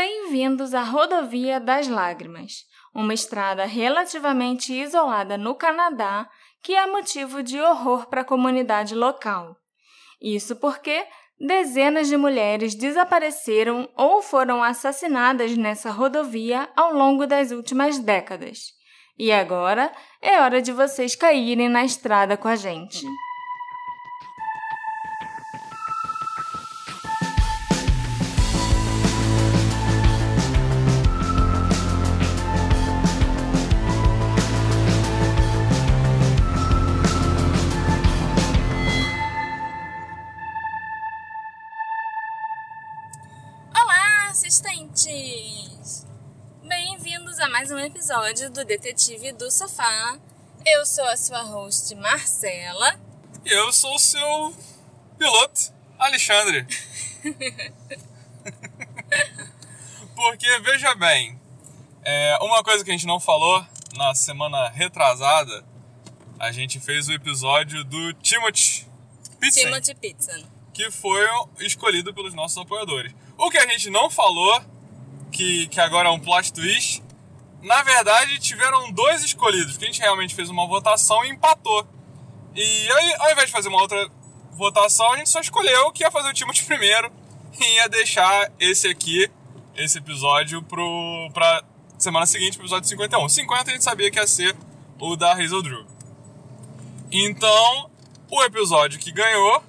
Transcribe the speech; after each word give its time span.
Bem-vindos 0.00 0.74
à 0.74 0.84
Rodovia 0.84 1.58
das 1.58 1.88
Lágrimas, 1.88 2.64
uma 2.94 3.12
estrada 3.12 3.64
relativamente 3.64 4.72
isolada 4.72 5.36
no 5.36 5.56
Canadá 5.56 6.30
que 6.62 6.72
é 6.72 6.86
motivo 6.86 7.42
de 7.42 7.60
horror 7.60 8.06
para 8.06 8.20
a 8.20 8.24
comunidade 8.24 8.94
local. 8.94 9.56
Isso 10.22 10.54
porque 10.54 11.04
dezenas 11.40 12.06
de 12.06 12.16
mulheres 12.16 12.76
desapareceram 12.76 13.88
ou 13.96 14.22
foram 14.22 14.62
assassinadas 14.62 15.56
nessa 15.56 15.90
rodovia 15.90 16.68
ao 16.76 16.94
longo 16.94 17.26
das 17.26 17.50
últimas 17.50 17.98
décadas. 17.98 18.74
E 19.18 19.32
agora 19.32 19.90
é 20.22 20.40
hora 20.40 20.62
de 20.62 20.70
vocês 20.70 21.16
caírem 21.16 21.68
na 21.68 21.84
estrada 21.84 22.36
com 22.36 22.46
a 22.46 22.54
gente. 22.54 23.04
Episódio 48.08 48.48
do 48.48 48.64
Detetive 48.64 49.32
do 49.32 49.50
Sofá. 49.50 50.18
Eu 50.64 50.86
sou 50.86 51.04
a 51.04 51.14
sua 51.14 51.42
host 51.42 51.94
Marcela. 51.94 52.98
E 53.44 53.52
eu 53.52 53.70
sou 53.70 53.94
o 53.94 53.98
seu 53.98 54.56
piloto, 55.18 55.74
Alexandre. 55.98 56.66
Porque, 60.16 60.58
veja 60.60 60.94
bem, 60.94 61.38
é, 62.02 62.38
uma 62.40 62.64
coisa 62.64 62.82
que 62.82 62.88
a 62.90 62.94
gente 62.94 63.06
não 63.06 63.20
falou 63.20 63.62
na 63.94 64.14
semana 64.14 64.70
retrasada, 64.70 65.62
a 66.40 66.50
gente 66.50 66.80
fez 66.80 67.08
o 67.08 67.12
episódio 67.12 67.84
do 67.84 68.14
Timothy 68.14 68.86
Pizza. 69.38 69.60
Timothy 69.60 69.94
Pizza. 69.94 70.42
Que 70.72 70.90
foi 70.90 71.28
escolhido 71.60 72.14
pelos 72.14 72.32
nossos 72.32 72.56
apoiadores. 72.56 73.14
O 73.36 73.50
que 73.50 73.58
a 73.58 73.66
gente 73.66 73.90
não 73.90 74.08
falou, 74.08 74.62
que, 75.30 75.68
que 75.68 75.78
agora 75.78 76.08
é 76.08 76.10
um 76.10 76.18
plot 76.18 76.54
twist, 76.54 77.02
na 77.62 77.82
verdade 77.82 78.38
tiveram 78.38 78.92
dois 78.92 79.24
escolhidos, 79.24 79.76
que 79.76 79.84
a 79.84 79.86
gente 79.86 80.00
realmente 80.00 80.34
fez 80.34 80.48
uma 80.48 80.66
votação 80.66 81.24
e 81.24 81.30
empatou. 81.30 81.86
E 82.54 82.90
aí, 82.90 83.14
ao 83.18 83.32
invés 83.32 83.46
de 83.46 83.52
fazer 83.52 83.68
uma 83.68 83.80
outra 83.80 84.08
votação, 84.52 85.12
a 85.12 85.16
gente 85.16 85.28
só 85.28 85.40
escolheu 85.40 85.92
que 85.92 86.02
ia 86.02 86.10
fazer 86.10 86.28
o 86.28 86.34
Timothy 86.34 86.64
primeiro 86.64 87.12
e 87.60 87.74
ia 87.76 87.88
deixar 87.88 88.50
esse 88.58 88.88
aqui, 88.88 89.30
esse 89.76 89.98
episódio, 89.98 90.62
pro, 90.62 91.30
pra 91.32 91.62
semana 91.98 92.26
seguinte, 92.26 92.58
episódio 92.58 92.88
51. 92.88 93.28
50 93.28 93.70
a 93.70 93.72
gente 93.72 93.84
sabia 93.84 94.10
que 94.10 94.18
ia 94.18 94.26
ser 94.26 94.56
o 94.98 95.16
da 95.16 95.32
Hazel 95.32 95.62
Drew. 95.62 95.86
Então, 97.10 97.90
o 98.30 98.42
episódio 98.42 98.98
que 98.98 99.10
ganhou, 99.10 99.62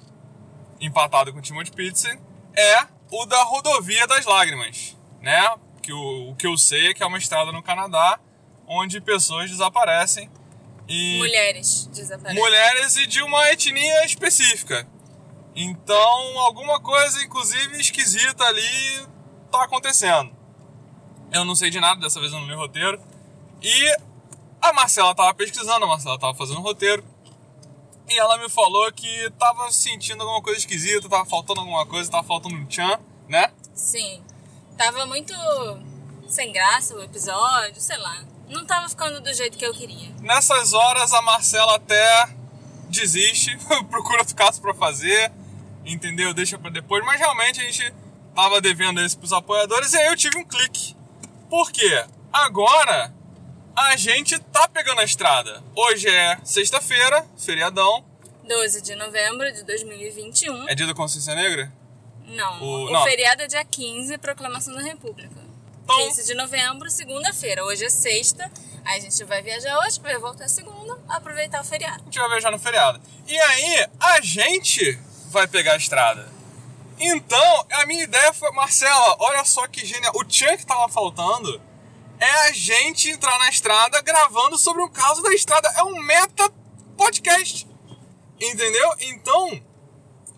empatado 0.80 1.32
com 1.32 1.38
o 1.38 1.42
Timothy 1.42 1.72
Pizza, 1.72 2.18
é 2.56 2.86
o 3.10 3.24
da 3.26 3.42
Rodovia 3.44 4.06
das 4.06 4.24
Lágrimas, 4.26 4.96
né? 5.20 5.54
Que 5.90 5.94
o, 5.94 6.30
o 6.30 6.36
que 6.36 6.46
eu 6.46 6.56
sei 6.56 6.90
é 6.90 6.94
que 6.94 7.02
é 7.02 7.06
uma 7.06 7.18
estrada 7.18 7.50
no 7.50 7.64
Canadá 7.64 8.20
onde 8.64 9.00
pessoas 9.00 9.50
desaparecem 9.50 10.30
e 10.88 11.18
mulheres 11.18 11.86
desaparecem. 11.92 12.40
Mulheres 12.40 12.96
e 12.96 13.08
de 13.08 13.20
uma 13.20 13.50
etnia 13.50 14.04
específica. 14.04 14.86
Então, 15.52 16.38
alguma 16.38 16.80
coisa 16.80 17.24
inclusive 17.24 17.80
esquisita 17.80 18.44
ali 18.44 19.04
tá 19.50 19.64
acontecendo. 19.64 20.30
Eu 21.32 21.44
não 21.44 21.56
sei 21.56 21.70
de 21.70 21.80
nada, 21.80 22.00
dessa 22.00 22.20
vez 22.20 22.32
eu 22.32 22.38
não 22.38 22.46
li 22.46 22.54
o 22.54 22.58
roteiro. 22.58 23.00
E 23.60 23.96
a 24.62 24.72
Marcela 24.72 25.12
tava 25.12 25.34
pesquisando, 25.34 25.84
a 25.84 25.88
Marcela 25.88 26.20
tava 26.20 26.34
fazendo 26.34 26.60
roteiro. 26.60 27.04
E 28.08 28.16
ela 28.16 28.38
me 28.38 28.48
falou 28.48 28.92
que 28.92 29.28
tava 29.40 29.72
sentindo 29.72 30.22
alguma 30.22 30.40
coisa 30.40 30.60
esquisita, 30.60 31.08
tava 31.08 31.26
faltando 31.26 31.60
alguma 31.60 31.84
coisa, 31.84 32.08
tava 32.08 32.26
faltando 32.26 32.54
um 32.54 32.66
tchan, 32.66 33.00
né? 33.28 33.52
Sim. 33.74 34.22
Tava 34.80 35.04
muito 35.04 35.34
sem 36.26 36.50
graça 36.50 36.96
o 36.96 37.02
episódio, 37.02 37.78
sei 37.78 37.98
lá. 37.98 38.24
Não 38.48 38.64
tava 38.64 38.88
ficando 38.88 39.20
do 39.20 39.30
jeito 39.34 39.58
que 39.58 39.66
eu 39.66 39.74
queria. 39.74 40.08
Nessas 40.22 40.72
horas 40.72 41.12
a 41.12 41.20
Marcela 41.20 41.76
até 41.76 42.30
desiste, 42.88 43.58
procura 43.90 44.20
outro 44.20 44.34
caso 44.34 44.58
pra 44.58 44.72
fazer, 44.72 45.30
entendeu? 45.84 46.32
Deixa 46.32 46.58
pra 46.58 46.70
depois. 46.70 47.04
Mas 47.04 47.20
realmente 47.20 47.60
a 47.60 47.64
gente 47.64 47.92
tava 48.34 48.58
devendo 48.58 49.02
isso 49.02 49.18
pros 49.18 49.34
apoiadores 49.34 49.92
e 49.92 49.98
aí 49.98 50.06
eu 50.06 50.16
tive 50.16 50.38
um 50.38 50.46
clique. 50.46 50.96
Por 51.50 51.70
quê? 51.70 52.02
Agora 52.32 53.12
a 53.76 53.94
gente 53.98 54.38
tá 54.38 54.66
pegando 54.66 55.02
a 55.02 55.04
estrada. 55.04 55.62
Hoje 55.76 56.08
é 56.08 56.38
sexta-feira, 56.42 57.26
feriadão. 57.36 58.02
12 58.48 58.80
de 58.80 58.94
novembro 58.96 59.52
de 59.52 59.62
2021. 59.62 60.70
É 60.70 60.74
dia 60.74 60.86
da 60.86 60.94
consciência 60.94 61.34
negra? 61.34 61.70
Não. 62.30 62.62
O, 62.62 62.86
o 62.86 62.90
não. 62.90 63.02
feriado 63.04 63.42
é 63.42 63.46
dia 63.46 63.64
15, 63.64 64.18
proclamação 64.18 64.74
da 64.74 64.82
República. 64.82 65.50
Então, 65.84 65.96
15 66.08 66.26
de 66.26 66.34
novembro, 66.34 66.90
segunda-feira. 66.90 67.64
Hoje 67.64 67.84
é 67.84 67.90
sexta. 67.90 68.50
Aí 68.84 68.98
a 68.98 69.00
gente 69.00 69.22
vai 69.24 69.42
viajar 69.42 69.78
hoje, 69.80 70.00
vai 70.00 70.16
voltar 70.18 70.48
segunda, 70.48 70.98
aproveitar 71.08 71.60
o 71.60 71.64
feriado. 71.64 72.02
A 72.02 72.04
gente 72.04 72.18
vai 72.18 72.28
viajar 72.30 72.50
no 72.50 72.58
feriado. 72.58 73.00
E 73.26 73.38
aí, 73.38 73.88
a 73.98 74.20
gente 74.20 74.98
vai 75.28 75.46
pegar 75.46 75.74
a 75.74 75.76
estrada. 75.76 76.28
Então, 76.98 77.66
a 77.72 77.86
minha 77.86 78.04
ideia 78.04 78.32
foi, 78.32 78.50
Marcela, 78.52 79.16
olha 79.18 79.44
só 79.44 79.66
que 79.66 79.84
genial. 79.84 80.12
O 80.16 80.24
tchan 80.24 80.56
que 80.56 80.66
tava 80.66 80.88
faltando 80.88 81.60
é 82.18 82.30
a 82.48 82.52
gente 82.52 83.10
entrar 83.10 83.38
na 83.38 83.48
estrada 83.48 84.00
gravando 84.02 84.58
sobre 84.58 84.82
um 84.82 84.88
caso 84.88 85.22
da 85.22 85.32
estrada. 85.32 85.72
É 85.76 85.82
um 85.82 85.96
meta 86.02 86.52
podcast. 86.96 87.66
Entendeu? 88.40 88.94
Então, 89.00 89.62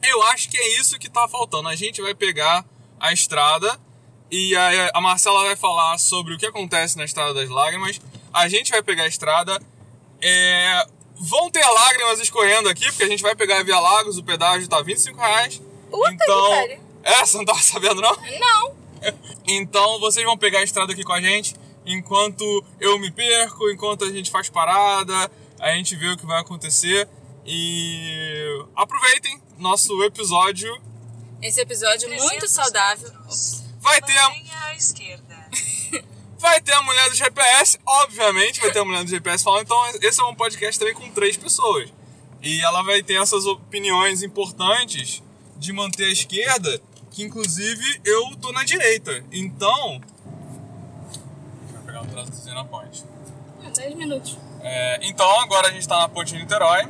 eu 0.02 0.22
acho 0.24 0.48
que 0.48 0.58
é 0.58 0.80
isso 0.80 0.98
que 0.98 1.08
tá 1.08 1.28
faltando. 1.28 1.68
A 1.68 1.76
gente 1.76 2.00
vai 2.02 2.14
pegar 2.14 2.64
a 2.98 3.12
estrada 3.12 3.78
e 4.30 4.56
a, 4.56 4.90
a 4.94 5.00
Marcela 5.00 5.44
vai 5.44 5.56
falar 5.56 5.98
sobre 5.98 6.34
o 6.34 6.38
que 6.38 6.46
acontece 6.46 6.96
na 6.96 7.04
Estrada 7.04 7.34
das 7.34 7.48
Lágrimas. 7.48 8.00
A 8.32 8.48
gente 8.48 8.70
vai 8.70 8.82
pegar 8.82 9.04
a 9.04 9.06
estrada. 9.06 9.60
É, 10.20 10.86
vão 11.16 11.50
ter 11.50 11.64
lágrimas 11.64 12.20
escorrendo 12.20 12.68
aqui, 12.68 12.86
porque 12.86 13.02
a 13.02 13.08
gente 13.08 13.22
vai 13.22 13.34
pegar 13.34 13.58
a 13.58 13.62
Via 13.62 13.78
Lagos, 13.78 14.18
o 14.18 14.24
pedágio 14.24 14.68
tá 14.68 14.80
25 14.80 15.20
reais. 15.20 15.60
Puta 15.90 16.12
então, 16.12 16.54
é, 17.02 17.26
você 17.26 17.36
não 17.36 17.44
tava 17.44 17.60
sabendo 17.60 18.00
não? 18.00 18.16
Não. 18.38 18.82
Então 19.46 19.98
vocês 20.00 20.24
vão 20.24 20.38
pegar 20.38 20.60
a 20.60 20.62
estrada 20.62 20.92
aqui 20.92 21.02
com 21.02 21.12
a 21.12 21.20
gente 21.20 21.54
enquanto 21.84 22.64
eu 22.80 22.98
me 22.98 23.10
perco, 23.10 23.70
enquanto 23.70 24.04
a 24.04 24.10
gente 24.10 24.30
faz 24.30 24.48
parada, 24.48 25.30
a 25.58 25.74
gente 25.74 25.96
vê 25.96 26.08
o 26.08 26.16
que 26.16 26.24
vai 26.24 26.40
acontecer 26.40 27.08
e 27.44 28.64
aproveitem 28.76 29.40
nosso 29.62 30.02
episódio. 30.02 30.76
Esse 31.40 31.60
episódio 31.60 32.10
muito 32.10 32.48
saudável. 32.48 33.10
Vai 33.80 34.02
ter 34.02 34.16
a... 34.18 34.32
à 34.66 34.74
esquerda. 34.74 35.48
vai 36.38 36.60
ter 36.60 36.72
a 36.72 36.82
mulher 36.82 37.08
do 37.08 37.14
GPS, 37.14 37.78
obviamente 37.86 38.60
vai 38.60 38.72
ter 38.72 38.80
a 38.80 38.84
mulher 38.84 39.04
do 39.04 39.10
GPS 39.10 39.42
falando. 39.42 39.62
Então 39.62 39.86
esse 40.02 40.20
é 40.20 40.24
um 40.24 40.34
podcast 40.34 40.78
também 40.78 40.94
com 40.94 41.08
três 41.10 41.36
pessoas. 41.36 41.90
E 42.42 42.60
ela 42.60 42.82
vai 42.82 43.02
ter 43.02 43.14
essas 43.14 43.46
opiniões 43.46 44.22
importantes 44.22 45.22
de 45.56 45.72
manter 45.72 46.06
a 46.06 46.10
esquerda, 46.10 46.82
que 47.12 47.22
inclusive 47.22 48.00
eu 48.04 48.36
tô 48.36 48.50
na 48.50 48.64
direita. 48.64 49.24
Então, 49.30 50.00
pegar 51.86 52.02
um 52.02 52.06
trânsitozinho 52.06 52.56
na 52.56 52.64
ponte. 52.64 53.04
É, 53.64 53.70
10 53.70 53.94
minutos. 53.94 54.36
É, 54.60 55.06
então 55.06 55.40
agora 55.40 55.68
a 55.68 55.70
gente 55.70 55.86
tá 55.86 55.98
na 55.98 56.08
ponte 56.08 56.32
de 56.32 56.40
Niterói. 56.40 56.88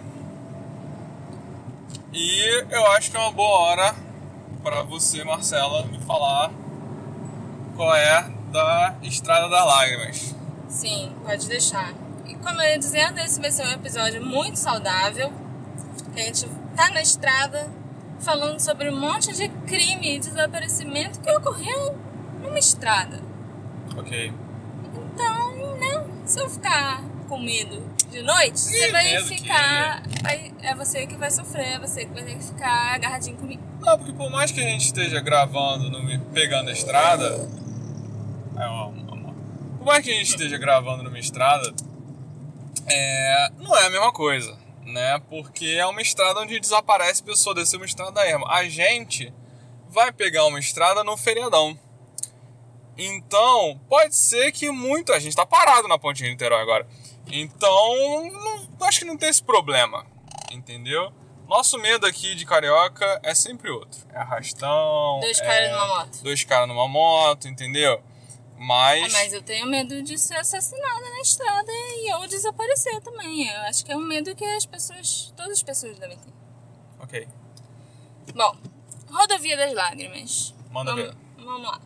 E 2.12 2.64
eu 2.70 2.86
acho 2.88 3.10
que 3.10 3.16
é 3.16 3.20
uma 3.20 3.32
boa 3.32 3.58
hora 3.60 3.94
para 4.62 4.82
você, 4.82 5.24
Marcela, 5.24 5.86
me 5.86 5.98
falar 6.00 6.50
qual 7.74 7.94
é 7.94 8.30
da 8.50 8.96
Estrada 9.02 9.48
das 9.48 9.64
Lágrimas. 9.64 10.34
Sim, 10.68 11.14
pode 11.24 11.48
deixar. 11.48 11.94
E 12.26 12.34
como 12.36 12.60
eu 12.60 12.68
ia 12.68 12.78
dizendo, 12.78 13.18
esse 13.18 13.40
vai 13.40 13.50
ser 13.50 13.66
um 13.66 13.72
episódio 13.72 14.24
muito 14.24 14.56
saudável. 14.56 15.32
Que 16.14 16.20
a 16.20 16.24
gente 16.24 16.46
tá 16.76 16.90
na 16.90 17.00
estrada 17.00 17.70
falando 18.20 18.60
sobre 18.60 18.90
um 18.90 19.00
monte 19.00 19.34
de 19.34 19.48
crime 19.66 20.16
e 20.16 20.18
desaparecimento 20.18 21.18
que 21.18 21.30
ocorreu 21.30 21.96
numa 22.42 22.58
estrada. 22.58 23.20
Ok. 23.96 24.32
Então, 24.94 25.76
né? 25.76 26.04
Se 26.26 26.40
eu 26.40 26.48
ficar 26.48 27.02
com 27.26 27.38
medo 27.38 27.82
de 28.12 28.22
noite, 28.22 28.52
que 28.52 28.58
você 28.58 28.92
vai 28.92 29.24
ficar. 29.24 30.02
Vai, 30.22 30.52
é 30.62 30.74
você 30.74 31.06
que 31.06 31.16
vai 31.16 31.30
sofrer, 31.30 31.66
é 31.66 31.78
você 31.78 32.04
que 32.04 32.12
vai 32.12 32.22
ter 32.22 32.36
que 32.36 32.44
ficar 32.44 32.94
agarradinho 32.94 33.36
comigo. 33.36 33.62
Não, 33.80 33.98
porque 33.98 34.12
por 34.12 34.30
mais 34.30 34.52
que 34.52 34.60
a 34.60 34.64
gente 34.64 34.84
esteja 34.84 35.20
gravando, 35.20 35.90
no, 35.90 36.20
pegando 36.26 36.68
a 36.68 36.72
estrada. 36.72 37.48
É, 38.58 38.66
ó, 38.66 38.92
por 39.78 39.86
mais 39.86 40.04
que 40.04 40.12
a 40.12 40.14
gente 40.14 40.28
esteja 40.28 40.58
gravando 40.58 41.02
numa 41.02 41.18
estrada, 41.18 41.74
é, 42.86 43.48
não 43.58 43.76
é 43.76 43.86
a 43.86 43.90
mesma 43.90 44.12
coisa, 44.12 44.56
né? 44.84 45.20
Porque 45.28 45.66
é 45.66 45.86
uma 45.86 46.02
estrada 46.02 46.38
onde 46.40 46.60
desaparece 46.60 47.22
pessoa, 47.22 47.54
descer 47.54 47.78
uma 47.78 47.86
estrada 47.86 48.24
erma. 48.24 48.46
A 48.48 48.68
gente 48.68 49.32
vai 49.88 50.12
pegar 50.12 50.44
uma 50.44 50.60
estrada 50.60 51.02
no 51.02 51.16
feriadão. 51.16 51.76
Então, 52.96 53.80
pode 53.88 54.14
ser 54.14 54.52
que 54.52 54.70
muito. 54.70 55.12
A 55.12 55.18
gente 55.18 55.34
tá 55.34 55.46
parado 55.46 55.88
na 55.88 55.98
ponte 55.98 56.22
de 56.22 56.30
Niterói 56.30 56.60
agora. 56.60 56.86
Então, 57.32 58.30
não, 58.30 58.86
acho 58.86 58.98
que 58.98 59.04
não 59.06 59.16
tem 59.16 59.30
esse 59.30 59.42
problema. 59.42 60.06
Entendeu? 60.50 61.10
Nosso 61.48 61.78
medo 61.78 62.06
aqui 62.06 62.34
de 62.34 62.44
carioca 62.44 63.20
é 63.22 63.34
sempre 63.34 63.70
outro. 63.70 64.00
É 64.12 64.18
arrastão. 64.18 65.18
Dois 65.20 65.38
é 65.40 65.44
caras 65.44 65.70
numa 65.70 65.86
moto. 65.86 66.22
Dois 66.22 66.44
caras 66.44 66.68
numa 66.68 66.88
moto, 66.88 67.48
entendeu? 67.48 68.02
Mas. 68.58 69.12
É, 69.12 69.18
mas 69.18 69.32
eu 69.32 69.42
tenho 69.42 69.66
medo 69.66 70.02
de 70.02 70.16
ser 70.18 70.36
assassinada 70.36 71.00
na 71.00 71.20
estrada 71.20 71.72
e 71.72 72.12
eu 72.12 72.28
desaparecer 72.28 73.00
também. 73.00 73.48
Eu 73.48 73.60
acho 73.62 73.84
que 73.84 73.90
é 73.90 73.96
um 73.96 74.06
medo 74.06 74.34
que 74.36 74.44
as 74.44 74.66
pessoas. 74.66 75.32
Todas 75.36 75.52
as 75.52 75.62
pessoas 75.62 75.98
devem 75.98 76.18
ter. 76.18 76.32
Ok. 77.00 77.28
Bom, 78.34 78.56
Rodovia 79.10 79.56
das 79.56 79.72
Lágrimas. 79.72 80.54
Manda 80.70 80.94
vamos, 80.94 81.06
ver. 81.06 81.16
Vamos 81.38 81.68
lá. 81.68 81.80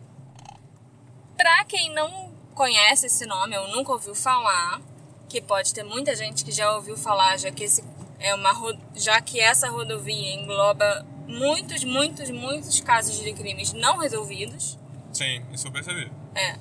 Pra 1.35 1.65
quem 1.65 1.93
não 1.93 2.31
conhece 2.53 3.07
esse 3.07 3.25
nome 3.25 3.57
ou 3.57 3.67
nunca 3.69 3.91
ouviu 3.91 4.13
falar, 4.13 4.79
que 5.27 5.41
pode 5.41 5.73
ter 5.73 5.83
muita 5.83 6.15
gente 6.15 6.43
que 6.43 6.51
já 6.51 6.75
ouviu 6.75 6.97
falar, 6.97 7.37
já 7.37 7.51
que 7.51 7.63
esse 7.63 7.83
é 8.19 8.33
uma 8.33 8.51
já 8.95 9.21
que 9.21 9.39
essa 9.39 9.69
rodovia 9.69 10.33
engloba 10.33 11.05
muitos, 11.27 11.83
muitos, 11.83 12.29
muitos 12.29 12.79
casos 12.79 13.19
de 13.19 13.33
crimes 13.33 13.73
não 13.73 13.97
resolvidos. 13.97 14.77
Sim, 15.13 15.43
isso 15.51 15.67
eu 15.67 15.71
percebi. 15.71 16.11
É. 16.35 16.57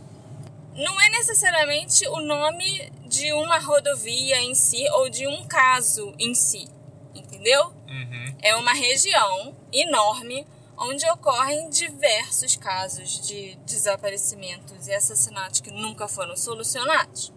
Não 0.74 1.00
é 1.00 1.08
necessariamente 1.10 2.06
o 2.08 2.20
nome 2.20 2.92
de 3.06 3.32
uma 3.32 3.58
rodovia 3.58 4.42
em 4.42 4.54
si 4.54 4.84
ou 4.90 5.08
de 5.08 5.26
um 5.26 5.46
caso 5.46 6.14
em 6.18 6.34
si, 6.34 6.68
entendeu? 7.14 7.72
Uhum. 7.88 8.36
É 8.42 8.54
uma 8.56 8.74
região 8.74 9.56
enorme 9.72 10.46
onde 10.76 11.08
ocorrem 11.10 11.70
diversos 11.70 12.56
casos 12.56 13.26
de 13.26 13.56
desaparecimentos 13.64 14.86
e 14.86 14.92
assassinatos 14.92 15.60
que 15.60 15.70
nunca 15.70 16.06
foram 16.06 16.36
solucionados. 16.36 17.32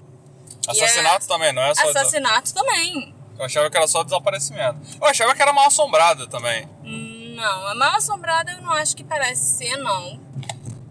Assassinato 0.67 1.27
também, 1.27 1.53
não 1.53 1.63
é 1.63 1.73
só. 1.75 1.89
Assassinato 1.89 2.53
também. 2.53 3.13
Eu 3.37 3.45
achava 3.45 3.69
que 3.69 3.77
era 3.77 3.87
só 3.87 4.03
desaparecimento. 4.03 4.79
Eu 5.01 5.07
achava 5.07 5.33
que 5.33 5.41
era 5.41 5.53
mal 5.53 5.67
assombrada 5.67 6.27
também. 6.27 6.67
Não, 6.83 7.67
a 7.67 7.75
mal 7.75 7.95
assombrada 7.95 8.51
eu 8.51 8.61
não 8.61 8.71
acho 8.73 8.95
que 8.95 9.03
parece 9.03 9.57
ser, 9.57 9.77
não. 9.77 10.19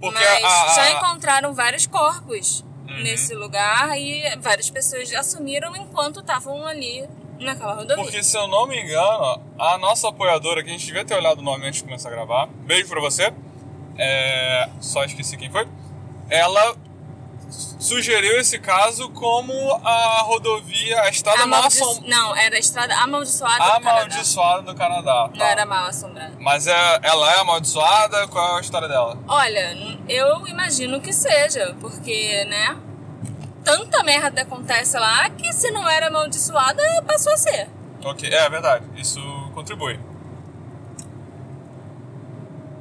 Porque 0.01 0.19
Mas 0.19 0.45
a, 0.45 0.75
já 0.75 0.91
encontraram 0.93 1.53
vários 1.55 1.87
corpos 1.87 2.65
Uhum. 2.89 3.03
nesse 3.03 3.35
lugar 3.35 3.99
e 3.99 4.35
várias 4.39 4.71
pessoas 4.71 5.13
assumiram 5.13 5.77
enquanto 5.77 6.21
estavam 6.21 6.67
ali 6.67 7.07
naquela 7.39 7.75
rodovia. 7.75 8.03
Porque 8.03 8.23
se 8.23 8.37
eu 8.37 8.49
não 8.49 8.67
me 8.67 8.81
engano, 8.83 9.43
a 9.59 9.77
nossa 9.77 10.09
apoiadora, 10.09 10.63
que 10.63 10.71
a 10.71 10.73
gente 10.73 10.87
devia 10.87 11.05
ter 11.05 11.15
olhado 11.15 11.41
o 11.41 11.43
nome 11.43 11.67
antes 11.67 11.81
de 11.81 11.85
começar 11.85 12.09
a 12.09 12.13
gravar, 12.13 12.47
beijo 12.65 12.89
pra 12.89 13.01
você, 13.01 13.31
é, 13.99 14.69
só 14.81 15.05
esqueci 15.05 15.37
quem 15.37 15.51
foi, 15.51 15.69
ela 16.31 16.75
sugeriu 17.51 18.39
esse 18.39 18.59
caso 18.59 19.09
como 19.11 19.53
a 19.85 20.23
rodovia, 20.23 21.03
a 21.03 21.09
estrada 21.09 21.47
mal 21.47 21.61
Amaldi... 21.61 21.81
assom... 21.81 22.03
Não, 22.07 22.37
era 22.37 22.57
a 22.57 22.59
estrada 22.59 22.95
amaldiçoada 22.97 23.57
do 23.57 23.59
Canadá. 23.59 23.91
amaldiçoada 23.91 24.63
do 24.63 24.75
Canadá. 24.75 25.31
Não 25.33 25.39
tá. 25.39 25.47
era 25.47 25.67
mal 25.67 25.87
assombrada. 25.87 26.35
Mas 26.39 26.67
é, 26.67 27.01
ela 27.03 27.33
é 27.35 27.41
amaldiçoada? 27.41 28.29
Qual 28.29 28.57
é 28.57 28.59
a 28.59 28.61
história 28.61 28.89
dela? 28.89 29.19
Olha, 29.27 29.99
eu 30.09 30.47
imagino 30.47 31.01
que 31.01 31.13
seja, 31.13 31.77
porque, 31.81 32.45
né? 32.45 32.77
Tanta 33.65 34.03
merda 34.03 34.43
acontece 34.43 34.99
lá 34.99 35.29
que 35.31 35.53
se 35.53 35.71
não 35.71 35.89
era 35.89 36.09
amaldiçoada, 36.09 36.83
passou 37.07 37.33
a 37.33 37.37
ser. 37.37 37.69
Ok, 38.05 38.29
é 38.33 38.49
verdade, 38.49 38.87
isso 38.97 39.21
contribui. 39.55 39.99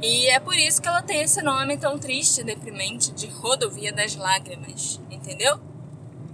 E 0.02 0.28
é 0.28 0.40
por 0.40 0.56
isso 0.56 0.82
que 0.82 0.88
ela 0.88 1.02
tem 1.02 1.22
esse 1.22 1.42
nome 1.42 1.78
tão 1.78 1.98
triste 1.98 2.42
e 2.42 2.44
deprimente 2.44 3.12
de 3.12 3.28
Rodovia 3.28 3.92
das 3.92 4.16
Lágrimas, 4.16 5.00
entendeu? 5.10 5.60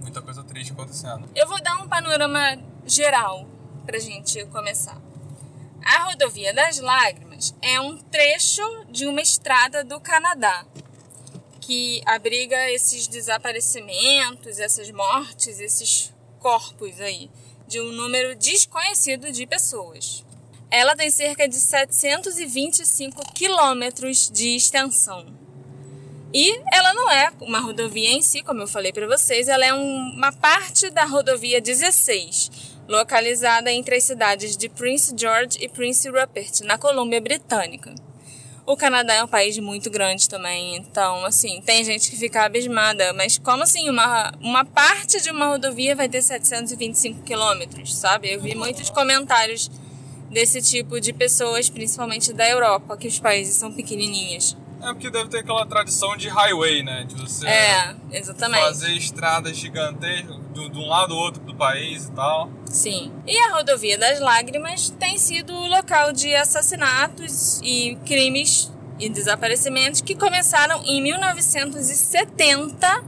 Muita 0.02 0.20
coisa 0.20 0.44
triste 0.44 0.72
acontecendo. 0.72 1.28
Eu 1.34 1.48
vou 1.48 1.60
dar 1.62 1.82
um 1.82 1.88
panorama 1.88 2.58
geral 2.84 3.48
pra 3.86 3.98
gente 3.98 4.44
começar. 4.46 5.00
A 5.82 6.04
Rodovia 6.04 6.52
das 6.52 6.78
Lágrimas 6.78 7.54
é 7.62 7.80
um 7.80 7.96
trecho 7.96 8.62
de 8.90 9.06
uma 9.06 9.20
estrada 9.20 9.82
do 9.82 9.98
Canadá 9.98 10.66
que 11.60 12.02
abriga 12.04 12.70
esses 12.70 13.08
desaparecimentos, 13.08 14.58
essas 14.58 14.90
mortes, 14.90 15.58
esses 15.58 16.12
corpos 16.38 17.00
aí 17.00 17.30
de 17.66 17.80
um 17.80 17.92
número 17.92 18.36
desconhecido 18.36 19.32
de 19.32 19.46
pessoas. 19.46 20.22
Ela 20.76 20.96
tem 20.96 21.08
cerca 21.08 21.46
de 21.46 21.54
725 21.54 23.32
quilômetros 23.32 24.28
de 24.28 24.56
extensão. 24.56 25.24
E 26.32 26.50
ela 26.72 26.92
não 26.92 27.08
é 27.08 27.30
uma 27.40 27.60
rodovia 27.60 28.10
em 28.10 28.20
si, 28.20 28.42
como 28.42 28.60
eu 28.60 28.66
falei 28.66 28.92
para 28.92 29.06
vocês, 29.06 29.46
ela 29.46 29.64
é 29.64 29.72
um- 29.72 30.12
uma 30.16 30.32
parte 30.32 30.90
da 30.90 31.04
rodovia 31.04 31.60
16, 31.60 32.50
localizada 32.88 33.70
entre 33.70 33.94
as 33.94 34.02
cidades 34.02 34.56
de 34.56 34.68
Prince 34.68 35.14
George 35.16 35.56
e 35.60 35.68
Prince 35.68 36.08
Rupert, 36.08 36.62
na 36.64 36.76
Colômbia 36.76 37.20
Britânica. 37.20 37.94
O 38.66 38.76
Canadá 38.76 39.14
é 39.14 39.22
um 39.22 39.28
país 39.28 39.56
muito 39.58 39.88
grande 39.88 40.28
também, 40.28 40.74
então, 40.74 41.24
assim, 41.24 41.62
tem 41.64 41.84
gente 41.84 42.10
que 42.10 42.16
fica 42.16 42.42
abismada, 42.44 43.12
mas 43.12 43.38
como 43.38 43.62
assim 43.62 43.88
uma, 43.88 44.32
uma 44.40 44.64
parte 44.64 45.20
de 45.20 45.30
uma 45.30 45.46
rodovia 45.46 45.94
vai 45.94 46.08
ter 46.08 46.20
725 46.20 47.22
quilômetros, 47.22 47.94
sabe? 47.94 48.32
Eu 48.32 48.40
vi 48.40 48.56
muitos 48.56 48.90
comentários 48.90 49.70
desse 50.34 50.60
tipo 50.60 51.00
de 51.00 51.12
pessoas, 51.12 51.70
principalmente 51.70 52.32
da 52.32 52.46
Europa, 52.48 52.96
que 52.96 53.06
os 53.06 53.20
países 53.20 53.56
são 53.56 53.72
pequenininhos. 53.72 54.56
É 54.82 54.88
porque 54.88 55.08
deve 55.08 55.30
ter 55.30 55.38
aquela 55.38 55.64
tradição 55.64 56.14
de 56.14 56.28
highway, 56.28 56.82
né? 56.82 57.04
De 57.04 57.14
você 57.14 57.46
É, 57.46 57.94
exatamente. 58.12 58.64
fazer 58.64 58.92
estradas 58.92 59.56
gigantescas 59.56 60.36
de 60.52 60.78
um 60.78 60.86
lado 60.86 61.14
ou 61.14 61.22
outro 61.22 61.40
do 61.42 61.54
país 61.54 62.06
e 62.06 62.10
tal. 62.10 62.50
Sim. 62.66 63.10
E 63.26 63.38
a 63.38 63.54
Rodovia 63.54 63.96
das 63.96 64.20
Lágrimas 64.20 64.90
tem 64.90 65.16
sido 65.16 65.54
o 65.54 65.68
local 65.68 66.12
de 66.12 66.34
assassinatos 66.34 67.60
e 67.62 67.96
crimes 68.04 68.70
e 68.98 69.08
desaparecimentos 69.08 70.02
que 70.02 70.14
começaram 70.14 70.82
em 70.84 71.00
1970 71.00 73.04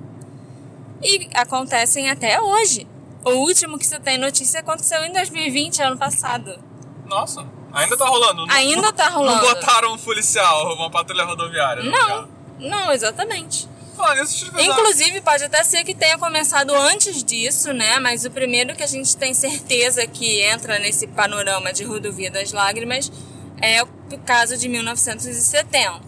e 1.03 1.29
acontecem 1.35 2.09
até 2.09 2.41
hoje. 2.41 2.87
O 3.25 3.33
último 3.33 3.79
que 3.79 3.87
você 3.87 3.99
tem 3.99 4.17
notícia 4.17 4.61
aconteceu 4.61 5.05
em 5.05 5.13
2020, 5.13 5.83
ano 5.83 5.99
passado. 5.99 6.66
Nossa, 7.07 7.47
ainda 7.73 7.97
tá 7.97 8.07
rolando. 8.07 8.47
Não- 8.47 8.55
Ainda 8.55 8.93
tá 8.93 9.09
rolando. 9.09 9.43
Não 9.43 9.55
botaram 9.55 9.95
um 9.95 9.99
policial, 9.99 10.75
uma 10.75 10.91
patrulha 10.91 11.25
rodoviária. 11.25 11.83
no 11.83 11.91
Não, 11.91 12.29
não, 12.59 12.93
exatamente. 12.93 13.69
Falando 13.97 14.29
Inclusive, 14.61 15.23
pode 15.23 15.45
até 15.45 15.65
ser 15.65 15.83
que 15.83 15.95
tenha 15.95 16.19
começado 16.19 16.75
antes 16.75 17.25
disso, 17.25 17.73
né? 17.73 17.99
Mas 17.99 18.27
o 18.27 18.31
primeiro 18.31 18.77
que 18.77 18.83
a 18.83 18.87
gente 18.87 19.17
tem 19.17 19.33
certeza 19.33 20.07
que 20.07 20.43
entra 20.43 20.79
nesse 20.79 21.07
panorama 21.07 21.73
de 21.73 21.83
Rodovia 21.83 22.31
das 22.31 22.53
Lágrimas 22.53 23.11
é 23.61 23.83
o 23.83 23.87
caso 24.27 24.59
de 24.59 24.69
1970. 24.69 26.01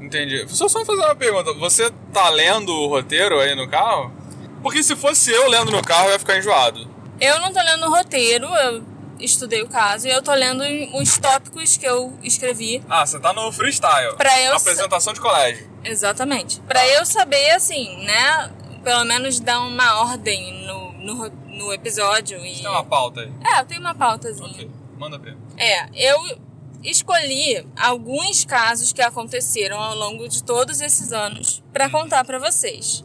Entendi. 0.00 0.46
Só 0.48 0.68
só 0.68 0.84
fazer 0.84 1.00
uma 1.00 1.14
pergunta. 1.14 1.52
Você 1.54 1.92
tá 2.12 2.28
lendo 2.28 2.72
o 2.72 2.88
roteiro 2.88 3.38
aí 3.38 3.54
no 3.54 3.68
carro? 3.68 4.12
Porque 4.62 4.82
se 4.82 4.96
fosse 4.96 5.30
eu 5.30 5.48
lendo 5.48 5.70
no 5.70 5.82
carro, 5.82 6.06
eu 6.08 6.12
ia 6.12 6.18
ficar 6.18 6.36
enjoado. 6.38 6.88
Eu 7.20 7.40
não 7.40 7.52
tô 7.52 7.60
lendo 7.60 7.86
o 7.86 7.90
roteiro, 7.90 8.46
eu 8.46 8.82
estudei 9.20 9.62
o 9.62 9.68
caso 9.68 10.06
e 10.06 10.10
eu 10.10 10.22
tô 10.22 10.32
lendo 10.32 10.62
os 10.96 11.18
tópicos 11.18 11.76
que 11.76 11.86
eu 11.86 12.16
escrevi. 12.22 12.82
Ah, 12.88 13.04
você 13.04 13.18
tá 13.18 13.32
no 13.32 13.50
freestyle. 13.52 14.16
Pra 14.16 14.40
eu 14.42 14.56
Apresentação 14.56 15.12
de 15.12 15.20
colégio. 15.20 15.70
Exatamente. 15.84 16.60
Pra 16.60 16.86
eu 16.88 17.04
saber, 17.04 17.50
assim, 17.50 18.04
né? 18.04 18.52
Pelo 18.82 19.04
menos 19.04 19.40
dar 19.40 19.60
uma 19.60 20.00
ordem 20.02 20.66
no, 20.66 20.92
no, 20.92 21.30
no 21.46 21.72
episódio. 21.72 22.44
E... 22.44 22.56
Tem 22.56 22.68
uma 22.68 22.84
pauta 22.84 23.20
aí. 23.20 23.32
É, 23.44 23.60
eu 23.60 23.66
tenho 23.66 23.80
uma 23.80 23.94
pautazinha. 23.94 24.48
Ok, 24.48 24.70
manda 24.98 25.18
ver. 25.18 25.36
É, 25.56 25.88
eu 25.94 26.38
escolhi 26.82 27.66
alguns 27.76 28.44
casos 28.44 28.92
que 28.92 29.02
aconteceram 29.02 29.80
ao 29.80 29.96
longo 29.96 30.28
de 30.28 30.42
todos 30.42 30.80
esses 30.80 31.12
anos 31.12 31.62
pra 31.72 31.90
contar 31.90 32.24
pra 32.24 32.38
vocês. 32.38 33.04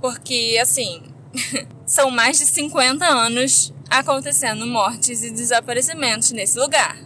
Porque, 0.00 0.58
assim, 0.60 1.02
são 1.86 2.10
mais 2.10 2.38
de 2.38 2.46
50 2.46 3.04
anos 3.06 3.72
acontecendo 3.90 4.64
mortes 4.66 5.24
e 5.24 5.30
desaparecimentos 5.30 6.30
nesse 6.30 6.58
lugar. 6.58 6.96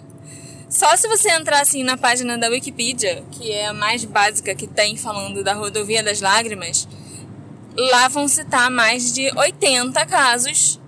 Só 0.68 0.96
se 0.96 1.08
você 1.08 1.30
entrar 1.30 1.60
assim 1.60 1.82
na 1.82 1.96
página 1.96 2.36
da 2.36 2.48
Wikipedia, 2.48 3.24
que 3.30 3.50
é 3.50 3.68
a 3.68 3.72
mais 3.72 4.04
básica 4.04 4.54
que 4.54 4.66
tem 4.66 4.96
falando 4.96 5.42
da 5.42 5.54
Rodovia 5.54 6.02
das 6.02 6.20
Lágrimas, 6.20 6.88
lá 7.76 8.08
vão 8.08 8.28
citar 8.28 8.70
mais 8.70 9.12
de 9.12 9.30
80 9.36 10.04
casos 10.06 10.80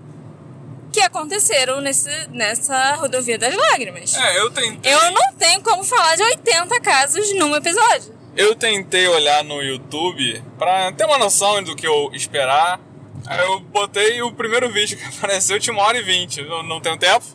que 0.91 0.99
aconteceram 1.01 1.79
nesse, 1.79 2.09
nessa 2.31 2.95
Rodovia 2.95 3.37
das 3.37 3.55
Lágrimas. 3.55 4.15
É, 4.15 4.39
eu 4.39 4.49
tentei. 4.51 4.93
Eu 4.93 5.11
não 5.11 5.33
tenho 5.37 5.61
como 5.61 5.83
falar 5.83 6.15
de 6.15 6.23
80 6.23 6.79
casos 6.81 7.33
num 7.35 7.55
episódio. 7.55 8.15
Eu 8.35 8.55
tentei 8.55 9.07
olhar 9.07 9.43
no 9.43 9.61
YouTube 9.61 10.43
pra 10.57 10.91
ter 10.91 11.05
uma 11.05 11.17
noção 11.17 11.63
do 11.63 11.75
que 11.75 11.87
eu 11.87 12.09
esperar. 12.13 12.79
Aí 13.27 13.39
eu 13.45 13.59
botei 13.59 14.21
o 14.21 14.31
primeiro 14.31 14.71
vídeo 14.71 14.97
que 14.97 15.03
apareceu 15.17 15.59
tinha 15.59 15.73
uma 15.73 15.83
hora 15.83 15.97
e 15.97 16.03
vinte. 16.03 16.39
Eu 16.39 16.63
não 16.63 16.79
tenho 16.79 16.97
tempo, 16.97 17.25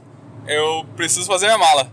eu 0.46 0.84
preciso 0.96 1.26
fazer 1.26 1.46
minha 1.46 1.58
mala. 1.58 1.92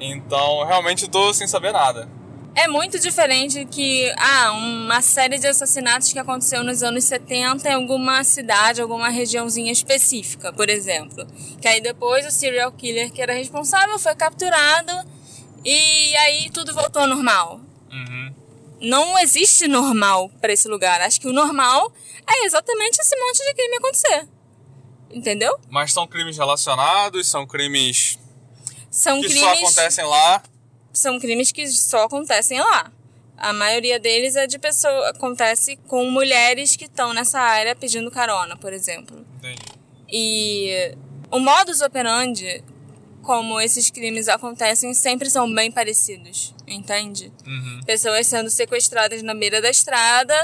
Então 0.00 0.64
realmente 0.64 1.08
tô 1.08 1.32
sem 1.34 1.46
saber 1.46 1.72
nada. 1.72 2.08
é 2.54 2.68
muito 2.68 2.98
diferente 2.98 3.64
que 3.64 4.12
ah, 4.18 4.52
uma 4.52 5.00
série 5.00 5.38
de 5.38 5.46
assassinatos 5.46 6.12
que 6.12 6.18
aconteceu 6.18 6.62
nos 6.62 6.82
anos 6.82 7.04
70 7.04 7.68
em 7.68 7.72
alguma 7.72 8.22
cidade, 8.24 8.82
alguma 8.82 9.08
regiãozinha 9.08 9.72
específica, 9.72 10.52
por 10.52 10.68
exemplo. 10.68 11.26
Que 11.60 11.68
aí 11.68 11.80
depois 11.80 12.26
o 12.26 12.30
serial 12.30 12.70
killer 12.72 13.10
que 13.10 13.22
era 13.22 13.32
responsável 13.34 13.98
foi 13.98 14.14
capturado 14.14 14.92
e 15.64 16.16
aí 16.16 16.50
tudo 16.50 16.74
voltou 16.74 17.02
ao 17.02 17.08
normal. 17.08 17.60
Uhum. 17.90 18.34
Não 18.82 19.18
existe 19.18 19.68
normal 19.68 20.28
para 20.40 20.52
esse 20.52 20.68
lugar. 20.68 21.00
Acho 21.00 21.20
que 21.20 21.28
o 21.28 21.32
normal 21.32 21.92
é 22.28 22.44
exatamente 22.44 22.98
esse 23.00 23.16
monte 23.16 23.38
de 23.46 23.54
crime 23.54 23.76
acontecer. 23.76 24.28
Entendeu? 25.10 25.58
Mas 25.70 25.92
são 25.92 26.06
crimes 26.06 26.36
relacionados, 26.36 27.28
são 27.28 27.46
crimes 27.46 28.18
São 28.90 29.20
que 29.20 29.28
crimes 29.28 29.42
só 29.42 29.52
acontecem 29.52 30.04
lá. 30.04 30.42
são 30.92 31.20
crimes 31.20 31.52
que 31.52 31.66
só 31.68 32.04
acontecem 32.04 32.60
lá. 32.60 32.90
A 33.36 33.52
maioria 33.52 33.98
deles 33.98 34.36
é 34.36 34.46
de 34.46 34.58
pessoa 34.58 35.10
acontece 35.10 35.76
com 35.88 36.10
mulheres 36.10 36.76
que 36.76 36.84
estão 36.84 37.12
nessa 37.12 37.40
área 37.40 37.74
pedindo 37.74 38.10
carona, 38.10 38.56
por 38.56 38.72
exemplo. 38.72 39.24
Entendi. 39.38 39.62
E 40.08 40.94
o 41.30 41.38
modus 41.38 41.80
operandi 41.80 42.62
como 43.22 43.60
esses 43.60 43.88
crimes 43.90 44.28
acontecem 44.28 44.92
sempre 44.92 45.30
são 45.30 45.52
bem 45.52 45.70
parecidos, 45.70 46.54
entende? 46.66 47.32
Uhum. 47.46 47.80
Pessoas 47.86 48.26
sendo 48.26 48.50
sequestradas 48.50 49.22
na 49.22 49.34
beira 49.34 49.62
da 49.62 49.70
estrada 49.70 50.34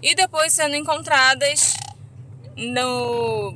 e 0.00 0.14
depois 0.14 0.52
sendo 0.52 0.76
encontradas 0.76 1.74
no 2.56 3.54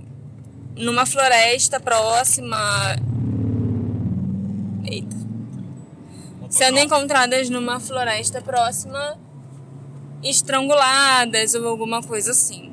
numa 0.76 1.06
floresta 1.06 1.78
próxima. 1.78 2.56
Eita. 4.84 5.16
Sendo 6.48 6.78
encontradas 6.78 7.48
numa 7.48 7.80
floresta 7.80 8.42
próxima, 8.42 9.18
estranguladas 10.22 11.54
ou 11.54 11.66
alguma 11.66 12.02
coisa 12.02 12.32
assim. 12.32 12.70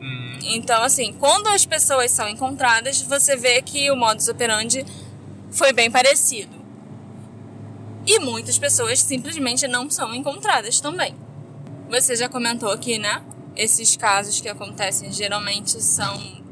Uhum. 0.00 0.38
Então, 0.42 0.82
assim, 0.82 1.12
quando 1.14 1.46
as 1.48 1.64
pessoas 1.64 2.10
são 2.10 2.28
encontradas, 2.28 3.00
você 3.00 3.36
vê 3.36 3.62
que 3.62 3.90
o 3.90 3.96
modus 3.96 4.28
operandi 4.28 4.84
foi 5.52 5.72
bem 5.72 5.90
parecido. 5.90 6.60
E 8.04 8.18
muitas 8.18 8.58
pessoas 8.58 9.00
simplesmente 9.00 9.68
não 9.68 9.88
são 9.88 10.12
encontradas 10.14 10.80
também. 10.80 11.14
Você 11.88 12.16
já 12.16 12.28
comentou 12.28 12.70
aqui, 12.70 12.98
né? 12.98 13.22
Esses 13.54 13.96
casos 13.96 14.40
que 14.40 14.48
acontecem 14.48 15.12
geralmente 15.12 15.80
são 15.80 16.42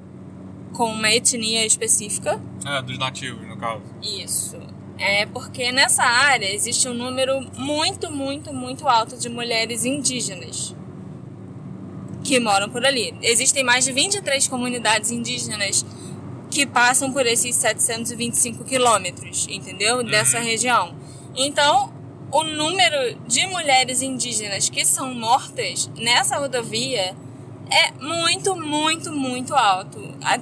com 0.72 0.92
uma 0.92 1.10
etnia 1.10 1.66
específica. 1.66 2.40
É, 2.64 2.82
dos 2.82 2.98
nativos, 2.98 3.46
no 3.48 3.56
caso. 3.56 3.82
Isso. 4.02 4.60
É 4.98 5.24
porque 5.26 5.72
nessa 5.72 6.04
área 6.04 6.54
existe 6.54 6.86
um 6.88 6.94
número 6.94 7.40
muito, 7.56 8.12
muito, 8.12 8.52
muito 8.52 8.86
alto 8.86 9.16
de 9.16 9.30
mulheres 9.30 9.84
indígenas 9.84 10.76
que 12.22 12.38
moram 12.38 12.68
por 12.68 12.84
ali. 12.84 13.14
Existem 13.22 13.64
mais 13.64 13.84
de 13.84 13.92
23 13.92 14.46
comunidades 14.46 15.10
indígenas 15.10 15.84
que 16.50 16.66
passam 16.66 17.12
por 17.12 17.24
esses 17.26 17.54
725 17.56 18.64
quilômetros, 18.64 19.46
entendeu? 19.48 20.02
Dessa 20.02 20.40
região. 20.40 20.94
Então, 21.36 21.92
o 22.32 22.42
número 22.42 23.18
de 23.26 23.46
mulheres 23.46 24.02
indígenas 24.02 24.68
que 24.68 24.84
são 24.84 25.14
mortas 25.14 25.90
nessa 25.96 26.38
rodovia 26.38 27.14
é 27.70 27.92
muito, 27.92 28.56
muito, 28.56 29.12
muito 29.12 29.54
alto. 29.54 29.98
A 30.22 30.38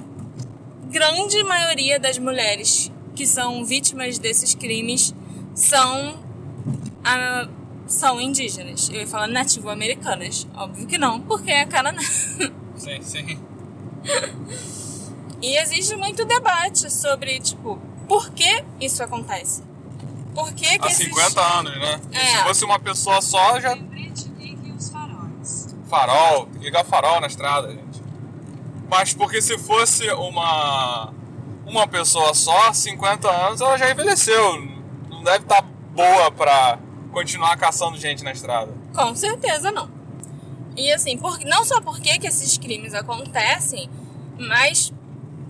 grande 0.89 1.43
maioria 1.43 1.99
das 1.99 2.17
mulheres 2.17 2.91
que 3.15 3.25
são 3.25 3.63
vítimas 3.63 4.17
desses 4.17 4.55
crimes 4.55 5.13
são, 5.53 6.17
ah, 7.03 7.47
são 7.85 8.19
indígenas. 8.19 8.89
Eu 8.89 9.01
ia 9.01 9.07
falar 9.07 9.27
nativo-americanas. 9.27 10.47
Óbvio 10.55 10.87
que 10.87 10.97
não, 10.97 11.21
porque 11.21 11.51
é 11.51 11.65
Canaã. 11.65 11.93
Sim, 12.75 13.01
sim. 13.01 13.37
E 15.41 15.57
existe 15.57 15.95
muito 15.95 16.25
debate 16.25 16.91
sobre, 16.91 17.39
tipo, 17.39 17.79
por 18.07 18.31
que 18.31 18.63
isso 18.79 19.01
acontece? 19.03 19.63
Por 20.35 20.53
que 20.53 20.77
que 20.77 20.85
Há 20.87 20.91
esses- 20.91 21.05
50 21.07 21.41
anos, 21.41 21.75
né? 21.77 22.01
É. 22.11 22.19
Se 22.19 22.43
fosse 22.43 22.65
uma 22.65 22.79
pessoa 22.79 23.21
só, 23.21 23.59
já. 23.59 23.77
Farol, 25.89 26.45
tem 26.45 26.59
que 26.59 26.65
ligar 26.65 26.85
farol 26.85 27.19
na 27.19 27.27
estrada, 27.27 27.69
gente. 27.69 28.01
Mas 28.89 29.13
porque 29.13 29.41
se 29.41 29.57
fosse 29.57 30.09
uma. 30.11 31.13
Uma 31.65 31.87
pessoa 31.87 32.33
só, 32.33 32.73
50 32.73 33.29
anos, 33.29 33.61
ela 33.61 33.77
já 33.77 33.91
envelheceu. 33.91 34.59
Não 35.09 35.23
deve 35.23 35.43
estar 35.43 35.61
boa 35.61 36.31
pra 36.31 36.79
continuar 37.11 37.55
caçando 37.57 37.95
gente 37.97 38.23
na 38.23 38.31
estrada. 38.31 38.73
Com 38.95 39.15
certeza 39.15 39.71
não. 39.71 39.89
E 40.75 40.91
assim, 40.91 41.15
por, 41.17 41.39
não 41.41 41.63
só 41.63 41.79
por 41.81 41.99
que 41.99 42.17
que 42.17 42.25
esses 42.27 42.57
crimes 42.57 42.93
acontecem, 42.95 43.87
mas 44.39 44.91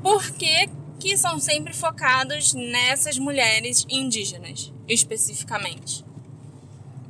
por 0.01 0.31
que 0.31 0.69
que 0.99 1.17
são 1.17 1.39
sempre 1.39 1.73
focados 1.73 2.53
nessas 2.53 3.17
mulheres 3.17 3.85
indígenas, 3.89 4.71
especificamente. 4.87 6.03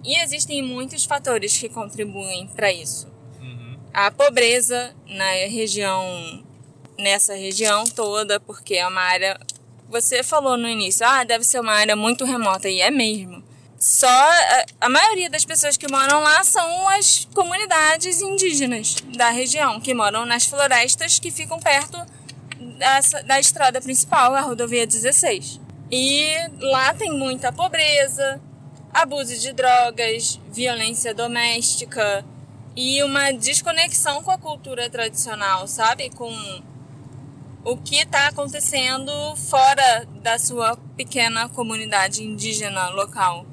E 0.04 0.18
existem 0.22 0.62
muitos 0.62 1.06
fatores 1.06 1.58
que 1.58 1.68
contribuem 1.68 2.48
para 2.48 2.72
isso. 2.72 3.08
A 3.92 4.12
pobreza 4.12 4.96
na 5.08 5.32
região, 5.48 6.46
nessa 6.98 7.34
região 7.34 7.84
toda, 7.84 8.40
porque 8.40 8.76
é 8.76 8.88
uma 8.88 9.02
área. 9.02 9.40
Você 9.90 10.22
falou 10.22 10.56
no 10.56 10.70
início, 10.70 11.06
ah, 11.06 11.24
deve 11.24 11.44
ser 11.44 11.60
uma 11.60 11.74
área 11.74 11.96
muito 11.96 12.24
remota, 12.24 12.70
e 12.70 12.80
é 12.80 12.92
mesmo. 12.92 13.44
Só 13.80 14.08
a, 14.08 14.66
a 14.82 14.90
maioria 14.90 15.30
das 15.30 15.44
pessoas 15.44 15.76
que 15.76 15.90
moram 15.90 16.22
lá 16.22 16.44
são 16.44 16.88
as 16.90 17.26
comunidades 17.34 18.22
indígenas 18.22 18.96
da 19.18 19.30
região, 19.30 19.82
que 19.82 19.94
moram 19.94 20.26
nas 20.26 20.46
florestas 20.46 21.18
que 21.18 21.32
ficam 21.32 21.60
perto 21.60 21.98
da 23.26 23.40
estrada 23.40 23.82
principal, 23.82 24.34
a 24.34 24.42
rodovia 24.42 24.88
16. 24.88 25.60
E 25.92 26.34
lá 26.60 26.94
tem 26.94 27.12
muita 27.12 27.52
pobreza, 27.52 28.42
abuso 28.94 29.38
de 29.38 29.52
drogas, 29.54 30.40
violência 30.52 31.14
doméstica 31.14 32.26
e 32.76 33.04
uma 33.04 33.32
desconexão 33.32 34.24
com 34.24 34.32
a 34.32 34.38
cultura 34.38 34.90
tradicional, 34.90 35.68
sabe? 35.68 36.10
Com 36.12 36.32
o 37.64 37.76
que 37.78 37.98
está 37.98 38.28
acontecendo 38.28 39.12
fora 39.36 40.06
da 40.22 40.40
sua 40.40 40.78
pequena 40.96 41.50
comunidade 41.50 42.24
indígena 42.24 42.90
local. 42.90 43.46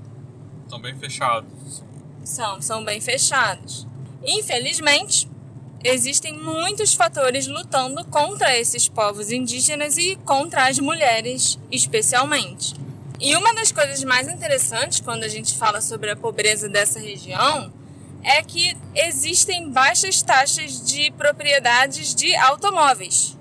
Estão 0.65 0.81
bem 0.81 0.97
fechados. 0.97 1.83
São, 2.25 2.61
são 2.61 2.85
bem 2.85 3.01
fechados. 3.01 3.87
Infelizmente, 4.25 5.29
existem 5.85 6.33
muitos 6.33 6.95
fatores 6.95 7.47
lutando 7.47 8.05
contra 8.07 8.57
esses 8.57 8.89
povos 8.89 9.31
indígenas 9.31 9.97
e 9.97 10.17
contra 10.25 10.67
as 10.67 10.79
mulheres, 10.79 11.59
especialmente. 11.71 12.75
E 13.21 13.35
uma 13.35 13.55
das 13.55 13.73
coisas 13.73 14.03
mais 14.05 14.29
interessantes 14.29 15.01
quando 15.01 15.25
a 15.25 15.29
gente 15.29 15.57
fala 15.57 15.81
sobre 15.81 16.11
a 16.11 16.17
pobreza 16.17 16.69
dessa 16.69 17.01
região 17.01 17.73
é 18.23 18.43
que 18.43 18.77
existem 18.95 19.71
baixas 19.71 20.21
taxas 20.21 20.85
de 20.85 21.11
propriedades 21.13 22.15
de 22.15 22.35
automóveis. 22.37 23.37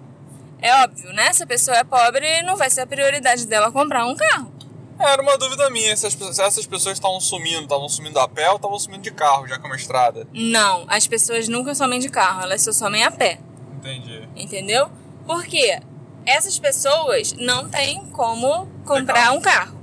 É 0.62 0.84
óbvio, 0.84 1.12
né? 1.12 1.34
Se 1.34 1.44
a 1.44 1.48
pessoa 1.48 1.78
é 1.78 1.84
pobre, 1.84 2.42
não 2.44 2.56
vai 2.56 2.70
ser 2.70 2.82
a 2.82 2.88
prioridade 2.88 3.46
dela 3.48 3.72
comprar 3.72 4.06
um 4.06 4.16
carro. 4.16 4.55
Era 5.00 5.22
uma 5.22 5.38
dúvida 5.38 5.70
minha 5.70 5.96
se, 5.96 6.08
as 6.08 6.14
se 6.14 6.42
essas 6.42 6.66
pessoas 6.66 6.94
estavam 6.94 7.20
sumindo, 7.20 7.64
estavam 7.64 7.90
sumindo 7.90 8.20
a 8.20 8.28
pé 8.28 8.50
ou 8.50 8.56
estavam 8.56 8.80
sumindo 8.80 9.04
de 9.04 9.12
carro, 9.12 9.48
já 9.48 9.58
que 9.58 9.64
é 9.64 9.68
uma 9.68 9.76
estrada. 9.76 10.28
Não, 10.34 10.86
as 10.88 11.06
pessoas 11.06 11.48
nunca 11.48 11.76
somem 11.76 12.00
de 12.00 12.10
carro, 12.10 12.44
elas 12.44 12.62
só 12.62 12.72
somem 12.72 13.04
a 13.04 13.12
pé. 13.12 13.40
Entendi. 13.78 14.28
Entendeu? 14.36 14.90
Porque 15.26 15.80
essas 16.26 16.58
pessoas 16.58 17.34
não 17.34 17.70
têm 17.70 18.06
como 18.08 18.68
comprar 18.86 19.26
carro. 19.26 19.38
um 19.38 19.42
carro. 19.42 19.76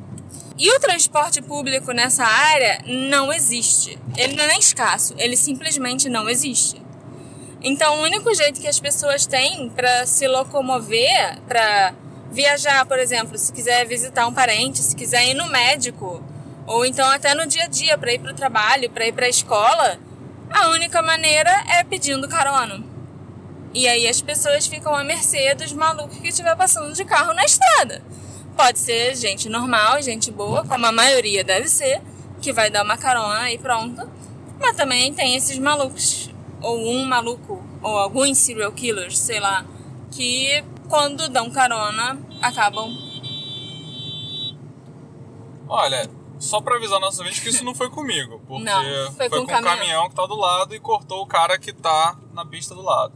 E 0.59 0.71
o 0.71 0.81
transporte 0.81 1.41
público 1.43 1.93
nessa 1.93 2.25
área 2.25 2.83
não 2.87 3.33
existe. 3.33 3.99
Ele 4.17 4.35
não 4.35 4.45
é 4.45 4.49
nem 4.49 4.59
escasso, 4.59 5.15
ele 5.19 5.37
simplesmente 5.37 6.09
não 6.09 6.29
existe. 6.29 6.81
Então, 7.63 7.99
o 7.99 8.03
único 8.03 8.35
jeito 8.35 8.61
que 8.61 8.67
as 8.67 8.81
pessoas 8.81 9.25
têm 9.25 9.71
para 9.71 10.05
se 10.05 10.27
locomover, 10.27 11.41
para 11.47 11.95
viajar, 12.33 12.87
por 12.87 12.99
exemplo, 12.99 13.37
se 13.37 13.53
quiser 13.53 13.87
visitar 13.87 14.27
um 14.27 14.33
parente, 14.33 14.79
se 14.79 14.97
quiser 14.97 15.29
ir 15.29 15.35
no 15.35 15.47
médico, 15.49 16.25
ou 16.67 16.85
então 16.85 17.09
até 17.09 17.35
no 17.35 17.47
dia 17.47 17.65
a 17.65 17.69
dia 17.69 17.99
para 17.99 18.13
ir 18.13 18.19
para 18.19 18.33
o 18.33 18.35
trabalho, 18.35 18.91
para 18.91 19.07
ir 19.07 19.13
para 19.13 19.27
a 19.27 19.29
escola, 19.29 19.99
a 20.51 20.69
única 20.71 21.03
maneira 21.03 21.51
é 21.69 21.85
pedindo 21.85 22.27
carona. 22.29 22.83
E 23.75 23.87
aí 23.87 24.09
as 24.09 24.21
pessoas 24.21 24.67
ficam 24.67 24.95
à 24.95 25.05
mercê 25.05 25.55
dos 25.55 25.73
malucos 25.73 26.19
que 26.19 26.29
estiver 26.29 26.57
passando 26.57 26.93
de 26.95 27.05
carro 27.05 27.33
na 27.35 27.45
estrada. 27.45 28.03
Pode 28.57 28.79
ser 28.79 29.15
gente 29.15 29.49
normal, 29.49 30.01
gente 30.03 30.31
boa, 30.31 30.65
como 30.65 30.87
a 30.87 30.93
maioria 30.93 31.45
deve 31.45 31.69
ser, 31.69 32.01
que 32.41 32.53
vai 32.53 32.71
dar 32.71 32.85
uma 32.85 32.99
carona 32.99 33.51
e 33.51 33.59
pronto. 33.59 34.09
Mas 34.61 34.77
também 34.77 35.13
tem 35.13 35.37
esses 35.37 35.59
malucos, 35.59 36.31
ou 36.61 36.79
um 36.79 37.05
maluco, 37.05 37.63
ou 37.83 37.99
alguns 37.99 38.39
serial 38.39 38.73
killers, 38.73 39.19
sei 39.19 39.41
lá, 39.41 39.65
que 40.11 40.63
quando 40.89 41.29
dão 41.29 41.51
carona 41.51 42.19
acabam. 42.41 42.91
Olha, 45.69 46.09
Só 46.39 46.61
pra 46.61 46.77
avisar 46.77 46.99
nossos 47.01 47.21
ouvintes 47.21 47.41
que 47.41 47.49
isso 47.51 47.65
não 47.65 47.75
foi 47.75 47.89
comigo, 47.89 48.41
porque 48.47 48.65
Não, 48.65 49.13
foi 49.13 49.29
com 49.29 49.37
com 49.37 49.43
o 49.43 49.45
o 49.45 49.47
caminhão. 49.47 49.77
caminhão 49.77 50.09
que 50.09 50.15
tá 50.17 50.27
do 50.27 50.35
lado 50.37 50.75
e 50.75 50.81
cortou 50.81 51.23
o 51.23 51.27
cara 51.27 51.59
que 51.59 51.73
tá 51.73 52.19
na 52.33 52.45
pista 52.45 52.75
do 52.75 52.83
lado. 52.83 53.15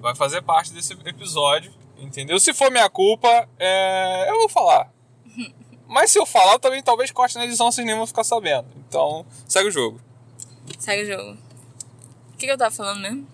Vai 0.00 0.14
fazer 0.14 0.42
parte 0.42 0.72
desse 0.72 0.92
episódio, 1.04 1.72
entendeu? 1.98 2.38
Se 2.38 2.52
for 2.52 2.70
minha 2.70 2.90
culpa, 2.90 3.48
é, 3.58 4.28
eu 4.30 4.34
vou 4.36 4.48
falar. 4.48 4.92
Mas 5.88 6.10
se 6.10 6.18
eu 6.18 6.26
falar, 6.26 6.58
também 6.58 6.82
talvez 6.82 7.10
corte 7.10 7.36
na 7.36 7.44
edição, 7.44 7.70
vocês 7.70 7.86
nem 7.86 7.96
vão 7.96 8.06
ficar 8.06 8.24
sabendo. 8.24 8.66
Então, 8.88 9.24
segue 9.48 9.68
o 9.68 9.72
jogo. 9.72 10.00
Segue 10.78 11.02
o 11.02 11.06
jogo. 11.16 11.32
O 12.34 12.36
que, 12.36 12.46
que 12.46 12.52
eu 12.52 12.58
tava 12.58 12.74
falando 12.74 13.00
mesmo? 13.00 13.26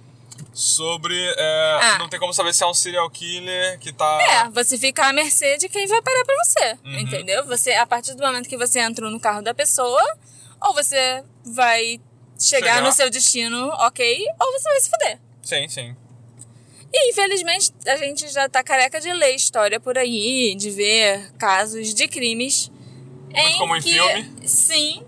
Sobre. 0.61 1.15
é, 1.37 1.79
Ah. 1.83 1.99
Não 2.01 2.09
tem 2.09 2.19
como 2.19 2.33
saber 2.33 2.53
se 2.53 2.65
é 2.65 2.67
um 2.67 2.75
serial 2.75 3.09
killer 3.11 3.79
que 3.79 3.93
tá. 3.93 4.19
É, 4.23 4.49
você 4.51 4.77
fica 4.77 5.07
à 5.07 5.13
mercê 5.13 5.57
de 5.57 5.69
quem 5.69 5.87
vai 5.87 6.03
parar 6.03 6.25
pra 6.25 6.35
você, 6.45 6.79
Uhum. 6.85 6.99
entendeu? 6.99 7.47
Você, 7.47 7.71
a 7.75 7.87
partir 7.87 8.15
do 8.15 8.23
momento 8.27 8.49
que 8.49 8.57
você 8.57 8.81
entrou 8.81 9.09
no 9.11 9.21
carro 9.21 9.41
da 9.41 9.55
pessoa, 9.55 10.03
ou 10.61 10.75
você 10.75 11.23
vai 11.47 12.01
chegar, 12.37 12.75
Chegar. 12.75 12.83
no 12.83 12.91
seu 12.93 13.09
destino, 13.09 13.69
ok, 13.69 14.25
ou 14.41 14.53
você 14.53 14.69
vai 14.69 14.81
se 14.81 14.91
fuder. 14.91 15.19
Sim, 15.43 15.69
sim. 15.69 15.97
E 16.93 17.11
infelizmente 17.11 17.71
a 17.87 17.97
gente 17.97 18.27
já 18.29 18.49
tá 18.49 18.63
careca 18.65 18.99
de 19.01 19.13
ler 19.13 19.35
história 19.37 19.79
por 19.79 19.97
aí, 19.97 20.57
de 20.57 20.71
ver 20.71 21.31
casos 21.39 21.95
de 21.95 22.09
crimes. 22.09 22.69
Muito 23.33 23.59
como 23.59 23.77
em 23.77 23.81
que, 23.83 23.93
filme? 23.93 24.33
Sim. 24.49 25.05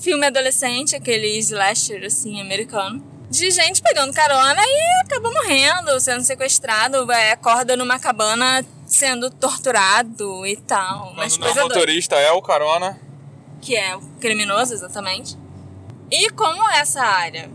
Filme 0.00 0.26
adolescente, 0.26 0.96
aquele 0.96 1.36
slasher 1.38 2.02
assim, 2.06 2.40
americano. 2.40 3.09
De 3.30 3.48
gente 3.52 3.80
pegando 3.80 4.12
carona 4.12 4.60
e 4.60 5.04
acaba 5.04 5.30
morrendo, 5.30 6.00
sendo 6.00 6.24
sequestrado, 6.24 7.10
é, 7.12 7.30
acorda 7.30 7.76
numa 7.76 7.96
cabana 7.96 8.66
sendo 8.84 9.30
torturado 9.30 10.44
e 10.44 10.56
tal. 10.56 11.14
Não 11.14 11.14
coisas 11.14 11.56
o 11.56 11.62
motorista, 11.62 12.16
é 12.16 12.32
o 12.32 12.42
carona. 12.42 12.98
que 13.60 13.76
é 13.76 13.94
o 13.94 14.00
criminoso, 14.20 14.74
exatamente. 14.74 15.38
E 16.10 16.28
como 16.30 16.68
essa 16.70 17.02
área 17.02 17.48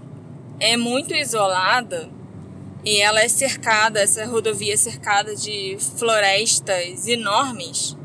é 0.61 0.77
muito 0.77 1.13
isolada 1.13 2.09
e 2.85 3.01
ela 3.01 3.19
é 3.19 3.27
cercada, 3.27 3.99
essa 3.99 4.25
rodovia 4.25 4.75
é 4.75 4.77
cercada 4.77 5.35
de 5.35 5.77
florestas 5.97 7.05
enormes, 7.05 7.97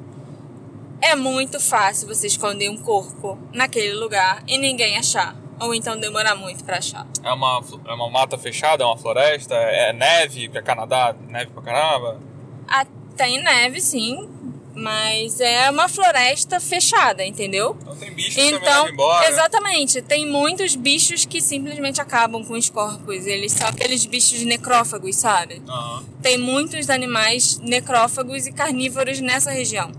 é 1.00 1.14
muito 1.14 1.60
fácil 1.60 2.08
você 2.08 2.26
esconder 2.26 2.68
um 2.68 2.76
corpo 2.76 3.38
naquele 3.52 3.94
lugar 3.94 4.42
e 4.48 4.58
ninguém 4.58 4.96
achar. 4.96 5.39
Ou 5.60 5.74
então 5.74 5.98
demorar 5.98 6.34
muito 6.34 6.64
pra 6.64 6.78
achar. 6.78 7.06
É 7.22 7.32
uma, 7.32 7.62
é 7.86 7.92
uma 7.92 8.08
mata 8.10 8.38
fechada, 8.38 8.82
é 8.82 8.86
uma 8.86 8.96
floresta, 8.96 9.54
é 9.54 9.92
neve, 9.92 10.46
porque 10.48 10.58
é 10.58 10.62
Canadá, 10.62 11.14
neve 11.28 11.50
pra 11.52 11.62
caramba. 11.62 12.18
Ah, 12.66 12.86
tem 13.16 13.42
neve, 13.42 13.80
sim, 13.80 14.28
mas 14.74 15.40
é 15.40 15.68
uma 15.70 15.88
floresta 15.88 16.58
fechada, 16.60 17.24
entendeu? 17.24 17.76
Então 17.82 17.96
tem 17.96 18.12
bicho 18.14 18.30
que 18.36 18.50
também 18.52 18.56
Então, 18.58 18.88
embora. 18.88 19.28
exatamente, 19.28 20.00
tem 20.00 20.26
muitos 20.26 20.74
bichos 20.76 21.26
que 21.26 21.40
simplesmente 21.42 22.00
acabam 22.00 22.42
com 22.44 22.54
os 22.54 22.70
corpos. 22.70 23.26
Eles 23.26 23.52
são 23.52 23.68
aqueles 23.68 24.06
bichos 24.06 24.42
necrófagos, 24.44 25.16
sabe? 25.16 25.60
Aham. 25.68 26.04
Tem 26.22 26.38
muitos 26.38 26.88
animais 26.88 27.58
necrófagos 27.58 28.46
e 28.46 28.52
carnívoros 28.52 29.20
nessa 29.20 29.50
região. 29.50 29.90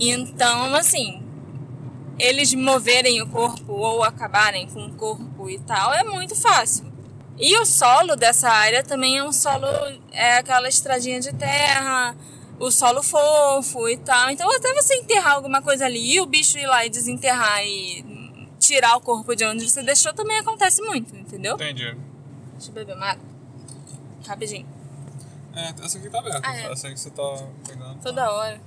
Então, 0.00 0.74
assim, 0.74 1.22
eles 2.18 2.52
moverem 2.54 3.22
o 3.22 3.28
corpo 3.28 3.72
ou 3.72 4.02
acabarem 4.02 4.66
com 4.68 4.86
o 4.86 4.94
corpo 4.94 5.48
e 5.48 5.58
tal 5.60 5.92
é 5.94 6.02
muito 6.02 6.34
fácil. 6.34 6.86
E 7.38 7.56
o 7.56 7.64
solo 7.64 8.16
dessa 8.16 8.48
área 8.48 8.82
também 8.82 9.18
é 9.18 9.22
um 9.22 9.32
solo, 9.32 9.66
é 10.10 10.38
aquela 10.38 10.68
estradinha 10.68 11.20
de 11.20 11.32
terra, 11.32 12.16
o 12.58 12.70
solo 12.70 13.02
fofo 13.02 13.88
e 13.88 13.96
tal. 13.96 14.30
Então, 14.30 14.50
até 14.50 14.74
você 14.74 14.96
enterrar 14.96 15.34
alguma 15.34 15.62
coisa 15.62 15.86
ali 15.86 16.14
e 16.14 16.20
o 16.20 16.26
bicho 16.26 16.58
ir 16.58 16.66
lá 16.66 16.84
e 16.84 16.90
desenterrar 16.90 17.64
e 17.64 18.04
tirar 18.58 18.96
o 18.96 19.00
corpo 19.00 19.36
de 19.36 19.44
onde 19.44 19.68
você 19.68 19.82
deixou 19.84 20.12
também 20.12 20.38
acontece 20.38 20.82
muito, 20.82 21.14
entendeu? 21.16 21.54
Entendi. 21.54 21.96
Deixa 22.54 22.70
eu 22.70 22.74
beber 22.74 22.96
uma 22.96 23.10
água. 23.10 23.24
Rapidinho. 24.26 24.66
É, 25.54 25.74
essa 25.84 25.98
aqui 25.98 26.10
tá 26.10 26.18
aberta. 26.18 26.40
Ah, 26.42 26.56
é. 26.56 26.72
Essa 26.72 26.88
aí 26.88 26.94
que 26.94 27.00
você 27.00 27.10
tá 27.10 27.46
pegando. 27.66 28.00
Toda 28.02 28.32
hora. 28.32 28.60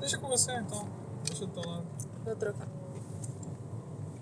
Deixa 0.00 0.18
com 0.18 0.28
você 0.28 0.52
então. 0.56 0.88
Deixa 1.24 1.46
teu 1.46 1.62
lado. 1.62 1.83
Vou 2.24 2.36
trocar. 2.36 2.66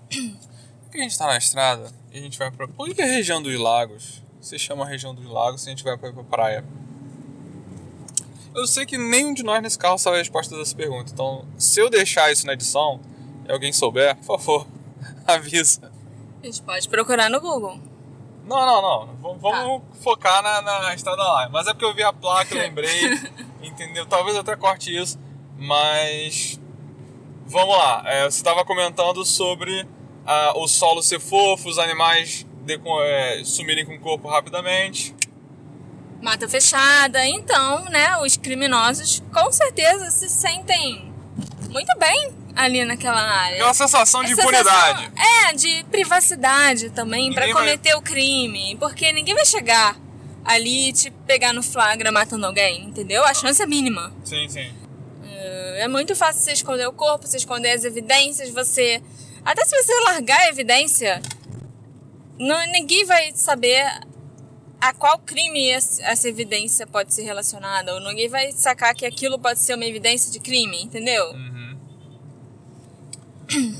Por 0.09 0.91
que 0.91 0.97
a 0.99 1.01
gente 1.03 1.17
tá 1.17 1.25
na 1.27 1.37
estrada 1.37 1.91
e 2.11 2.17
a 2.19 2.21
gente 2.21 2.37
vai 2.37 2.51
pra. 2.51 2.67
Por 2.67 2.93
que 2.93 3.01
a 3.01 3.05
região 3.05 3.41
dos 3.41 3.57
lagos 3.59 4.21
se 4.41 4.59
chama 4.59 4.85
região 4.85 5.15
dos 5.15 5.25
lagos 5.25 5.61
se 5.61 5.69
a 5.69 5.71
gente 5.71 5.83
vai 5.83 5.97
pra, 5.97 6.11
pra 6.13 6.23
praia? 6.23 6.63
Eu 8.53 8.67
sei 8.67 8.85
que 8.85 8.97
nenhum 8.97 9.33
de 9.33 9.41
nós 9.41 9.61
nesse 9.63 9.79
carro 9.79 9.97
sabe 9.97 10.17
a 10.17 10.19
resposta 10.19 10.55
dessa 10.55 10.75
pergunta. 10.75 11.11
Então, 11.11 11.45
se 11.57 11.79
eu 11.79 11.89
deixar 11.89 12.31
isso 12.31 12.45
na 12.45 12.53
edição 12.53 12.99
e 13.47 13.51
alguém 13.51 13.73
souber, 13.73 14.15
por 14.17 14.39
favor, 14.39 14.67
avisa. 15.25 15.91
A 16.41 16.45
gente 16.45 16.61
pode 16.61 16.87
procurar 16.87 17.29
no 17.31 17.41
Google. 17.41 17.79
Não, 18.45 18.65
não, 18.65 18.81
não. 18.81 19.07
V- 19.33 19.39
vamos 19.39 19.81
focar 20.01 20.43
na, 20.43 20.61
na 20.61 20.93
estrada 20.93 21.23
lá. 21.23 21.49
Mas 21.49 21.65
é 21.65 21.71
porque 21.73 21.85
eu 21.85 21.95
vi 21.95 22.03
a 22.03 22.13
placa 22.13 22.53
e 22.53 22.59
lembrei. 22.59 22.89
entendeu? 23.63 24.05
Talvez 24.05 24.35
eu 24.35 24.41
até 24.41 24.55
corte 24.55 24.95
isso. 24.95 25.17
Mas. 25.57 26.59
Vamos 27.53 27.77
lá. 27.77 28.01
É, 28.07 28.23
você 28.25 28.37
estava 28.37 28.65
comentando 28.65 29.23
sobre 29.23 29.87
ah, 30.25 30.53
o 30.55 30.67
solo 30.67 31.03
ser 31.03 31.19
fofo, 31.19 31.69
os 31.69 31.77
animais 31.77 32.45
decom- 32.65 32.99
é, 33.01 33.43
sumirem 33.45 33.85
com 33.85 33.93
o 33.95 33.99
corpo 33.99 34.27
rapidamente. 34.27 35.15
Mata 36.21 36.49
fechada. 36.49 37.23
Então, 37.27 37.85
né, 37.85 38.17
os 38.17 38.35
criminosos 38.37 39.21
com 39.31 39.51
certeza 39.51 40.09
se 40.09 40.27
sentem 40.29 41.13
muito 41.69 41.95
bem 41.99 42.31
ali 42.55 42.83
naquela 42.85 43.21
área. 43.21 43.55
Aquela 43.57 43.73
sensação 43.75 44.23
de 44.23 44.31
impunidade. 44.31 44.65
sensação- 44.65 45.11
É, 45.49 45.53
de 45.53 45.83
privacidade 45.91 46.89
também 46.89 47.31
pra 47.33 47.41
Ninguém 47.41 47.53
vai- 47.53 47.63
cometer 47.65 47.95
o 47.95 48.01
crime. 48.01 48.75
Porque 48.79 49.11
ninguém 49.13 49.35
vai 49.35 49.45
chegar 49.45 49.95
ali 50.43 50.89
e 50.89 50.93
te 50.93 51.11
pegar 51.11 51.53
no 51.53 51.61
flagra 51.61 52.11
matando 52.11 52.45
alguém, 52.47 52.83
entendeu? 52.85 53.23
A 53.23 53.33
chance 53.33 53.61
é 53.61 53.65
mínima. 53.67 54.11
Sim, 54.23 54.47
sim. 54.49 54.71
É 55.77 55.87
muito 55.87 56.15
fácil 56.15 56.41
você 56.41 56.53
esconder 56.53 56.87
o 56.87 56.93
corpo, 56.93 57.27
você 57.27 57.37
esconder 57.37 57.71
as 57.71 57.83
evidências, 57.83 58.49
você. 58.49 59.01
Até 59.43 59.65
se 59.65 59.75
você 59.75 59.93
largar 60.01 60.39
a 60.39 60.49
evidência, 60.49 61.21
não, 62.39 62.65
ninguém 62.71 63.05
vai 63.05 63.31
saber 63.35 63.83
a 64.79 64.93
qual 64.93 65.17
crime 65.19 65.69
essa 65.69 66.27
evidência 66.27 66.85
pode 66.87 67.13
ser 67.13 67.23
relacionada. 67.23 67.93
Ou 67.93 67.99
ninguém 68.01 68.29
vai 68.29 68.51
sacar 68.51 68.93
que 68.95 69.05
aquilo 69.05 69.37
pode 69.39 69.59
ser 69.59 69.75
uma 69.75 69.85
evidência 69.85 70.31
de 70.31 70.39
crime, 70.39 70.81
entendeu? 70.83 71.25
Uhum. 71.31 71.63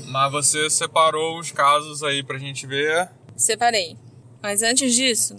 Mas 0.08 0.30
você 0.30 0.70
separou 0.70 1.38
os 1.38 1.50
casos 1.50 2.02
aí 2.02 2.22
pra 2.22 2.38
gente 2.38 2.66
ver. 2.66 3.10
Separei. 3.36 3.96
Mas 4.42 4.62
antes 4.62 4.94
disso, 4.94 5.36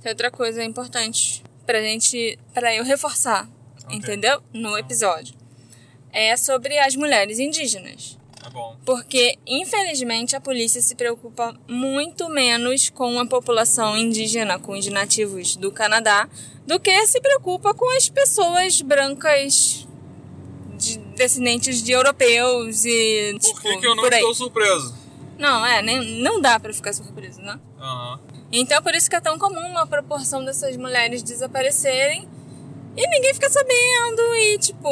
tem 0.00 0.10
outra 0.10 0.30
coisa 0.30 0.62
importante 0.64 1.42
pra 1.66 1.80
gente. 1.80 2.38
pra 2.52 2.74
eu 2.74 2.84
reforçar, 2.84 3.48
Ok. 3.84 3.96
entendeu? 3.96 4.42
No 4.52 4.78
episódio. 4.78 5.34
É 6.14 6.36
sobre 6.36 6.78
as 6.78 6.94
mulheres 6.94 7.38
indígenas. 7.40 8.16
Tá 8.40 8.48
bom. 8.50 8.76
Porque, 8.84 9.36
infelizmente, 9.46 10.36
a 10.36 10.40
polícia 10.40 10.80
se 10.80 10.94
preocupa 10.94 11.54
muito 11.66 12.28
menos 12.28 12.88
com 12.90 13.18
a 13.18 13.26
população 13.26 13.96
indígena, 13.96 14.58
com 14.58 14.72
os 14.78 14.86
nativos 14.86 15.56
do 15.56 15.72
Canadá, 15.72 16.28
do 16.66 16.78
que 16.78 17.06
se 17.06 17.20
preocupa 17.20 17.74
com 17.74 17.90
as 17.96 18.08
pessoas 18.08 18.80
brancas 18.80 19.88
de- 20.76 20.98
descendentes 21.16 21.82
de 21.82 21.92
europeus 21.92 22.84
e. 22.84 23.32
Por 23.32 23.40
tipo, 23.40 23.60
que, 23.62 23.76
que 23.78 23.86
eu 23.86 23.94
não 23.96 24.02
por 24.04 24.12
aí. 24.12 24.20
estou 24.20 24.34
surpreso? 24.34 24.94
Não, 25.38 25.66
é, 25.66 25.82
nem, 25.82 26.22
não 26.22 26.40
dá 26.40 26.60
pra 26.60 26.72
ficar 26.72 26.92
surpreso, 26.92 27.40
né? 27.40 27.58
Aham. 27.80 28.20
Então, 28.52 28.80
por 28.82 28.94
isso 28.94 29.10
que 29.10 29.16
é 29.16 29.20
tão 29.20 29.36
comum 29.36 29.66
uma 29.68 29.84
proporção 29.86 30.44
dessas 30.44 30.76
mulheres 30.76 31.22
desaparecerem 31.24 32.28
e 32.96 33.08
ninguém 33.08 33.34
fica 33.34 33.50
sabendo 33.50 34.36
e, 34.36 34.58
tipo, 34.58 34.88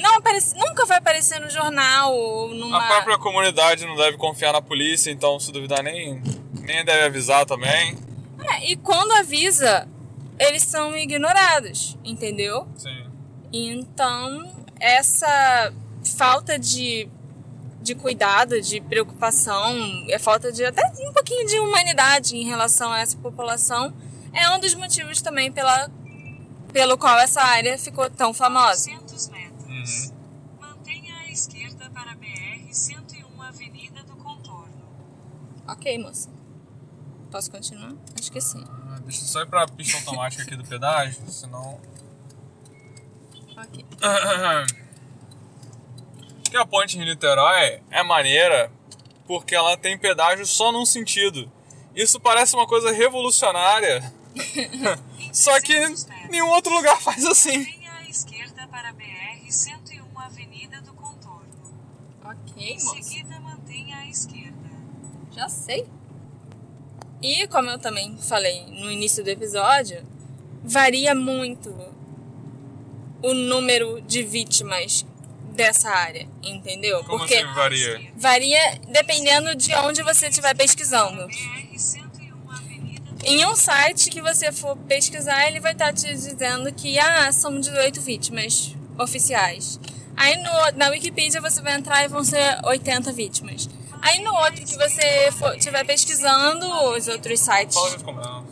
não 0.00 0.16
aparece, 0.16 0.56
nunca 0.56 0.84
vai 0.84 0.98
aparecer 0.98 1.40
no 1.40 1.48
jornal 1.48 2.14
ou 2.14 2.54
numa... 2.54 2.78
A 2.78 2.88
própria 2.88 3.18
comunidade 3.18 3.86
não 3.86 3.96
deve 3.96 4.18
confiar 4.18 4.52
na 4.52 4.60
polícia, 4.60 5.10
então 5.10 5.40
se 5.40 5.50
duvidar 5.50 5.82
nem, 5.82 6.22
nem 6.60 6.84
deve 6.84 7.04
avisar 7.04 7.46
também. 7.46 7.96
É, 8.44 8.70
e 8.70 8.76
quando 8.76 9.12
avisa, 9.12 9.88
eles 10.38 10.62
são 10.62 10.94
ignorados, 10.96 11.96
entendeu? 12.04 12.68
Sim. 12.76 13.06
Então, 13.50 14.52
essa 14.78 15.72
falta 16.16 16.58
de, 16.58 17.08
de 17.80 17.94
cuidado, 17.94 18.60
de 18.60 18.80
preocupação, 18.80 19.74
é 20.10 20.18
falta 20.18 20.52
de 20.52 20.64
até 20.64 20.82
um 21.08 21.12
pouquinho 21.12 21.46
de 21.46 21.58
humanidade 21.58 22.36
em 22.36 22.44
relação 22.44 22.92
a 22.92 23.00
essa 23.00 23.16
população, 23.16 23.94
é 24.34 24.50
um 24.50 24.58
dos 24.58 24.74
motivos 24.74 25.22
também 25.22 25.52
pela, 25.52 25.90
pelo 26.72 26.96
qual 26.96 27.18
essa 27.18 27.42
área 27.42 27.78
ficou 27.78 28.08
tão 28.10 28.32
famosa. 28.32 28.90
200 28.90 29.28
metros. 29.28 30.12
Mantenha 30.60 31.14
à 31.16 31.28
esquerda 31.28 31.90
para 31.90 32.14
BR-101 32.16 33.24
Avenida 33.40 34.02
do 34.04 34.16
Contorno. 34.16 34.82
Ok, 35.68 35.98
moça. 35.98 36.30
Posso 37.30 37.50
continuar? 37.50 37.94
Acho 38.18 38.32
que 38.32 38.40
sim. 38.40 38.64
Ah, 38.68 38.98
Deixa 39.04 39.22
eu 39.22 39.26
só 39.26 39.42
ir 39.42 39.46
pra 39.46 39.66
pista 39.66 39.98
automática 39.98 40.42
aqui 40.42 40.56
do 40.56 40.64
pedágio, 40.64 41.28
senão. 41.28 41.80
Ok. 43.56 43.84
que 46.50 46.56
a 46.56 46.66
ponte 46.66 46.96
Rio-Niterói 46.96 47.82
é 47.90 48.02
maneira 48.02 48.70
porque 49.26 49.54
ela 49.54 49.76
tem 49.76 49.96
pedágio 49.96 50.44
só 50.44 50.70
num 50.72 50.84
sentido. 50.84 51.50
Isso 51.94 52.20
parece 52.20 52.54
uma 52.54 52.66
coisa 52.66 52.92
revolucionária. 52.92 54.12
só 55.32 55.58
que 55.60 55.74
nenhum 56.32 56.48
outro 56.48 56.74
lugar 56.74 57.00
faz 57.00 57.24
assim. 57.26 57.58
Mantenha 57.58 57.92
à 57.92 58.08
esquerda 58.08 58.66
para 58.68 58.92
BR-101 58.94 60.02
Avenida 60.16 60.80
do 60.80 60.92
Contorno. 60.94 61.46
Ok, 62.24 62.74
Em 62.74 62.78
seguida, 62.78 63.38
mantenha 63.40 63.98
à 63.98 64.06
esquerda. 64.08 64.70
Já 65.30 65.48
sei. 65.48 65.86
E 67.22 67.46
como 67.48 67.70
eu 67.70 67.78
também 67.78 68.16
falei 68.18 68.64
no 68.70 68.90
início 68.90 69.22
do 69.22 69.30
episódio, 69.30 70.04
varia 70.64 71.14
muito 71.14 71.70
o 73.22 73.32
número 73.34 74.00
de 74.00 74.22
vítimas 74.24 75.06
dessa 75.52 75.90
área, 75.90 76.26
entendeu? 76.42 77.04
Como 77.04 77.18
Porque 77.18 77.34
assim 77.36 77.54
varia? 77.54 78.12
varia 78.16 78.80
dependendo 78.88 79.54
de 79.54 79.72
onde 79.76 80.02
você 80.02 80.28
estiver 80.28 80.56
pesquisando. 80.56 81.26
BR-101 81.28 81.28
Avenida 81.72 82.01
do 82.01 82.01
Em 83.24 83.46
um 83.46 83.54
site 83.54 84.10
que 84.10 84.20
você 84.20 84.50
for 84.50 84.76
pesquisar, 84.76 85.46
ele 85.46 85.60
vai 85.60 85.72
estar 85.72 85.92
te 85.92 86.08
dizendo 86.08 86.72
que 86.72 86.98
ah, 86.98 87.30
são 87.30 87.60
18 87.60 88.00
vítimas 88.00 88.74
oficiais. 88.98 89.78
Aí 90.16 90.36
no, 90.42 90.76
na 90.76 90.88
Wikipedia 90.88 91.40
você 91.40 91.62
vai 91.62 91.74
entrar 91.74 92.04
e 92.04 92.08
vão 92.08 92.24
ser 92.24 92.60
80 92.64 93.12
vítimas. 93.12 93.68
Aí 94.00 94.22
no 94.24 94.34
outro 94.34 94.64
que 94.64 94.76
você 94.76 95.30
estiver 95.56 95.84
pesquisando, 95.86 96.66
os 96.96 97.06
outros 97.06 97.38
sites, 97.38 97.76
não, 98.04 98.44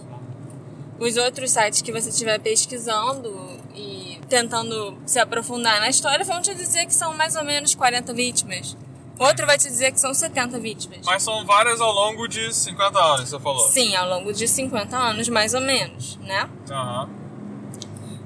os 1.00 1.16
outros 1.16 1.50
sites 1.50 1.82
que 1.82 1.90
você 1.90 2.10
estiver 2.10 2.38
pesquisando 2.38 3.58
e 3.74 4.20
tentando 4.28 4.96
se 5.04 5.18
aprofundar 5.18 5.80
na 5.80 5.88
história 5.88 6.24
vão 6.24 6.40
te 6.40 6.54
dizer 6.54 6.86
que 6.86 6.94
são 6.94 7.12
mais 7.14 7.34
ou 7.34 7.42
menos 7.44 7.74
40 7.74 8.14
vítimas. 8.14 8.76
Outro 9.20 9.44
vai 9.46 9.58
te 9.58 9.68
dizer 9.68 9.92
que 9.92 10.00
são 10.00 10.14
70 10.14 10.58
vítimas. 10.58 11.00
Mas 11.04 11.22
são 11.22 11.44
várias 11.44 11.78
ao 11.78 11.92
longo 11.92 12.26
de 12.26 12.54
50 12.54 12.98
anos, 12.98 13.28
você 13.28 13.38
falou. 13.38 13.68
Sim, 13.68 13.94
ao 13.94 14.08
longo 14.08 14.32
de 14.32 14.48
50 14.48 14.96
anos, 14.96 15.28
mais 15.28 15.52
ou 15.52 15.60
menos, 15.60 16.16
né? 16.22 16.48
Aham. 16.70 17.10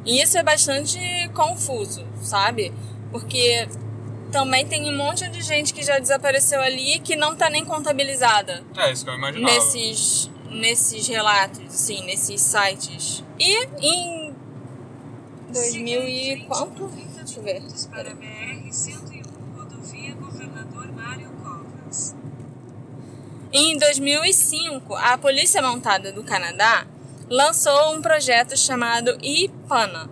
E 0.07 0.23
isso 0.23 0.39
é 0.39 0.43
bastante 0.45 0.97
confuso, 1.35 2.07
sabe? 2.23 2.73
Porque 3.11 3.67
também 4.31 4.65
tem 4.67 4.89
um 4.89 4.97
monte 4.97 5.29
de 5.29 5.43
gente 5.43 5.75
que 5.75 5.83
já 5.83 5.99
desapareceu 5.99 6.61
ali 6.61 7.01
que 7.01 7.17
não 7.17 7.35
tá 7.35 7.51
nem 7.51 7.65
contabilizada 7.65 8.63
É 8.77 8.93
isso 8.93 9.05
que 9.05 9.11
eu 9.11 9.15
imaginava. 9.15 9.53
nesses, 9.53 10.31
nesses 10.49 11.09
relatos, 11.09 11.61
assim, 11.67 12.05
nesses 12.05 12.41
sites. 12.41 13.25
E 13.37 13.67
em 13.81 14.33
2000 15.53 16.09
e 16.09 16.45
quanto? 16.47 16.87
Deixa 16.87 17.41
eu 17.41 17.43
ver. 17.43 17.63
para 17.91 18.15
BR-101 18.15 19.34
Rodovia 19.85 20.15
Governador 20.15 20.93
Mário 20.93 21.31
Covas. 21.43 22.15
Em 23.53 23.77
2005, 23.77 24.95
a 24.95 25.19
Polícia 25.19 25.61
Montada 25.61 26.11
do 26.11 26.25
Canadá 26.25 26.87
lançou 27.29 27.95
um 27.95 28.01
projeto 28.01 28.57
chamado 28.57 29.19
IPANA, 29.23 30.09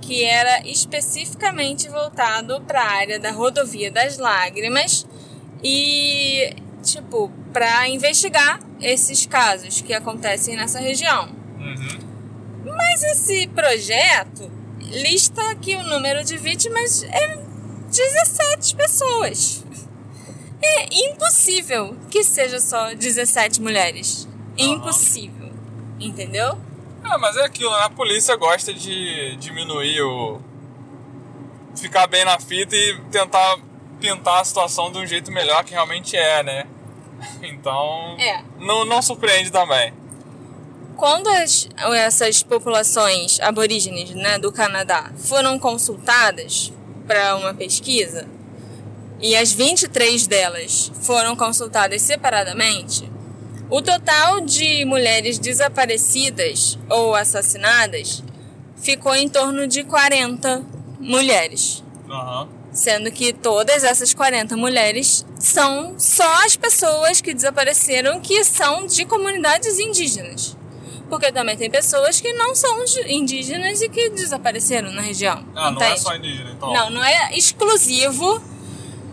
que 0.00 0.22
era 0.22 0.60
especificamente 0.64 1.88
voltado 1.88 2.60
para 2.60 2.80
a 2.80 2.92
área 2.92 3.18
da 3.18 3.32
Rodovia 3.32 3.90
das 3.90 4.18
Lágrimas 4.18 5.04
e, 5.64 6.54
tipo, 6.84 7.28
para 7.52 7.88
investigar 7.88 8.60
esses 8.80 9.26
casos 9.26 9.80
que 9.80 9.92
acontecem 9.92 10.54
nessa 10.54 10.78
região. 10.78 11.28
Uhum. 11.58 12.74
Mas 12.76 13.02
esse 13.02 13.48
projeto 13.48 14.48
lista 14.80 15.56
que 15.56 15.74
o 15.74 15.82
número 15.82 16.24
de 16.24 16.36
vítimas 16.36 17.02
é 17.02 17.47
17 17.98 18.76
pessoas. 18.76 19.64
É 20.62 20.86
impossível 21.10 21.96
que 22.10 22.22
seja 22.24 22.60
só 22.60 22.94
17 22.94 23.60
mulheres. 23.60 24.28
Impossível. 24.56 25.50
Entendeu? 26.00 26.58
Ah, 27.02 27.18
mas 27.18 27.36
é 27.36 27.44
aquilo, 27.44 27.70
né? 27.70 27.78
A 27.84 27.90
polícia 27.90 28.34
gosta 28.36 28.72
de 28.72 29.36
diminuir 29.36 30.00
o. 30.02 30.40
ficar 31.76 32.06
bem 32.06 32.24
na 32.24 32.38
fita 32.40 32.74
e 32.74 33.00
tentar 33.10 33.58
pintar 34.00 34.40
a 34.40 34.44
situação 34.44 34.90
de 34.92 34.98
um 34.98 35.06
jeito 35.06 35.30
melhor 35.32 35.64
que 35.64 35.72
realmente 35.72 36.16
é, 36.16 36.42
né? 36.42 36.66
Então. 37.42 38.16
É. 38.18 38.42
Não, 38.58 38.84
não 38.84 39.02
surpreende 39.02 39.50
também. 39.50 39.92
Quando 40.96 41.28
as- 41.28 41.68
essas 41.96 42.42
populações 42.42 43.38
aborígenes 43.40 44.10
né, 44.10 44.38
do 44.38 44.50
Canadá 44.52 45.12
foram 45.16 45.56
consultadas 45.58 46.72
para 47.08 47.34
uma 47.36 47.54
pesquisa, 47.54 48.28
e 49.20 49.34
as 49.34 49.50
23 49.50 50.26
delas 50.26 50.92
foram 51.02 51.34
consultadas 51.34 52.02
separadamente, 52.02 53.10
o 53.70 53.82
total 53.82 54.40
de 54.40 54.84
mulheres 54.84 55.38
desaparecidas 55.38 56.78
ou 56.88 57.14
assassinadas 57.14 58.22
ficou 58.76 59.14
em 59.14 59.28
torno 59.28 59.66
de 59.66 59.82
40 59.82 60.62
mulheres. 61.00 61.82
Aham. 62.08 62.48
Sendo 62.72 63.10
que 63.10 63.32
todas 63.32 63.82
essas 63.82 64.14
40 64.14 64.56
mulheres 64.56 65.26
são 65.38 65.94
só 65.98 66.44
as 66.44 66.54
pessoas 66.54 67.20
que 67.20 67.34
desapareceram 67.34 68.20
que 68.20 68.44
são 68.44 68.86
de 68.86 69.04
comunidades 69.04 69.78
indígenas. 69.78 70.56
Porque 71.08 71.32
também 71.32 71.56
tem 71.56 71.70
pessoas 71.70 72.20
que 72.20 72.32
não 72.34 72.54
são 72.54 72.84
indígenas 73.06 73.80
e 73.80 73.88
que 73.88 74.10
desapareceram 74.10 74.90
na 74.92 75.00
região. 75.00 75.42
Ah, 75.54 75.70
não 75.70 75.82
é 75.82 75.96
só 75.96 76.14
indígena, 76.14 76.50
então. 76.50 76.72
Não, 76.72 76.90
não 76.90 77.02
é 77.04 77.34
exclusivo. 77.36 78.42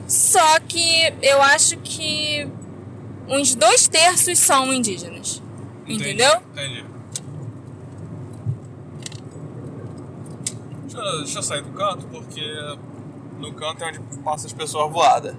Só 0.08 0.60
que 0.60 1.14
eu 1.22 1.42
acho 1.42 1.78
que 1.78 2.48
uns 3.28 3.56
dois 3.56 3.88
terços 3.88 4.38
são 4.40 4.72
indígenas. 4.74 5.42
Entendi, 5.88 6.04
Entendeu? 6.04 6.42
Entendi. 6.52 6.86
Deixa, 10.84 10.98
eu- 10.98 11.18
deixa 11.20 11.40
eu 11.40 11.44
sair 11.44 11.62
do 11.64 11.72
canto, 11.72 12.06
porque 12.08 12.42
no 13.40 13.54
canto 13.54 13.84
é 13.84 13.88
onde 13.88 14.00
passa 14.24 14.48
as 14.48 14.54
pessoas 14.54 14.92
voadas. 14.92 15.36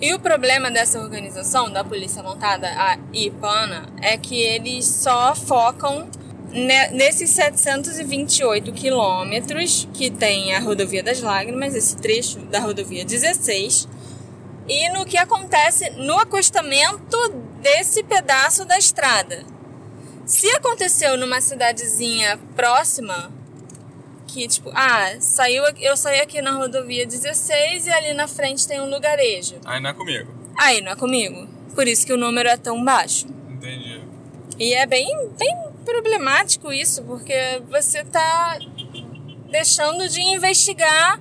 E 0.00 0.14
o 0.14 0.18
problema 0.18 0.70
dessa 0.70 0.98
organização, 1.00 1.70
da 1.70 1.84
Polícia 1.84 2.22
Montada, 2.22 2.68
a 2.68 2.98
IPANA, 3.12 3.86
é 4.00 4.16
que 4.16 4.40
eles 4.40 4.86
só 4.86 5.34
focam 5.34 6.08
ne- 6.50 6.88
nesses 6.90 7.30
728 7.30 8.72
quilômetros 8.72 9.88
que 9.92 10.10
tem 10.10 10.54
a 10.54 10.60
Rodovia 10.60 11.02
das 11.02 11.20
Lágrimas, 11.20 11.74
esse 11.74 11.96
trecho 11.96 12.38
da 12.46 12.60
rodovia 12.60 13.04
16, 13.04 13.88
e 14.68 14.88
no 14.90 15.04
que 15.04 15.18
acontece 15.18 15.90
no 15.90 16.16
acostamento 16.18 17.16
desse 17.60 18.02
pedaço 18.02 18.64
da 18.64 18.78
estrada. 18.78 19.44
Se 20.24 20.48
aconteceu 20.52 21.16
numa 21.18 21.40
cidadezinha 21.40 22.38
próxima, 22.54 23.32
que 24.32 24.46
tipo, 24.46 24.70
ah, 24.74 25.16
saiu, 25.20 25.64
eu 25.80 25.96
saí 25.96 26.20
aqui 26.20 26.40
na 26.40 26.52
rodovia 26.52 27.06
16 27.06 27.86
e 27.86 27.90
ali 27.90 28.14
na 28.14 28.28
frente 28.28 28.66
tem 28.66 28.80
um 28.80 28.88
lugarejo. 28.88 29.56
Aí 29.64 29.80
não 29.80 29.90
é 29.90 29.94
comigo. 29.94 30.32
Aí 30.56 30.80
não 30.80 30.92
é 30.92 30.96
comigo. 30.96 31.48
Por 31.74 31.86
isso 31.86 32.06
que 32.06 32.12
o 32.12 32.16
número 32.16 32.48
é 32.48 32.56
tão 32.56 32.82
baixo. 32.84 33.26
Entendi. 33.48 34.00
E 34.58 34.74
é 34.74 34.86
bem, 34.86 35.06
bem 35.38 35.56
problemático 35.84 36.72
isso, 36.72 37.02
porque 37.02 37.62
você 37.68 38.04
tá 38.04 38.58
deixando 39.50 40.08
de 40.08 40.20
investigar 40.20 41.20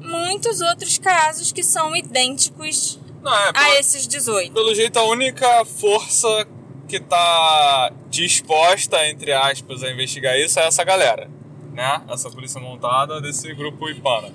muitos 0.00 0.60
outros 0.60 0.98
casos 0.98 1.52
que 1.52 1.62
são 1.62 1.94
idênticos 1.94 2.98
Não, 3.22 3.32
é, 3.32 3.52
a 3.54 3.78
esses 3.78 4.06
18. 4.06 4.52
pelo 4.52 4.74
jeito 4.74 4.98
a 4.98 5.04
única 5.04 5.64
força 5.64 6.46
que 6.88 6.98
tá 6.98 7.92
disposta, 8.08 9.06
entre 9.08 9.32
aspas, 9.32 9.82
a 9.82 9.90
investigar 9.90 10.36
isso 10.38 10.58
é 10.58 10.66
essa 10.66 10.82
galera. 10.82 11.30
Né? 11.72 12.02
Essa 12.08 12.30
polícia 12.30 12.60
montada 12.60 13.20
desse 13.20 13.52
grupo 13.54 13.88
Ipana. 13.88 14.32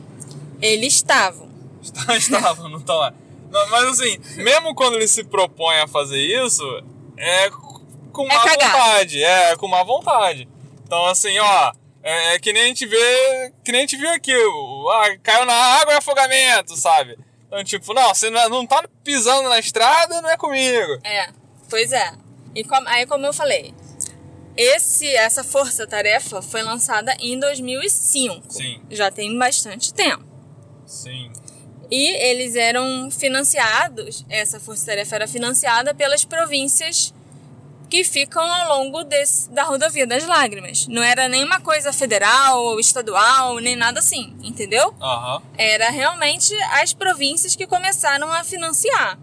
Eles 0.61 0.95
estavam. 0.95 1.49
Estavam, 2.17 2.67
não 2.69 2.79
estão 2.79 2.95
lá. 2.95 3.13
Não, 3.51 3.69
mas 3.69 3.85
assim, 3.85 4.17
mesmo 4.37 4.73
quando 4.73 4.95
ele 4.95 5.07
se 5.07 5.23
propõe 5.23 5.75
a 5.77 5.87
fazer 5.87 6.17
isso, 6.17 6.63
é 7.15 7.49
com 8.11 8.25
má 8.27 8.39
cagado. 8.39 8.71
vontade. 8.71 9.23
É, 9.23 9.55
com 9.55 9.67
má 9.67 9.83
vontade. 9.83 10.47
Então, 10.83 11.05
assim, 11.05 11.37
ó, 11.37 11.73
é, 12.01 12.35
é 12.35 12.39
que 12.39 12.53
nem 12.53 12.63
a 12.63 12.67
gente 12.67 12.85
vê. 12.85 13.53
Que 13.63 13.71
nem 13.71 13.79
a 13.79 13.83
gente 13.83 13.97
viu 13.97 14.09
aqui. 14.09 14.33
Ah, 14.33 15.17
caiu 15.21 15.45
na 15.45 15.53
água 15.53 15.93
é 15.93 15.97
afogamento, 15.97 16.75
sabe? 16.75 17.17
Então, 17.47 17.63
tipo, 17.63 17.93
não, 17.93 18.13
você 18.13 18.29
não 18.29 18.49
não 18.49 18.65
tá 18.65 18.83
pisando 19.03 19.47
na 19.49 19.59
estrada, 19.59 20.21
não 20.21 20.29
é 20.29 20.37
comigo. 20.37 20.99
É, 21.03 21.29
pois 21.69 21.91
é. 21.91 22.13
E 22.55 22.65
aí, 22.87 23.05
como 23.05 23.25
eu 23.25 23.33
falei, 23.33 23.73
esse, 24.57 25.07
essa 25.15 25.43
força-tarefa 25.43 26.41
foi 26.41 26.63
lançada 26.63 27.15
em 27.19 27.39
2005. 27.39 28.53
Sim. 28.53 28.81
Já 28.89 29.11
tem 29.11 29.37
bastante 29.37 29.93
tempo. 29.93 30.23
Sim. 30.85 31.31
E 31.91 32.09
eles 32.25 32.55
eram 32.55 33.09
financiados, 33.11 34.25
essa 34.29 34.59
força-tarefa 34.59 35.15
era 35.15 35.27
financiada 35.27 35.93
pelas 35.93 36.25
províncias 36.25 37.13
que 37.89 38.03
ficam 38.03 38.43
ao 38.43 38.79
longo 38.79 39.03
desse, 39.03 39.49
da 39.51 39.63
rodovia 39.63 40.07
das 40.07 40.25
lágrimas. 40.25 40.87
Não 40.87 41.03
era 41.03 41.27
nenhuma 41.27 41.59
coisa 41.61 41.93
federal 41.93 42.63
ou 42.63 42.79
estadual, 42.79 43.59
nem 43.59 43.75
nada 43.75 43.99
assim, 43.99 44.35
entendeu? 44.41 44.93
Aham. 44.99 45.41
Era 45.57 45.89
realmente 45.89 46.53
as 46.81 46.93
províncias 46.93 47.55
que 47.55 47.67
começaram 47.67 48.31
a 48.31 48.43
financiar. 48.43 49.19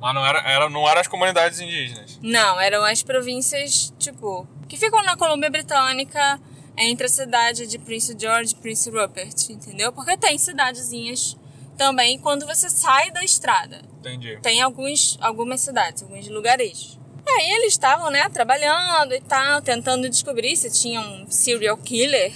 Mas 0.00 0.14
não 0.14 0.26
era, 0.26 0.38
era, 0.40 0.68
não 0.68 0.88
eram 0.88 1.00
as 1.00 1.06
comunidades 1.06 1.60
indígenas. 1.60 2.18
Não, 2.22 2.60
eram 2.60 2.82
as 2.84 3.02
províncias, 3.02 3.92
tipo, 3.98 4.48
que 4.70 4.76
ficam 4.76 5.02
na 5.02 5.16
Colômbia 5.16 5.50
Britânica, 5.50 6.40
entre 6.78 7.06
a 7.06 7.08
cidade 7.08 7.66
de 7.66 7.76
Prince 7.76 8.16
George 8.16 8.52
e 8.52 8.56
Prince 8.56 8.88
Rupert, 8.88 9.50
entendeu? 9.50 9.92
Porque 9.92 10.16
tem 10.16 10.38
cidadezinhas 10.38 11.36
também 11.76 12.20
quando 12.20 12.46
você 12.46 12.70
sai 12.70 13.10
da 13.10 13.24
estrada. 13.24 13.82
Entendi. 13.98 14.38
Tem 14.40 14.62
alguns, 14.62 15.18
algumas 15.20 15.60
cidades, 15.60 16.04
alguns 16.04 16.28
lugarejos. 16.28 16.96
Aí 17.26 17.50
eles 17.50 17.72
estavam, 17.72 18.12
né, 18.12 18.28
trabalhando 18.28 19.12
e 19.12 19.20
tal, 19.20 19.60
tentando 19.60 20.08
descobrir 20.08 20.56
se 20.56 20.70
tinha 20.70 21.00
um 21.00 21.28
serial 21.28 21.76
killer 21.76 22.32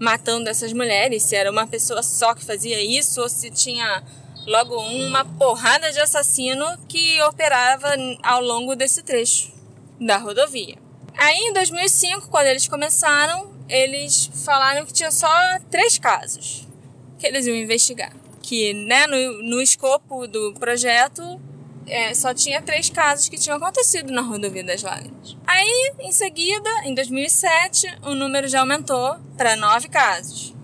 matando 0.00 0.50
essas 0.50 0.72
mulheres, 0.72 1.22
se 1.22 1.36
era 1.36 1.52
uma 1.52 1.68
pessoa 1.68 2.02
só 2.02 2.34
que 2.34 2.44
fazia 2.44 2.82
isso 2.82 3.22
ou 3.22 3.28
se 3.28 3.48
tinha 3.48 4.02
logo 4.44 4.76
uma 4.76 5.24
porrada 5.24 5.92
de 5.92 6.00
assassino 6.00 6.66
que 6.88 7.22
operava 7.22 7.94
ao 8.24 8.42
longo 8.42 8.74
desse 8.74 9.04
trecho 9.04 9.52
da 10.00 10.16
rodovia. 10.16 10.89
Aí 11.20 11.36
em 11.36 11.52
2005, 11.52 12.28
quando 12.30 12.46
eles 12.46 12.66
começaram, 12.66 13.52
eles 13.68 14.30
falaram 14.42 14.86
que 14.86 14.92
tinha 14.94 15.10
só 15.10 15.28
três 15.70 15.98
casos 15.98 16.66
que 17.18 17.26
eles 17.26 17.46
iam 17.46 17.54
investigar. 17.54 18.10
Que 18.40 18.72
né, 18.72 19.06
no, 19.06 19.42
no 19.42 19.60
escopo 19.60 20.26
do 20.26 20.54
projeto 20.54 21.38
é, 21.86 22.14
só 22.14 22.32
tinha 22.32 22.62
três 22.62 22.88
casos 22.88 23.28
que 23.28 23.36
tinham 23.36 23.58
acontecido 23.58 24.10
na 24.10 24.22
rodovia 24.22 24.64
das 24.64 24.82
Lágrimas. 24.82 25.36
Aí, 25.46 25.92
em 26.00 26.10
seguida, 26.10 26.70
em 26.84 26.94
2007, 26.94 27.98
o 28.02 28.14
número 28.14 28.48
já 28.48 28.60
aumentou 28.60 29.18
para 29.36 29.56
nove 29.56 29.88
casos. 29.88 30.54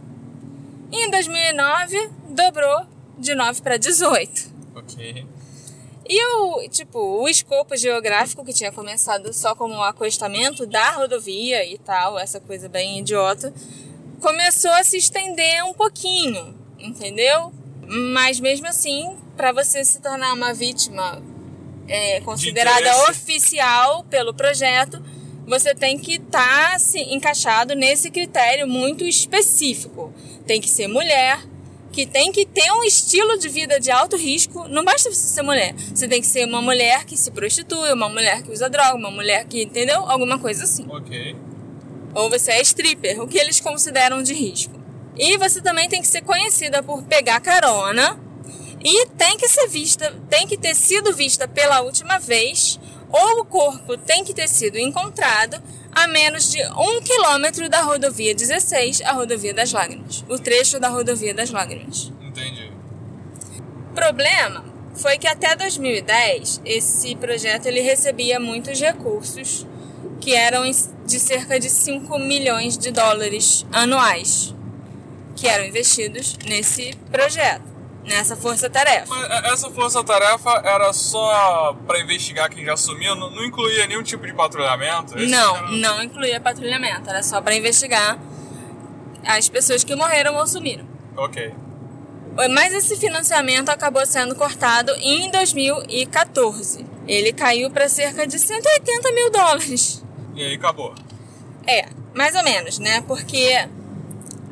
E 0.90 1.04
em 1.04 1.10
2009, 1.10 2.10
dobrou 2.30 2.86
de 3.18 3.34
9 3.34 3.60
para 3.60 3.76
18. 3.76 4.54
Ok. 4.74 5.26
E 6.08 6.24
o, 6.36 6.68
tipo, 6.68 6.98
o 6.98 7.28
escopo 7.28 7.76
geográfico 7.76 8.44
que 8.44 8.52
tinha 8.52 8.70
começado 8.70 9.32
só 9.32 9.54
como 9.54 9.74
um 9.74 9.82
acostamento 9.82 10.64
da 10.66 10.92
rodovia 10.92 11.64
e 11.64 11.78
tal, 11.78 12.18
essa 12.18 12.38
coisa 12.38 12.68
bem 12.68 13.00
idiota, 13.00 13.52
começou 14.20 14.70
a 14.70 14.84
se 14.84 14.96
estender 14.96 15.64
um 15.64 15.74
pouquinho, 15.74 16.54
entendeu? 16.78 17.52
Mas 18.12 18.38
mesmo 18.38 18.68
assim, 18.68 19.16
para 19.36 19.52
você 19.52 19.84
se 19.84 20.00
tornar 20.00 20.32
uma 20.32 20.54
vítima 20.54 21.20
é, 21.88 22.20
considerada 22.20 23.10
oficial 23.10 24.04
pelo 24.04 24.32
projeto, 24.32 25.02
você 25.46 25.74
tem 25.74 25.98
que 25.98 26.14
estar 26.14 26.72
tá, 26.72 26.78
se 26.78 27.00
encaixado 27.00 27.74
nesse 27.74 28.10
critério 28.10 28.66
muito 28.66 29.04
específico. 29.04 30.12
Tem 30.46 30.60
que 30.60 30.68
ser 30.68 30.88
mulher, 30.88 31.40
que 31.96 32.04
tem 32.04 32.30
que 32.30 32.44
ter 32.44 32.70
um 32.72 32.84
estilo 32.84 33.38
de 33.38 33.48
vida 33.48 33.80
de 33.80 33.90
alto 33.90 34.18
risco. 34.18 34.68
Não 34.68 34.84
basta 34.84 35.10
você 35.10 35.28
ser 35.28 35.40
mulher. 35.40 35.74
Você 35.94 36.06
tem 36.06 36.20
que 36.20 36.26
ser 36.26 36.44
uma 36.46 36.60
mulher 36.60 37.06
que 37.06 37.16
se 37.16 37.30
prostitui, 37.30 37.90
uma 37.90 38.06
mulher 38.06 38.42
que 38.42 38.52
usa 38.52 38.68
droga, 38.68 38.96
uma 38.96 39.10
mulher 39.10 39.46
que, 39.46 39.62
entendeu? 39.62 40.04
Alguma 40.04 40.38
coisa 40.38 40.64
assim. 40.64 40.86
Ok. 40.90 41.34
Ou 42.14 42.28
você 42.28 42.52
é 42.52 42.60
stripper, 42.60 43.22
o 43.22 43.26
que 43.26 43.38
eles 43.38 43.60
consideram 43.60 44.22
de 44.22 44.34
risco. 44.34 44.74
E 45.16 45.38
você 45.38 45.62
também 45.62 45.88
tem 45.88 46.02
que 46.02 46.06
ser 46.06 46.20
conhecida 46.20 46.82
por 46.82 47.02
pegar 47.04 47.40
carona 47.40 48.20
e 48.84 49.06
tem 49.16 49.38
que 49.38 49.48
ser 49.48 49.66
vista, 49.66 50.14
tem 50.28 50.46
que 50.46 50.58
ter 50.58 50.74
sido 50.74 51.14
vista 51.14 51.48
pela 51.48 51.80
última 51.80 52.18
vez, 52.18 52.78
ou 53.10 53.40
o 53.40 53.44
corpo 53.44 53.96
tem 53.96 54.24
que 54.24 54.34
ter 54.34 54.48
sido 54.48 54.78
encontrado 54.78 55.62
a 55.92 56.06
menos 56.08 56.50
de 56.50 56.62
um 56.62 57.00
quilômetro 57.00 57.68
da 57.68 57.80
rodovia 57.82 58.34
16, 58.34 59.02
a 59.02 59.12
rodovia 59.12 59.54
das 59.54 59.72
lágrimas. 59.72 60.24
O 60.28 60.38
trecho 60.38 60.78
da 60.78 60.88
rodovia 60.88 61.32
das 61.32 61.50
lágrimas. 61.50 62.12
Entendi. 62.20 62.70
O 63.90 63.94
problema 63.94 64.64
foi 64.94 65.18
que 65.18 65.26
até 65.26 65.54
2010 65.56 66.62
esse 66.64 67.14
projeto 67.16 67.66
ele 67.66 67.80
recebia 67.80 68.38
muitos 68.38 68.80
recursos 68.80 69.66
que 70.20 70.34
eram 70.34 70.70
de 71.06 71.20
cerca 71.20 71.58
de 71.60 71.70
5 71.70 72.18
milhões 72.18 72.76
de 72.76 72.90
dólares 72.90 73.64
anuais 73.72 74.54
que 75.34 75.46
eram 75.46 75.66
investidos 75.66 76.36
nesse 76.46 76.94
projeto 77.12 77.75
nessa 78.06 78.36
força-tarefa. 78.36 79.14
É, 79.28 79.52
essa 79.52 79.70
força-tarefa 79.70 80.50
era 80.64 80.92
só 80.92 81.76
pra 81.86 82.00
investigar 82.00 82.48
quem 82.50 82.64
já 82.64 82.76
sumiu? 82.76 83.14
Não, 83.14 83.30
não 83.30 83.44
incluía 83.44 83.86
nenhum 83.86 84.02
tipo 84.02 84.26
de 84.26 84.32
patrulhamento? 84.32 85.18
Esse 85.18 85.26
Não, 85.30 85.56
era- 85.56 85.66
não 85.72 86.02
incluía 86.02 86.40
patrulhamento, 86.40 87.08
era 87.10 87.22
só 87.22 87.40
para 87.40 87.54
investigar 87.54 88.18
as 89.24 89.48
pessoas 89.48 89.82
que 89.84 89.94
morreram 89.96 90.36
ou 90.36 90.46
sumiram. 90.46 90.86
Ok. 91.16 91.52
Mas 92.50 92.74
esse 92.74 92.96
financiamento 92.96 93.70
acabou 93.70 94.04
sendo 94.06 94.34
cortado 94.36 94.92
em 95.00 95.30
2014. 95.30 96.84
Ele 97.08 97.32
caiu 97.32 97.70
para 97.70 97.88
cerca 97.88 98.26
de 98.26 98.38
180 98.38 99.12
mil 99.12 99.30
dólares. 99.30 100.04
E 100.34 100.44
aí 100.44 100.54
acabou. 100.54 100.94
É, 101.66 101.88
mais 102.14 102.34
ou 102.36 102.42
menos, 102.44 102.78
né? 102.78 103.00
Porque 103.06 103.66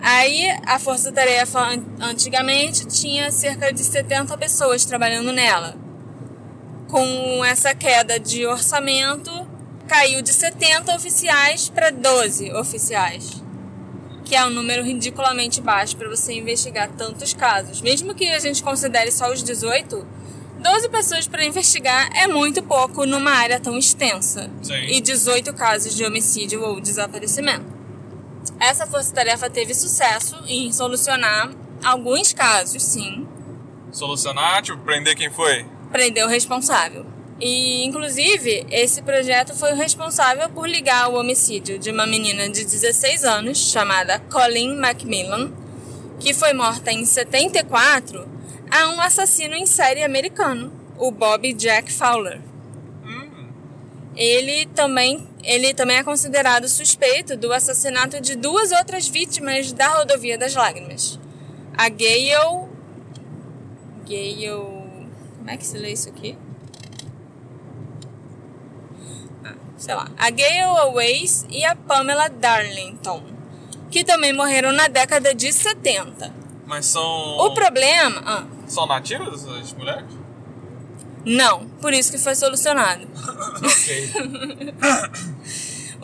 aí 0.05 0.47
a 0.67 0.79
Força 0.79 1.11
Tarefa 1.11 1.59
an- 1.61 1.83
antigamente 2.01 2.87
tinha 2.87 3.31
cerca 3.31 3.73
de 3.73 3.83
70 3.83 4.37
pessoas 4.39 4.85
trabalhando 4.85 5.33
nela. 5.33 5.77
Com 6.89 7.45
essa 7.45 7.75
queda 7.75 8.21
de 8.21 8.47
orçamento, 8.47 9.31
caiu 9.89 10.23
de 10.23 10.33
70 10.33 10.95
oficiais 10.95 11.69
para 11.69 11.91
12 11.91 12.53
oficiais. 12.53 13.43
Que 14.25 14.35
é 14.37 14.45
um 14.47 14.51
número 14.51 14.83
ridiculamente 14.83 15.61
baixo 15.61 15.97
para 15.97 16.09
você 16.09 16.33
investigar 16.35 16.89
tantos 16.97 17.35
casos. 17.35 17.81
Mesmo 17.81 18.15
que 18.15 18.29
a 18.31 18.39
gente 18.39 18.63
considere 18.63 19.11
só 19.11 19.31
os 19.33 19.43
18, 19.43 20.07
12 20.61 20.89
pessoas 20.89 21.27
para 21.27 21.45
investigar 21.45 22.09
é 22.17 22.27
muito 22.27 22.63
pouco 22.63 23.05
numa 23.05 23.33
área 23.33 23.61
tão 23.61 23.77
extensa. 23.77 24.51
Sim. 24.63 24.75
E 24.87 25.01
18 25.01 25.53
casos 25.53 25.95
de 25.95 26.05
homicídio 26.05 26.63
ou 26.63 26.81
desaparecimento. 26.81 27.67
Essa 28.61 28.87
força-tarefa 28.87 29.49
teve 29.51 29.75
sucesso 29.75 30.37
em 30.47 30.73
solucionar 30.73 31.51
alguns 31.83 32.33
casos, 32.33 32.83
sim. 32.83 33.27
Solucionar, 33.93 34.63
tipo, 34.63 34.79
prender 34.79 35.15
quem 35.15 35.31
foi? 35.31 35.67
Prender 35.93 36.25
o 36.25 36.29
responsável. 36.29 37.07
E, 37.41 37.85
inclusive, 37.85 38.67
esse 38.71 39.03
projeto 39.03 39.55
foi 39.55 39.73
o 39.73 39.77
responsável 39.77 40.49
por 40.51 40.69
ligar 40.69 41.09
o 41.09 41.19
homicídio 41.19 41.79
de 41.79 41.91
uma 41.91 42.07
menina 42.07 42.49
de 42.49 42.65
16 42.65 43.25
anos, 43.25 43.71
chamada 43.71 44.19
Colleen 44.19 44.77
Macmillan, 44.77 45.53
que 46.21 46.33
foi 46.33 46.53
morta 46.53 46.93
em 46.93 47.05
74, 47.05 48.29
a 48.71 48.89
um 48.89 49.01
assassino 49.01 49.55
em 49.55 49.67
série 49.67 50.03
americano, 50.03 50.73
o 50.97 51.11
Bob 51.11 51.53
Jack 51.55 51.93
Fowler. 51.93 52.41
Ele 54.17 54.67
também, 54.67 55.27
ele 55.45 55.75
também 55.75 55.97
é 55.99 56.03
considerado 56.05 56.69
suspeito 56.69 57.37
do 57.37 57.53
assassinato 57.53 58.21
de 58.21 58.35
duas 58.35 58.73
outras 58.73 59.07
vítimas 59.09 59.73
da 59.73 59.89
rodovia 59.89 60.39
das 60.39 60.55
lágrimas. 60.55 61.19
A 61.77 61.89
Gayle. 61.89 62.69
Gayle. 64.07 64.49
Como 65.39 65.51
é 65.51 65.57
que 65.57 65.67
se 65.67 65.77
lê 65.79 65.93
isso 65.93 66.09
aqui? 66.09 66.37
Ah, 69.45 69.55
sei 69.77 69.95
lá. 69.95 70.09
A 70.17 70.31
Gayle 70.31 70.93
Ways 70.95 71.47
e 71.51 71.65
a 71.65 71.75
Pamela 71.77 72.29
Darlington, 72.29 73.23
que 73.91 74.05
também 74.05 74.33
morreram 74.33 74.73
na 74.73 74.89
década 74.89 75.35
de 75.35 75.53
70. 75.53 76.33
Mas 76.67 76.87
são. 76.87 77.03
O 77.03 77.53
problema. 77.55 78.23
Ah, 78.25 78.45
São 78.67 78.87
nativas 78.87 79.47
essas 79.47 79.73
mulheres? 79.75 80.05
Não, 81.25 81.67
por 81.81 81.93
isso 81.93 82.13
que 82.13 82.19
foi 82.19 82.35
solucionado. 82.35 83.07
ok. 83.63 84.13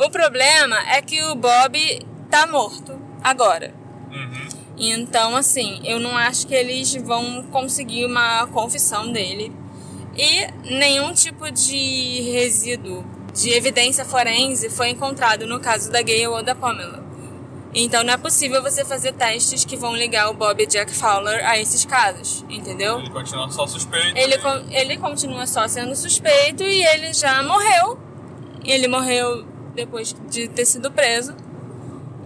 O 0.02 0.09
problema 0.09 0.78
é 0.94 1.02
que 1.02 1.22
o 1.24 1.35
Bob 1.35 2.06
tá 2.30 2.46
morto 2.46 2.98
agora. 3.22 3.74
Uhum. 4.11 4.48
Então, 4.78 5.37
assim, 5.37 5.78
eu 5.85 6.00
não 6.00 6.16
acho 6.16 6.46
que 6.46 6.54
eles 6.54 6.94
vão 6.94 7.42
conseguir 7.52 8.06
uma 8.06 8.46
confissão 8.46 9.12
dele. 9.12 9.52
E 10.16 10.46
nenhum 10.74 11.12
tipo 11.12 11.50
de 11.50 12.22
resíduo 12.33 13.04
de 13.35 13.50
evidência 13.50 14.02
forense 14.02 14.70
foi 14.70 14.88
encontrado 14.88 15.46
no 15.46 15.61
caso 15.61 15.92
da 15.92 16.00
Gayle 16.00 16.28
ou 16.28 16.42
da 16.42 16.54
Pamela. 16.54 17.04
Então 17.72 18.02
não 18.02 18.12
é 18.14 18.16
possível 18.16 18.61
você 18.62 18.85
fazer 18.85 19.12
testes 19.12 19.64
que 19.64 19.76
vão 19.76 19.94
ligar 19.94 20.28
o 20.28 20.35
Bob 20.35 20.66
Jack 20.66 20.92
Fowler 20.92 21.44
a 21.48 21.56
esses 21.59 21.85
casos, 21.85 22.44
entendeu? 22.48 22.98
Ele 22.98 23.11
continua 23.11 23.48
só 23.50 23.64
suspeito. 23.66 24.18
Ele, 24.18 24.38
con- 24.38 24.66
ele 24.70 24.96
continua 24.98 25.46
só 25.46 25.68
sendo 25.68 25.94
suspeito 25.94 26.64
e 26.64 26.83
ele 26.85 27.12
já 27.12 27.42
morreu. 27.44 27.96
Ele 28.64 28.88
morreu 28.88 29.44
depois 29.74 30.14
de 30.28 30.48
ter 30.48 30.64
sido 30.66 30.90
preso. 30.90 31.35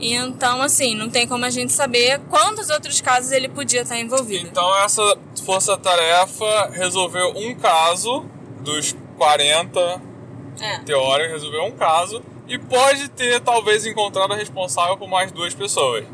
E 0.00 0.14
então, 0.14 0.60
assim, 0.62 0.94
não 0.94 1.08
tem 1.10 1.26
como 1.28 1.44
a 1.44 1.50
gente 1.50 1.72
saber 1.72 2.18
quantos 2.30 2.68
outros 2.70 3.00
casos 3.02 3.30
ele 3.30 3.48
podia 3.48 3.82
estar 3.82 3.98
envolvido. 4.00 4.48
Então 4.48 4.74
essa 4.82 5.02
força-tarefa 5.44 6.70
resolveu 6.72 7.32
um 7.36 7.54
caso 7.54 8.24
dos 8.60 8.96
40 9.18 10.00
É. 10.60 10.78
teórica, 10.80 11.32
resolveu 11.34 11.64
um 11.64 11.72
caso 11.72 12.22
e 12.46 12.58
pode 12.58 13.08
ter 13.08 13.40
talvez 13.40 13.86
encontrado 13.86 14.32
a 14.32 14.36
responsável 14.36 14.96
por 14.96 15.08
mais 15.08 15.32
duas 15.32 15.54
pessoas. 15.54 16.04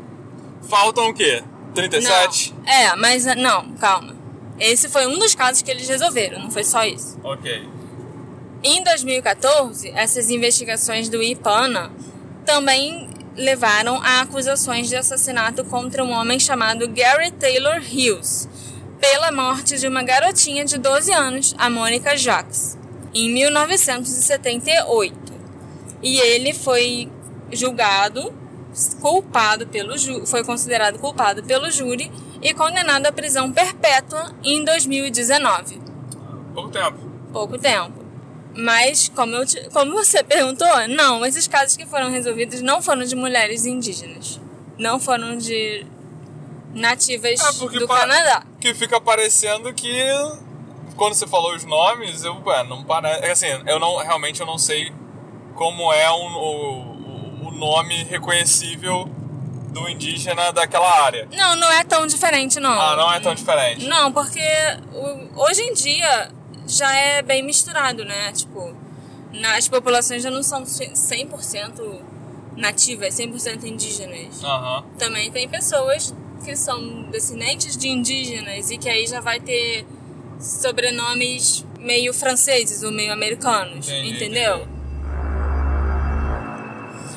Faltam 0.67 1.09
o 1.09 1.13
quê? 1.13 1.43
37? 1.73 2.53
Não. 2.53 2.71
É, 2.71 2.95
mas 2.95 3.25
uh, 3.25 3.35
não, 3.35 3.71
calma. 3.73 4.15
Esse 4.59 4.89
foi 4.89 5.07
um 5.07 5.17
dos 5.17 5.33
casos 5.33 5.61
que 5.61 5.71
eles 5.71 5.87
resolveram, 5.87 6.39
não 6.39 6.51
foi 6.51 6.63
só 6.63 6.83
isso. 6.85 7.19
Ok. 7.23 7.67
Em 8.63 8.83
2014, 8.83 9.89
essas 9.95 10.29
investigações 10.29 11.09
do 11.09 11.21
IPANA 11.23 11.91
também 12.45 13.09
levaram 13.35 13.99
a 14.03 14.21
acusações 14.21 14.87
de 14.87 14.95
assassinato 14.95 15.63
contra 15.65 16.03
um 16.03 16.11
homem 16.11 16.39
chamado 16.39 16.87
Gary 16.87 17.31
Taylor 17.31 17.77
Hughes, 17.77 18.47
pela 18.99 19.31
morte 19.31 19.79
de 19.79 19.87
uma 19.87 20.03
garotinha 20.03 20.63
de 20.63 20.77
12 20.77 21.11
anos, 21.11 21.55
a 21.57 21.69
Mônica 21.69 22.15
Jacques, 22.15 22.77
em 23.13 23.31
1978. 23.33 25.20
E 26.01 26.19
ele 26.19 26.53
foi 26.53 27.11
julgado, 27.51 28.33
culpado 29.01 29.67
pelo 29.67 29.93
foi 30.25 30.43
considerado 30.43 30.97
culpado 30.99 31.43
pelo 31.43 31.69
júri 31.69 32.11
e 32.41 32.53
condenado 32.53 33.05
à 33.05 33.11
prisão 33.11 33.51
perpétua 33.51 34.33
em 34.43 34.63
2019. 34.63 35.81
Pouco 36.53 36.69
tempo. 36.69 36.97
Pouco 37.31 37.57
tempo. 37.57 38.01
Mas, 38.55 39.07
como, 39.09 39.35
eu 39.35 39.45
te- 39.45 39.69
como 39.69 39.93
você 39.93 40.23
perguntou, 40.25 40.67
não, 40.89 41.25
esses 41.25 41.47
casos 41.47 41.77
que 41.77 41.85
foram 41.85 42.09
resolvidos 42.11 42.61
não 42.61 42.81
foram 42.81 43.03
de 43.03 43.15
mulheres 43.15 43.65
indígenas. 43.65 44.39
Não 44.77 44.99
foram 44.99 45.37
de 45.37 45.85
nativas 46.73 47.39
É, 47.39 47.69
do 47.79 47.87
Canadá. 47.87 48.43
Que 48.59 48.73
fica 48.73 48.99
parecendo 48.99 49.73
que 49.73 49.93
quando 50.95 51.13
você 51.13 51.27
falou 51.27 51.53
os 51.55 51.63
nomes, 51.65 52.23
eu, 52.23 52.35
ué, 52.45 52.63
não 52.63 52.83
parece. 52.83 53.25
Assim, 53.47 53.63
eu 53.67 53.79
não 53.79 53.97
realmente 53.97 54.39
eu 54.41 54.47
não 54.47 54.57
sei 54.57 54.91
como 55.55 55.91
é 55.93 56.11
um- 56.11 56.37
o, 56.37 57.47
o 57.47 57.51
nome 57.51 58.03
reconhecível 58.05 59.05
do 59.71 59.87
indígena 59.87 60.51
daquela 60.51 61.03
área. 61.03 61.27
Não, 61.31 61.55
não 61.55 61.71
é 61.71 61.83
tão 61.83 62.05
diferente, 62.05 62.59
não. 62.59 62.71
Ah, 62.79 62.95
não 62.95 63.11
é 63.13 63.19
tão 63.19 63.33
diferente. 63.33 63.85
Não, 63.87 64.11
porque 64.11 64.41
hoje 65.35 65.61
em 65.61 65.73
dia 65.73 66.29
já 66.67 66.93
é 66.93 67.21
bem 67.21 67.41
misturado, 67.43 68.03
né? 68.03 68.31
Tipo, 68.33 68.75
as 69.55 69.67
populações 69.69 70.21
já 70.23 70.29
não 70.29 70.43
são 70.43 70.63
100% 70.63 72.01
nativas, 72.57 73.13
100% 73.15 73.63
indígenas. 73.63 74.43
Aham. 74.43 74.83
Também 74.99 75.31
tem 75.31 75.47
pessoas 75.47 76.13
que 76.43 76.53
são 76.55 77.03
descendentes 77.03 77.77
de 77.77 77.87
indígenas 77.87 78.71
e 78.71 78.77
que 78.77 78.89
aí 78.89 79.07
já 79.07 79.21
vai 79.21 79.39
ter 79.39 79.85
sobrenomes 80.39 81.65
meio 81.79 82.13
franceses 82.13 82.83
ou 82.83 82.91
meio 82.91 83.11
americanos, 83.13 83.87
Entendi, 83.87 84.15
entendeu? 84.15 84.55
entendi. 84.57 84.80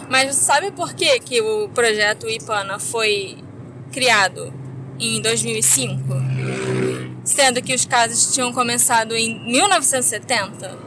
Mas 0.09 0.35
você 0.35 0.43
sabe 0.43 0.71
por 0.71 0.95
que, 0.95 1.19
que 1.21 1.41
o 1.41 1.69
projeto 1.71 2.29
IPANA 2.29 2.79
foi 2.79 3.39
criado 3.93 4.53
em 4.99 5.21
2005? 5.21 6.03
Sendo 7.25 7.63
que 7.63 7.75
os 7.75 7.85
casos 7.85 8.35
tinham 8.35 8.53
começado 8.53 9.15
em 9.15 9.41
1970? 9.51 10.79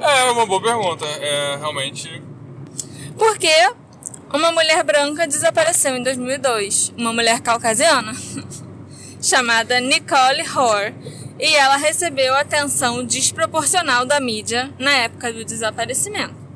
É 0.00 0.30
uma 0.30 0.46
boa 0.46 0.62
pergunta. 0.62 1.04
É 1.06 1.56
realmente. 1.56 2.22
Porque 3.16 3.50
uma 4.32 4.52
mulher 4.52 4.82
branca 4.84 5.26
desapareceu 5.26 5.96
em 5.96 6.02
2002, 6.02 6.92
uma 6.96 7.12
mulher 7.12 7.40
caucasiana, 7.40 8.12
chamada 9.22 9.80
Nicole 9.80 10.44
Hoare, 10.54 10.94
e 11.38 11.54
ela 11.54 11.76
recebeu 11.76 12.36
atenção 12.36 13.04
desproporcional 13.04 14.04
da 14.04 14.20
mídia 14.20 14.72
na 14.78 14.92
época 14.92 15.32
do 15.32 15.44
desaparecimento. 15.44 16.47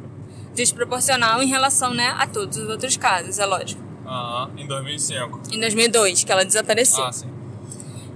Desproporcional 0.55 1.43
em 1.43 1.47
relação 1.47 1.95
né, 1.95 2.15
a 2.19 2.27
todos 2.27 2.59
os 2.59 2.69
outros 2.69 2.97
casos, 2.97 3.39
é 3.39 3.47
lógico. 3.47 3.83
Aham. 4.07 4.51
Em 4.57 4.67
2005. 4.67 5.41
Em 5.53 5.61
2002, 5.61 6.25
que 6.25 6.33
ela 6.33 6.45
desapareceu. 6.45 7.05
Ah, 7.05 7.13
sim. 7.13 7.31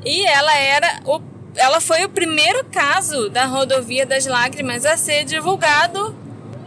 E 0.04 0.24
ela 0.26 0.54
era 0.56 1.00
o, 1.04 1.20
ela 1.56 1.80
foi 1.80 2.04
o 2.04 2.08
primeiro 2.08 2.64
caso 2.66 3.28
da 3.30 3.46
rodovia 3.46 4.04
das 4.04 4.26
lágrimas 4.26 4.84
a 4.84 4.96
ser 4.96 5.24
divulgado 5.24 6.14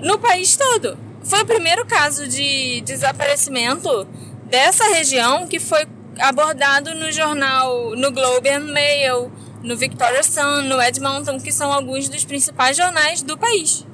no 0.02 0.18
país 0.18 0.58
todo. 0.58 0.98
Foi 1.24 1.42
o 1.42 1.46
primeiro 1.46 1.86
caso 1.86 2.28
de 2.28 2.82
desaparecimento 2.82 4.08
dessa 4.46 4.86
região 4.86 5.48
que 5.48 5.60
foi 5.60 5.86
abordado 6.20 6.94
no 6.96 7.12
jornal, 7.12 7.96
no 7.96 8.12
Globe 8.12 8.50
and 8.50 8.72
Mail, 8.72 9.32
no 9.62 9.78
Victoria 9.78 10.24
Sun, 10.24 10.64
no 10.64 10.82
Edmonton, 10.82 11.40
que 11.40 11.52
são 11.52 11.72
alguns 11.72 12.10
dos 12.10 12.26
principais 12.26 12.76
jornais 12.76 13.22
do 13.22 13.38
país. 13.38 13.86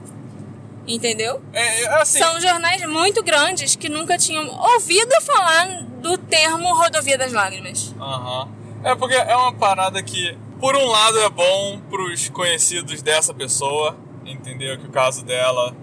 Entendeu? 0.88 1.41
É, 1.54 1.84
é 1.84 2.02
assim. 2.02 2.19
São 2.19 2.39
jornais 2.39 2.86
muito 2.88 3.24
grandes 3.24 3.76
que 3.76 3.89
nunca 3.89 4.17
tinham 4.17 4.48
ouvido 4.48 5.19
falar 5.21 5.84
do 6.00 6.17
termo 6.17 6.76
Rodovia 6.76 7.17
das 7.17 7.34
Lágrimas. 7.34 7.93
Aham. 8.00 8.50
É 8.84 8.93
porque 8.93 9.15
é 9.15 9.36
uma 9.36 9.52
parada 9.52 10.02
que, 10.04 10.38
por 10.60 10.76
um 10.76 10.86
lado, 10.86 11.19
é 11.21 11.30
bom 11.30 11.82
pros 11.89 12.30
conhecidos 12.30 13.02
dessa 13.02 13.34
pessoa, 13.34 13.98
entendeu? 14.24 14.78
Que 14.78 14.86
o 14.86 14.91
caso 14.91 15.26
dela 15.26 15.76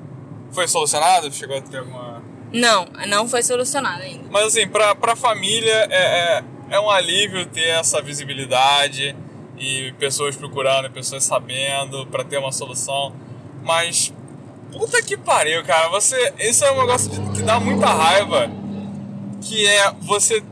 foi 0.52 0.68
solucionado, 0.68 1.32
chegou 1.32 1.56
a 1.56 1.60
ter 1.60 1.78
alguma. 1.78 2.22
Não, 2.52 2.86
não 3.08 3.28
foi 3.28 3.42
solucionado 3.42 4.02
ainda. 4.02 4.28
Mas 4.30 4.46
assim, 4.46 4.68
pra, 4.68 4.94
pra 4.94 5.16
família 5.16 5.88
é, 5.90 5.96
é, 6.38 6.44
é 6.70 6.80
um 6.80 6.88
alívio 6.88 7.44
ter 7.46 7.70
essa 7.70 8.00
visibilidade 8.00 9.16
e 9.58 9.92
pessoas 9.98 10.36
procurando, 10.36 10.88
pessoas 10.90 11.24
sabendo 11.24 12.06
pra 12.06 12.22
ter 12.22 12.38
uma 12.38 12.52
solução. 12.52 13.12
Mas 13.64 14.12
puta 14.72 15.02
que 15.02 15.16
pariu, 15.16 15.62
cara. 15.64 15.88
Você. 15.90 16.32
Isso 16.38 16.64
é 16.64 16.72
um 16.72 16.80
negócio 16.80 17.10
de- 17.10 17.30
que 17.36 17.42
dá 17.42 17.58
muita 17.60 17.86
raiva. 17.86 18.50
Que 19.40 19.66
é 19.66 19.92
você 20.00 20.42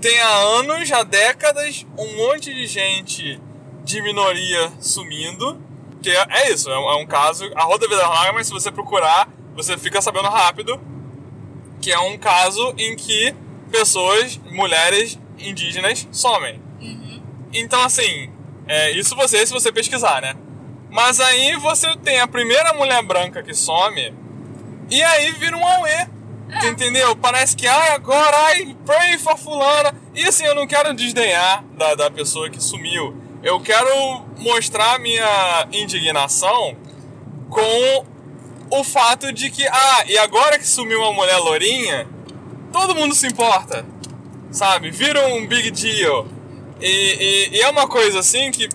tem 0.00 0.20
há 0.20 0.28
anos, 0.58 0.90
há 0.92 1.02
décadas, 1.02 1.86
um 1.98 2.16
monte 2.16 2.52
de 2.54 2.66
gente 2.66 3.40
de 3.84 4.02
minoria 4.02 4.72
sumindo. 4.80 5.60
Que 6.02 6.10
é, 6.10 6.26
é 6.28 6.52
isso, 6.52 6.70
é 6.70 6.78
um, 6.78 6.90
é 6.90 6.96
um 6.96 7.06
caso. 7.06 7.50
A 7.54 7.64
rodovia 7.64 7.96
das 7.96 8.08
lágrimas, 8.08 8.46
se 8.46 8.52
você 8.52 8.70
procurar, 8.70 9.28
você 9.54 9.76
fica 9.78 10.00
sabendo 10.02 10.28
rápido 10.28 10.80
que 11.80 11.92
é 11.92 11.98
um 11.98 12.16
caso 12.16 12.72
em 12.78 12.96
que 12.96 13.34
pessoas, 13.70 14.38
mulheres 14.50 15.18
indígenas, 15.38 16.06
somem. 16.12 16.60
Então, 17.52 17.82
assim, 17.82 18.30
é, 18.66 18.90
isso 18.92 19.14
você, 19.14 19.44
se 19.46 19.52
você 19.52 19.70
pesquisar, 19.70 20.22
né? 20.22 20.34
Mas 20.94 21.18
aí 21.18 21.56
você 21.56 21.96
tem 21.96 22.20
a 22.20 22.28
primeira 22.28 22.72
mulher 22.72 23.02
branca 23.02 23.42
que 23.42 23.52
some, 23.52 24.14
e 24.88 25.02
aí 25.02 25.32
vira 25.32 25.56
um 25.56 25.66
auê. 25.66 26.06
Tu 26.60 26.66
Entendeu? 26.68 27.16
Parece 27.16 27.56
que, 27.56 27.66
ai, 27.66 27.88
agora, 27.94 28.36
ai, 28.46 28.76
pray 28.86 29.18
for 29.18 29.36
fulana. 29.36 29.92
E 30.14 30.22
assim, 30.22 30.44
eu 30.44 30.54
não 30.54 30.68
quero 30.68 30.94
desdenhar 30.94 31.64
da, 31.76 31.96
da 31.96 32.10
pessoa 32.12 32.48
que 32.48 32.62
sumiu. 32.62 33.20
Eu 33.42 33.58
quero 33.60 34.22
mostrar 34.38 35.00
minha 35.00 35.66
indignação 35.72 36.76
com 37.50 38.06
o 38.70 38.84
fato 38.84 39.32
de 39.32 39.50
que, 39.50 39.66
ah, 39.66 40.04
e 40.06 40.16
agora 40.16 40.56
que 40.56 40.66
sumiu 40.66 41.00
uma 41.00 41.12
mulher 41.12 41.38
lourinha, 41.38 42.06
todo 42.72 42.94
mundo 42.94 43.16
se 43.16 43.26
importa, 43.26 43.84
sabe? 44.52 44.92
Vira 44.92 45.26
um 45.26 45.44
big 45.48 45.72
deal. 45.72 46.28
E, 46.80 46.86
e- 46.86 47.56
e 47.56 47.60
é 47.62 47.68
uma 47.68 47.88
coisa 47.88 48.20
assim 48.20 48.52
que, 48.52 48.68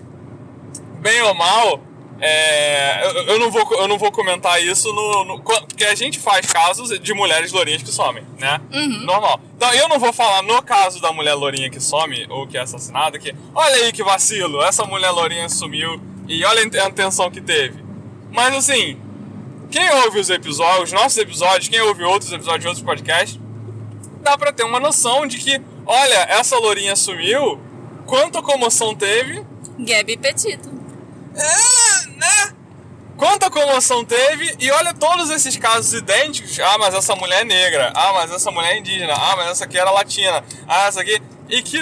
bem 1.00 1.22
ou 1.22 1.34
mal, 1.34 1.80
é, 2.20 3.00
eu, 3.06 3.12
eu 3.34 3.38
não 3.38 3.50
vou, 3.50 3.66
eu 3.72 3.88
não 3.88 3.98
vou 3.98 4.10
comentar 4.12 4.62
isso 4.62 4.92
no, 4.92 5.24
no- 5.24 5.40
Porque 5.40 5.84
a 5.84 5.94
gente 5.94 6.18
faz 6.18 6.46
casos 6.46 6.98
de 7.00 7.14
mulheres 7.14 7.50
lourinhas 7.52 7.82
que 7.82 7.90
somem, 7.90 8.24
né? 8.38 8.60
Normal. 9.04 9.40
Então 9.56 9.72
eu 9.74 9.88
não 9.88 9.98
vou 9.98 10.12
falar 10.12 10.42
no 10.42 10.62
caso 10.62 11.00
da 11.00 11.12
mulher 11.12 11.34
lourinha 11.34 11.70
que 11.70 11.80
some 11.80 12.26
ou 12.28 12.46
que 12.46 12.56
é 12.56 12.60
assassinada, 12.60 13.18
que 13.18 13.34
olha 13.54 13.74
aí 13.76 13.92
que 13.92 14.02
vacilo, 14.02 14.62
essa 14.62 14.84
mulher 14.84 15.10
lourinha 15.10 15.48
sumiu 15.48 16.00
e 16.28 16.44
olha 16.44 16.62
a 16.62 16.86
intenção 16.88 17.30
que 17.30 17.40
teve. 17.40 17.82
Mas 18.30 18.54
assim, 18.54 18.96
quem 19.70 19.88
ouve 20.04 20.20
os 20.20 20.30
episódios, 20.30 20.84
os 20.84 20.92
nossos 20.92 21.18
episódios, 21.18 21.68
quem 21.68 21.80
ouve 21.80 22.04
outros 22.04 22.32
episódios 22.32 22.60
de 22.62 22.68
outros 22.68 22.84
podcasts, 22.84 23.38
dá 24.22 24.36
pra 24.36 24.52
ter 24.52 24.64
uma 24.64 24.78
noção 24.78 25.26
de 25.26 25.38
que, 25.38 25.60
olha, 25.86 26.26
essa 26.28 26.58
lourinha 26.58 26.94
sumiu, 26.94 27.58
quanta 28.06 28.42
comoção 28.42 28.94
teve, 28.94 29.44
Gabi 29.78 30.16
Petito. 30.18 30.68
é, 31.34 31.89
né? 32.20 32.54
Quanta 33.16 33.50
comoção 33.50 34.04
teve, 34.04 34.56
e 34.58 34.70
olha 34.70 34.94
todos 34.94 35.28
esses 35.30 35.54
casos 35.56 35.92
idênticos. 35.92 36.58
Ah, 36.60 36.78
mas 36.78 36.94
essa 36.94 37.14
mulher 37.16 37.42
é 37.42 37.44
negra. 37.44 37.92
Ah, 37.94 38.12
mas 38.14 38.30
essa 38.30 38.50
mulher 38.50 38.74
é 38.74 38.78
indígena. 38.78 39.12
Ah, 39.14 39.34
mas 39.36 39.48
essa 39.50 39.64
aqui 39.64 39.78
era 39.78 39.90
latina. 39.90 40.42
Ah, 40.66 40.86
essa 40.86 41.00
aqui. 41.02 41.20
E 41.48 41.60
que 41.60 41.78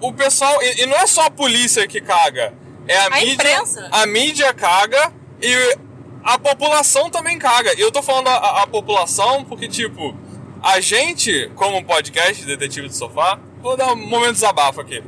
o 0.00 0.12
pessoal. 0.12 0.60
E, 0.62 0.82
e 0.82 0.86
não 0.86 0.96
é 0.96 1.06
só 1.06 1.26
a 1.26 1.30
polícia 1.30 1.86
que 1.86 2.00
caga. 2.00 2.52
É 2.88 2.96
a, 2.96 3.06
A 3.06 3.10
mídia. 3.10 3.32
imprensa. 3.34 3.88
A 3.92 4.04
mídia 4.06 4.52
caga 4.52 5.12
e 5.40 5.76
a 6.24 6.38
população 6.38 7.08
também 7.08 7.38
caga. 7.38 7.72
E 7.78 7.80
eu 7.80 7.92
tô 7.92 8.02
falando 8.02 8.26
a, 8.28 8.62
a- 8.62 8.66
população 8.66 9.44
porque, 9.44 9.68
tipo, 9.68 10.16
a 10.60 10.80
gente, 10.80 11.50
como 11.54 11.84
podcast 11.84 12.44
Detetive 12.44 12.88
do 12.88 12.94
Sofá, 12.94 13.38
vou 13.62 13.76
dar 13.76 13.92
um 13.92 13.96
momento 13.96 14.28
de 14.30 14.34
desabafo 14.40 14.80
aqui 14.80 15.02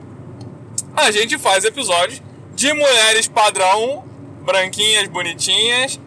a 0.96 1.10
gente 1.10 1.36
faz 1.38 1.62
episódios 1.64 2.22
de 2.54 2.72
mulheres 2.72 3.28
padrão, 3.28 4.02
branquinhas, 4.46 5.08
bonitinhas, 5.08 6.00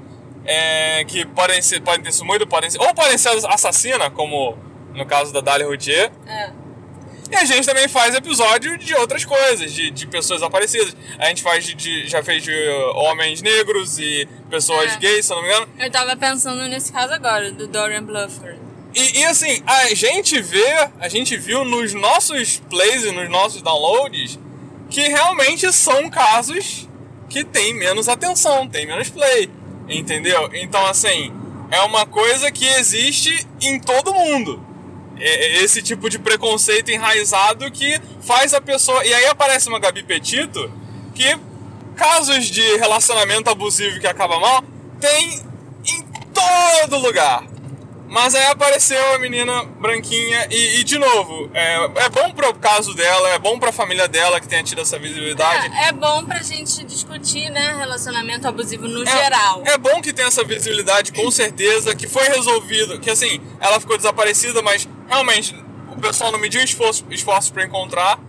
é, 0.46 1.04
que 1.06 1.26
podem, 1.28 1.62
ser, 1.62 1.82
podem 1.82 2.02
ter 2.02 2.12
sumido, 2.12 2.48
podem 2.48 2.70
ser, 2.72 2.80
ou 2.82 2.94
podem 2.96 3.18
ser 3.18 3.30
assassina, 3.48 4.10
como 4.10 4.58
no 4.96 5.06
caso 5.06 5.32
da 5.32 5.42
Dali 5.42 5.64
Routier. 5.64 6.10
É. 6.26 6.50
E 7.32 7.36
a 7.36 7.46
gente 7.46 7.64
também 7.64 7.88
faz 7.88 8.16
episódio 8.16 8.76
de 8.80 8.96
outras 8.96 9.24
coisas, 9.24 9.72
de, 9.72 9.92
de 9.92 10.08
pessoas 10.08 10.42
aparecidas. 10.42 10.96
A 11.20 11.26
gente 11.28 11.44
faz 11.44 11.64
de, 11.64 11.76
de- 11.76 12.08
já 12.08 12.24
fez 12.24 12.42
de 12.42 12.52
uh, 12.52 12.96
homens 12.96 13.40
negros 13.44 14.00
e 14.00 14.28
pessoas 14.50 14.94
É. 14.94 14.98
gays, 14.98 15.28
se 15.28 15.32
eu 15.32 15.36
não 15.36 15.44
me 15.44 15.50
engano. 15.50 15.68
Eu 15.78 15.92
tava 15.92 16.16
pensando 16.16 16.68
nesse 16.68 16.92
caso 16.92 17.14
agora, 17.14 17.52
do 17.52 17.68
Dorian 17.68 18.04
Bluffer. 18.04 18.58
E, 18.96 19.20
e, 19.20 19.26
assim, 19.26 19.62
a 19.68 19.94
gente 19.94 20.42
vê, 20.42 20.90
a 21.00 21.08
gente 21.08 21.38
viu 21.38 21.64
nos 21.64 21.94
nossos 21.94 22.60
plays 22.68 23.04
e 23.04 23.12
nos 23.12 23.30
nossos 23.30 23.62
downloads 23.62 24.40
que 24.90 25.02
realmente 25.02 25.72
são 25.72 26.10
casos 26.10 26.89
que 27.30 27.44
tem 27.44 27.74
menos 27.74 28.10
atenção, 28.10 28.68
tem 28.68 28.86
menos 28.86 29.10
play, 29.10 29.50
entendeu? 29.88 30.50
Então, 30.54 30.86
assim, 30.86 31.32
é 31.72 31.80
uma 31.82 32.06
coisa 32.06 32.52
que 32.52 32.66
existe 32.66 33.48
em 33.62 33.80
todo 33.80 34.14
mundo. 34.14 34.66
É- 35.18 35.58
é 35.58 35.64
esse 35.64 35.82
tipo 35.82 36.10
de 36.10 36.18
preconceito 36.18 36.90
enraizado 36.90 37.70
que 37.72 38.00
faz 38.22 38.54
a 38.54 38.62
pessoa. 38.62 39.06
E 39.06 39.14
aí 39.14 39.26
aparece 39.28 39.70
uma 39.70 39.80
Gabi 39.80 40.04
Petito 40.04 40.72
que 41.14 41.38
casos 41.96 42.46
de 42.46 42.78
relacionamento 42.78 43.50
abusivo 43.50 44.00
que 44.00 44.08
acaba 44.08 44.40
mal 44.40 44.64
tem 45.00 45.42
em 45.86 46.06
todo 46.34 46.98
lugar. 46.98 47.44
Mas 48.10 48.34
aí 48.34 48.46
apareceu 48.48 49.14
a 49.14 49.20
menina 49.20 49.64
branquinha 49.64 50.48
e, 50.50 50.80
e, 50.80 50.84
de 50.84 50.98
novo, 50.98 51.50
é, 51.54 51.76
é 52.06 52.10
bom 52.10 52.32
pro 52.32 52.54
caso 52.56 52.96
dela, 52.96 53.30
é 53.30 53.38
bom 53.38 53.60
pra 53.60 53.72
família 53.72 54.08
dela 54.08 54.40
que 54.40 54.48
tenha 54.48 54.64
tido 54.64 54.82
essa 54.82 54.98
visibilidade. 54.98 55.72
É, 55.78 55.90
é 55.90 55.92
bom 55.92 56.26
pra 56.26 56.42
gente 56.42 56.84
discutir, 56.86 57.52
né, 57.52 57.76
relacionamento 57.78 58.48
abusivo 58.48 58.88
no 58.88 59.04
É- 59.04 59.06
geral. 59.06 59.62
É 59.64 59.78
bom 59.78 60.02
que 60.02 60.12
tenha 60.12 60.28
essa 60.28 60.44
visibilidade, 60.44 61.12
com 61.14 61.30
certeza, 61.30 61.96
que 61.96 62.08
foi 62.08 62.28
resolvido, 62.30 63.00
que 63.00 63.12
assim, 63.12 63.40
ela 63.60 63.80
ficou 63.80 63.96
desaparecida, 63.96 64.60
mas 64.64 64.90
realmente 65.08 65.56
o 65.92 66.02
pessoal 66.02 66.32
não 66.32 66.40
mediu 66.40 66.64
esforço, 66.64 67.06
esforços 67.12 67.52
para 67.52 67.64
encontrar. 67.64 68.20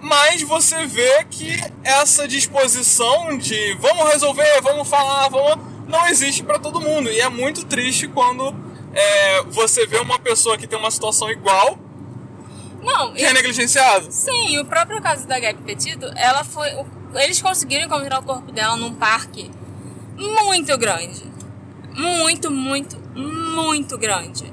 Mas 0.00 0.40
você 0.42 0.86
vê 0.86 1.24
que 1.28 1.60
essa 1.84 2.26
disposição 2.26 3.36
de 3.36 3.74
vamos 3.74 4.08
resolver, 4.10 4.60
vamos 4.62 4.88
falar, 4.88 5.28
vamos, 5.28 5.58
não 5.86 6.06
existe 6.06 6.42
para 6.44 6.58
todo 6.58 6.80
mundo. 6.80 7.10
E 7.10 7.20
é 7.20 7.28
muito 7.28 7.66
triste 7.66 8.06
quando 8.06 8.54
é, 8.94 9.42
você 9.44 9.86
vê 9.86 9.98
uma 9.98 10.18
pessoa 10.18 10.56
que 10.56 10.66
tem 10.66 10.78
uma 10.78 10.90
situação 10.90 11.30
igual 11.30 11.78
Não, 12.82 13.12
que 13.12 13.24
é 13.24 13.32
negligenciado. 13.32 14.10
Sim, 14.10 14.58
o 14.58 14.64
próprio 14.64 15.00
caso 15.00 15.26
da 15.26 15.38
Gabi 15.38 15.62
Petito, 15.62 16.06
ela 16.16 16.44
foi. 16.44 16.68
Eles 17.14 17.40
conseguiram 17.40 17.84
encontrar 17.84 18.20
o 18.20 18.22
corpo 18.22 18.52
dela 18.52 18.76
num 18.76 18.94
parque 18.94 19.50
muito 20.16 20.76
grande. 20.76 21.26
Muito, 21.94 22.50
muito, 22.50 22.96
muito 23.16 23.98
grande. 23.98 24.52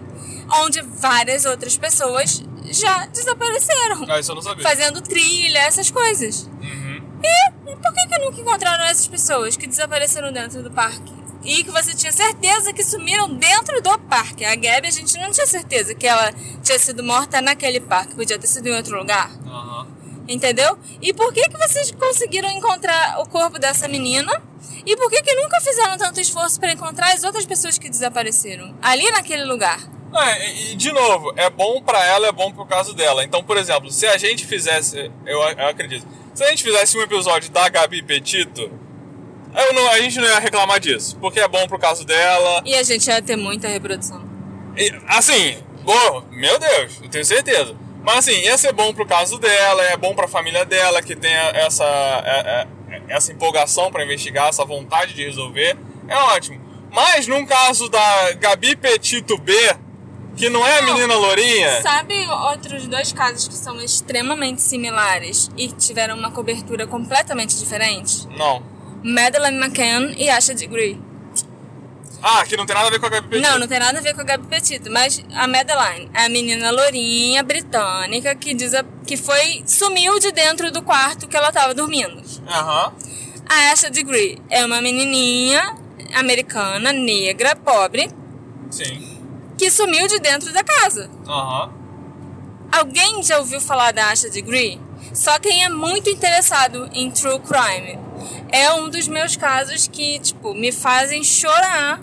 Onde 0.61 0.81
várias 0.81 1.45
outras 1.45 1.77
pessoas 1.77 2.43
já 2.71 3.05
desapareceram. 3.07 4.05
Ah, 4.07 4.19
isso 4.19 4.31
eu 4.31 4.35
não 4.35 4.41
sabia. 4.41 4.63
Fazendo 4.63 5.01
trilha, 5.01 5.59
essas 5.59 5.89
coisas. 5.91 6.49
Uhum. 6.61 7.01
E 7.23 7.75
por 7.75 7.93
que, 7.93 8.07
que 8.07 8.17
nunca 8.19 8.41
encontraram 8.41 8.85
essas 8.85 9.07
pessoas 9.07 9.57
que 9.57 9.67
desapareceram 9.67 10.31
dentro 10.31 10.61
do 10.63 10.71
parque? 10.71 11.13
E 11.45 11.63
que 11.63 11.69
você 11.69 11.93
tinha 11.93 12.11
certeza 12.11 12.73
que 12.73 12.83
sumiram 12.83 13.33
dentro 13.35 13.79
do 13.81 13.97
parque. 13.99 14.43
A 14.43 14.55
Gabi, 14.55 14.87
a 14.87 14.91
gente 14.91 15.15
não 15.19 15.31
tinha 15.31 15.45
certeza 15.45 15.93
que 15.93 16.07
ela 16.07 16.33
tinha 16.63 16.79
sido 16.79 17.03
morta 17.03 17.39
naquele 17.39 17.79
parque. 17.79 18.15
Podia 18.15 18.39
ter 18.39 18.47
sido 18.47 18.67
em 18.67 18.75
outro 18.75 18.97
lugar. 18.97 19.31
Aham. 19.45 19.87
Entendeu? 20.27 20.77
E 21.01 21.13
por 21.13 21.31
que, 21.31 21.47
que 21.47 21.57
vocês 21.57 21.91
conseguiram 21.91 22.49
encontrar 22.49 23.19
o 23.21 23.29
corpo 23.29 23.59
dessa 23.59 23.87
menina? 23.87 24.31
E 24.83 24.97
por 24.97 25.09
que, 25.09 25.21
que 25.21 25.35
nunca 25.35 25.61
fizeram 25.61 25.97
tanto 25.97 26.19
esforço 26.19 26.59
para 26.59 26.71
encontrar 26.71 27.13
as 27.13 27.23
outras 27.23 27.45
pessoas 27.45 27.77
que 27.77 27.89
desapareceram? 27.89 28.75
Ali 28.81 29.09
naquele 29.11 29.45
lugar. 29.45 29.79
É, 30.15 30.71
e 30.71 30.75
de 30.75 30.91
novo, 30.91 31.33
é 31.35 31.49
bom 31.49 31.81
pra 31.81 32.03
ela, 32.05 32.27
é 32.27 32.31
bom 32.31 32.51
pro 32.51 32.65
caso 32.65 32.93
dela. 32.93 33.23
Então, 33.23 33.43
por 33.43 33.57
exemplo, 33.57 33.91
se 33.91 34.07
a 34.07 34.17
gente 34.17 34.45
fizesse, 34.45 35.11
eu, 35.25 35.41
eu 35.41 35.67
acredito, 35.67 36.07
se 36.33 36.43
a 36.43 36.49
gente 36.49 36.63
fizesse 36.63 36.97
um 36.97 37.01
episódio 37.01 37.51
da 37.51 37.67
Gabi 37.67 38.01
Petito, 38.01 38.71
eu 39.57 39.73
não, 39.73 39.89
a 39.89 39.99
gente 39.99 40.17
não 40.19 40.27
ia 40.27 40.39
reclamar 40.39 40.79
disso, 40.79 41.17
porque 41.19 41.39
é 41.39 41.47
bom 41.47 41.67
pro 41.67 41.79
caso 41.79 42.05
dela. 42.05 42.61
E 42.65 42.75
a 42.75 42.83
gente 42.83 43.07
ia 43.07 43.21
ter 43.21 43.35
muita 43.35 43.67
reprodução. 43.67 44.23
E, 44.77 44.91
assim, 45.07 45.57
oh, 45.85 46.21
meu 46.31 46.57
Deus, 46.59 46.99
eu 47.01 47.09
tenho 47.09 47.25
certeza. 47.25 47.75
Mas 48.03 48.19
assim, 48.19 48.39
ia 48.41 48.57
ser 48.57 48.71
bom 48.71 48.93
pro 48.93 49.05
caso 49.05 49.39
dela, 49.39 49.81
é 49.83 49.97
bom 49.97 50.13
pra 50.13 50.27
família 50.27 50.63
dela 50.63 51.01
que 51.01 51.15
tenha 51.15 51.49
essa, 51.55 51.83
é- 52.23 52.67
é- 52.95 53.01
essa 53.07 53.31
empolgação 53.31 53.91
pra 53.91 54.03
investigar, 54.03 54.49
essa 54.49 54.63
vontade 54.63 55.13
de 55.13 55.23
resolver. 55.25 55.75
É 56.07 56.15
ótimo. 56.15 56.61
Mas 56.91 57.27
num 57.27 57.45
caso 57.45 57.89
da 57.89 58.31
Gabi 58.33 58.75
Petito 58.75 59.37
B, 59.39 59.53
que 60.37 60.49
não 60.49 60.65
é 60.67 60.79
a 60.79 60.81
menina 60.83 61.15
lourinha. 61.15 61.81
Sabe 61.81 62.27
outros 62.27 62.85
dois 62.87 63.11
casos 63.11 63.47
que 63.47 63.53
são 63.55 63.81
extremamente 63.81 64.61
similares 64.61 65.49
e 65.57 65.69
tiveram 65.69 66.15
uma 66.17 66.29
cobertura 66.29 66.85
completamente 66.85 67.57
diferente? 67.57 68.27
Não. 68.37 68.61
Madeleine 69.05 69.57
McCann 69.57 70.13
e 70.17 70.29
Asha 70.29 70.53
Degree. 70.53 70.99
Ah, 72.23 72.43
que 72.43 72.57
não 72.57 72.65
tem 72.65 72.75
nada 72.75 72.87
a 72.87 72.91
ver 72.91 72.99
com 72.99 73.05
a 73.05 73.09
Gabi 73.09 73.27
Petito. 73.29 73.47
Não, 73.47 73.59
não 73.59 73.67
tem 73.67 73.77
nada 73.79 73.99
a 73.99 74.01
ver 74.01 74.15
com 74.15 74.21
a 74.21 74.23
Gabi 74.23 74.47
Petito, 74.47 74.89
mas 74.91 75.23
a 75.35 75.47
Madeline 75.47 76.09
é 76.11 76.25
a 76.25 76.29
menina 76.29 76.71
lourinha 76.71 77.43
britânica 77.43 78.33
que 78.35 78.55
diz 78.55 78.73
a- 78.73 78.83
que 79.05 79.15
foi 79.15 79.61
sumiu 79.67 80.19
de 80.19 80.31
dentro 80.31 80.71
do 80.71 80.81
quarto 80.81 81.27
que 81.27 81.37
ela 81.37 81.49
estava 81.49 81.73
dormindo. 81.75 82.19
Aham. 82.47 82.93
A 83.47 83.71
Asha 83.71 83.91
Degree 83.91 84.41
é 84.49 84.65
uma 84.65 84.81
menininha 84.81 85.75
americana, 86.15 86.91
negra, 86.91 87.55
pobre, 87.55 88.09
Sim. 88.71 89.19
que 89.55 89.69
sumiu 89.69 90.07
de 90.07 90.17
dentro 90.19 90.51
da 90.51 90.63
casa. 90.63 91.07
Aham. 91.27 91.71
Alguém 92.71 93.21
já 93.21 93.37
ouviu 93.37 93.61
falar 93.61 93.91
da 93.93 94.09
Asha 94.09 94.31
Degree? 94.31 94.81
Só 95.15 95.39
quem 95.39 95.63
é 95.63 95.69
muito 95.69 96.09
interessado 96.09 96.89
em 96.93 97.09
true 97.09 97.39
crime. 97.39 97.97
É 98.51 98.73
um 98.73 98.89
dos 98.89 99.07
meus 99.07 99.35
casos 99.35 99.87
que, 99.87 100.19
tipo, 100.19 100.53
me 100.53 100.71
fazem 100.71 101.23
chorar 101.23 102.01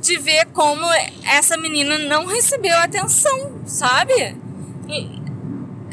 de 0.00 0.18
ver 0.18 0.46
como 0.46 0.84
essa 1.24 1.56
menina 1.56 1.98
não 1.98 2.26
recebeu 2.26 2.76
atenção, 2.78 3.60
sabe? 3.64 4.36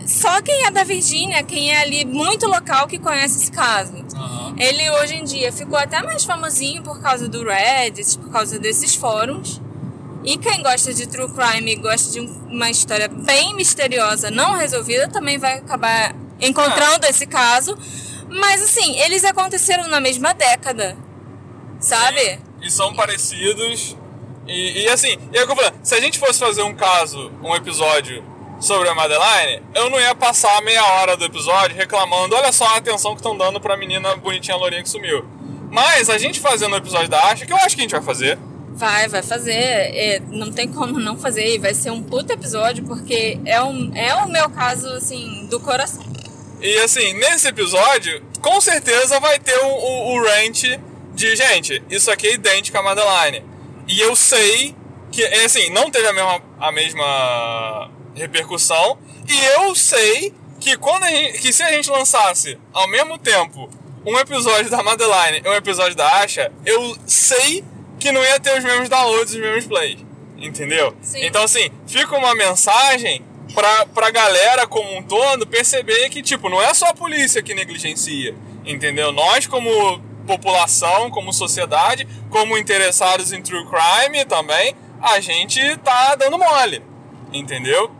Só 0.08 0.42
quem 0.42 0.66
é 0.66 0.72
da 0.72 0.84
Virgínia, 0.84 1.44
quem 1.44 1.72
é 1.72 1.82
ali 1.82 2.06
muito 2.06 2.48
local 2.48 2.88
que 2.88 3.00
conhece 3.00 3.42
esse 3.44 3.52
caso. 3.52 3.94
Aham. 4.16 4.56
Ele 4.58 4.90
hoje 4.92 5.16
em 5.16 5.24
dia 5.24 5.52
ficou 5.52 5.78
até 5.78 6.02
mais 6.04 6.24
famosinho 6.24 6.84
por 6.84 7.02
causa 7.02 7.28
do 7.28 7.44
Reddit, 7.44 8.18
por 8.20 8.32
causa 8.32 8.60
desses 8.60 8.96
fóruns. 8.96 9.62
E 10.24 10.38
quem 10.38 10.62
gosta 10.64 10.94
de 10.94 11.08
true 11.08 11.30
crime 11.32 11.74
e 11.74 11.76
gosta 11.76 12.12
de 12.12 12.22
um- 12.22 12.48
uma 12.50 12.70
história 12.70 13.08
bem 13.08 13.56
misteriosa, 13.56 14.32
não 14.32 14.54
resolvida, 14.54 15.08
também 15.08 15.38
vai 15.38 15.54
acabar 15.60 16.16
encontrando 16.40 17.06
esse 17.08 17.26
caso. 17.26 17.78
Mas 18.30 18.62
assim, 18.62 19.00
eles 19.00 19.24
aconteceram 19.24 19.88
na 19.88 20.00
mesma 20.00 20.34
década. 20.34 20.98
Sabe? 21.80 22.40
E 22.62 22.70
são 22.70 22.94
parecidos. 22.94 23.96
E, 24.48 24.84
e 24.84 24.90
assim, 24.90 25.18
e 25.34 25.38
é 25.38 25.44
o 25.44 25.46
que 25.46 25.52
eu 25.52 25.56
falei, 25.56 25.72
se 25.82 25.96
a 25.96 26.00
gente 26.00 26.20
fosse 26.20 26.40
fazer 26.40 26.62
um 26.62 26.76
caso, 26.76 27.32
um 27.44 27.56
episódio 27.56 28.24
sobre 28.60 28.88
a 28.88 28.96
Madeline, 28.96 29.62
eu 29.74 29.90
não 29.90 30.00
ia 30.00 30.16
passar 30.16 30.62
meia 30.62 30.84
hora 30.84 31.18
do 31.18 31.26
episódio 31.26 31.76
reclamando, 31.76 32.36
olha 32.36 32.52
só 32.52 32.66
a 32.68 32.78
atenção 32.78 33.12
que 33.12 33.20
estão 33.20 33.36
dando 33.36 33.60
pra 33.60 33.76
menina 33.76 34.16
bonitinha 34.16 34.56
lourinha 34.56 34.84
que 34.84 34.90
sumiu. 34.90 35.26
Mas 35.72 36.10
a 36.10 36.18
gente 36.18 36.40
fazendo 36.40 36.74
o 36.74 36.78
episódio 36.78 37.10
da 37.10 37.20
Asha, 37.32 37.46
que 37.46 37.52
eu 37.52 37.58
acho 37.58 37.76
que 37.76 37.82
a 37.82 37.84
gente 37.84 37.92
vai 37.92 38.02
fazer, 38.02 38.38
Vai, 38.76 39.08
vai 39.08 39.24
fazer. 39.24 39.54
É, 39.54 40.22
não 40.28 40.52
tem 40.52 40.68
como 40.68 41.00
não 41.00 41.18
fazer. 41.18 41.56
E 41.56 41.58
vai 41.58 41.74
ser 41.74 41.92
um 41.92 42.04
puto 42.04 42.34
episódio, 42.34 42.84
porque 42.84 43.40
é, 43.46 43.62
um, 43.64 43.96
é 43.96 44.14
o 44.16 44.28
meu 44.28 44.50
caso, 44.50 44.90
assim, 44.90 45.48
do 45.50 45.62
coração. 45.62 46.04
E 46.62 46.78
assim, 46.80 47.14
nesse 47.14 47.48
episódio, 47.48 48.24
com 48.42 48.60
certeza 48.62 49.20
vai 49.20 49.40
ter 49.40 49.58
o, 49.60 49.68
o, 49.68 50.16
o 50.16 50.24
rant 50.24 50.64
de, 51.14 51.36
gente, 51.36 51.82
isso 51.90 52.12
aqui 52.12 52.28
é 52.28 52.34
idêntico 52.34 52.78
à 52.78 52.84
Madeline. 52.84 53.44
E 53.88 54.00
eu 54.02 54.16
sei 54.16 54.76
que, 55.12 55.24
é 55.24 55.46
assim, 55.46 55.70
não 55.70 55.90
teve 55.90 56.08
a 56.08 56.14
mesma, 56.14 56.42
a 56.60 56.72
mesma 56.72 57.92
repercussão. 58.16 58.98
E 59.28 59.46
eu 59.58 59.76
sei 59.76 60.34
que, 60.60 60.78
quando 60.78 61.04
a 61.04 61.10
gente, 61.10 61.40
que 61.40 61.54
se 61.54 61.64
a 61.64 61.72
gente 61.72 61.90
lançasse 61.90 62.58
ao 62.74 62.88
mesmo 62.88 63.18
tempo 63.18 63.70
um 64.06 64.18
episódio 64.20 64.70
da 64.70 64.84
Madeline 64.84 65.42
e 65.44 65.50
um 65.50 65.54
episódio 65.54 65.96
da 65.96 66.22
Asha, 66.22 66.52
eu 66.66 66.98
sei 67.06 67.64
que 68.00 68.12
não 68.12 68.22
ia 68.22 68.40
ter 68.40 68.58
os 68.58 68.64
mesmos 68.64 68.90
downloads 68.90 69.34
e 69.34 69.38
os 69.38 69.42
mesmos 69.42 69.66
plays. 69.68 70.00
Entendeu? 70.38 70.96
Sim. 71.02 71.26
Então, 71.26 71.44
assim, 71.44 71.70
fica 71.88 72.16
uma 72.16 72.36
mensagem 72.36 73.24
pra, 73.54 73.86
pra 73.88 74.10
galera 74.12 74.68
como 74.68 74.98
um 74.98 75.04
todo 75.04 75.46
perceber 75.48 76.10
que, 76.10 76.22
tipo, 76.22 76.50
não 76.50 76.62
é 76.62 76.74
só 76.74 76.88
a 76.88 76.94
polícia 76.94 77.42
que 77.42 77.54
negligencia, 77.54 78.36
entendeu? 78.66 79.12
Nós, 79.12 79.48
como 79.48 80.00
população, 80.26 81.10
como 81.12 81.32
sociedade, 81.32 82.08
como 82.30 82.58
interessados 82.58 83.32
em 83.32 83.42
true 83.42 83.66
crime 83.66 84.26
também, 84.26 84.76
a 85.02 85.20
gente 85.20 85.78
tá 85.78 86.16
dando 86.16 86.38
mole, 86.38 86.82
entendeu? 87.32 87.92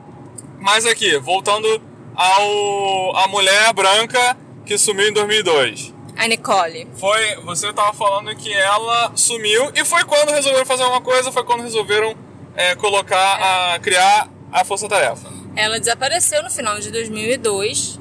Mas 0.60 0.86
aqui, 0.86 1.18
voltando 1.20 1.82
ao 2.16 3.16
a 3.18 3.28
mulher 3.28 3.74
branca 3.74 4.38
que 4.66 4.78
sumiu 4.78 5.10
em 5.10 5.14
2002. 5.14 5.94
A 6.18 6.28
Nicole. 6.28 6.88
Foi, 6.96 7.36
você 7.44 7.72
tava 7.74 7.94
falando 7.94 8.34
que 8.36 8.52
ela 8.52 9.12
sumiu 9.16 9.72
e 9.76 9.84
foi 9.84 10.04
quando 10.06 10.32
resolveram 10.32 10.66
fazer 10.66 10.84
alguma 10.84 11.02
coisa, 11.02 11.32
foi 11.32 11.44
quando 11.44 11.62
resolveram 11.62 12.16
é, 12.56 12.74
colocar, 12.76 13.74
a, 13.74 13.80
criar 13.80 14.30
a 14.52 14.64
Força 14.64 14.88
Tarefa. 14.88 15.35
Ela 15.56 15.80
desapareceu 15.80 16.44
no 16.44 16.50
final 16.50 16.80
de 16.80 16.92
2002 16.92 18.00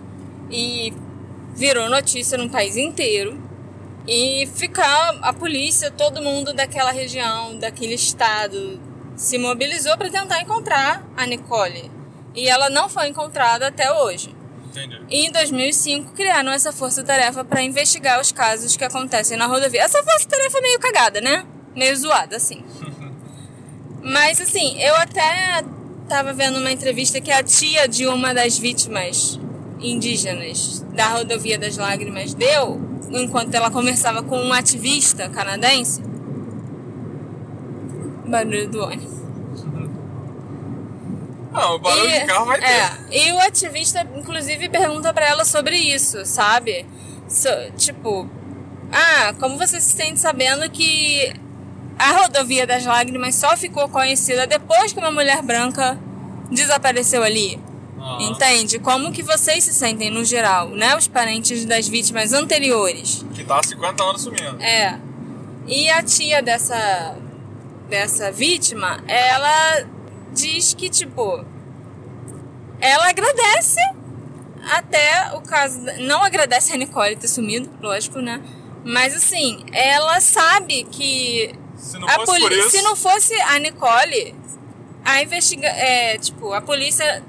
e 0.51 0.93
virou 1.55 1.89
notícia 1.89 2.37
no 2.37 2.51
país 2.51 2.77
inteiro. 2.77 3.43
E 4.07 4.47
ficar 4.55 5.19
a 5.23 5.33
polícia, 5.33 5.91
todo 5.91 6.21
mundo 6.21 6.53
daquela 6.53 6.91
região, 6.91 7.57
daquele 7.59 7.95
estado, 7.95 8.81
se 9.17 9.39
mobilizou 9.39 9.97
para 9.97 10.11
tentar 10.11 10.41
encontrar 10.43 11.03
a 11.17 11.27
Nicole. 11.27 11.91
E 12.35 12.49
ela 12.49 12.69
não 12.69 12.89
foi 12.89 13.09
encontrada 13.09 13.69
até 13.69 13.91
hoje. 13.93 14.35
Entendi. 14.69 15.01
E 15.09 15.27
em 15.27 15.31
2005 15.31 16.13
criaram 16.13 16.51
essa 16.53 16.73
força-tarefa 16.73 17.45
para 17.45 17.63
investigar 17.63 18.21
os 18.21 18.33
casos 18.33 18.77
que 18.77 18.85
acontecem 18.85 19.39
na 19.39 19.47
rodovia. 19.47 19.83
Essa 19.83 20.03
força-tarefa 20.03 20.59
é 20.59 20.61
meio 20.61 20.81
cagada, 20.81 21.21
né? 21.21 21.47
Meio 21.75 21.97
zoada, 21.97 22.37
assim. 22.37 22.63
Mas 24.03 24.41
assim, 24.41 24.79
eu 24.83 24.95
até 24.97 25.65
tava 26.09 26.33
vendo 26.33 26.59
uma 26.59 26.71
entrevista 26.73 27.21
que 27.21 27.31
a 27.31 27.43
tia 27.43 27.89
de 27.89 28.07
uma 28.07 28.35
das 28.35 28.59
vítimas 28.59 29.39
indígenas 29.81 30.81
da 30.95 31.09
rodovia 31.09 31.59
das 31.59 31.77
lágrimas 31.77 32.35
deu 32.35 32.81
enquanto 33.11 33.55
ela 33.55 33.71
conversava 33.71 34.23
com 34.23 34.37
um 34.39 34.53
ativista 34.53 35.29
canadense. 35.29 36.03
Barulho 38.27 38.69
do 38.69 38.83
ônibus. 38.83 39.15
Não, 41.53 41.77
o 41.77 41.79
barulho 41.79 42.09
E- 42.11 42.21
de 42.21 42.27
carro 42.27 42.47
vai 42.47 42.59
ter. 42.59 42.67
É, 42.67 42.91
e 43.29 43.33
o 43.33 43.39
ativista, 43.39 44.05
inclusive, 44.17 44.69
pergunta 44.69 45.13
pra 45.15 45.27
ela 45.29 45.45
sobre 45.45 45.77
isso, 45.77 46.25
sabe? 46.27 46.85
So- 47.29 47.49
tipo, 47.77 48.29
ah, 48.91 49.33
como 49.39 49.57
você 49.57 49.81
se 49.81 49.93
sente 49.97 50.19
sabendo 50.19 50.69
que 50.71 51.33
a 51.99 52.13
rodovia 52.13 52.67
das 52.67 52.85
lágrimas 52.85 53.35
só 53.35 53.57
ficou 53.57 53.89
conhecida 53.89 54.47
depois 54.47 54.93
que 54.93 54.99
uma 54.99 55.11
mulher 55.11 55.43
branca 55.43 55.99
desapareceu 56.51 57.23
ali? 57.23 57.61
Aham. 57.99 58.23
Entende? 58.23 58.79
Como 58.79 59.13
que 59.13 59.23
vocês 59.23 59.65
se 59.65 59.73
sentem 59.73 60.11
no 60.11 60.25
geral, 60.25 60.69
né? 60.71 60.97
Os 60.97 61.09
parentes 61.09 61.65
das 61.65 61.89
vítimas 61.89 62.33
anteriores. 62.33 63.25
Que 63.35 63.45
tá 63.45 63.59
há 63.59 63.63
50 63.63 64.05
anos 64.05 64.23
sumindo. 64.23 64.63
É. 64.63 64.99
E 65.67 65.89
a 65.91 66.03
tia 66.03 66.43
dessa 66.43 67.17
dessa 67.89 68.33
vítima, 68.33 69.03
ela 69.07 69.87
diz 70.33 70.75
que 70.75 70.91
tipo 70.91 71.45
ela 72.81 73.09
agradece 73.09 73.81
até 74.71 75.33
o 75.35 75.41
caso, 75.43 75.81
não 76.01 76.23
agradece 76.23 76.73
a 76.73 76.77
Nicole 76.77 77.17
ter 77.17 77.29
sumido, 77.29 77.71
lógico, 77.81 78.19
né? 78.19 78.43
Mas 78.85 79.15
assim, 79.15 79.65
ela 79.73 80.21
sabe 80.21 80.85
que 80.85 81.55
Se 81.85 81.99
não 81.99 82.09
a 82.09 82.13
fosse 82.27 82.55
isso. 82.55 82.71
se 82.71 82.83
não 82.83 82.97
fosse 82.97 83.35
a 83.43 83.59
Nicole, 83.59 84.35
a 85.05 85.23
investiga 85.23 85.67
é, 85.69 86.17
tipo, 86.19 86.53
a 86.53 86.61
polícia 86.63 87.23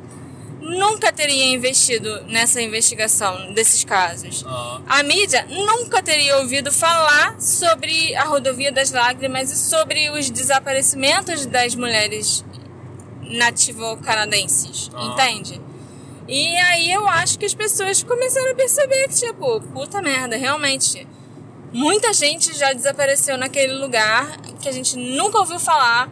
nunca 0.61 1.11
teria 1.11 1.45
investido 1.53 2.23
nessa 2.23 2.59
investigação 2.61 3.53
desses 3.53 3.83
casos. 3.83 4.43
Aham. 4.43 4.81
A 4.87 5.03
mídia 5.03 5.45
nunca 5.49 6.01
teria 6.01 6.37
ouvido 6.37 6.71
falar 6.71 7.39
sobre 7.39 8.15
a 8.15 8.23
rodovia 8.23 8.71
das 8.71 8.91
lágrimas 8.91 9.51
e 9.51 9.57
sobre 9.57 10.09
os 10.09 10.29
desaparecimentos 10.29 11.45
das 11.45 11.75
mulheres 11.75 12.43
nativo-canadenses, 13.21 14.89
Ah. 14.93 15.03
entende? 15.05 15.61
E 16.27 16.57
aí 16.57 16.91
eu 16.91 17.07
acho 17.07 17.37
que 17.37 17.45
as 17.45 17.53
pessoas 17.53 18.01
começaram 18.01 18.51
a 18.51 18.55
perceber 18.55 19.07
que, 19.09 19.15
tipo, 19.15 19.61
puta 19.73 20.01
merda, 20.01 20.35
realmente. 20.35 21.07
Muita 21.75 22.13
gente 22.13 22.53
já 22.57 22.71
desapareceu 22.73 23.37
naquele 23.37 23.73
lugar 23.73 24.39
que 24.61 24.69
a 24.69 24.71
gente 24.71 24.95
nunca 24.97 25.37
ouviu 25.39 25.59
falar. 25.59 26.09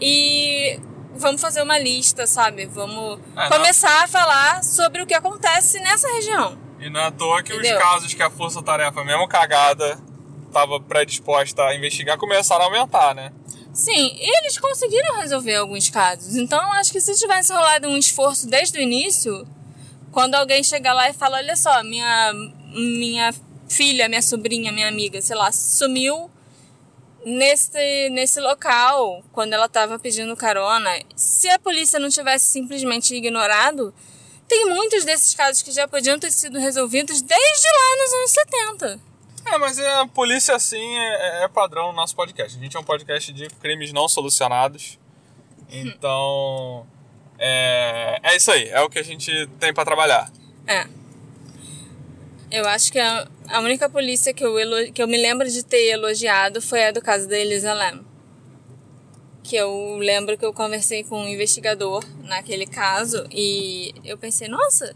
E 0.00 0.78
vamos 1.16 1.40
fazer 1.40 1.62
uma 1.62 1.78
lista, 1.78 2.26
sabe? 2.26 2.66
Vamos 2.66 3.18
não- 3.34 3.48
começar 3.48 4.04
a 4.04 4.06
falar 4.08 4.62
sobre 4.62 5.02
o 5.02 5.06
que 5.06 5.12
acontece 5.14 5.80
nessa 5.80 6.06
região. 6.12 6.56
E 6.78 6.88
não 6.88 7.00
é 7.00 7.06
à 7.06 7.10
toa 7.10 7.42
que 7.42 7.52
Entendeu? 7.52 7.76
os 7.76 7.82
casos 7.82 8.14
que 8.14 8.22
a 8.22 8.30
Força 8.30 8.62
Tarefa, 8.62 9.04
mesmo 9.04 9.26
cagada, 9.28 9.98
tava 10.52 10.80
predisposta 10.80 11.62
a 11.64 11.74
investigar, 11.74 12.16
começaram 12.16 12.62
a 12.62 12.64
aumentar, 12.66 13.14
né? 13.14 13.32
Sim, 13.74 14.16
e 14.16 14.38
eles 14.38 14.58
conseguiram 14.58 15.16
resolver 15.16 15.56
alguns 15.56 15.90
casos. 15.90 16.36
Então, 16.36 16.72
acho 16.74 16.90
que 16.92 17.00
se 17.00 17.14
tivesse 17.18 17.52
rolado 17.52 17.88
um 17.88 17.96
esforço 17.96 18.48
desde 18.48 18.78
o 18.78 18.80
início, 18.80 19.46
quando 20.10 20.34
alguém 20.36 20.62
chega 20.64 20.92
lá 20.92 21.10
e 21.10 21.12
fala: 21.12 21.36
Olha 21.36 21.56
só, 21.56 21.82
minha, 21.82 22.32
minha 22.72 23.32
filha, 23.70 24.08
minha 24.08 24.20
sobrinha, 24.20 24.72
minha 24.72 24.88
amiga, 24.88 25.22
sei 25.22 25.36
lá, 25.36 25.52
sumiu 25.52 26.28
nesse, 27.24 28.10
nesse 28.10 28.40
local 28.40 29.22
quando 29.32 29.52
ela 29.52 29.66
estava 29.66 29.98
pedindo 29.98 30.36
carona. 30.36 30.90
Se 31.14 31.48
a 31.48 31.58
polícia 31.58 31.98
não 31.98 32.08
tivesse 32.08 32.46
simplesmente 32.46 33.14
ignorado, 33.14 33.94
tem 34.48 34.66
muitos 34.66 35.04
desses 35.04 35.34
casos 35.34 35.62
que 35.62 35.70
já 35.70 35.86
podiam 35.86 36.18
ter 36.18 36.32
sido 36.32 36.58
resolvidos 36.58 37.22
desde 37.22 37.68
lá 37.68 38.02
nos 38.02 38.12
anos 38.12 38.30
70. 38.30 39.00
É, 39.46 39.58
mas 39.58 39.78
é, 39.78 39.94
a 40.00 40.06
polícia, 40.06 40.54
assim, 40.54 40.98
é, 40.98 41.44
é 41.44 41.48
padrão 41.48 41.88
no 41.88 41.92
nosso 41.94 42.14
podcast. 42.16 42.58
A 42.58 42.60
gente 42.60 42.76
é 42.76 42.80
um 42.80 42.84
podcast 42.84 43.32
de 43.32 43.48
crimes 43.48 43.92
não 43.92 44.08
solucionados. 44.08 44.98
Então, 45.70 46.86
é, 47.38 48.18
é 48.22 48.36
isso 48.36 48.50
aí. 48.50 48.68
É 48.68 48.80
o 48.80 48.90
que 48.90 48.98
a 48.98 49.04
gente 49.04 49.46
tem 49.60 49.72
pra 49.72 49.84
trabalhar. 49.84 50.30
É. 50.66 50.86
Eu 52.50 52.68
acho 52.68 52.92
que 52.92 52.98
a, 52.98 53.26
a 53.50 53.60
única 53.60 53.88
polícia 53.88 54.32
que 54.32 54.44
eu, 54.44 54.54
que 54.92 55.02
eu 55.02 55.08
me 55.08 55.16
lembro 55.16 55.48
de 55.48 55.64
ter 55.64 55.90
elogiado 55.90 56.62
foi 56.62 56.84
a 56.84 56.90
do 56.90 57.02
caso 57.02 57.28
da 57.28 57.38
Elisa 57.38 57.72
Lam. 57.74 58.04
Que 59.42 59.56
eu 59.56 59.96
lembro 59.98 60.38
que 60.38 60.44
eu 60.44 60.52
conversei 60.52 61.02
com 61.02 61.22
um 61.22 61.28
investigador 61.28 62.04
naquele 62.22 62.66
caso 62.66 63.26
e 63.30 63.92
eu 64.04 64.16
pensei, 64.16 64.48
nossa, 64.48 64.94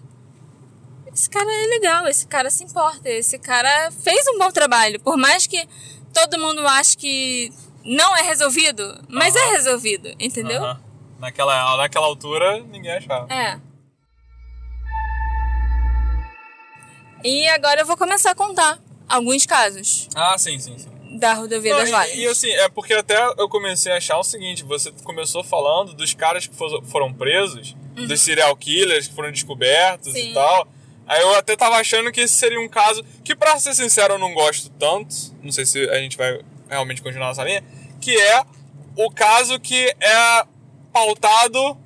esse 1.12 1.28
cara 1.28 1.46
é 1.50 1.66
legal, 1.66 2.06
esse 2.06 2.26
cara 2.26 2.50
se 2.50 2.62
importa, 2.62 3.08
esse 3.08 3.38
cara 3.38 3.90
fez 3.90 4.26
um 4.28 4.38
bom 4.38 4.50
trabalho. 4.50 5.00
Por 5.00 5.16
mais 5.16 5.46
que 5.46 5.66
todo 6.12 6.38
mundo 6.38 6.66
ache 6.66 6.96
que 6.96 7.52
não 7.84 8.16
é 8.16 8.22
resolvido, 8.22 9.02
mas 9.08 9.34
Aham. 9.34 9.44
é 9.44 9.50
resolvido, 9.56 10.14
entendeu? 10.20 10.62
Aham. 10.62 10.80
Naquela, 11.18 11.76
naquela 11.76 12.06
altura, 12.06 12.60
ninguém 12.64 12.92
achava. 12.92 13.32
É. 13.32 13.58
E 17.24 17.48
agora 17.48 17.80
eu 17.80 17.86
vou 17.86 17.96
começar 17.96 18.30
a 18.32 18.34
contar 18.34 18.78
alguns 19.08 19.46
casos 19.46 20.08
Ah, 20.14 20.36
sim, 20.38 20.58
sim, 20.58 20.76
sim. 20.78 21.18
da 21.18 21.32
rodovia 21.34 21.72
Não, 21.72 21.80
das 21.80 21.88
e- 21.88 21.92
Lágrimas. 21.92 22.20
E, 22.22 22.26
assim, 22.26 22.50
é 22.50 22.68
porque 22.68 22.92
até 22.94 23.16
eu 23.38 23.48
comecei 23.48 23.90
a 23.92 23.96
achar 23.96 24.18
o 24.18 24.22
seguinte: 24.24 24.62
você 24.64 24.90
começou 25.04 25.42
falando 25.42 25.94
dos 25.94 26.12
caras 26.14 26.46
que 26.46 26.54
fo- 26.54 26.82
foram 26.84 27.12
presos, 27.12 27.74
dos 27.94 28.20
serial 28.20 28.54
killers 28.56 29.08
que 29.08 29.14
foram 29.14 29.30
descobertos 29.32 30.08
Uhum. 30.08 30.12
Sim. 30.14 30.30
e 30.30 30.34
tal. 30.34 30.68
Aí 31.06 31.20
eu 31.20 31.34
até 31.36 31.54
tava 31.56 31.76
achando 31.76 32.10
que 32.10 32.22
esse 32.22 32.34
seria 32.34 32.58
um 32.60 32.68
caso 32.68 33.04
que, 33.22 33.34
pra 33.36 33.58
ser 33.58 33.74
sincero, 33.74 34.14
eu 34.14 34.18
não 34.18 34.32
gosto 34.34 34.70
tanto. 34.70 35.14
Não 35.42 35.52
sei 35.52 35.64
se 35.66 35.88
a 35.90 35.96
gente 35.96 36.16
vai 36.16 36.40
realmente 36.68 37.02
continuar 37.02 37.28
nessa 37.28 37.44
linha. 37.44 37.62
Que 38.00 38.16
é 38.18 38.42
o 38.96 39.10
caso 39.10 39.60
que 39.60 39.94
é 40.00 40.44
pautado 40.92 41.76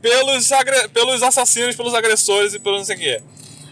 pelos, 0.00 0.48
pelos 0.92 1.22
assassinos, 1.22 1.74
pelos 1.74 1.94
agressores 1.94 2.54
e 2.54 2.58
pelo 2.60 2.76
não 2.78 2.84
sei 2.84 2.96
o 2.96 2.98
quê. 2.98 3.22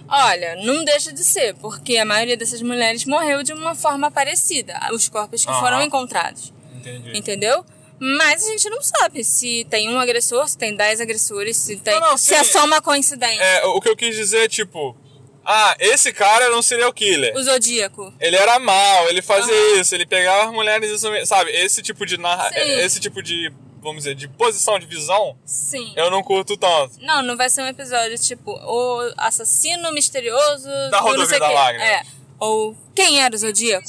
Olha, 0.09 0.57
não 0.57 0.84
deixa 0.84 1.12
de 1.12 1.24
ser, 1.24 1.55
porque 1.55 1.96
a 1.96 2.05
maioria 2.05 2.36
dessas 2.36 2.61
mulheres 2.62 3.05
morreu 3.05 3.42
de 3.42 3.53
uma 3.53 3.74
forma 3.74 4.11
parecida, 4.11 4.78
os 4.92 5.09
corpos 5.09 5.44
que 5.44 5.50
Aham. 5.50 5.61
foram 5.61 5.82
encontrados. 5.82 6.53
Entendi. 6.76 7.16
Entendeu? 7.16 7.64
Mas 7.98 8.44
a 8.44 8.50
gente 8.50 8.68
não 8.68 8.82
sabe 8.82 9.22
se 9.22 9.64
tem 9.70 9.88
um 9.88 9.98
agressor, 9.98 10.48
se 10.48 10.59
tem 10.59 10.74
dez 10.74 11.00
agressores, 11.00 11.57
se 11.57 11.76
tem. 11.76 11.94
Não, 11.94 12.11
não, 12.11 12.16
se 12.16 12.26
sim. 12.26 12.34
é 12.34 12.42
só 12.42 12.64
uma 12.64 12.82
coincidência. 12.82 13.40
É, 13.40 13.64
o 13.66 13.80
que 13.80 13.88
eu 13.88 13.96
quis 13.96 14.16
dizer 14.16 14.44
é 14.44 14.48
tipo. 14.48 14.96
Ah, 15.44 15.76
esse 15.78 16.12
cara 16.12 16.44
era 16.44 16.57
um 16.57 16.62
serial 16.62 16.92
killer. 16.92 17.34
O 17.36 17.42
Zodíaco. 17.42 18.12
Ele 18.20 18.36
era 18.36 18.59
mal, 18.61 19.09
ele 19.09 19.20
fazia 19.22 19.53
Aham. 19.53 19.80
isso, 19.80 19.94
ele 19.94 20.07
pegava 20.07 20.44
as 20.44 20.53
mulheres, 20.53 20.90
isso, 20.90 21.09
sabe? 21.26 21.50
Esse 21.50 21.82
tipo 21.82 22.07
de 22.07 22.16
narra... 22.16 22.48
Sim. 22.50 22.61
esse 22.61 23.00
tipo 23.00 23.20
de, 23.20 23.53
vamos 23.83 24.05
dizer, 24.05 24.14
de 24.14 24.28
posição 24.28 24.78
de 24.78 24.87
visão, 24.87 25.37
Sim. 25.45 25.93
eu 25.97 26.11
não 26.11 26.22
curto 26.22 26.57
tanto. 26.57 26.95
Não, 27.01 27.20
não 27.22 27.37
vai 27.37 27.51
ser 27.51 27.62
um 27.62 27.66
episódio 27.66 28.16
tipo 28.18 28.53
o 28.53 29.12
assassino 29.18 29.93
misterioso 29.93 30.68
Da 30.91 31.01
rodovia 31.01 31.39
da. 31.39 31.51
Lágrima. 31.51 31.85
É. 31.85 32.03
Ou 32.39 32.76
quem 32.95 33.20
era 33.22 33.35
o 33.35 33.39
Zodíaco? 33.39 33.87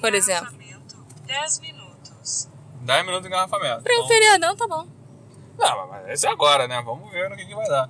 Por 0.00 0.14
exemplo. 0.14 0.52
engarrafamento, 0.54 0.96
10 1.26 1.60
minutos. 1.60 2.48
10 2.80 3.02
minutos 3.04 3.22
de 3.22 3.28
engarrafamento. 3.28 3.82
Pra 3.82 3.92
um 3.92 3.96
Então- 3.96 4.08
feriadão, 4.08 4.56
tá 4.56 4.66
bom. 4.66 4.86
Não, 5.58 5.88
mas 5.88 6.08
esse 6.10 6.26
é 6.26 6.30
agora, 6.30 6.66
né? 6.66 6.82
Vamos 6.84 7.10
ver 7.12 7.30
no 7.30 7.36
que, 7.36 7.46
que 7.46 7.54
vai 7.54 7.68
dar. 7.68 7.88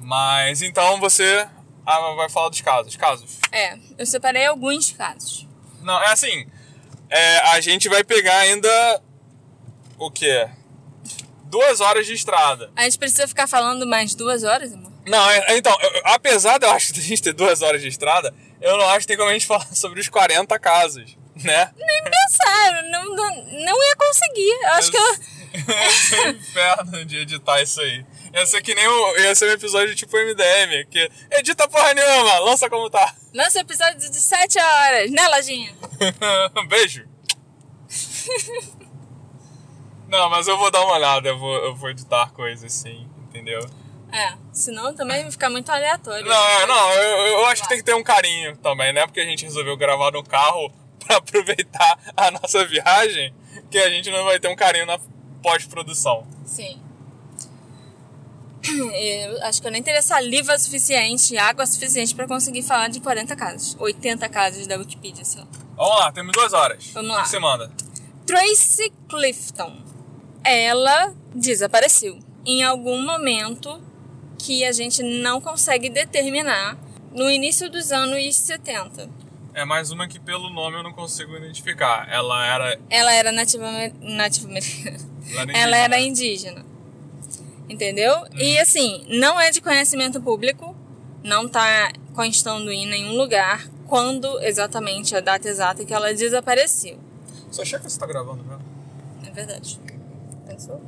Mas 0.00 0.62
então 0.62 0.98
você 1.00 1.46
ah, 1.86 2.14
vai 2.14 2.28
falar 2.30 2.48
dos 2.48 2.60
casos. 2.60 2.96
Casos. 2.96 3.38
É, 3.52 3.76
eu 3.98 4.06
separei 4.06 4.46
alguns 4.46 4.90
casos. 4.92 5.46
Não, 5.82 6.00
é 6.02 6.12
assim. 6.12 6.46
é, 7.10 7.38
a 7.50 7.60
gente 7.60 7.88
vai 7.88 8.02
pegar 8.02 8.36
ainda. 8.38 9.02
O 9.98 10.10
quê? 10.10 10.48
Duas 11.44 11.80
horas 11.80 12.06
de 12.06 12.12
estrada. 12.12 12.70
A 12.74 12.82
gente 12.84 12.98
precisa 12.98 13.28
ficar 13.28 13.46
falando 13.46 13.86
mais 13.86 14.14
duas 14.14 14.42
horas, 14.42 14.72
amor? 14.72 14.92
Não, 15.06 15.30
é- 15.30 15.56
então, 15.56 15.76
eu- 15.80 16.02
apesar 16.06 16.58
de 16.58 16.66
eu 16.66 16.70
acho 16.70 16.92
que 16.92 17.00
a 17.00 17.02
gente 17.02 17.22
ter 17.22 17.32
duas 17.32 17.62
horas 17.62 17.80
de 17.82 17.88
estrada, 17.88 18.34
eu 18.60 18.76
não 18.76 18.88
acho 18.90 19.00
que 19.00 19.06
tem 19.08 19.16
como 19.16 19.30
a 19.30 19.32
gente 19.32 19.46
falar 19.46 19.66
sobre 19.74 20.00
os 20.00 20.08
40 20.08 20.58
casos, 20.58 21.16
né? 21.36 21.72
Pensaram, 22.04 22.90
não, 22.90 23.04
não, 23.14 23.44
não 23.64 23.82
ia 23.84 23.96
conseguir. 23.96 24.50
Eu 24.62 24.72
acho 24.72 24.90
que 24.90 24.96
eu. 24.96 25.14
Ia 25.54 25.90
ser 25.92 26.26
um 26.26 26.30
inferno 26.30 27.04
de 27.04 27.16
editar 27.18 27.62
isso 27.62 27.80
aí. 27.80 28.04
Ia 28.34 28.46
ser 28.46 28.60
que 28.62 28.74
nem 28.74 28.88
o. 28.88 29.18
Ia 29.18 29.34
ser 29.36 29.48
um 29.48 29.52
episódio 29.52 29.94
tipo 29.94 30.16
MDM, 30.16 30.86
que 30.90 31.08
edita 31.30 31.68
porra 31.68 31.94
nenhuma, 31.94 32.40
lança 32.40 32.68
como 32.68 32.90
tá. 32.90 33.14
Lança 33.32 33.60
episódio 33.60 34.10
de 34.10 34.20
7 34.20 34.58
horas, 34.58 35.10
né, 35.12 35.28
Lojinha? 35.28 35.72
Um 36.56 36.66
Beijo. 36.66 37.06
Não, 40.08 40.28
mas 40.30 40.46
eu 40.48 40.56
vou 40.58 40.70
dar 40.70 40.82
uma 40.82 40.94
olhada, 40.94 41.28
eu 41.28 41.38
vou, 41.38 41.54
eu 41.56 41.74
vou 41.74 41.90
editar 41.90 42.30
coisas 42.32 42.72
sim, 42.72 43.08
entendeu? 43.28 43.60
É, 44.12 44.34
senão 44.52 44.94
também 44.94 45.22
vai 45.22 45.30
ficar 45.30 45.50
muito 45.50 45.70
aleatório. 45.70 46.24
Não, 46.24 46.46
é, 46.48 46.66
não, 46.66 46.90
eu, 46.92 47.26
eu 47.38 47.46
acho 47.46 47.62
que 47.62 47.68
tem 47.68 47.78
que 47.78 47.84
ter 47.84 47.94
um 47.94 48.02
carinho 48.02 48.56
também, 48.58 48.92
né? 48.92 49.06
Porque 49.06 49.20
a 49.20 49.24
gente 49.24 49.44
resolveu 49.44 49.76
gravar 49.76 50.12
no 50.12 50.22
carro 50.22 50.70
pra 51.04 51.16
aproveitar 51.16 51.98
a 52.16 52.30
nossa 52.30 52.64
viagem, 52.64 53.34
que 53.70 53.78
a 53.78 53.90
gente 53.90 54.10
não 54.10 54.24
vai 54.24 54.38
ter 54.38 54.48
um 54.48 54.54
carinho 54.56 54.86
na 54.86 54.98
pós-produção. 55.42 56.26
Sim. 56.44 56.80
Eu 58.64 59.42
acho 59.42 59.60
que 59.60 59.66
eu 59.68 59.72
nem 59.72 59.82
teria 59.82 60.00
saliva 60.00 60.56
suficiente, 60.58 61.36
água 61.36 61.66
suficiente 61.66 62.14
pra 62.14 62.26
conseguir 62.26 62.62
falar 62.62 62.88
de 62.88 62.98
40 63.00 63.36
casos. 63.36 63.76
80 63.78 64.26
casos 64.30 64.66
da 64.66 64.76
Wikipedia, 64.76 65.22
sei 65.24 65.40
lá. 65.42 65.46
Vamos 65.76 65.98
lá, 65.98 66.12
temos 66.12 66.32
duas 66.32 66.52
horas. 66.54 66.86
Vamos 66.94 67.10
O 67.10 67.14
lá. 67.14 67.22
que 67.22 67.28
você 67.28 67.38
manda? 67.38 67.70
Tracy 68.26 68.90
Clifton. 69.08 69.82
Ela 70.44 71.14
desapareceu 71.34 72.18
em 72.44 72.62
algum 72.62 73.02
momento 73.02 73.82
que 74.38 74.64
a 74.64 74.72
gente 74.72 75.02
não 75.02 75.40
consegue 75.40 75.88
determinar 75.88 76.78
no 77.12 77.30
início 77.30 77.70
dos 77.70 77.90
anos 77.90 78.36
70. 78.36 79.08
É 79.54 79.64
mais 79.64 79.90
uma 79.90 80.08
que 80.08 80.18
pelo 80.18 80.50
nome 80.50 80.76
eu 80.76 80.82
não 80.82 80.92
consigo 80.92 81.36
identificar. 81.36 82.06
Ela 82.10 82.44
era. 82.46 82.80
Ela 82.90 83.12
era 83.14 83.32
nativa, 83.32 83.66
nativa 84.00 84.48
americana. 84.48 84.98
Ela 85.30 85.42
era 85.42 85.58
Ela 85.58 85.76
era 85.76 86.00
indígena. 86.00 86.60
indígena. 86.60 86.74
Entendeu? 87.68 88.26
E 88.34 88.58
assim, 88.58 89.06
não 89.08 89.40
é 89.40 89.50
de 89.50 89.60
conhecimento 89.60 90.20
público, 90.20 90.76
não 91.22 91.48
tá 91.48 91.92
constando 92.12 92.70
em 92.70 92.86
nenhum 92.86 93.16
lugar 93.16 93.66
quando 93.86 94.38
exatamente 94.42 95.16
a 95.16 95.20
data 95.20 95.48
exata 95.48 95.84
que 95.84 95.94
ela 95.94 96.12
desapareceu. 96.12 96.98
Só 97.50 97.64
checa 97.64 97.88
se 97.88 97.98
tá 97.98 98.06
gravando 98.06 98.44
mesmo. 98.44 98.64
É 99.26 99.30
verdade. 99.30 99.80
Pensou? 100.46 100.80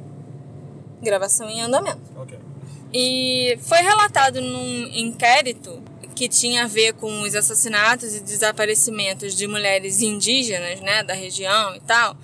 Gravação 1.03 1.49
em 1.49 1.61
andamento. 1.61 2.01
Ok. 2.17 2.39
E 2.93 3.59
foi 3.63 3.79
relatado 3.79 4.41
num 4.41 4.87
inquérito 4.95 5.83
que 6.15 6.29
tinha 6.29 6.65
a 6.65 6.67
ver 6.67 6.95
com 6.95 7.21
os 7.23 7.35
assassinatos 7.35 8.15
e 8.15 8.21
desaparecimentos 8.21 9.35
de 9.35 9.47
mulheres 9.47 10.01
indígenas, 10.01 10.81
né, 10.81 11.03
da 11.03 11.13
região 11.13 11.77
e 11.77 11.81
tal, 11.81 12.17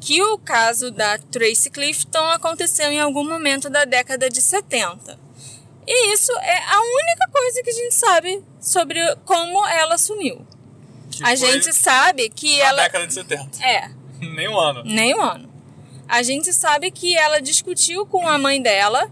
que 0.00 0.22
o 0.22 0.36
caso 0.36 0.90
da 0.90 1.16
Tracy 1.16 1.70
Clifton 1.70 2.26
aconteceu 2.30 2.92
em 2.92 3.00
algum 3.00 3.24
momento 3.26 3.70
da 3.70 3.86
década 3.86 4.28
de 4.28 4.42
70. 4.42 5.18
E 5.86 6.12
isso 6.12 6.32
é 6.32 6.58
a 6.58 6.80
única 6.80 7.28
coisa 7.32 7.62
que 7.62 7.70
a 7.70 7.72
gente 7.72 7.94
sabe 7.94 8.42
sobre 8.60 8.98
como 9.24 9.66
ela 9.66 9.96
sumiu. 9.96 10.46
Que 11.10 11.24
a 11.24 11.34
gente 11.34 11.72
sabe 11.72 12.28
que 12.28 12.58
Na 12.58 12.64
ela 12.64 12.82
década 12.82 13.06
de 13.06 13.14
70. 13.14 13.64
é 13.66 13.90
Nem 14.20 14.48
um 14.48 14.58
ano. 14.58 14.82
nem 14.84 15.14
um 15.14 15.22
ano. 15.22 15.53
A 16.08 16.22
gente 16.22 16.52
sabe 16.52 16.90
que 16.90 17.16
ela 17.16 17.40
discutiu 17.40 18.06
com 18.06 18.26
a 18.28 18.38
mãe 18.38 18.60
dela 18.60 19.10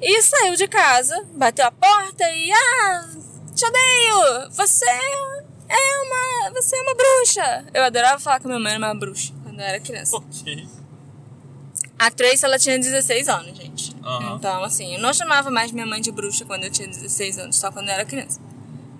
e 0.00 0.22
saiu 0.22 0.54
de 0.56 0.68
casa, 0.68 1.26
bateu 1.34 1.66
a 1.66 1.70
porta 1.70 2.24
e 2.30 2.52
ah, 2.52 3.08
te 3.54 3.64
odeio! 3.64 4.50
Você 4.50 4.84
é 4.84 6.02
uma, 6.02 6.50
você 6.50 6.76
é 6.76 6.82
uma 6.82 6.94
bruxa. 6.94 7.64
Eu 7.72 7.84
adorava 7.84 8.18
falar 8.18 8.40
que 8.40 8.46
minha 8.46 8.58
mãe 8.58 8.74
era 8.74 8.84
uma 8.86 8.94
bruxa 8.94 9.32
quando 9.42 9.60
eu 9.60 9.64
era 9.64 9.80
criança. 9.80 10.16
Ok. 10.16 10.68
A 11.98 12.10
Tracy 12.10 12.44
ela 12.44 12.58
tinha 12.58 12.78
16 12.78 13.28
anos, 13.28 13.56
gente. 13.56 13.96
Aham. 14.04 14.36
Então, 14.36 14.64
assim, 14.64 14.94
eu 14.94 15.00
não 15.00 15.14
chamava 15.14 15.50
mais 15.50 15.72
minha 15.72 15.86
mãe 15.86 16.00
de 16.00 16.10
bruxa 16.10 16.44
quando 16.44 16.64
eu 16.64 16.70
tinha 16.70 16.86
16 16.88 17.38
anos, 17.38 17.56
só 17.56 17.70
quando 17.70 17.88
eu 17.88 17.94
era 17.94 18.04
criança. 18.04 18.40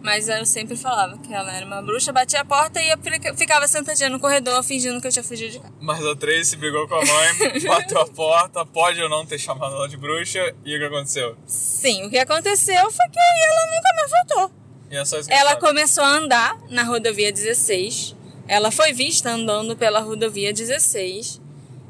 Mas 0.04 0.28
eu 0.28 0.44
sempre 0.44 0.76
falava 0.76 1.16
que 1.16 1.32
ela 1.32 1.50
era 1.50 1.64
uma 1.64 1.80
bruxa, 1.80 2.12
batia 2.12 2.42
a 2.42 2.44
porta 2.44 2.78
e 2.78 2.94
ficava 3.38 3.66
sentadinha 3.66 4.10
no 4.10 4.20
corredor 4.20 4.62
fingindo 4.62 5.00
que 5.00 5.06
eu 5.06 5.10
tinha 5.10 5.22
fugido 5.22 5.52
de 5.52 5.58
casa. 5.60 5.72
Mas 5.80 6.04
a 6.04 6.14
Tracy 6.14 6.56
brigou 6.56 6.86
com 6.86 6.96
a 6.96 6.98
mãe, 7.06 7.60
bateu 7.66 8.02
a 8.02 8.06
porta, 8.06 8.66
pode 8.66 9.02
ou 9.02 9.08
não 9.08 9.24
ter 9.24 9.38
chamado 9.38 9.74
ela 9.74 9.88
de 9.88 9.96
bruxa, 9.96 10.54
e 10.62 10.76
o 10.76 10.78
que 10.78 10.84
aconteceu? 10.84 11.34
Sim, 11.46 12.04
o 12.04 12.10
que 12.10 12.18
aconteceu 12.18 12.90
foi 12.90 13.08
que 13.08 13.18
ela 13.18 13.66
nunca 13.74 13.94
mais 13.96 14.10
voltou. 14.10 14.56
E 14.90 14.96
é 14.98 15.04
só 15.06 15.18
isso 15.18 15.26
que 15.28 15.32
a 15.34 15.36
gente 15.38 15.40
Ela 15.42 15.50
sabe. 15.58 15.66
começou 15.66 16.04
a 16.04 16.08
andar 16.08 16.58
na 16.68 16.82
rodovia 16.82 17.32
16. 17.32 18.14
Ela 18.46 18.70
foi 18.70 18.92
vista 18.92 19.30
andando 19.30 19.74
pela 19.74 20.00
rodovia 20.00 20.52
16. 20.52 21.40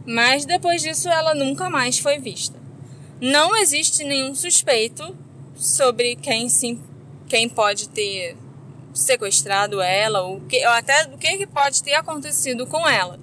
Mas 0.07 0.45
depois 0.47 0.81
disso 0.81 1.09
ela 1.09 1.35
nunca 1.35 1.69
mais 1.69 1.99
foi 1.99 2.19
vista. 2.19 2.57
Não 3.21 3.57
existe 3.57 4.05
nenhum 4.05 4.37
suspeito 4.37 5.17
sobre 5.57 6.15
quem 6.15 6.49
sim, 6.49 6.81
quem 7.29 7.49
pode 7.49 7.89
ter 7.89 8.37
sequestrado 8.95 9.81
ela 9.81 10.23
ou, 10.23 10.41
que, 10.43 10.65
ou 10.65 10.73
até 10.73 11.05
o 11.07 11.19
que, 11.19 11.37
que 11.37 11.47
pode 11.47 11.83
ter 11.83 11.95
acontecido 11.95 12.67
com 12.67 12.89
ela. 12.89 13.19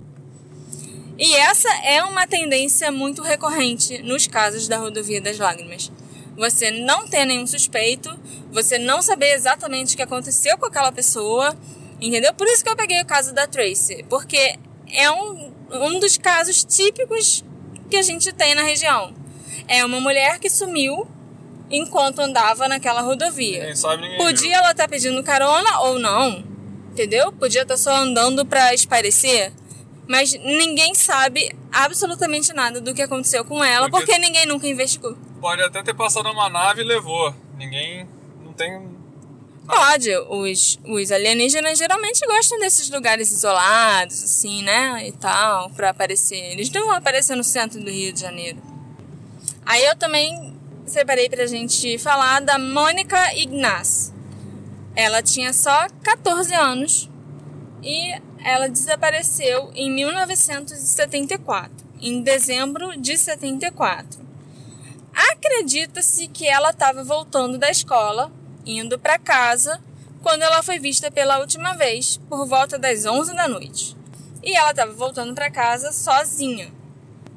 E 1.18 1.36
essa 1.36 1.70
é 1.84 2.04
uma 2.04 2.26
tendência 2.26 2.92
muito 2.92 3.22
recorrente 3.22 4.02
nos 4.02 4.28
casos 4.28 4.68
da 4.68 4.78
rodovia 4.78 5.22
das 5.22 5.38
lágrimas. 5.38 5.92
Você 6.36 6.72
não 6.72 7.08
ter 7.08 7.26
nenhum 7.26 7.46
suspeito, 7.46 8.10
você 8.52 8.80
não 8.80 9.02
saber 9.02 9.34
exatamente 9.34 9.94
o 9.94 9.98
que 9.98 10.04
aconteceu 10.04 10.58
com 10.58 10.66
aquela 10.66 10.92
pessoa, 10.92 11.56
entendeu? 12.02 12.34
Por 12.34 12.48
isso 12.48 12.64
que 12.64 12.70
eu 12.70 12.76
peguei 12.76 13.00
o 13.02 13.06
caso 13.06 13.34
da 13.34 13.46
Tracy, 13.46 14.04
porque 14.10 14.58
é 14.92 15.12
um, 15.12 15.54
um 15.72 16.00
dos 16.00 16.18
casos 16.18 16.64
típicos 16.64 17.44
que 17.90 17.98
a 17.98 18.02
gente 18.02 18.32
tem 18.34 18.56
na 18.56 18.64
região. 18.64 19.14
É 19.68 19.86
uma 19.86 20.02
mulher 20.02 20.40
que 20.40 20.50
sumiu 20.50 21.08
enquanto 21.72 22.20
andava 22.20 22.68
naquela 22.68 23.02
rodovia. 23.02 23.60
Ninguém 23.60 23.76
sabe, 23.76 24.02
ninguém 24.04 24.18
Podia 24.18 24.58
ela 24.58 24.72
estar 24.72 24.88
pedindo 24.88 25.24
carona 25.24 25.80
ou 25.82 26.00
não, 26.00 26.44
entendeu? 26.92 27.32
Podia 27.32 27.62
estar 27.64 27.78
só 27.78 27.96
andando 27.96 28.46
pra 28.46 28.74
esparecer, 28.74 29.52
mas 30.08 30.34
ninguém 30.34 30.94
sabe 30.94 31.56
absolutamente 31.72 32.54
nada 32.54 32.82
do 32.82 32.94
que 32.94 33.02
aconteceu 33.02 33.46
com 33.46 33.64
ela, 33.64 33.90
Porque- 33.90 34.06
porque 34.06 34.20
ninguém 34.20 34.46
nunca 34.46 34.68
investigou. 34.68 35.14
viu. 35.14 35.22
Pode 35.40 35.62
até 35.64 35.82
ter 35.82 35.96
passado 35.96 36.30
uma 36.30 36.50
nave 36.50 36.82
e 36.82 36.84
levou. 36.86 37.34
Ninguém. 37.58 38.08
Não 38.44 38.54
tem. 38.54 38.92
Pode, 39.66 40.14
os, 40.30 40.78
os 40.86 41.12
alienígenas 41.12 41.78
geralmente 41.78 42.20
gostam 42.28 42.60
desses 42.60 42.90
lugares 42.90 43.32
isolados, 43.32 44.22
assim, 44.24 44.62
né? 44.64 45.08
E 45.08 45.12
tal, 45.14 45.70
pra 45.70 45.92
aparecer. 45.92 46.36
Eles 46.52 46.70
não 46.72 46.88
vão 46.88 46.96
aparecer 46.96 47.36
no 47.36 47.44
centro 47.44 47.80
do 47.82 47.90
Rio 47.90 48.12
de 48.12 48.20
Janeiro. 48.20 48.58
Aí 49.66 49.84
eu 49.86 49.96
também 49.96 50.60
separei 50.92 51.30
pra 51.30 51.48
gente 51.48 51.98
falar 51.98 52.42
da 52.42 52.60
Mônica 52.60 53.18
Ignaz. 53.36 54.14
Ela 54.94 55.22
tinha 55.22 55.54
só 55.54 55.88
14 56.04 56.54
anos 56.54 57.10
e 57.82 58.14
ela 58.44 58.68
desapareceu 58.68 59.72
em 59.74 59.90
1974, 59.90 61.72
em 62.02 62.22
dezembro 62.22 63.00
de 63.00 63.18
74. 63.18 64.20
Acredita-se 65.32 66.28
que 66.28 66.46
ela 66.48 66.72
estava 66.72 67.04
voltando 67.04 67.58
da 67.58 67.72
escola, 67.72 68.30
indo 68.66 69.00
para 69.00 69.18
casa, 69.18 69.82
quando 70.22 70.42
ela 70.42 70.62
foi 70.62 70.78
vista 70.78 71.10
pela 71.10 71.40
última 71.40 71.74
vez, 71.74 72.18
por 72.30 72.46
volta 72.46 72.78
das 72.78 73.06
11 73.06 73.34
da 73.34 73.48
noite. 73.48 73.96
E 74.44 74.56
ela 74.56 74.72
estava 74.72 74.92
voltando 74.92 75.34
para 75.34 75.50
casa 75.50 75.92
sozinha. 75.94 76.81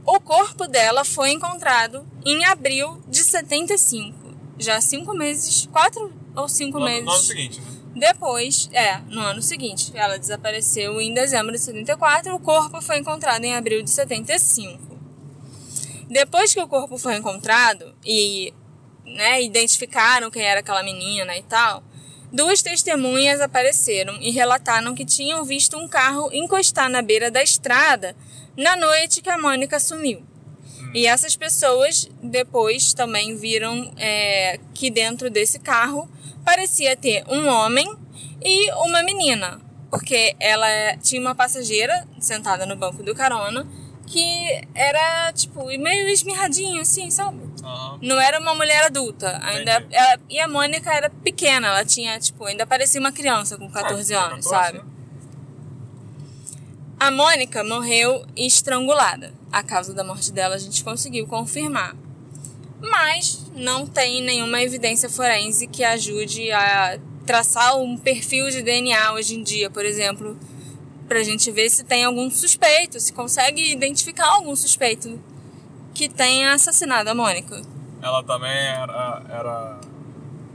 O 0.07 0.21
corpo 0.21 0.67
dela 0.67 1.05
foi 1.05 1.31
encontrado 1.31 2.07
em 2.25 2.45
abril 2.45 3.03
de 3.09 3.25
75, 3.25 4.35
já 4.59 4.81
cinco 4.81 5.15
meses, 5.15 5.67
quatro 5.73 6.13
ou 6.37 6.49
cinco 6.49 6.79
No, 6.79 6.85
meses 6.85 7.05
no 7.05 7.13
ano 7.13 7.23
seguinte, 7.23 7.61
né? 7.61 7.67
depois, 7.95 8.69
é, 8.73 8.99
no 9.09 9.21
ano 9.21 9.41
seguinte, 9.41 9.93
ela 9.95 10.19
desapareceu 10.19 11.01
em 11.01 11.15
dezembro 11.15 11.53
de 11.53 11.59
74, 11.59 12.35
o 12.35 12.41
corpo 12.41 12.83
foi 12.83 12.99
encontrado 12.99 13.45
em 13.45 13.55
abril 13.55 13.83
de 13.83 13.91
75. 13.91 14.95
Depois 16.11 16.53
que 16.53 16.61
o 16.61 16.69
corpo 16.69 16.99
foi 16.99 17.17
encontrado 17.17 17.95
e 18.05 18.53
né, 19.07 19.43
identificaram 19.43 20.31
quem 20.31 20.43
era 20.43 20.61
aquela 20.61 20.83
menina 20.83 21.35
e 21.37 21.43
tal, 21.43 21.83
duas 22.31 22.61
testemunhas 22.61 23.41
apareceram 23.41 24.19
e 24.21 24.31
relataram 24.31 24.95
que 24.95 25.05
tinham 25.05 25.45
visto 25.45 25.79
um 25.79 25.89
carro 25.89 26.31
encostar 26.33 26.91
na 26.91 27.01
beira 27.01 27.31
da 27.31 27.43
estrada 27.43 28.15
na 28.57 28.77
noite 28.77 29.21
que 29.23 29.31
a 29.31 29.39
Mônica 29.39 29.79
sumiu. 29.81 30.23
E 30.95 31.07
essas 31.07 31.35
pessoas 31.37 32.09
depois 32.23 32.95
também 32.95 33.37
viram 33.37 33.93
é, 33.97 34.61
que 34.73 34.91
dentro 34.91 35.29
desse 35.29 35.59
carro 35.59 36.09
parecia 36.45 36.97
ter 36.97 37.25
um 37.29 37.49
homem 37.49 37.93
e 38.43 38.71
uma 38.75 39.03
menina, 39.03 39.61
porque 39.91 40.37
ela 40.39 40.97
tinha 40.99 41.21
uma 41.21 41.35
passageira 41.35 42.07
sentada 42.21 42.65
no 42.67 42.77
banco 42.77 43.03
do 43.03 43.15
carona 43.15 43.67
que 44.07 44.61
era, 44.75 45.33
tipo, 45.33 45.65
meio 45.65 46.09
esmirradinho, 46.11 46.83
assim, 46.83 47.11
sabe? 47.11 47.41
Aham. 47.65 47.99
Não 48.03 48.21
era 48.21 48.39
uma 48.39 48.55
mulher 48.55 48.85
adulta. 48.85 49.41
Ainda, 49.43 49.85
ela- 49.91 50.19
e 50.29 50.39
a 50.39 50.47
Mônica 50.47 50.93
era 50.93 51.09
pequena, 51.09 51.69
ela 51.69 51.85
tinha, 51.87 52.21
tipo, 52.21 52.45
ainda 52.45 52.67
parecia 52.67 53.01
uma 53.01 53.11
criança 53.13 53.57
com 53.57 53.69
14 53.71 54.15
Ah, 54.15 54.27
anos, 54.27 54.45
14, 54.47 54.49
sabe? 54.51 54.79
né? 54.79 54.94
A 57.05 57.11
Mônica 57.11 57.63
morreu 57.63 58.25
estrangulada. 58.35 59.35
A 59.53 59.63
causa 59.63 59.93
da 59.93 60.03
morte 60.03 60.33
dela 60.33 60.55
a 60.55 60.59
gente 60.59 60.83
conseguiu 60.83 61.27
confirmar. 61.27 61.95
Mas 62.81 63.45
não 63.55 63.87
tem 63.87 64.23
nenhuma 64.23 64.63
evidência 64.63 65.11
forense 65.11 65.67
que 65.67 65.85
ajude 65.85 66.51
a 66.51 66.99
traçar 67.27 67.77
um 67.77 67.99
perfil 67.99 68.49
de 68.49 68.63
DNA 68.63 69.13
hoje 69.13 69.35
em 69.35 69.43
dia, 69.43 69.69
por 69.69 69.85
exemplo, 69.85 70.35
pra 71.07 71.23
gente 71.23 71.51
ver 71.51 71.69
se 71.69 71.85
tem 71.85 72.05
algum 72.05 72.31
suspeito, 72.31 72.99
se 72.99 73.13
consegue 73.13 73.71
identificar 73.71 74.31
algum 74.31 74.57
suspeito 74.57 75.23
que 75.93 76.09
tenha 76.09 76.55
assassinado 76.55 77.11
a 77.11 77.15
Mônica. 77.15 77.61
Ela 78.01 78.23
também 78.23 78.67
era, 78.67 79.23
era. 79.29 79.81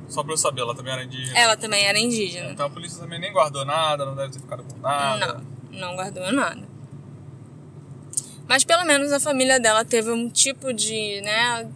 Só 0.07 0.23
pra 0.23 0.33
eu 0.33 0.37
saber, 0.37 0.61
ela 0.61 0.73
também 0.73 0.93
era 0.93 1.03
indígena. 1.03 1.37
Ela 1.37 1.55
também 1.55 1.85
era 1.85 1.99
indígena. 1.99 2.49
Então 2.49 2.65
a 2.65 2.69
polícia 2.71 2.99
também 2.99 3.19
nem 3.19 3.31
guardou 3.31 3.63
nada, 3.63 4.03
não 4.03 4.15
deve 4.15 4.33
ter 4.33 4.39
ficado 4.39 4.63
com 4.63 4.79
nada. 4.79 5.33
Não, 5.33 5.58
não 5.71 5.95
guardou 5.95 6.31
nada. 6.31 6.67
Mas 8.47 8.63
pelo 8.63 8.83
menos 8.83 9.11
a 9.11 9.19
família 9.19 9.59
dela 9.59 9.85
teve 9.85 10.11
um 10.11 10.29
tipo 10.29 10.73
de, 10.73 11.21
né, 11.21 11.69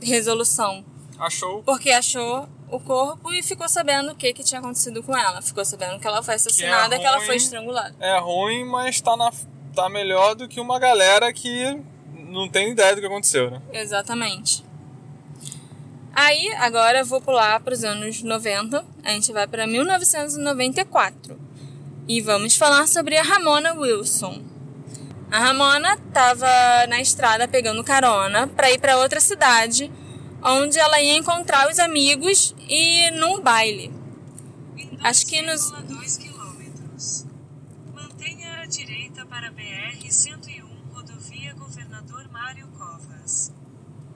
resolução. 0.00 0.84
Achou 1.18 1.62
Porque 1.64 1.90
achou 1.90 2.48
o 2.70 2.78
corpo 2.78 3.32
e 3.32 3.42
ficou 3.42 3.68
sabendo 3.68 4.12
o 4.12 4.14
que, 4.14 4.32
que 4.32 4.44
tinha 4.44 4.60
acontecido 4.60 5.02
com 5.02 5.16
ela. 5.16 5.42
Ficou 5.42 5.64
sabendo 5.64 5.98
que 5.98 6.06
ela 6.06 6.22
foi 6.22 6.34
assassinada, 6.34 6.98
que, 6.98 7.04
ela 7.04 7.16
ruim. 7.16 7.26
foi 7.26 7.36
estrangulada. 7.36 7.94
é 7.98 8.18
ruim, 8.18 8.64
mas 8.64 9.00
tá, 9.00 9.16
na, 9.16 9.32
tá 9.74 9.88
melhor 9.88 10.34
do 10.34 10.46
que 10.46 10.60
uma 10.60 10.78
galera 10.78 11.32
que 11.32 11.82
não 12.14 12.48
tem 12.48 12.70
ideia 12.70 12.94
do 12.94 13.00
que 13.00 13.06
aconteceu, 13.06 13.50
né? 13.50 13.60
Exatamente. 13.72 14.64
Aí, 16.14 16.52
agora 16.54 17.00
eu 17.00 17.04
vou 17.04 17.20
pular 17.20 17.60
para 17.60 17.72
os 17.74 17.84
anos 17.84 18.22
90. 18.22 18.84
A 19.04 19.10
gente 19.10 19.32
vai 19.32 19.46
para 19.46 19.66
1994. 19.66 21.47
E 22.08 22.20
vamos 22.22 22.56
falar 22.56 22.88
sobre 22.88 23.16
a 23.18 23.22
Ramona 23.22 23.74
Wilson. 23.74 24.42
A 25.30 25.38
Ramona 25.40 25.92
estava 25.94 26.48
na 26.88 27.00
estrada 27.02 27.46
pegando 27.46 27.84
carona 27.84 28.46
para 28.46 28.70
ir 28.70 28.80
para 28.80 28.96
outra 28.96 29.20
cidade, 29.20 29.92
onde 30.42 30.78
ela 30.78 31.00
ia 31.02 31.18
encontrar 31.18 31.70
os 31.70 31.78
amigos 31.78 32.54
e 32.66 33.10
num 33.10 33.40
baile. 33.42 33.92
Acho 35.04 35.26
que 35.26 35.42
nos- 35.42 35.70
2 35.70 36.16
quilômetros. 36.16 37.26
Mantenha 37.94 38.62
a 38.62 38.66
direita 38.66 39.26
para 39.26 39.50
BR-101, 39.52 40.64
rodovia 40.90 41.52
Governador 41.54 42.26
Mário 42.32 42.68
Covas. 42.68 43.52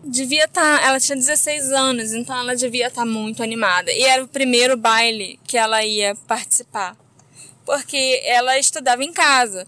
devia 0.02 0.44
estar. 0.46 0.82
ela 0.82 0.98
tinha 0.98 1.16
16 1.16 1.70
anos, 1.72 2.12
então 2.14 2.36
ela 2.38 2.56
devia 2.56 2.88
estar 2.88 3.04
muito 3.04 3.42
animada. 3.42 3.92
E 3.92 4.02
era 4.02 4.24
o 4.24 4.28
primeiro 4.28 4.78
baile 4.78 5.38
que 5.44 5.58
ela 5.58 5.84
ia 5.84 6.14
participar. 6.26 6.96
Porque 7.72 8.20
ela 8.26 8.58
estudava 8.58 9.02
em 9.02 9.14
casa, 9.14 9.66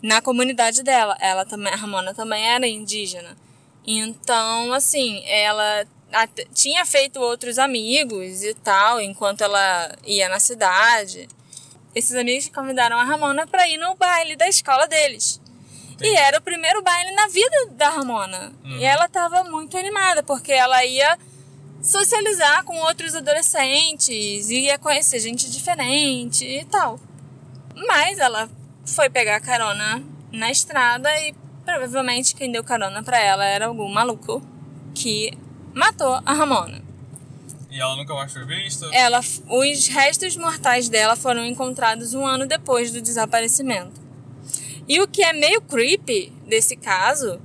na 0.00 0.22
comunidade 0.22 0.82
dela. 0.82 1.14
Ela 1.20 1.44
também, 1.44 1.70
a 1.70 1.76
Ramona 1.76 2.14
também 2.14 2.42
era 2.42 2.66
indígena. 2.66 3.36
Então, 3.86 4.72
assim, 4.72 5.22
ela 5.26 5.86
tinha 6.54 6.86
feito 6.86 7.20
outros 7.20 7.58
amigos 7.58 8.42
e 8.42 8.54
tal, 8.54 8.98
enquanto 8.98 9.42
ela 9.42 9.94
ia 10.06 10.26
na 10.30 10.40
cidade. 10.40 11.28
Esses 11.94 12.16
amigos 12.16 12.48
convidaram 12.48 12.98
a 12.98 13.04
Ramona 13.04 13.46
para 13.46 13.68
ir 13.68 13.76
no 13.76 13.94
baile 13.94 14.36
da 14.36 14.48
escola 14.48 14.86
deles. 14.86 15.38
E 16.00 16.16
era 16.16 16.38
o 16.38 16.42
primeiro 16.42 16.80
baile 16.80 17.10
na 17.10 17.26
vida 17.26 17.66
da 17.72 17.90
Ramona. 17.90 18.54
E 18.64 18.84
ela 18.84 19.06
tava 19.06 19.44
muito 19.44 19.76
animada, 19.76 20.22
porque 20.22 20.50
ela 20.50 20.82
ia 20.82 21.18
socializar 21.82 22.64
com 22.64 22.78
outros 22.78 23.14
adolescentes, 23.14 24.48
ia 24.48 24.78
conhecer 24.78 25.20
gente 25.20 25.50
diferente 25.50 26.46
e 26.46 26.64
tal. 26.64 26.98
Mas 27.74 28.18
ela 28.18 28.48
foi 28.86 29.10
pegar 29.10 29.40
carona 29.40 30.02
na 30.32 30.50
estrada 30.50 31.08
e 31.20 31.34
provavelmente 31.64 32.34
quem 32.34 32.52
deu 32.52 32.62
carona 32.62 33.02
pra 33.02 33.18
ela 33.18 33.44
era 33.44 33.66
algum 33.66 33.88
maluco 33.88 34.42
que 34.94 35.32
matou 35.74 36.20
a 36.24 36.32
Ramona. 36.32 36.82
E 37.70 37.80
ela 37.80 37.96
nunca 37.96 38.14
mais 38.14 38.32
foi 38.32 38.44
vista. 38.46 38.86
Ela, 38.92 39.18
os 39.48 39.88
restos 39.88 40.36
mortais 40.36 40.88
dela 40.88 41.16
foram 41.16 41.44
encontrados 41.44 42.14
um 42.14 42.24
ano 42.24 42.46
depois 42.46 42.92
do 42.92 43.00
desaparecimento. 43.00 44.00
E 44.86 45.00
o 45.00 45.08
que 45.08 45.24
é 45.24 45.32
meio 45.32 45.60
creepy 45.62 46.32
desse 46.46 46.76
caso 46.76 47.40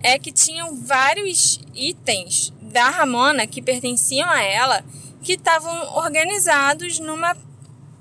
é 0.00 0.18
que 0.18 0.30
tinham 0.30 0.76
vários 0.76 1.58
itens 1.74 2.52
da 2.60 2.90
Ramona 2.90 3.46
que 3.46 3.62
pertenciam 3.62 4.28
a 4.28 4.42
ela 4.42 4.84
que 5.22 5.32
estavam 5.32 5.96
organizados 5.96 7.00
numa 7.00 7.34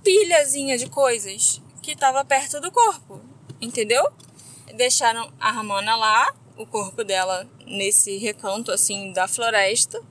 pilhazinha 0.04 0.78
de 0.78 0.88
coisas 0.88 1.63
que 1.84 1.92
estava 1.92 2.24
perto 2.24 2.60
do 2.62 2.72
corpo, 2.72 3.22
entendeu? 3.62 4.12
Deixaram 4.76 5.32
a 5.40 5.52
Ramona 5.52 5.96
lá, 5.96 6.34
o 6.58 6.66
corpo 6.66 7.04
dela 7.04 7.46
nesse 7.68 8.18
recanto 8.18 8.72
assim 8.72 9.12
da 9.12 9.28
floresta, 9.28 10.02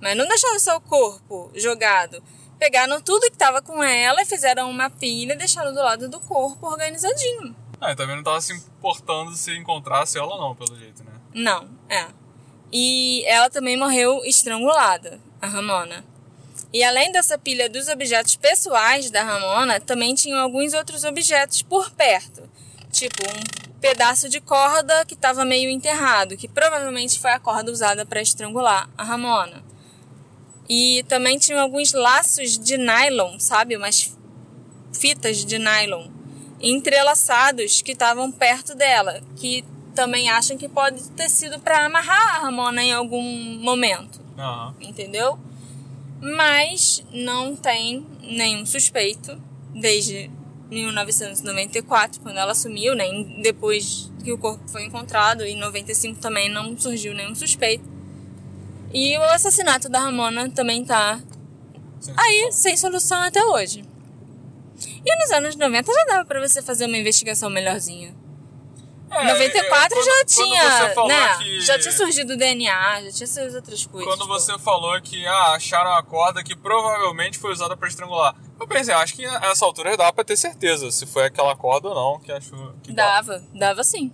mas 0.00 0.16
não 0.16 0.26
deixaram 0.26 0.58
só 0.60 0.76
o 0.76 0.80
corpo 0.80 1.50
jogado. 1.54 2.22
Pegaram 2.58 3.00
tudo 3.00 3.26
que 3.26 3.32
estava 3.32 3.60
com 3.60 3.82
ela 3.82 4.22
e 4.22 4.26
fizeram 4.26 4.70
uma 4.70 4.88
pilha 4.88 5.34
e 5.34 5.36
deixaram 5.36 5.74
do 5.74 5.80
lado 5.80 6.08
do 6.08 6.20
corpo 6.20 6.66
organizadinho. 6.66 7.54
Ah, 7.80 7.92
e 7.92 7.96
também 7.96 8.16
não 8.16 8.22
tava 8.22 8.40
se 8.40 8.52
importando 8.52 9.34
se 9.36 9.56
encontrasse 9.56 10.18
ela 10.18 10.34
ou 10.34 10.40
não, 10.40 10.54
pelo 10.54 10.76
jeito, 10.78 11.04
né? 11.04 11.12
Não, 11.34 11.68
é. 11.88 12.06
E 12.72 13.24
ela 13.26 13.50
também 13.50 13.76
morreu 13.76 14.24
estrangulada, 14.24 15.20
a 15.40 15.46
Ramona. 15.46 16.04
E 16.72 16.84
além 16.84 17.10
dessa 17.12 17.38
pilha 17.38 17.68
dos 17.68 17.88
objetos 17.88 18.36
pessoais 18.36 19.10
da 19.10 19.22
Ramona, 19.22 19.80
também 19.80 20.14
tinham 20.14 20.38
alguns 20.38 20.74
outros 20.74 21.04
objetos 21.04 21.62
por 21.62 21.90
perto. 21.90 22.48
Tipo 22.90 23.22
um 23.22 23.78
pedaço 23.80 24.28
de 24.28 24.40
corda 24.40 25.04
que 25.04 25.14
estava 25.14 25.44
meio 25.44 25.70
enterrado, 25.70 26.36
que 26.36 26.48
provavelmente 26.48 27.18
foi 27.18 27.30
a 27.30 27.40
corda 27.40 27.70
usada 27.70 28.04
para 28.04 28.20
estrangular 28.20 28.88
a 28.98 29.04
Ramona. 29.04 29.64
E 30.68 31.04
também 31.08 31.38
tinham 31.38 31.60
alguns 31.60 31.92
laços 31.92 32.58
de 32.58 32.76
nylon, 32.76 33.38
sabe? 33.38 33.76
Umas 33.76 34.14
fitas 34.92 35.44
de 35.44 35.58
nylon 35.58 36.08
entrelaçados 36.60 37.82
que 37.82 37.92
estavam 37.92 38.30
perto 38.30 38.74
dela, 38.74 39.20
que 39.36 39.64
também 39.94 40.28
acham 40.28 40.56
que 40.56 40.68
pode 40.68 41.02
ter 41.10 41.28
sido 41.28 41.58
para 41.60 41.84
amarrar 41.86 42.36
a 42.36 42.38
Ramona 42.40 42.82
em 42.82 42.92
algum 42.92 43.22
momento, 43.60 44.20
Aham. 44.36 44.74
entendeu? 44.80 45.38
Mas 46.20 47.04
não 47.12 47.54
tem 47.54 48.06
nenhum 48.22 48.66
suspeito 48.66 49.40
desde 49.74 50.30
1994, 50.70 52.20
quando 52.20 52.38
ela 52.38 52.54
sumiu, 52.54 52.94
nem 52.94 53.40
depois 53.42 54.12
que 54.22 54.32
o 54.32 54.38
corpo 54.38 54.68
foi 54.68 54.84
encontrado, 54.84 55.44
em 55.44 55.56
95 55.56 56.20
também 56.20 56.50
não 56.50 56.78
surgiu 56.78 57.14
nenhum 57.14 57.34
suspeito. 57.34 57.84
E 58.92 59.16
o 59.16 59.22
assassinato 59.22 59.88
da 59.88 60.00
Ramona 60.00 60.50
também 60.50 60.84
tá 60.84 61.20
aí 62.16 62.48
sem 62.52 62.76
solução 62.76 63.18
até 63.18 63.44
hoje. 63.44 63.84
E 65.04 65.16
nos 65.16 65.30
anos 65.30 65.56
90 65.56 65.92
já 65.92 66.04
dava 66.04 66.24
pra 66.24 66.40
você 66.40 66.62
fazer 66.62 66.86
uma 66.86 66.96
investigação 66.96 67.50
melhorzinha. 67.50 68.14
É, 69.10 69.24
94 69.24 69.98
eu- 69.98 70.04
já 70.04 70.10
quando- 70.10 70.34
quando 70.34 70.46
tinha, 70.50 70.94
né? 71.06 71.36
que- 71.38 71.60
Já 71.62 71.78
tinha 71.78 71.92
surgido 71.92 72.34
o 72.34 72.36
DNA, 72.36 73.02
já 73.04 73.10
tinha 73.12 73.24
essas 73.24 73.54
outras 73.54 73.86
coisas. 73.86 74.08
Quando 74.08 74.26
você 74.28 74.58
falou 74.58 75.00
que 75.00 75.26
ah, 75.26 75.52
acharam 75.52 75.92
a 75.94 76.02
corda 76.02 76.42
que 76.44 76.54
provavelmente 76.54 77.38
foi 77.38 77.52
usada 77.52 77.76
pra 77.76 77.88
estrangular. 77.88 78.34
Eu 78.60 78.66
pensei, 78.68 78.92
acho 78.92 79.14
que 79.14 79.26
nessa 79.26 79.64
altura 79.64 79.96
dá 79.96 80.12
pra 80.12 80.24
ter 80.24 80.36
certeza 80.36 80.90
se 80.90 81.06
foi 81.06 81.24
aquela 81.24 81.54
corda 81.56 81.88
ou 81.88 81.94
não 81.94 82.20
que 82.20 82.30
achou. 82.32 82.74
Que 82.82 82.92
dá. 82.92 83.14
Dava, 83.16 83.42
dava 83.54 83.84
sim. 83.84 84.12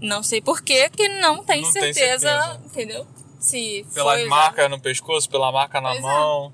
Não 0.00 0.22
sei 0.22 0.40
por 0.42 0.60
que 0.62 0.88
que 0.90 1.08
não 1.08 1.42
tem, 1.42 1.62
Não 1.62 1.72
tem 1.72 1.92
certeza, 1.94 2.28
certeza. 2.28 2.60
entendeu? 2.66 3.06
Se 3.40 3.86
Pelas 3.94 4.20
foi 4.20 4.28
marcas 4.28 4.70
no 4.70 4.78
pescoço, 4.80 5.28
pela 5.28 5.50
marca 5.50 5.80
na 5.80 5.90
Pois 5.90 6.00
é. 6.00 6.02
mão. 6.02 6.52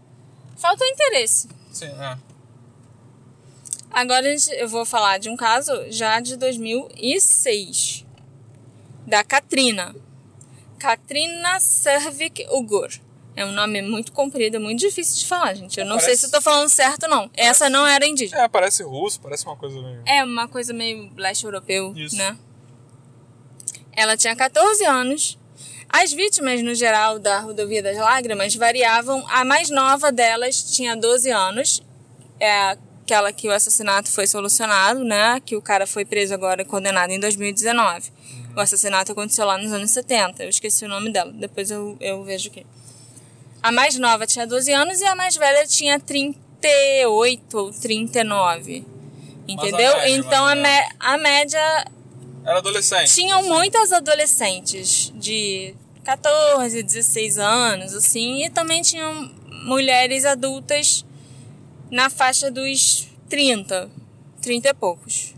Falta 0.57 0.85
interesse. 0.87 1.49
Sim, 1.73 1.87
é. 1.87 2.17
Agora 3.93 4.27
eu 4.57 4.69
vou 4.69 4.85
falar 4.87 5.19
de 5.19 5.29
um 5.29 5.37
caso 5.37 5.73
já 5.91 6.19
de 6.21 6.37
2006. 6.37 8.05
Da 9.07 9.23
Katrina. 9.23 9.95
Katrina 10.79 11.61
Servik 11.61 12.47
Ugur. 12.51 12.89
É 13.35 13.45
um 13.47 13.53
nome 13.53 13.81
muito 13.83 14.13
comprido, 14.13 14.61
muito 14.61 14.81
difícil 14.81 15.19
de 15.19 15.27
falar, 15.27 15.55
gente. 15.55 15.79
Eu 15.81 15.87
não 15.87 15.97
sei 15.99 16.07
Parece- 16.09 16.21
se 16.21 16.27
eu 16.27 16.31
tô 16.31 16.41
falando 16.41 16.69
certo 16.69 17.09
não. 17.09 17.31
Essa 17.35 17.69
não 17.71 17.87
era 17.87 18.07
indígena. 18.07 18.43
É, 18.43 18.49
parece 18.49 18.83
russo, 18.83 19.21
parece 19.21 19.45
uma 19.47 19.57
coisa 19.57 19.81
meio. 19.81 20.03
É 20.07 20.23
uma 20.25 20.47
coisa 20.49 20.73
meio 20.73 21.11
leste 21.17 21.45
europeu, 21.45 21.95
Isso. 21.97 22.17
né? 22.17 22.37
Ela 23.93 24.17
tinha 24.17 24.35
14 24.37 24.85
anos. 24.85 25.39
As 25.89 26.13
vítimas, 26.13 26.63
no 26.63 26.75
geral, 26.75 27.19
da 27.19 27.41
Rodovia 27.41 27.83
das 27.83 27.97
Lágrimas 27.99 28.55
variavam. 28.55 29.25
A 29.29 29.45
mais 29.45 29.69
nova 29.71 30.11
delas 30.13 30.63
tinha 30.75 30.95
12 30.97 31.31
anos. 31.31 31.83
É, 32.41 32.77
aquela 33.05 33.33
que 33.33 33.49
o 33.49 33.53
assassinato 33.53 34.11
foi 34.11 34.27
solucionado, 34.27 35.05
né? 35.05 35.41
Que 35.45 35.57
o 35.57 35.63
cara 35.63 35.87
foi 35.87 36.05
preso 36.05 36.33
agora 36.35 36.65
condenado 36.65 37.11
em 37.11 37.19
2019. 37.21 38.11
O 38.57 38.61
assassinato 38.61 39.13
aconteceu 39.13 39.45
lá 39.47 39.59
nos 39.59 39.73
anos 39.73 39.91
70. 39.91 40.43
Eu 40.45 40.49
esqueci 40.49 40.85
o 40.85 40.89
nome 40.89 41.11
dela, 41.13 41.33
depois 41.33 41.71
eu, 41.71 41.97
eu 42.01 42.23
vejo 42.25 42.49
aqui. 42.51 42.65
A 43.63 43.71
mais 43.73 43.97
nova 43.99 44.27
tinha 44.27 44.47
12 44.47 44.73
anos 44.73 45.01
e 45.01 45.05
a 45.05 45.15
mais 45.15 45.37
velha 45.37 45.67
tinha 45.67 45.99
38 46.01 47.59
ou 47.59 47.73
39. 47.73 48.85
Entendeu? 49.49 49.97
média, 49.97 50.09
então 50.11 50.47
a, 50.47 50.55
mé- 50.55 50.89
a 51.01 51.19
média 51.19 51.85
Era 52.45 52.59
adolescente. 52.59 53.13
tinham 53.15 53.43
muitas 53.43 53.93
adolescentes 53.93 55.13
de 55.17 55.75
14, 56.05 56.83
16 56.83 57.39
anos, 57.39 57.95
assim, 57.95 58.45
e 58.45 58.51
também 58.51 58.83
tinham 58.83 59.31
mulheres 59.65 60.25
adultas 60.25 61.05
na 61.93 62.09
faixa 62.09 62.51
dos 62.51 63.07
30, 63.29 63.91
30 64.41 64.69
e 64.71 64.75
poucos. 64.75 65.35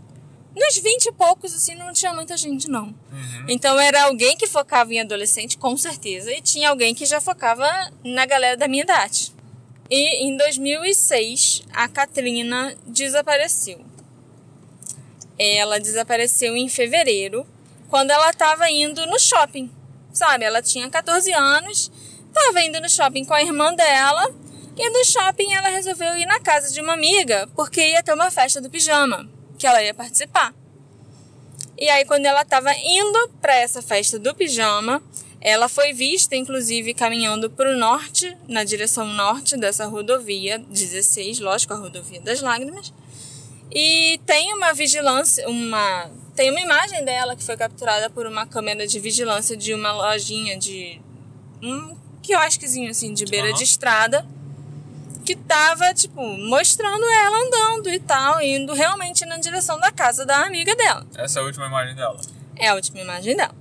Nos 0.55 0.77
20 0.77 1.07
e 1.07 1.11
poucos, 1.11 1.53
assim, 1.53 1.75
não 1.75 1.91
tinha 1.91 2.13
muita 2.13 2.37
gente, 2.37 2.69
não. 2.69 2.85
Uhum. 2.85 3.45
Então 3.49 3.77
era 3.77 4.03
alguém 4.05 4.37
que 4.37 4.47
focava 4.47 4.93
em 4.93 5.01
adolescente, 5.01 5.57
com 5.57 5.75
certeza, 5.75 6.31
e 6.31 6.41
tinha 6.41 6.69
alguém 6.69 6.95
que 6.95 7.05
já 7.05 7.19
focava 7.19 7.69
na 8.05 8.25
galera 8.25 8.55
da 8.55 8.69
minha 8.69 8.83
idade. 8.83 9.33
E 9.91 10.25
em 10.25 10.37
2006, 10.37 11.63
a 11.73 11.89
Katrina 11.89 12.73
desapareceu. 12.87 13.85
Ela 15.37 15.77
desapareceu 15.77 16.55
em 16.55 16.69
fevereiro, 16.69 17.45
quando 17.89 18.11
ela 18.11 18.29
estava 18.29 18.69
indo 18.71 19.05
no 19.07 19.19
shopping. 19.19 19.69
Sabe, 20.13 20.45
ela 20.45 20.61
tinha 20.61 20.89
14 20.89 21.33
anos, 21.33 21.91
estava 22.29 22.61
indo 22.61 22.79
no 22.79 22.89
shopping 22.89 23.25
com 23.25 23.33
a 23.33 23.43
irmã 23.43 23.73
dela, 23.73 24.33
e 24.77 24.89
do 24.91 25.05
shopping 25.05 25.53
ela 25.53 25.69
resolveu 25.69 26.17
ir 26.17 26.25
na 26.25 26.39
casa 26.39 26.73
de 26.73 26.81
uma 26.81 26.93
amiga, 26.93 27.47
porque 27.55 27.81
ia 27.81 28.03
ter 28.03 28.13
uma 28.13 28.29
festa 28.29 28.59
do 28.59 28.69
pijama, 28.69 29.29
que 29.57 29.65
ela 29.65 29.81
ia 29.81 29.93
participar. 29.93 30.53
E 31.77 31.89
aí, 31.89 32.05
quando 32.05 32.25
ela 32.25 32.41
estava 32.41 32.73
indo 32.73 33.29
para 33.41 33.55
essa 33.55 33.81
festa 33.81 34.17
do 34.17 34.33
pijama, 34.33 35.01
ela 35.41 35.69
foi 35.69 35.93
vista, 35.93 36.35
inclusive, 36.35 36.93
caminhando 36.93 37.49
para 37.49 37.71
o 37.71 37.77
norte, 37.77 38.35
na 38.47 38.63
direção 38.63 39.05
norte 39.07 39.57
dessa 39.57 39.85
rodovia 39.85 40.57
16, 40.57 41.39
lógico, 41.39 41.73
a 41.73 41.77
rodovia 41.77 42.21
das 42.21 42.41
lágrimas. 42.41 42.93
E 43.71 44.19
tem 44.25 44.53
uma 44.53 44.73
vigilância, 44.73 45.47
uma 45.49 46.09
tem 46.35 46.49
uma 46.49 46.59
imagem 46.59 47.03
dela 47.05 47.35
que 47.35 47.43
foi 47.43 47.55
capturada 47.55 48.09
por 48.09 48.25
uma 48.27 48.45
câmera 48.45 48.85
de 48.85 48.99
vigilância 48.99 49.55
de 49.55 49.73
uma 49.73 49.91
lojinha 49.93 50.57
de 50.57 51.01
um 51.61 51.95
quiosquezinho 52.21 52.89
assim 52.89 53.13
de 53.13 53.25
beira 53.25 53.47
Aham. 53.47 53.57
de 53.57 53.63
estrada 53.63 54.25
que 55.25 55.35
tava 55.35 55.93
tipo 55.93 56.21
mostrando 56.21 57.03
ela 57.03 57.37
andando 57.37 57.89
e 57.89 57.99
tal, 57.99 58.41
indo 58.41 58.73
realmente 58.73 59.25
na 59.25 59.37
direção 59.37 59.79
da 59.79 59.91
casa 59.91 60.25
da 60.25 60.45
amiga 60.45 60.75
dela. 60.75 61.05
Essa 61.17 61.39
é 61.39 61.41
a 61.41 61.45
última 61.45 61.65
imagem 61.65 61.95
dela. 61.95 62.21
É 62.55 62.69
a 62.69 62.75
última 62.75 62.99
imagem 63.01 63.35
dela. 63.35 63.55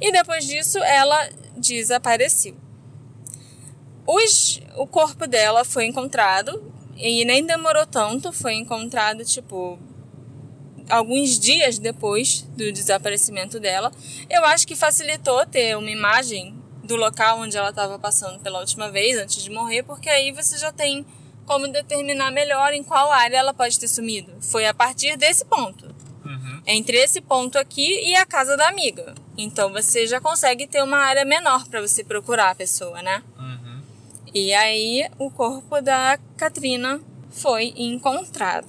E 0.00 0.12
depois 0.12 0.46
disso, 0.46 0.78
ela 0.78 1.28
desapareceu. 1.56 2.56
Os, 4.06 4.60
o 4.76 4.86
corpo 4.86 5.26
dela 5.26 5.64
foi 5.64 5.86
encontrado 5.86 6.72
e 6.96 7.24
nem 7.24 7.44
demorou 7.44 7.86
tanto, 7.86 8.32
foi 8.32 8.54
encontrado 8.54 9.24
tipo 9.24 9.78
alguns 10.90 11.38
dias 11.38 11.78
depois 11.78 12.42
do 12.50 12.70
desaparecimento 12.70 13.58
dela. 13.58 13.90
Eu 14.28 14.44
acho 14.44 14.66
que 14.66 14.76
facilitou 14.76 15.46
ter 15.46 15.76
uma 15.76 15.90
imagem 15.90 16.54
do 16.84 16.96
local 16.96 17.40
onde 17.40 17.56
ela 17.56 17.70
estava 17.70 17.98
passando 17.98 18.40
pela 18.40 18.60
última 18.60 18.90
vez 18.90 19.16
antes 19.18 19.42
de 19.42 19.50
morrer, 19.50 19.82
porque 19.82 20.08
aí 20.08 20.30
você 20.30 20.56
já 20.58 20.70
tem 20.70 21.04
como 21.46 21.68
determinar 21.68 22.30
melhor 22.30 22.72
em 22.72 22.82
qual 22.82 23.10
área 23.10 23.36
ela 23.36 23.52
pode 23.52 23.78
ter 23.78 23.88
sumido. 23.88 24.32
Foi 24.40 24.66
a 24.66 24.74
partir 24.74 25.16
desse 25.16 25.44
ponto 25.44 25.94
Uhum. 26.24 26.62
entre 26.66 26.96
esse 26.96 27.20
ponto 27.20 27.58
aqui 27.58 28.00
e 28.02 28.16
a 28.16 28.24
casa 28.24 28.56
da 28.56 28.68
amiga. 28.68 29.14
Então 29.36 29.70
você 29.70 30.06
já 30.06 30.20
consegue 30.20 30.66
ter 30.66 30.82
uma 30.82 30.96
área 30.96 31.24
menor 31.24 31.66
para 31.68 31.82
você 31.82 32.02
procurar 32.02 32.50
a 32.50 32.54
pessoa, 32.54 33.02
né? 33.02 33.22
Uhum. 33.38 33.82
E 34.32 34.54
aí 34.54 35.06
o 35.18 35.30
corpo 35.30 35.82
da 35.82 36.18
Katrina 36.36 37.00
foi 37.30 37.74
encontrado. 37.76 38.66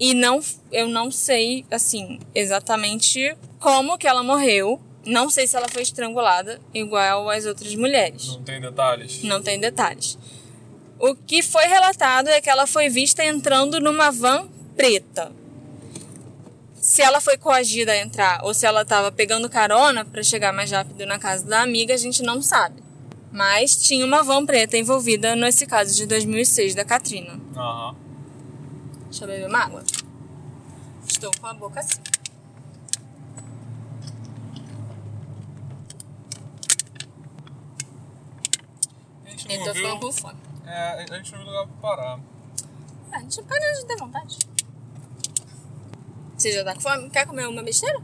E 0.00 0.14
não, 0.14 0.40
eu 0.72 0.88
não 0.88 1.10
sei 1.10 1.64
assim 1.70 2.18
exatamente 2.34 3.36
como 3.60 3.98
que 3.98 4.06
ela 4.06 4.22
morreu. 4.22 4.80
Não 5.06 5.28
sei 5.30 5.46
se 5.46 5.56
ela 5.56 5.68
foi 5.68 5.82
estrangulada 5.82 6.60
igual 6.72 7.28
as 7.28 7.44
outras 7.44 7.74
mulheres. 7.74 8.28
Não 8.28 8.42
tem 8.42 8.60
detalhes? 8.60 9.22
Não 9.22 9.42
tem 9.42 9.60
detalhes. 9.60 10.18
O 10.98 11.14
que 11.14 11.42
foi 11.42 11.66
relatado 11.66 12.28
é 12.28 12.40
que 12.40 12.48
ela 12.48 12.66
foi 12.66 12.88
vista 12.88 13.24
entrando 13.24 13.80
numa 13.80 14.10
van 14.10 14.48
preta. 14.76 15.32
Se 16.74 17.02
ela 17.02 17.20
foi 17.20 17.36
coagida 17.36 17.92
a 17.92 17.96
entrar 17.96 18.40
ou 18.44 18.54
se 18.54 18.66
ela 18.66 18.82
estava 18.82 19.10
pegando 19.10 19.48
carona 19.48 20.04
para 20.04 20.22
chegar 20.22 20.52
mais 20.52 20.70
rápido 20.70 21.06
na 21.06 21.18
casa 21.18 21.46
da 21.46 21.62
amiga, 21.62 21.94
a 21.94 21.98
gente 21.98 22.22
não 22.22 22.40
sabe. 22.42 22.82
Mas 23.32 23.76
tinha 23.76 24.04
uma 24.04 24.22
van 24.22 24.46
preta 24.46 24.76
envolvida 24.76 25.34
nesse 25.34 25.66
caso 25.66 25.94
de 25.94 26.06
2006 26.06 26.74
da 26.74 26.84
Katrina. 26.84 27.40
Aham. 27.56 27.96
Deixa 29.10 29.24
eu 29.24 29.28
beber 29.28 29.48
uma 29.48 29.58
água. 29.58 29.82
Estou 31.06 31.30
com 31.40 31.46
a 31.46 31.54
boca 31.54 31.80
assim. 31.80 32.00
Gente 39.48 39.58
não 39.60 39.66
Eu 39.66 39.72
tô 39.72 39.72
viu. 39.72 39.84
ficando 39.86 40.00
com 40.00 40.12
fome. 40.12 40.38
É, 40.66 41.06
a 41.10 41.16
gente 41.16 41.32
não 41.32 41.38
viu 41.38 41.46
lugar 41.48 41.66
pra 41.66 41.76
parar. 41.96 42.20
Ah, 43.12 43.16
a 43.16 43.20
gente 43.20 43.42
para 43.42 43.72
de 43.72 43.86
ter 43.86 43.96
vontade. 43.96 44.38
Você 46.36 46.52
já 46.52 46.64
tá 46.64 46.74
com 46.74 46.80
fome? 46.80 47.10
Quer 47.10 47.26
comer 47.26 47.46
uma 47.48 47.62
besteira? 47.62 48.00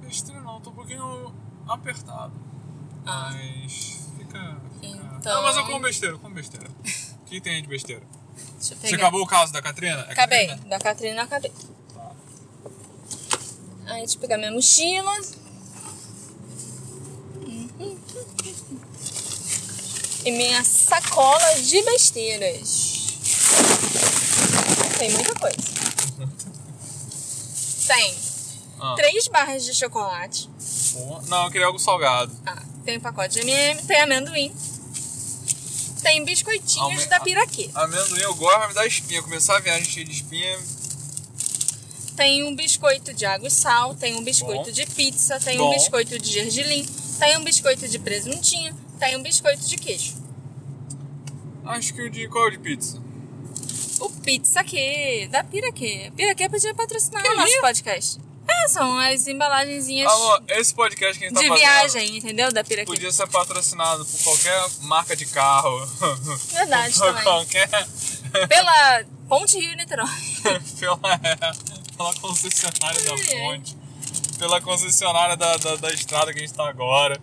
Besteira 0.00 0.40
não, 0.40 0.60
tô 0.60 0.70
um 0.70 0.74
pouquinho 0.74 1.34
apertado. 1.68 2.32
Ah. 3.04 3.30
Mas 3.32 4.08
fica. 4.18 4.56
fica... 4.80 4.96
Então- 5.18 5.34
Não, 5.34 5.42
mas 5.42 5.56
eu 5.56 5.64
como 5.66 5.80
besteira, 5.80 6.14
eu 6.14 6.18
como 6.18 6.34
besteira. 6.34 6.66
O 6.68 7.24
que 7.26 7.40
tem 7.40 7.56
aí 7.56 7.62
de 7.62 7.68
besteira? 7.68 8.02
Deixa 8.58 8.74
eu 8.74 8.78
Você 8.78 8.86
pegar. 8.90 8.96
acabou 8.96 9.22
o 9.22 9.26
caso 9.26 9.52
da 9.52 9.60
Katrina? 9.60 10.00
É 10.08 10.12
Acabei. 10.12 10.46
Katrina? 10.46 10.68
Da 10.70 10.78
Catrina, 10.78 11.22
acabei. 11.22 11.52
Aí, 13.86 13.98
deixa 14.00 14.16
eu 14.16 14.20
pegar 14.20 14.36
minha 14.38 14.50
mochila. 14.52 15.12
E 20.26 20.30
minha 20.32 20.64
sacola 20.64 21.54
de 21.62 21.82
besteiras. 21.82 22.96
Tem 24.98 25.10
muita 25.12 25.34
coisa. 25.36 25.56
Tem 27.86 28.14
Ah. 28.80 28.94
três 28.96 29.28
barras 29.28 29.64
de 29.64 29.72
chocolate. 29.72 30.48
Porra. 30.92 31.22
Não, 31.28 31.44
eu 31.44 31.50
queria 31.50 31.66
algo 31.66 31.78
salgado. 31.78 32.32
Ah, 32.44 32.62
tem 32.84 32.98
um 32.98 33.00
pacote 33.00 33.34
de 33.34 33.40
M&M, 33.48 33.82
tem 33.84 34.00
amendoim. 34.00 34.54
Tem 36.02 36.24
biscoitinhos 36.24 36.76
Alme- 36.82 37.06
da 37.06 37.20
Piraquê. 37.20 37.70
Amendoim 37.74 38.20
eu 38.20 38.34
gosto, 38.34 38.58
mas 38.58 38.68
me 38.68 38.74
dá 38.74 38.86
espinha. 38.86 39.22
Começar 39.22 39.56
a 39.56 39.60
viagem 39.60 39.84
cheia 39.90 40.04
de 40.06 40.12
espinha. 40.12 40.58
Tem 42.16 42.44
um 42.44 42.54
biscoito 42.54 43.12
de 43.14 43.24
água 43.26 43.48
e 43.48 43.50
sal, 43.50 43.94
tem 43.94 44.14
um 44.16 44.22
biscoito 44.24 44.64
Bom. 44.66 44.70
de 44.72 44.86
pizza, 44.86 45.38
tem 45.40 45.58
um 45.60 45.64
Bom. 45.66 45.74
biscoito 45.74 46.18
de 46.18 46.32
gergelim, 46.32 46.86
tem 47.18 47.36
um 47.36 47.44
biscoito 47.44 47.86
de 47.88 47.98
presuntinho, 47.98 48.74
tem 48.98 49.16
um 49.16 49.22
biscoito 49.22 49.66
de 49.66 49.76
queijo. 49.76 50.14
Acho 51.64 51.94
que 51.94 52.02
o 52.02 52.10
de 52.10 52.28
qual 52.28 52.50
de 52.50 52.58
pizza? 52.58 53.02
O 54.00 54.10
pizza 54.10 54.62
que 54.62 55.26
da 55.30 55.42
Piraquê. 55.42 56.12
Piraquê 56.14 56.48
podia 56.48 56.74
patrocinar 56.74 57.22
Que 57.22 57.28
o 57.28 57.36
nosso 57.36 57.60
podcast. 57.60 58.20
É, 58.48 58.68
são 58.68 58.96
as 58.98 59.26
embalagenzinhas 59.26 60.10
Alô, 60.10 60.40
esse 60.50 60.72
podcast 60.72 61.18
que 61.18 61.24
a 61.24 61.28
gente 61.28 61.34
tá 61.34 61.42
de 61.42 61.52
viagem, 61.52 62.16
entendeu? 62.18 62.52
Da 62.52 62.62
Piraquê. 62.62 62.86
podia 62.86 63.10
ser 63.10 63.26
patrocinado 63.26 64.04
por 64.04 64.22
qualquer 64.22 64.66
marca 64.82 65.16
de 65.16 65.26
carro. 65.26 65.84
Verdade 66.52 66.94
Por 66.98 67.06
também. 67.06 67.22
qualquer. 67.24 67.68
Pela 68.48 69.04
Ponte 69.28 69.58
Rio 69.58 69.74
Niterói. 69.76 70.06
pela, 70.78 71.18
pela 71.96 72.14
concessionária 72.20 73.02
da 73.02 73.10
ponte. 73.10 73.76
Pela 74.38 74.60
concessionária 74.60 75.36
da, 75.36 75.56
da, 75.56 75.76
da 75.76 75.92
estrada 75.92 76.32
que 76.32 76.38
a 76.38 76.42
gente 76.42 76.54
tá 76.54 76.68
agora. 76.68 77.20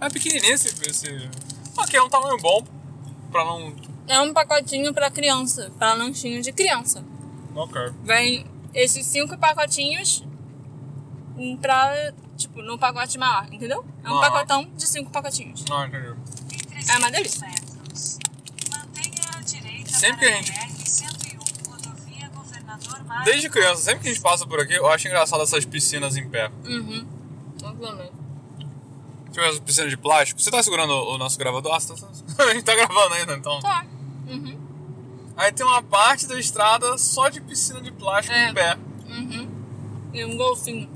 É 0.00 0.08
pequenininho 0.08 0.54
esse. 0.54 0.68
esse... 0.88 1.28
Ok, 1.76 1.98
é 1.98 2.02
um 2.02 2.08
tamanho 2.08 2.36
bom. 2.38 2.64
Pra 3.30 3.44
não. 3.44 3.74
É 4.08 4.20
um 4.20 4.32
pacotinho 4.32 4.92
pra 4.92 5.10
criança, 5.10 5.70
pra 5.78 5.94
lanchinho 5.94 6.42
de 6.42 6.52
criança. 6.52 7.04
Ok. 7.54 7.80
Vem 8.02 8.46
esses 8.74 9.06
cinco 9.06 9.36
pacotinhos 9.38 10.24
pra, 11.60 12.12
tipo, 12.36 12.60
num 12.62 12.76
pacote 12.76 13.16
maior, 13.18 13.46
entendeu? 13.52 13.84
É 14.04 14.10
um 14.10 14.18
Ah. 14.18 14.30
pacotão 14.30 14.64
de 14.76 14.86
cinco 14.86 15.10
pacotinhos. 15.10 15.64
Ah, 15.70 15.86
entendi. 15.86 16.08
Em 16.08 16.58
300 16.58 16.88
É 16.88 16.98
uma 16.98 17.10
delícia. 17.10 17.48
Sempre 19.86 20.18
que 20.18 20.24
a 20.32 20.36
gente- 20.36 20.52
BR-101, 20.52 21.68
rodovia 21.70 22.28
Governador 22.30 23.04
Mário 23.04 23.24
Desde 23.24 23.48
criança, 23.50 23.82
sempre 23.82 24.00
que 24.02 24.08
a 24.08 24.12
gente 24.12 24.22
passa 24.22 24.46
por 24.46 24.60
aqui, 24.60 24.74
eu 24.74 24.86
acho 24.88 25.06
engraçado 25.06 25.42
essas 25.42 25.64
piscinas 25.64 26.16
em 26.16 26.28
pé. 26.28 26.50
Uhum. 26.64 27.06
Tipo 27.58 28.19
essas 29.38 29.60
piscinas 29.60 29.90
de 29.90 29.96
plástico. 29.96 30.40
Você 30.40 30.50
tá 30.50 30.62
segurando 30.62 30.92
o 30.92 31.18
nosso 31.18 31.38
gravador? 31.38 31.74
Ah, 31.74 31.80
você 31.80 31.94
tá... 31.94 32.08
a 32.44 32.54
gente 32.54 32.64
tá 32.64 32.74
gravando 32.74 33.14
ainda, 33.14 33.34
então. 33.36 33.60
Tá. 33.60 33.84
Uhum. 34.26 34.58
Aí 35.36 35.52
tem 35.52 35.64
uma 35.64 35.82
parte 35.82 36.26
da 36.26 36.38
estrada 36.38 36.98
só 36.98 37.28
de 37.28 37.40
piscina 37.40 37.80
de 37.80 37.92
plástico 37.92 38.34
É. 38.34 38.50
em 38.50 38.54
pé. 38.54 38.76
Uhum. 39.08 39.48
E 40.12 40.24
um 40.24 40.36
golfinho. 40.36 40.90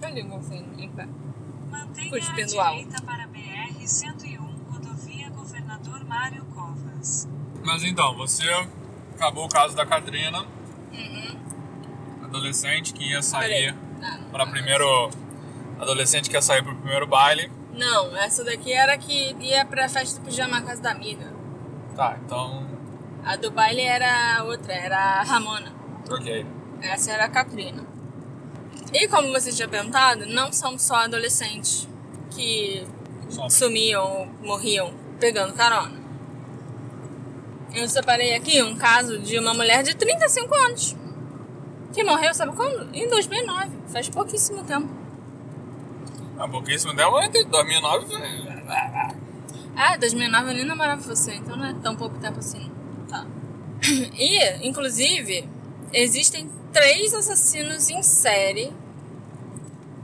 Cadê 0.00 0.22
o 0.22 0.26
golfinho 0.26 0.74
em 0.78 0.88
pé? 0.90 1.08
Mantenha 1.70 2.10
Cuspindo 2.10 2.60
a 2.60 2.70
direita 2.70 3.02
para 3.02 3.26
BR-101, 3.28 4.38
rodovia 4.70 5.30
Governador 5.30 6.04
Mário 6.04 6.44
Covas. 6.46 7.28
Mas 7.64 7.82
então, 7.84 8.16
você 8.16 8.44
acabou 9.14 9.46
o 9.46 9.48
caso 9.48 9.74
da 9.74 9.86
Katrina, 9.86 10.46
adolescente 12.22 12.92
que 12.92 13.10
ia 13.10 13.22
sair 13.22 13.72
Uhum. 13.72 13.86
Ah, 14.02 14.18
para 14.30 14.46
primeiro. 14.46 15.08
Adolescente 15.78 16.30
que 16.30 16.36
ia 16.36 16.42
sair 16.42 16.62
pro 16.62 16.74
primeiro 16.74 17.06
baile. 17.06 17.50
Não, 17.74 18.16
essa 18.16 18.42
daqui 18.42 18.72
era 18.72 18.96
que 18.96 19.36
ia 19.40 19.64
pra 19.64 19.88
festa 19.88 20.18
do 20.18 20.24
pijama 20.24 20.60
na 20.60 20.66
casa 20.66 20.82
da 20.82 20.90
amiga. 20.92 21.32
Tá, 21.94 22.16
então. 22.24 22.66
A 23.24 23.36
do 23.36 23.50
baile 23.50 23.82
era 23.82 24.44
outra, 24.44 24.72
era 24.72 24.96
a 24.96 25.22
Ramona. 25.22 25.74
Ok. 26.10 26.46
Essa 26.80 27.12
era 27.12 27.24
a 27.24 27.28
Katrina. 27.28 27.84
E 28.92 29.08
como 29.08 29.30
você 29.32 29.52
tinha 29.52 29.68
perguntado, 29.68 30.26
não 30.26 30.52
são 30.52 30.78
só 30.78 30.96
adolescentes 30.96 31.88
que 32.30 32.86
sumiam, 33.50 34.30
morriam 34.42 34.94
pegando 35.18 35.52
carona. 35.54 36.06
Eu 37.74 37.88
separei 37.88 38.34
aqui 38.34 38.62
um 38.62 38.76
caso 38.76 39.18
de 39.18 39.38
uma 39.38 39.52
mulher 39.52 39.82
de 39.82 39.94
35 39.94 40.54
anos. 40.54 40.96
Que 41.92 42.04
morreu, 42.04 42.32
sabe 42.32 42.54
quando? 42.54 42.94
Em 42.94 43.08
2009. 43.08 43.70
Faz 43.88 44.08
pouquíssimo 44.08 44.62
tempo. 44.64 44.88
Ah, 46.38 46.48
pouquíssimo 46.48 46.94
dela, 46.94 47.24
entre 47.24 47.44
2009 47.44 48.06
foi. 48.06 48.20
Ah, 49.76 49.96
2009 49.96 50.50
eu 50.50 50.54
nem 50.54 50.64
namorava 50.64 51.00
você, 51.02 51.34
então 51.34 51.56
não 51.56 51.66
é 51.66 51.74
tão 51.74 51.96
pouco 51.96 52.18
tempo 52.18 52.38
assim. 52.38 52.70
Tá. 53.08 53.26
E, 54.18 54.66
inclusive, 54.66 55.48
existem 55.92 56.50
três 56.72 57.14
assassinos 57.14 57.88
em 57.90 58.02
série 58.02 58.72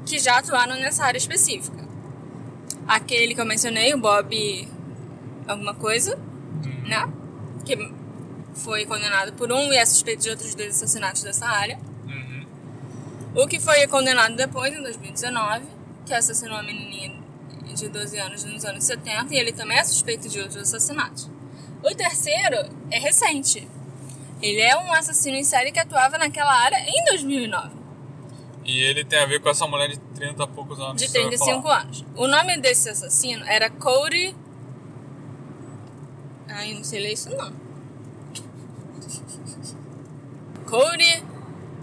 que 0.07 0.19
já 0.19 0.39
atuaram 0.39 0.75
nessa 0.77 1.05
área 1.05 1.19
específica. 1.19 1.83
Aquele 2.87 3.35
que 3.35 3.41
eu 3.41 3.47
mencionei, 3.47 3.95
o 3.95 3.99
Bob 3.99 4.69
alguma 5.47 5.75
coisa, 5.75 6.19
né? 6.85 7.11
Que 7.65 7.77
foi 8.55 8.85
condenado 8.87 9.33
por 9.33 9.51
um 9.53 9.73
e 9.73 9.77
é 9.77 9.85
suspeito 9.87 10.23
de 10.23 10.31
outros 10.31 10.55
dois 10.55 10.77
assassinatos 10.77 11.23
dessa 11.23 11.47
área. 11.47 11.79
Uhum. 12.07 12.47
O 13.43 13.47
que 13.47 13.61
foi 13.61 13.87
condenado 13.87 14.37
depois, 14.37 14.75
em 14.75 14.83
2019, 14.83 15.65
que 16.07 16.15
assassinou 16.15 16.55
uma 16.57 16.63
menininha 16.63 17.21
de 17.75 17.89
12 17.89 18.19
anos 18.19 18.45
nos 18.45 18.65
anos 18.65 18.85
70, 18.85 19.35
e 19.35 19.39
ele 19.39 19.53
também 19.53 19.79
é 19.79 19.85
suspeito 19.85 20.29
de 20.29 20.39
outros 20.41 20.57
assassinatos. 20.59 21.31
O 21.83 21.95
terceiro 21.95 22.57
é 22.91 22.99
recente. 22.99 23.67
Ele 24.41 24.61
é 24.61 24.77
um 24.77 24.93
assassino 24.93 25.37
em 25.37 25.45
série 25.45 25.71
que 25.73 25.79
atuava 25.79 26.19
naquela 26.19 26.53
área 26.53 26.77
em 26.87 27.05
2009, 27.07 27.71
E 28.65 28.81
ele 28.81 29.05
tem 29.05 29.19
a 29.21 29.27
ver 29.27 29.41
com 29.41 29.49
essa 29.49 29.67
mulher 29.67 29.89
de 29.89 29.99
30 29.99 30.43
e 30.43 30.47
poucos 30.49 30.79
anos. 30.81 30.97
de 31.01 31.07
que 31.07 31.13
você 31.13 31.19
vai 31.21 31.29
35 31.31 31.63
falar. 31.63 31.81
anos. 31.83 32.05
O 32.17 32.27
nome 32.29 32.61
desse 32.61 32.89
assassino 32.89 33.45
era 33.47 33.71
Cody. 33.71 34.35
Ai, 36.49 36.75
não 36.75 36.85
sei 36.85 37.01
ler 37.01 37.13
isso 37.13 37.31
não. 37.31 37.53
Cody 40.67 41.25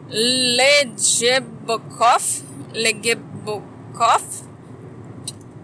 Legebokov. 0.09 2.23
Legebokov. 2.73 3.28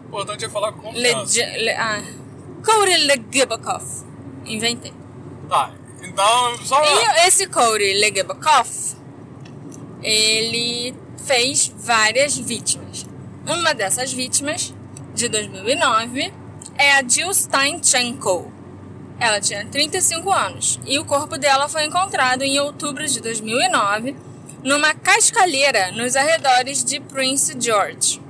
O 0.03 0.07
importante 0.07 0.45
é 0.45 0.49
falar 0.49 0.71
com 0.73 0.81
confiança. 0.81 1.39
Lege, 1.39 1.57
le, 1.57 1.71
ah, 1.71 2.03
Cody 2.65 2.97
Legebokov. 3.05 3.83
Inventei. 4.45 4.93
Tá, 5.49 5.71
então, 6.01 6.57
só. 6.65 6.83
E 6.83 7.27
esse 7.27 7.47
Cody 7.47 7.93
Legebokov, 7.93 8.67
ele 10.03 10.95
fez 11.25 11.71
várias 11.77 12.37
vítimas. 12.37 13.05
Uma 13.47 13.73
dessas 13.73 14.11
vítimas, 14.11 14.73
de 15.13 15.29
2009, 15.29 16.33
é 16.77 16.93
a 16.93 17.07
Jill 17.07 17.33
Steinchenko. 17.33 18.51
Ela 19.19 19.39
tinha 19.39 19.65
35 19.65 20.29
anos 20.31 20.79
e 20.85 20.99
o 20.99 21.05
corpo 21.05 21.37
dela 21.37 21.69
foi 21.69 21.85
encontrado 21.85 22.41
em 22.41 22.59
outubro 22.59 23.07
de 23.07 23.21
2009 23.21 24.15
numa 24.61 24.93
cascalheira 24.93 25.91
nos 25.91 26.15
arredores 26.15 26.83
de 26.83 26.99
Prince 26.99 27.55
George. 27.59 28.24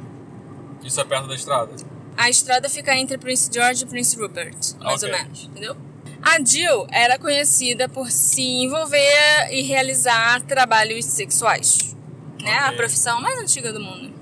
Isso 0.85 1.01
é 1.01 1.03
perto 1.03 1.27
da 1.27 1.35
estrada. 1.35 1.71
A 2.15 2.29
estrada 2.29 2.69
fica 2.69 2.95
entre 2.95 3.17
Prince 3.17 3.49
George 3.51 3.83
e 3.83 3.87
Prince 3.87 4.15
Rupert, 4.15 4.55
mais 4.79 5.03
Ok. 5.03 5.11
ou 5.11 5.17
menos, 5.17 5.43
entendeu? 5.45 5.75
A 6.21 6.39
Jill 6.43 6.87
era 6.91 7.19
conhecida 7.19 7.89
por 7.89 8.09
se 8.09 8.41
envolver 8.41 9.49
e 9.51 9.63
realizar 9.63 10.41
trabalhos 10.41 11.05
sexuais, 11.05 11.95
né? 12.41 12.57
A 12.59 12.71
profissão 12.73 13.19
mais 13.19 13.37
antiga 13.39 13.73
do 13.73 13.79
mundo. 13.81 14.13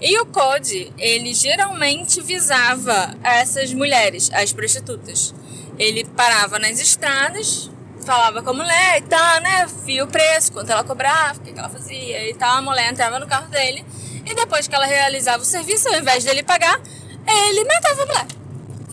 E 0.00 0.18
o 0.18 0.26
Code, 0.26 0.90
ele 0.96 1.34
geralmente 1.34 2.22
visava 2.22 3.14
essas 3.22 3.74
mulheres, 3.74 4.30
as 4.32 4.52
prostitutas. 4.52 5.34
Ele 5.78 6.04
parava 6.04 6.58
nas 6.58 6.80
estradas, 6.80 7.70
falava 8.04 8.42
com 8.42 8.50
a 8.50 8.54
mulher 8.54 8.98
e 8.98 9.02
tal, 9.02 9.40
né? 9.42 9.66
Via 9.84 10.02
o 10.02 10.08
preço, 10.08 10.52
quanto 10.52 10.70
ela 10.70 10.82
cobrava, 10.82 11.38
o 11.38 11.42
que 11.42 11.50
ela 11.58 11.68
fazia 11.68 12.28
e 12.28 12.34
tal. 12.34 12.56
A 12.56 12.62
mulher 12.62 12.90
entrava 12.90 13.18
no 13.18 13.26
carro 13.26 13.48
dele 13.48 13.84
e 14.30 14.34
depois 14.34 14.66
que 14.68 14.74
ela 14.74 14.86
realizava 14.86 15.42
o 15.42 15.46
serviço, 15.46 15.88
ao 15.88 15.96
invés 15.96 16.24
dele 16.24 16.42
pagar, 16.42 16.80
ele 17.26 17.64
matava 17.64 18.02
a 18.02 18.06
mulher. 18.06 18.26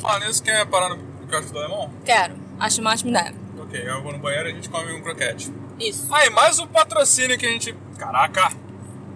Fala 0.02 0.26
nisso, 0.26 0.42
quer 0.44 0.66
parar 0.68 0.90
no 0.90 0.98
quiosque 1.28 1.52
do 1.52 1.60
alemão? 1.60 1.92
Quero, 2.06 2.36
acho 2.60 2.82
uma 2.82 2.92
ótima 2.92 3.12
ideia. 3.12 3.36
Ok, 3.60 3.84
eu 3.90 4.02
vou 4.02 4.12
no 4.14 4.20
banheiro 4.20 4.50
e 4.50 4.52
a 4.52 4.56
gente 4.56 4.70
come 4.70 4.94
um 4.94 5.02
croquete. 5.02 5.52
Isso. 5.80 6.08
Aí, 6.14 6.30
mais 6.30 6.58
um 6.60 6.68
patrocínio 6.68 7.38
que 7.38 7.46
a 7.46 7.50
gente. 7.50 7.76
Caraca! 7.98 8.52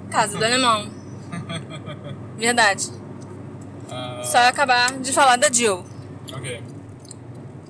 Casa 0.10 0.38
do 0.38 0.44
alemão. 0.44 0.92
Verdade. 2.38 2.90
Ah, 3.90 4.22
Só 4.24 4.38
acabar 4.40 4.92
de 5.00 5.12
falar 5.14 5.38
da 5.38 5.52
Jill. 5.52 5.86
ok. 6.34 6.64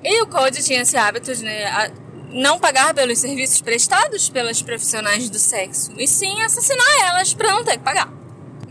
E 0.04 0.22
o 0.22 0.26
Code 0.26 0.62
tinha 0.64 0.82
esse 0.82 0.96
hábito 0.96 1.32
de 1.34 1.44
né, 1.44 1.92
não 2.30 2.58
pagar 2.58 2.92
pelos 2.92 3.18
serviços 3.18 3.60
prestados 3.60 4.28
pelas 4.28 4.60
profissionais 4.60 5.30
do 5.30 5.38
sexo, 5.38 5.92
e 5.96 6.08
sim 6.08 6.42
assassinar 6.42 6.86
elas 7.08 7.32
pra 7.34 7.52
não 7.52 7.62
ter 7.62 7.72
que 7.78 7.84
pagar. 7.84 8.08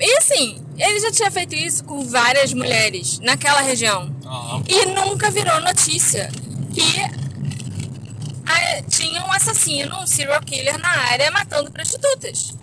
E 0.01 0.17
assim, 0.17 0.65
ele 0.77 0.99
já 0.99 1.11
tinha 1.11 1.29
feito 1.29 1.53
isso 1.55 1.83
com 1.83 2.03
várias 2.07 2.53
mulheres 2.53 3.19
naquela 3.19 3.61
região. 3.61 4.13
Aham. 4.25 4.63
E 4.67 4.85
nunca 4.87 5.29
virou 5.29 5.59
notícia 5.61 6.29
que 6.73 7.01
ah, 8.45 8.81
tinha 8.89 9.23
um 9.23 9.31
assassino, 9.31 9.95
um 9.99 10.07
serial 10.07 10.41
killer 10.41 10.77
na 10.79 10.89
área 10.89 11.29
matando 11.29 11.71
prostitutas. 11.71 12.53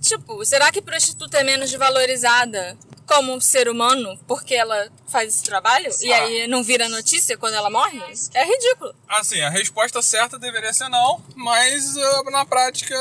Tipo, 0.00 0.44
será 0.44 0.70
que 0.72 0.80
prostituta 0.80 1.38
é 1.38 1.44
menos 1.44 1.72
valorizada 1.74 2.76
como 3.06 3.34
um 3.34 3.40
ser 3.40 3.68
humano 3.68 4.18
porque 4.26 4.54
ela 4.54 4.88
faz 5.08 5.28
esse 5.34 5.42
trabalho? 5.42 5.90
E 6.00 6.12
Ah. 6.12 6.22
aí 6.24 6.46
não 6.48 6.62
vira 6.62 6.88
notícia 6.88 7.36
quando 7.36 7.54
ela 7.54 7.68
morre? 7.68 8.00
É 8.32 8.44
ridículo. 8.44 8.94
Assim, 9.08 9.40
a 9.40 9.50
resposta 9.50 10.00
certa 10.00 10.38
deveria 10.38 10.72
ser 10.72 10.88
não, 10.88 11.22
mas 11.34 11.96
eh, 11.96 12.30
na 12.30 12.46
prática, 12.46 12.94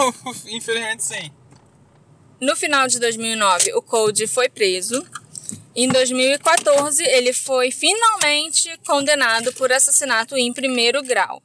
infelizmente 0.46 1.04
sim. 1.04 1.30
No 2.44 2.54
final 2.54 2.86
de 2.86 2.98
2009, 2.98 3.72
o 3.72 3.80
Code 3.80 4.26
foi 4.26 4.50
preso. 4.50 5.02
Em 5.74 5.88
2014, 5.88 7.02
ele 7.02 7.32
foi 7.32 7.70
finalmente 7.70 8.70
condenado 8.86 9.50
por 9.54 9.72
assassinato 9.72 10.36
em 10.36 10.52
primeiro 10.52 11.02
grau, 11.02 11.42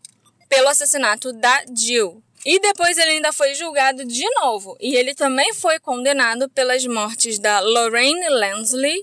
pelo 0.50 0.68
assassinato 0.68 1.32
da 1.32 1.64
Jill. 1.74 2.22
E 2.46 2.60
depois 2.60 2.98
ele 2.98 3.12
ainda 3.12 3.32
foi 3.32 3.54
julgado 3.54 4.04
de 4.04 4.30
novo, 4.42 4.76
e 4.82 4.94
ele 4.94 5.16
também 5.16 5.54
foi 5.54 5.80
condenado 5.80 6.50
pelas 6.50 6.86
mortes 6.86 7.40
da 7.40 7.62
Lorraine 7.62 8.28
Lansley, 8.28 9.02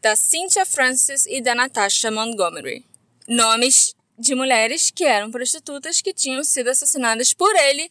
da 0.00 0.16
Cynthia 0.16 0.64
Francis 0.64 1.26
e 1.26 1.42
da 1.42 1.54
Natasha 1.54 2.10
Montgomery. 2.10 2.82
Nomes 3.28 3.94
de 4.18 4.34
mulheres 4.34 4.90
que 4.90 5.04
eram 5.04 5.30
prostitutas 5.30 6.00
que 6.00 6.14
tinham 6.14 6.42
sido 6.42 6.70
assassinadas 6.70 7.34
por 7.34 7.54
ele 7.56 7.90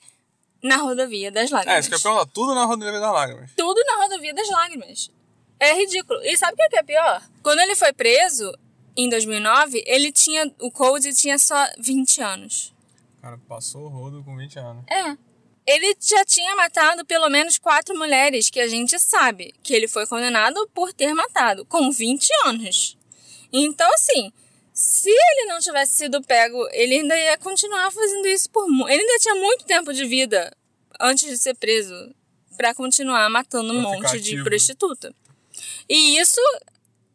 na 0.65 0.77
rodovia 0.77 1.31
das 1.31 1.51
lágrimas 1.51 1.75
É, 1.75 1.79
isso 1.79 2.01
que 2.01 2.07
eu 2.07 2.25
tudo 2.25 2.55
na 2.55 2.65
rodovia 2.65 2.99
das 2.99 3.13
lágrimas. 3.13 3.51
tudo 3.55 3.79
na 3.85 4.03
rodovia 4.03 4.33
das 4.33 4.49
lágrimas. 4.49 5.11
É 5.59 5.73
ridículo. 5.73 6.19
E 6.23 6.35
sabe 6.37 6.53
o 6.53 6.55
que 6.55 6.75
é 6.75 6.79
é 6.79 6.83
pior? 6.83 7.21
Quando 7.41 7.59
ele 7.59 7.75
foi 7.75 7.93
preso, 7.93 8.51
em 8.97 9.07
2009, 9.09 9.83
ele 9.85 10.11
tinha. 10.11 10.51
O 10.59 10.71
Code 10.71 11.13
tinha 11.13 11.37
só 11.37 11.55
20 11.79 12.21
anos. 12.21 12.73
Cara 13.21 13.37
passou 13.47 13.83
o 13.83 13.89
rodo 13.89 14.23
com 14.23 14.35
20 14.35 14.59
anos. 14.59 14.83
É. 14.89 15.17
Ele 15.67 15.95
já 15.99 16.23
tinha 16.25 16.55
matado 16.55 17.05
pelo 17.05 17.29
menos 17.29 17.57
quatro 17.57 17.97
mulheres 17.97 18.49
que 18.49 18.59
a 18.59 18.67
gente 18.67 18.99
sabe 18.99 19.53
que 19.63 19.73
ele 19.73 19.87
foi 19.87 20.05
condenado 20.05 20.69
por 20.73 20.93
ter 20.93 21.11
matado, 21.13 21.65
com 21.65 21.91
20 21.91 22.27
anos. 22.45 22.97
Então, 23.51 23.89
assim, 23.93 24.31
se 24.75 25.09
ele 25.09 25.45
não 25.45 25.57
tivesse 25.61 25.93
sido 25.93 26.21
pego, 26.21 26.67
ele 26.73 26.95
ainda 26.95 27.17
ia 27.17 27.37
continuar 27.37 27.89
fazendo 27.91 28.27
isso 28.27 28.49
por. 28.49 28.67
Ele 28.89 29.01
ainda 29.01 29.19
tinha 29.19 29.35
muito 29.35 29.63
tempo 29.63 29.93
de 29.93 30.05
vida 30.05 30.51
antes 30.99 31.29
de 31.29 31.37
ser 31.37 31.55
preso 31.55 32.13
pra 32.57 32.75
continuar 32.75 33.29
matando 33.29 33.71
um 33.71 33.81
Pra 33.81 33.89
monte 33.89 34.19
de 34.19 34.43
prostituta. 34.43 35.15
E 35.87 36.19
isso 36.19 36.41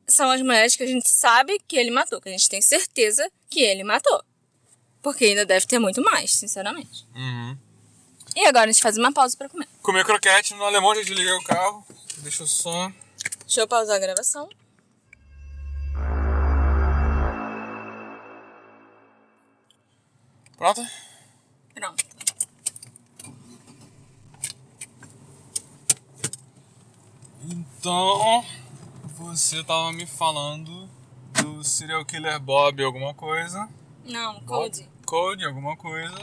são 0.09 0.31
as 0.31 0.41
mulheres 0.41 0.75
que 0.75 0.83
a 0.83 0.87
gente 0.87 1.11
sabe 1.11 1.61
que 1.69 1.77
ele 1.77 1.91
matou, 1.91 2.19
que 2.19 2.31
a 2.31 2.33
gente 2.33 2.49
tem 2.49 2.63
certeza 2.63 3.31
que 3.51 3.61
ele 3.61 3.85
matou. 3.85 4.25
Porque 5.03 5.27
ainda 5.27 5.45
deve 5.45 5.67
ter 5.67 5.79
muito 5.79 6.03
mais, 6.03 6.33
sinceramente. 6.35 7.07
Uhum. 7.15 7.59
E 8.37 8.47
agora 8.47 8.71
a 8.71 8.73
gente 8.73 8.83
faz 8.83 8.97
uma 8.97 9.13
pausa 9.13 9.37
pra 9.37 9.51
comer. 9.51 9.69
Comer 9.83 10.05
croquete 10.07 10.55
no 10.55 10.65
alemão, 10.65 10.95
já 10.95 11.03
desliguei 11.03 11.33
o 11.33 11.45
carro. 11.45 11.87
Deixa 12.19 12.43
eu 12.43 12.47
só. 12.47 12.91
Deixa 13.41 13.61
eu 13.61 13.69
pausar 13.69 13.97
a 13.97 13.99
gravação. 13.99 14.49
Pronto? 20.61 20.87
Pronto. 21.75 22.05
Então, 27.45 28.45
você 29.17 29.65
tava 29.65 29.91
me 29.93 30.05
falando 30.05 30.87
do 31.43 31.65
serial 31.65 32.05
killer 32.05 32.39
Bob 32.39 32.85
alguma 32.85 33.15
coisa. 33.15 33.67
Não, 34.05 34.39
Cody. 34.41 34.87
Code, 35.07 35.47
alguma 35.47 35.79
coisa. 35.79 36.15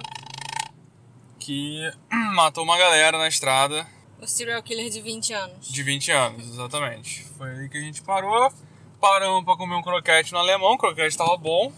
Que 1.40 1.92
matou 2.36 2.64
uma 2.64 2.78
galera 2.78 3.18
na 3.18 3.28
estrada 3.28 3.88
O 4.22 4.28
serial 4.28 4.62
killer 4.62 4.92
de 4.92 5.02
20 5.02 5.34
anos. 5.34 5.68
de 5.68 5.82
20 5.82 6.12
anos, 6.12 6.48
exatamente. 6.48 7.24
Foi 7.40 7.50
aí 7.50 7.70
que 7.70 7.78
a 7.80 7.82
gente 7.82 8.04
parou. 8.04 8.54
Paramos 9.02 9.44
pra 9.44 9.58
comer 9.58 9.74
um 9.74 9.82
croquete 9.82 10.32
no 10.32 10.38
alemão, 10.38 10.74
o 10.74 10.78
croquete 10.78 11.18
tava 11.18 11.36
bom. 11.38 11.74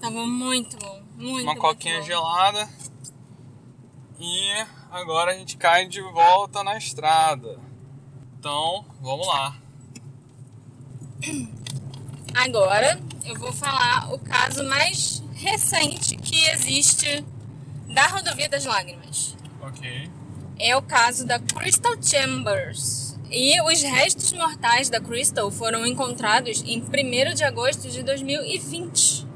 Tava 0.00 0.26
muito 0.26 0.78
bom. 0.78 1.07
Muito, 1.18 1.42
uma 1.42 1.56
coquinha 1.56 2.00
gelada. 2.02 2.68
E 4.20 4.52
agora 4.90 5.32
a 5.32 5.34
gente 5.34 5.56
cai 5.56 5.86
de 5.86 6.00
volta 6.00 6.62
na 6.62 6.78
estrada. 6.78 7.58
Então, 8.38 8.84
vamos 9.00 9.26
lá. 9.26 9.56
Agora 12.34 13.00
eu 13.24 13.34
vou 13.34 13.52
falar 13.52 14.12
o 14.14 14.18
caso 14.20 14.62
mais 14.64 15.22
recente 15.34 16.16
que 16.16 16.48
existe 16.50 17.24
da 17.92 18.06
Rodovia 18.06 18.48
das 18.48 18.64
Lágrimas. 18.64 19.36
Ok. 19.60 20.08
É 20.56 20.76
o 20.76 20.82
caso 20.82 21.26
da 21.26 21.40
Crystal 21.40 22.00
Chambers. 22.00 23.18
E 23.30 23.60
os 23.62 23.82
restos 23.82 24.32
mortais 24.32 24.88
da 24.88 25.00
Crystal 25.00 25.50
foram 25.50 25.84
encontrados 25.84 26.62
em 26.62 26.80
1 26.80 27.34
de 27.34 27.44
agosto 27.44 27.90
de 27.90 28.02
2020. 28.02 29.27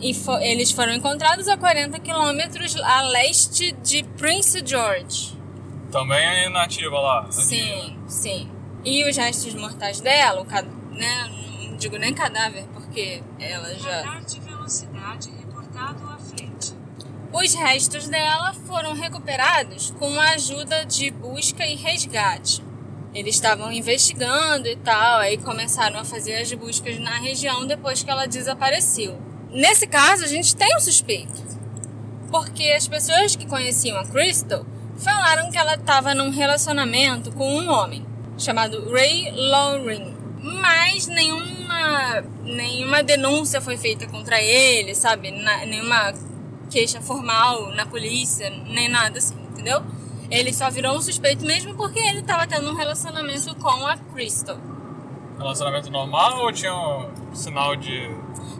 E 0.00 0.14
fo- 0.14 0.38
eles 0.38 0.70
foram 0.70 0.94
encontrados 0.94 1.48
a 1.48 1.56
40 1.56 1.98
quilômetros 2.00 2.76
a 2.76 3.02
leste 3.02 3.72
de 3.82 4.02
Prince 4.16 4.62
George. 4.64 5.36
Também 5.90 6.18
é 6.44 6.48
nativa 6.48 6.98
lá. 7.00 7.30
Sim, 7.30 7.96
sim. 8.06 8.48
E 8.84 9.08
os 9.08 9.16
restos 9.16 9.54
mortais 9.54 10.00
dela, 10.00 10.40
o 10.40 10.44
cad... 10.44 10.66
né, 10.92 11.30
não 11.70 11.76
digo 11.76 11.96
nem 11.96 12.12
cadáver, 12.12 12.64
porque 12.74 13.22
ela 13.38 13.74
já. 13.76 14.02
Radar 14.02 14.24
de 14.24 14.40
velocidade 14.40 15.30
reportado 15.30 16.04
à 16.08 16.18
frente. 16.18 16.72
Os 17.32 17.54
restos 17.54 18.06
dela 18.08 18.52
foram 18.66 18.92
recuperados 18.94 19.90
com 19.98 20.18
a 20.20 20.30
ajuda 20.30 20.84
de 20.84 21.10
busca 21.10 21.66
e 21.66 21.74
resgate. 21.74 22.62
Eles 23.14 23.36
estavam 23.36 23.72
investigando 23.72 24.66
e 24.66 24.76
tal, 24.76 25.18
aí 25.20 25.38
começaram 25.38 25.98
a 26.00 26.04
fazer 26.04 26.34
as 26.36 26.52
buscas 26.52 26.98
na 26.98 27.16
região 27.18 27.64
depois 27.66 28.02
que 28.02 28.10
ela 28.10 28.26
desapareceu. 28.26 29.16
Nesse 29.54 29.86
caso, 29.86 30.24
a 30.24 30.28
gente 30.28 30.54
tem 30.56 30.76
um 30.76 30.80
suspeito. 30.80 31.42
Porque 32.30 32.64
as 32.76 32.88
pessoas 32.88 33.36
que 33.36 33.46
conheciam 33.46 33.96
a 33.96 34.04
Crystal 34.04 34.66
falaram 34.98 35.50
que 35.50 35.56
ela 35.56 35.74
estava 35.74 36.14
num 36.14 36.30
relacionamento 36.30 37.30
com 37.32 37.48
um 37.48 37.70
homem 37.70 38.04
chamado 38.36 38.90
Ray 38.90 39.30
Lauren. 39.32 40.12
Mas 40.42 41.06
nenhuma, 41.06 42.22
nenhuma 42.42 43.02
denúncia 43.02 43.60
foi 43.60 43.76
feita 43.76 44.06
contra 44.08 44.42
ele, 44.42 44.94
sabe? 44.94 45.30
Na- 45.30 45.64
nenhuma 45.64 46.12
queixa 46.68 47.00
formal 47.00 47.70
na 47.74 47.86
polícia, 47.86 48.50
nem 48.50 48.88
nada 48.88 49.18
assim, 49.18 49.36
entendeu? 49.52 49.82
Ele 50.30 50.52
só 50.52 50.68
virou 50.70 50.96
um 50.96 51.00
suspeito 51.00 51.44
mesmo 51.44 51.74
porque 51.76 51.98
ele 52.00 52.20
estava 52.20 52.46
tendo 52.46 52.68
um 52.70 52.74
relacionamento 52.74 53.54
com 53.56 53.86
a 53.86 53.96
Crystal. 53.96 54.58
Relacionamento 55.38 55.90
normal 55.90 56.44
ou 56.44 56.52
tinha 56.52 56.74
um 56.74 57.34
sinal 57.34 57.74
de. 57.76 58.10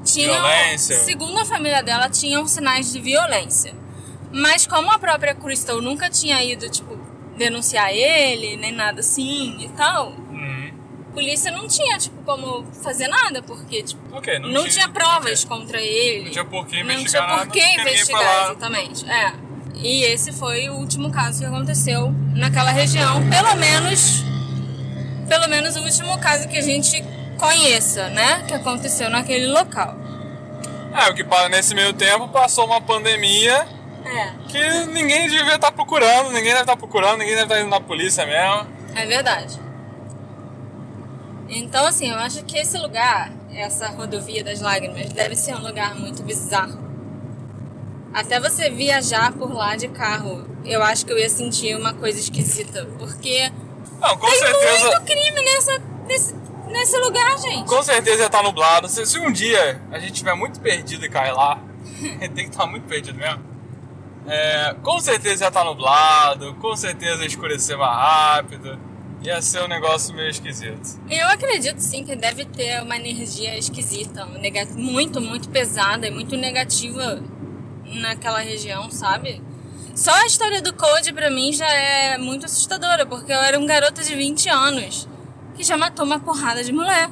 Tinham, 0.04 0.34
Violência. 0.34 0.96
Segundo 0.96 1.38
a 1.38 1.44
família 1.44 1.82
dela, 1.82 2.08
tinham 2.10 2.46
sinais 2.46 2.92
de 2.92 3.00
violência. 3.00 3.74
Mas 4.32 4.66
como 4.66 4.90
a 4.90 4.98
própria 4.98 5.34
Crystal 5.34 5.80
nunca 5.80 6.10
tinha 6.10 6.42
ido, 6.42 6.68
tipo, 6.68 6.98
denunciar 7.38 7.90
ele, 7.92 8.56
nem 8.56 8.72
nada 8.72 9.00
assim 9.00 9.56
e 9.60 9.68
tal, 9.70 10.10
Hum, 10.10 10.72
a 11.08 11.12
polícia 11.14 11.50
não 11.52 11.68
tinha, 11.68 11.96
tipo, 11.98 12.20
como 12.24 12.64
fazer 12.82 13.06
nada, 13.06 13.40
porque, 13.42 13.82
tipo, 13.84 14.16
ok, 14.16 14.40
não, 14.40 14.48
não, 14.50 14.68
tinha, 14.68 14.88
provas 14.88 15.44
ok. 15.44 15.56
contra 15.56 15.80
ele. 15.80 16.24
Não 16.24 16.30
tinha 16.32 16.44
por 16.44 16.66
que 16.66 16.82
Não 16.82 16.92
investigar 16.92 17.26
tinha 17.26 17.36
nada, 17.36 17.46
por 17.46 17.52
que 17.52 17.80
investigar, 17.80 18.44
exatamente. 18.44 19.08
É. 19.08 19.32
E 19.76 20.02
esse 20.04 20.32
foi 20.32 20.68
o 20.68 20.74
último 20.74 21.10
caso 21.12 21.40
que 21.40 21.46
aconteceu 21.46 22.12
naquela 22.34 22.70
região, 22.70 23.20
pelo 23.28 23.54
menos 23.56 24.24
pelo 25.28 25.48
menos 25.48 25.76
o 25.76 25.82
último 25.82 26.18
caso 26.18 26.48
que 26.48 26.58
a 26.58 26.62
gente 26.62 27.04
conheça, 27.38 28.08
né, 28.10 28.44
que 28.46 28.54
aconteceu 28.54 29.10
naquele 29.10 29.46
local. 29.46 29.96
É, 30.94 31.10
o 31.10 31.14
que 31.14 31.24
nesse 31.50 31.74
meio 31.74 31.92
tempo 31.92 32.28
passou 32.28 32.66
uma 32.66 32.80
pandemia 32.80 33.66
É, 34.04 34.30
que 34.48 34.86
ninguém 34.86 35.28
devia 35.28 35.56
estar 35.56 35.72
procurando, 35.72 36.30
ninguém 36.30 36.52
deve 36.52 36.60
estar 36.60 36.76
procurando, 36.76 37.18
ninguém 37.18 37.34
deve 37.34 37.46
estar 37.46 37.60
indo 37.60 37.70
na 37.70 37.80
polícia 37.80 38.24
mesmo. 38.24 38.68
é 38.94 39.06
verdade. 39.06 39.58
Então, 41.48 41.86
assim, 41.86 42.10
eu 42.10 42.18
acho 42.18 42.44
que 42.44 42.56
esse 42.58 42.78
lugar, 42.78 43.32
essa 43.52 43.88
rodovia 43.88 44.42
das 44.42 44.60
lágrimas, 44.60 45.12
deve 45.12 45.36
ser 45.36 45.54
um 45.54 45.62
lugar 45.62 45.94
muito 45.94 46.22
bizarro. 46.22 46.82
Até 48.12 48.38
você 48.38 48.70
viajar 48.70 49.32
por 49.32 49.52
lá 49.52 49.74
de 49.76 49.88
carro, 49.88 50.46
eu 50.64 50.82
acho 50.82 51.04
que 51.04 51.12
eu 51.12 51.18
ia 51.18 51.28
sentir 51.28 51.76
uma 51.76 51.92
coisa 51.92 52.18
esquisita, 52.18 52.86
porque 52.98 53.50
Não, 54.00 54.16
com 54.16 54.26
Tem 54.26 54.38
certeza. 54.38 54.90
muito 54.90 55.02
crime 55.02 55.42
nessa, 55.42 55.78
nesse, 56.06 56.34
nesse 56.68 56.98
lugar, 56.98 57.38
gente. 57.38 57.68
Com 57.68 57.82
certeza 57.82 58.22
ia 58.22 58.26
estar 58.26 58.42
nublado. 58.42 58.88
Se, 58.88 59.04
se 59.06 59.18
um 59.18 59.32
dia 59.32 59.80
a 59.90 59.98
gente 59.98 60.12
estiver 60.12 60.34
muito 60.34 60.60
perdido 60.60 61.04
e 61.04 61.08
cair 61.08 61.32
lá, 61.32 61.58
tem 62.20 62.30
que 62.30 62.42
estar 62.50 62.66
muito 62.66 62.86
perdido 62.86 63.18
mesmo. 63.18 63.42
É, 64.26 64.74
com 64.82 64.98
certeza 65.00 65.44
ia 65.44 65.48
estar 65.48 65.64
nublado, 65.64 66.54
com 66.54 66.74
certeza 66.76 67.22
ia 67.22 67.26
escurecer 67.26 67.76
mais 67.76 67.96
rápido. 67.96 68.78
Ia 69.22 69.40
ser 69.40 69.62
um 69.62 69.68
negócio 69.68 70.14
meio 70.14 70.28
esquisito. 70.28 71.00
Eu 71.08 71.26
acredito 71.28 71.78
sim 71.78 72.04
que 72.04 72.14
deve 72.14 72.44
ter 72.44 72.82
uma 72.82 72.94
energia 72.96 73.56
esquisita, 73.56 74.26
muito, 74.74 75.18
muito 75.18 75.48
pesada 75.48 76.06
e 76.06 76.10
muito 76.10 76.36
negativa 76.36 77.22
naquela 77.86 78.40
região, 78.40 78.90
sabe? 78.90 79.40
Só 79.94 80.10
a 80.12 80.26
história 80.26 80.60
do 80.60 80.72
Code 80.74 81.12
pra 81.12 81.30
mim 81.30 81.52
já 81.52 81.68
é 81.70 82.18
muito 82.18 82.46
assustadora, 82.46 83.06
porque 83.06 83.32
eu 83.32 83.40
era 83.40 83.58
um 83.58 83.66
garoto 83.66 84.02
de 84.02 84.14
20 84.14 84.48
anos 84.48 85.08
que 85.56 85.62
já 85.62 85.76
matou 85.76 86.04
uma 86.04 86.18
porrada 86.18 86.64
de 86.64 86.72
mulher. 86.72 87.08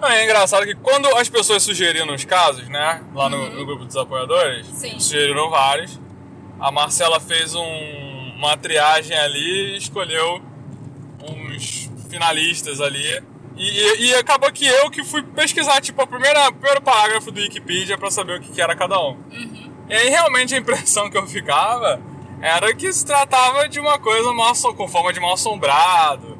Não, 0.00 0.08
é 0.08 0.22
engraçado 0.24 0.64
que 0.64 0.74
quando 0.76 1.06
as 1.16 1.28
pessoas 1.28 1.62
sugeriram 1.62 2.14
os 2.14 2.24
casos, 2.24 2.68
né? 2.68 3.02
Lá 3.14 3.28
no, 3.28 3.50
no 3.50 3.66
grupo 3.66 3.84
dos 3.84 3.96
apoiadores, 3.96 4.66
Sim. 4.74 4.98
sugeriram 5.00 5.50
vários. 5.50 5.98
A 6.60 6.70
Marcela 6.70 7.18
fez 7.18 7.54
um- 7.54 8.32
uma 8.36 8.56
triagem 8.56 9.16
ali 9.18 9.74
e 9.74 9.76
escolheu 9.78 10.40
uns 11.28 11.90
finalistas 12.08 12.80
ali. 12.80 13.22
E, 13.56 13.68
e- 13.70 14.06
e 14.10 14.14
acabou 14.14 14.52
que 14.52 14.66
eu 14.66 14.90
que 14.90 15.02
fui 15.02 15.22
pesquisar, 15.22 15.80
tipo, 15.80 16.00
a 16.02 16.06
primeira, 16.06 16.48
o 16.48 16.52
primeiro 16.52 16.82
parágrafo 16.82 17.30
do 17.32 17.40
Wikipedia 17.40 17.96
pra 17.98 18.10
saber 18.10 18.38
o 18.38 18.40
que, 18.42 18.52
que 18.52 18.60
era 18.60 18.76
cada 18.76 19.00
um. 19.00 19.16
E 19.88 19.94
aí 19.94 20.08
realmente 20.08 20.54
a 20.54 20.58
impressão 20.58 21.08
que 21.10 21.16
eu 21.16 21.26
ficava 21.26 22.00
era 22.40 22.74
que 22.74 22.92
se 22.92 23.04
tratava 23.04 23.68
de 23.68 23.80
uma 23.80 23.98
coisa 23.98 24.32
mal, 24.32 24.54
com 24.76 24.88
forma 24.88 25.12
de 25.12 25.20
mal 25.20 25.34
assombrado, 25.34 26.38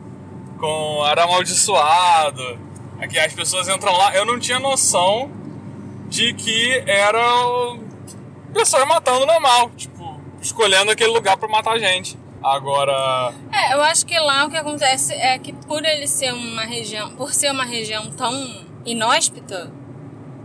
com 0.59 1.05
era 1.07 1.25
amaldiçoado. 1.25 2.59
Aqui 3.01 3.19
as 3.19 3.33
pessoas 3.33 3.69
entram 3.69 3.93
lá, 3.97 4.15
eu 4.15 4.25
não 4.25 4.39
tinha 4.39 4.59
noção 4.59 5.31
de 6.09 6.33
que 6.35 6.83
eram 6.87 7.81
pessoas 8.53 8.87
matando 8.87 9.27
normal, 9.27 9.71
tipo, 9.71 10.21
escolhendo 10.41 10.91
aquele 10.91 11.11
lugar 11.11 11.37
pra 11.37 11.49
matar 11.49 11.79
gente. 11.79 12.19
Agora, 12.43 13.33
É, 13.53 13.75
eu 13.75 13.83
acho 13.83 14.07
que 14.07 14.19
lá 14.19 14.45
o 14.45 14.51
que 14.51 14.57
acontece 14.57 15.13
é 15.13 15.39
que 15.39 15.53
por 15.53 15.85
ele 15.85 16.07
ser 16.07 16.33
uma 16.33 16.63
região, 16.63 17.11
por 17.17 17.33
ser 17.33 17.51
uma 17.51 17.65
região 17.65 18.11
tão 18.13 18.65
inóspita 18.85 19.73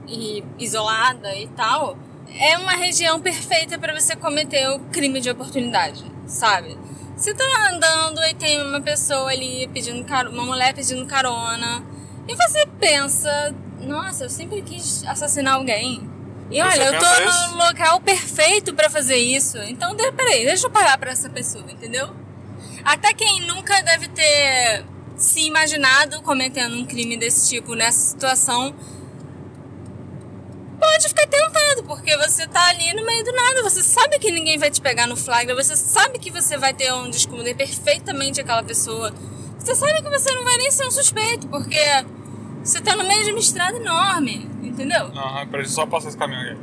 e 0.07 0.43
isolada 0.57 1.35
e 1.35 1.47
tal, 1.49 1.95
é 2.39 2.57
uma 2.57 2.73
região 2.73 3.19
perfeita 3.19 3.77
para 3.77 3.93
você 3.93 4.15
cometer 4.15 4.69
o 4.69 4.79
crime 4.91 5.19
de 5.19 5.29
oportunidade, 5.29 6.03
sabe? 6.25 6.77
Você 7.15 7.33
tá 7.33 7.43
andando 7.71 8.23
e 8.25 8.33
tem 8.33 8.61
uma 8.61 8.81
pessoa 8.81 9.29
ali 9.29 9.67
pedindo 9.73 10.03
carona, 10.05 10.33
uma 10.33 10.45
mulher 10.45 10.73
pedindo 10.73 11.05
carona, 11.05 11.83
e 12.27 12.35
você 12.35 12.65
pensa, 12.79 13.53
nossa, 13.81 14.25
eu 14.25 14.29
sempre 14.29 14.61
quis 14.61 15.03
assassinar 15.05 15.55
alguém. 15.55 16.09
E 16.49 16.61
olha, 16.61 16.83
eu 16.83 16.99
tô 16.99 17.51
no 17.51 17.57
local 17.57 18.01
perfeito 18.01 18.73
pra 18.73 18.89
fazer 18.89 19.15
isso. 19.15 19.57
Então, 19.59 19.95
peraí, 19.95 20.45
deixa 20.45 20.67
eu 20.67 20.71
parar 20.71 20.97
pra 20.97 21.11
essa 21.11 21.29
pessoa, 21.29 21.63
entendeu? 21.69 22.09
Até 22.83 23.13
quem 23.13 23.45
nunca 23.47 23.81
deve 23.83 24.07
ter 24.09 24.83
se 25.15 25.41
imaginado 25.41 26.21
cometendo 26.23 26.75
um 26.75 26.85
crime 26.85 27.15
desse 27.15 27.47
tipo 27.49 27.75
nessa 27.75 27.99
situação, 27.99 28.75
pode 30.79 31.07
ficar 31.07 31.27
porque 31.91 32.15
você 32.15 32.47
tá 32.47 32.69
ali 32.69 32.93
no 32.93 33.05
meio 33.05 33.21
do 33.21 33.33
nada, 33.33 33.63
você 33.63 33.83
sabe 33.83 34.17
que 34.17 34.31
ninguém 34.31 34.57
vai 34.57 34.71
te 34.71 34.79
pegar 34.79 35.07
no 35.07 35.17
flagra, 35.17 35.53
você 35.53 35.75
sabe 35.75 36.19
que 36.19 36.31
você 36.31 36.57
vai 36.57 36.73
ter 36.73 36.89
onde 36.93 37.17
esconder 37.17 37.53
perfeitamente 37.53 38.39
aquela 38.39 38.63
pessoa. 38.63 39.13
Você 39.59 39.75
sabe 39.75 40.01
que 40.01 40.09
você 40.09 40.33
não 40.33 40.45
vai 40.45 40.55
nem 40.55 40.71
ser 40.71 40.87
um 40.87 40.91
suspeito, 40.91 41.47
porque 41.49 41.75
você 42.63 42.79
tá 42.79 42.95
no 42.95 43.03
meio 43.03 43.25
de 43.25 43.31
uma 43.31 43.39
estrada 43.39 43.75
enorme, 43.75 44.49
entendeu? 44.63 45.07
Aham, 45.07 45.47
pra 45.47 45.65
só 45.65 45.85
passar 45.85 46.07
esse 46.07 46.17
caminho 46.17 46.53
aqui. 46.53 46.61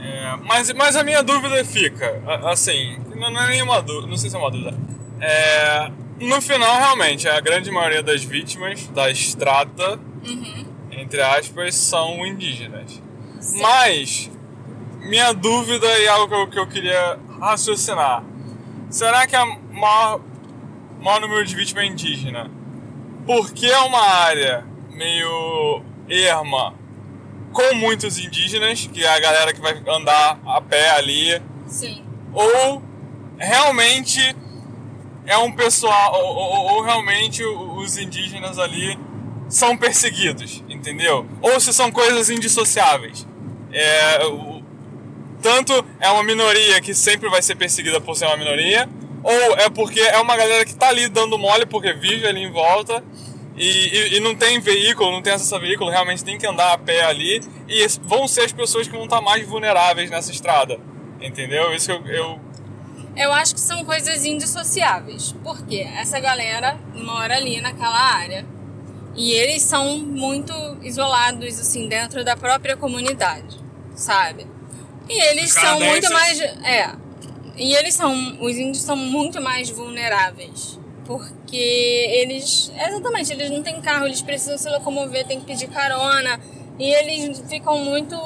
É, 0.00 0.36
mas, 0.42 0.72
mas 0.72 0.96
a 0.96 1.04
minha 1.04 1.22
dúvida 1.22 1.64
fica, 1.64 2.20
assim, 2.50 2.98
não, 3.14 3.30
não 3.30 3.42
é 3.42 3.50
nenhuma 3.50 3.80
dúvida, 3.80 4.08
não 4.08 4.16
sei 4.16 4.28
se 4.28 4.34
é 4.34 4.38
uma 4.40 4.50
dúvida. 4.50 4.76
É, 5.20 5.88
no 6.18 6.42
final, 6.42 6.80
realmente, 6.80 7.28
a 7.28 7.40
grande 7.40 7.70
maioria 7.70 8.02
das 8.02 8.24
vítimas 8.24 8.88
da 8.88 9.08
estrada, 9.08 10.00
entre 11.12 11.20
aspas, 11.20 11.74
são 11.74 12.26
indígenas. 12.26 13.02
Mas, 13.60 14.30
minha 15.00 15.32
dúvida 15.34 15.86
e 15.98 16.08
algo 16.08 16.26
que 16.28 16.34
eu, 16.34 16.46
que 16.48 16.58
eu 16.58 16.66
queria 16.66 17.18
raciocinar. 17.38 18.24
Será 18.88 19.26
que 19.26 19.36
a 19.36 19.44
maior, 19.44 20.20
maior 21.02 21.20
número 21.20 21.44
de 21.44 21.54
vítimas 21.54 21.84
é 21.84 21.86
indígena? 21.86 22.50
Porque 23.26 23.66
é 23.66 23.78
uma 23.80 24.00
área 24.00 24.64
meio 24.94 25.82
erma 26.08 26.74
com 27.52 27.74
muitos 27.74 28.18
indígenas, 28.18 28.86
que 28.90 29.04
é 29.04 29.08
a 29.14 29.20
galera 29.20 29.52
que 29.52 29.60
vai 29.60 29.82
andar 29.86 30.38
a 30.46 30.62
pé 30.62 30.92
ali, 30.92 31.42
Sim. 31.66 32.02
ou 32.32 32.82
realmente 33.36 34.34
é 35.26 35.36
um 35.36 35.52
pessoal, 35.52 36.14
ou, 36.14 36.34
ou- 36.36 36.72
ou 36.76 36.82
realmente 36.82 37.44
os 37.44 37.98
indígenas 37.98 38.58
ali 38.58 38.98
são 39.52 39.76
perseguidos, 39.76 40.64
entendeu? 40.68 41.26
Ou 41.42 41.60
se 41.60 41.72
são 41.74 41.90
coisas 41.92 42.30
indissociáveis. 42.30 43.26
É, 43.72 44.24
o- 44.26 44.62
tanto 45.42 45.84
é 46.00 46.08
uma 46.10 46.22
minoria 46.22 46.80
que 46.80 46.94
sempre 46.94 47.28
vai 47.28 47.42
ser 47.42 47.54
perseguida 47.56 48.00
por 48.00 48.16
ser 48.16 48.26
uma 48.26 48.36
minoria, 48.36 48.88
ou 49.22 49.32
é 49.58 49.68
porque 49.68 50.00
é 50.00 50.18
uma 50.18 50.36
galera 50.36 50.64
que 50.64 50.74
tá 50.74 50.88
ali 50.88 51.08
dando 51.08 51.36
mole 51.38 51.66
porque 51.66 51.92
vive 51.92 52.26
ali 52.26 52.40
em 52.42 52.50
volta 52.50 53.04
e, 53.56 53.66
e- 53.66 54.16
e 54.16 54.20
não 54.20 54.34
tem 54.34 54.58
veículo, 54.58 55.10
não 55.12 55.20
tem 55.20 55.32
acesso 55.34 55.54
a 55.54 55.58
veículo, 55.58 55.90
realmente 55.90 56.24
tem 56.24 56.38
que 56.38 56.46
andar 56.46 56.72
a 56.72 56.78
pé 56.78 57.04
ali 57.04 57.40
e 57.68 57.86
vão 58.04 58.26
ser 58.26 58.42
as 58.42 58.52
pessoas 58.52 58.86
que 58.88 58.94
vão 58.94 59.04
estar 59.04 59.20
mais 59.20 59.46
vulneráveis 59.46 60.10
nessa 60.10 60.30
estrada, 60.32 60.78
entendeu? 61.20 61.74
Isso 61.74 61.86
que 62.02 62.08
eu, 62.10 62.14
eu 62.14 62.40
Eu 63.14 63.32
acho 63.34 63.52
que 63.54 63.60
são 63.60 63.84
coisas 63.84 64.24
indissociáveis. 64.24 65.34
Porque 65.44 65.86
essa 65.98 66.18
galera 66.18 66.78
mora 66.94 67.36
ali 67.36 67.60
naquela 67.60 68.00
área. 68.16 68.46
E 69.14 69.32
eles 69.32 69.62
são 69.62 69.98
muito 69.98 70.52
isolados, 70.82 71.58
assim, 71.60 71.88
dentro 71.88 72.24
da 72.24 72.36
própria 72.36 72.76
comunidade, 72.76 73.58
sabe? 73.94 74.46
E 75.08 75.20
eles 75.30 75.54
Os 75.54 75.60
são 75.60 75.80
muito 75.80 76.12
mais. 76.12 76.40
É. 76.40 76.94
E 77.56 77.74
eles 77.74 77.94
são. 77.94 78.38
Os 78.40 78.56
índios 78.56 78.82
são 78.82 78.96
muito 78.96 79.40
mais 79.40 79.68
vulneráveis. 79.68 80.78
Porque 81.04 81.56
eles. 81.56 82.72
Exatamente, 82.74 83.32
eles 83.32 83.50
não 83.50 83.62
têm 83.62 83.80
carro, 83.80 84.06
eles 84.06 84.22
precisam 84.22 84.56
se 84.56 84.68
locomover, 84.70 85.26
tem 85.26 85.40
que 85.40 85.46
pedir 85.46 85.68
carona. 85.68 86.40
E 86.78 86.90
eles 86.90 87.42
ficam 87.48 87.78
muito 87.78 88.16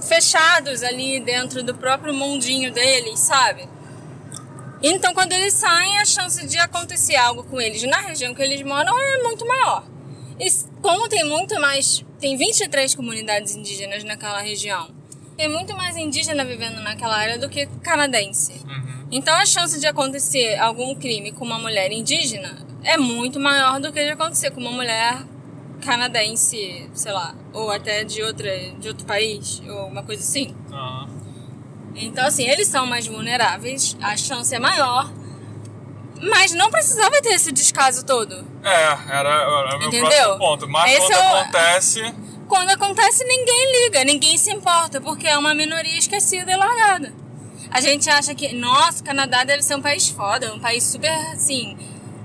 fechados 0.00 0.82
ali 0.82 1.20
dentro 1.20 1.62
do 1.62 1.74
próprio 1.74 2.12
mundinho 2.12 2.72
deles, 2.72 3.20
sabe? 3.20 3.68
Então, 4.86 5.14
quando 5.14 5.32
eles 5.32 5.54
saem, 5.54 5.98
a 5.98 6.04
chance 6.04 6.46
de 6.46 6.58
acontecer 6.58 7.16
algo 7.16 7.42
com 7.44 7.58
eles 7.58 7.82
na 7.84 8.00
região 8.02 8.34
que 8.34 8.42
eles 8.42 8.60
moram 8.62 8.94
é 8.98 9.22
muito 9.22 9.46
maior. 9.46 9.82
E 10.38 10.46
como 10.82 11.08
tem 11.08 11.24
muito 11.24 11.58
mais. 11.58 12.04
Tem 12.20 12.36
23 12.36 12.94
comunidades 12.94 13.56
indígenas 13.56 14.04
naquela 14.04 14.40
região. 14.40 14.90
Tem 15.38 15.48
muito 15.48 15.74
mais 15.74 15.96
indígena 15.96 16.44
vivendo 16.44 16.82
naquela 16.82 17.16
área 17.16 17.38
do 17.38 17.48
que 17.48 17.66
canadense. 17.82 18.60
Então, 19.10 19.34
a 19.34 19.46
chance 19.46 19.80
de 19.80 19.86
acontecer 19.86 20.58
algum 20.58 20.94
crime 20.94 21.32
com 21.32 21.46
uma 21.46 21.58
mulher 21.58 21.90
indígena 21.90 22.58
é 22.82 22.98
muito 22.98 23.40
maior 23.40 23.80
do 23.80 23.90
que 23.90 24.04
de 24.04 24.10
acontecer 24.10 24.50
com 24.50 24.60
uma 24.60 24.70
mulher 24.70 25.24
canadense, 25.80 26.90
sei 26.92 27.12
lá, 27.12 27.34
ou 27.54 27.70
até 27.70 28.04
de, 28.04 28.22
outra, 28.22 28.50
de 28.78 28.88
outro 28.88 29.06
país, 29.06 29.62
ou 29.66 29.86
uma 29.86 30.02
coisa 30.02 30.22
assim. 30.22 30.54
ah, 30.72 31.06
Então, 31.94 32.26
assim, 32.26 32.44
eles 32.48 32.66
são 32.68 32.86
mais 32.86 33.06
vulneráveis, 33.06 33.96
a 34.02 34.16
chance 34.16 34.52
é 34.54 34.58
maior, 34.58 35.10
mas 36.20 36.52
não 36.52 36.70
precisava 36.70 37.20
ter 37.20 37.30
esse 37.30 37.52
descaso 37.52 38.04
todo. 38.04 38.44
É, 38.62 38.84
era, 39.10 39.28
era 39.28 39.76
o 39.76 39.78
meu 39.78 39.88
Entendeu? 39.88 40.08
próximo 40.10 40.38
ponto. 40.38 40.68
Mas 40.68 40.90
Esse 40.92 41.00
quando 41.00 41.12
é 41.12 41.18
o- 41.32 41.36
acontece. 41.38 42.14
Quando 42.48 42.70
acontece, 42.70 43.24
ninguém 43.24 43.84
liga, 43.84 44.04
ninguém 44.04 44.36
se 44.36 44.50
importa, 44.52 45.00
porque 45.00 45.26
é 45.26 45.36
uma 45.38 45.54
minoria 45.54 45.98
esquecida 45.98 46.52
e 46.52 46.56
largada. 46.56 47.12
A 47.70 47.80
gente 47.80 48.08
acha 48.08 48.34
que, 48.34 48.52
nossa, 48.54 49.00
o 49.00 49.04
Canadá 49.04 49.44
deve 49.44 49.62
ser 49.62 49.74
um 49.76 49.82
país 49.82 50.08
foda, 50.08 50.52
um 50.54 50.60
país 50.60 50.84
super, 50.84 51.10
assim, 51.32 51.76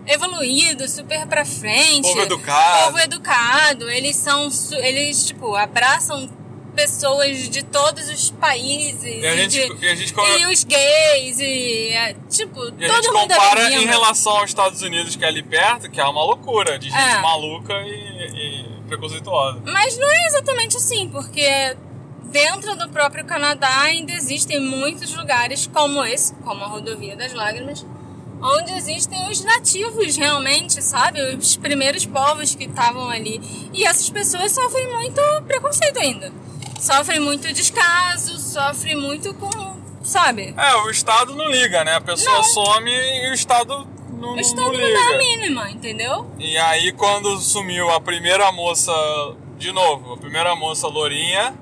evoluído, 0.05 0.87
super 0.87 1.25
pra 1.25 1.45
frente. 1.45 2.03
Povo 2.07 2.21
educado. 2.21 2.85
Povo 2.85 2.99
educado. 2.99 3.89
Eles 3.89 4.15
são, 4.17 4.49
eles, 4.73 5.25
tipo, 5.25 5.55
abraçam 5.55 6.29
pessoas 6.75 7.49
de 7.49 7.63
todos 7.63 8.07
os 8.09 8.29
países. 8.31 9.03
E 9.23 9.25
a 9.27 9.35
gente- 9.35 9.75
de- 9.75 9.85
e 9.85 9.89
a 9.89 9.95
gente 9.95 10.13
e 10.39 10.45
os 10.47 10.63
gays, 10.63 11.39
e, 11.39 11.89
é, 11.89 12.15
tipo, 12.29 12.59
E 12.77 12.85
a 12.85 12.89
todo 12.89 13.03
gente 13.03 13.11
mundo 13.13 13.31
é 13.31 13.35
compara 13.35 13.71
em 13.73 13.85
relação 13.85 14.37
aos 14.37 14.49
Estados 14.49 14.81
Unidos, 14.81 15.15
que 15.15 15.23
é 15.25 15.27
ali 15.27 15.43
perto, 15.43 15.89
que 15.89 15.99
é 15.99 16.05
uma 16.05 16.23
loucura 16.23 16.77
de 16.79 16.89
gente 16.89 16.99
É. 16.99 17.21
maluca 17.21 17.73
e, 17.73 18.65
e 18.65 18.65
preconceituosa. 18.87 19.61
Mas 19.65 19.97
não 19.97 20.09
é 20.09 20.27
exatamente 20.27 20.77
assim, 20.77 21.09
porque 21.09 21.75
dentro 22.31 22.75
do 22.75 22.89
próprio 22.89 23.25
Canadá 23.25 23.81
ainda 23.81 24.11
existem 24.11 24.59
muitos 24.59 25.13
lugares 25.15 25.67
como 25.71 26.03
esse, 26.05 26.33
como 26.35 26.63
a 26.63 26.67
Rodovia 26.67 27.15
das 27.15 27.33
Lágrimas, 27.33 27.85
onde 28.41 28.71
existem 28.73 29.29
os 29.29 29.43
nativos 29.43 30.15
realmente, 30.15 30.81
sabe? 30.81 31.19
Os 31.35 31.57
primeiros 31.57 32.05
povos 32.05 32.55
que 32.55 32.63
estavam 32.65 33.09
ali. 33.09 33.69
E 33.73 33.83
essas 33.83 34.09
pessoas 34.09 34.51
sofrem 34.53 34.87
muito 34.93 35.21
preconceito 35.45 35.99
ainda. 35.99 36.31
Sofrem 36.79 37.19
muito 37.19 37.51
descaso, 37.53 38.37
sofrem 38.39 38.95
muito 38.95 39.33
com, 39.33 39.49
sabe? 40.03 40.53
É, 40.57 40.75
o 40.77 40.89
Estado 40.89 41.35
não 41.35 41.47
liga, 41.49 41.83
né? 41.83 41.95
A 41.95 42.01
pessoa 42.01 42.37
Não. 42.37 42.43
some 42.43 42.89
e 42.91 43.29
o 43.29 43.33
Estado 43.33 43.87
não, 44.11 44.29
O 44.29 44.31
não 44.33 44.39
Estado 44.39 44.71
não 44.71 44.73
liga. 44.73 44.93
dá 44.93 45.15
a 45.15 45.17
mínima, 45.17 45.69
entendeu? 45.71 46.29
E 46.39 46.57
aí 46.57 46.91
quando 46.93 47.37
sumiu 47.39 47.89
a 47.89 47.99
primeira 47.99 48.51
moça, 48.51 48.91
de 49.57 49.71
novo, 49.71 50.13
a 50.13 50.17
primeira 50.17 50.55
moça 50.55 50.87
lourinha, 50.87 51.53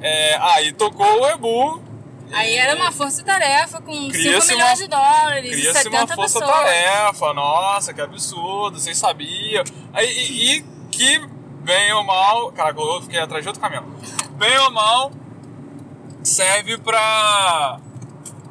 é, 0.00 0.36
aí 0.40 0.72
tocou 0.72 1.20
o 1.22 1.26
Ebu. 1.28 1.82
Aí 2.32 2.54
era 2.56 2.74
uma 2.74 2.90
força-tarefa 2.90 3.80
com 3.80 3.92
5 3.92 4.10
Cria-se 4.10 4.52
milhões 4.54 4.70
uma- 4.70 4.76
de 4.76 4.86
dólares 4.88 5.50
Cria-se 5.50 5.88
uma 5.88 5.98
70 6.00 6.16
pessoas. 6.16 6.32
força-tarefa, 6.32 7.32
nossa, 7.34 7.94
que 7.94 8.00
absurdo, 8.00 8.80
vocês 8.80 8.98
sabiam. 8.98 9.62
Aí, 9.92 10.06
e, 10.08 10.56
e 10.56 10.62
que, 10.90 11.18
bem 11.60 11.92
ou 11.92 12.02
mal, 12.02 12.50
caraca, 12.50 12.80
eu 12.80 13.02
fiquei 13.02 13.20
atrás 13.20 13.44
de 13.44 13.48
outro 13.48 13.60
caminhão. 13.62 13.84
Bem 14.36 14.58
ou 14.58 14.70
mal, 14.70 15.12
serve 16.22 16.78
pra. 16.78 17.78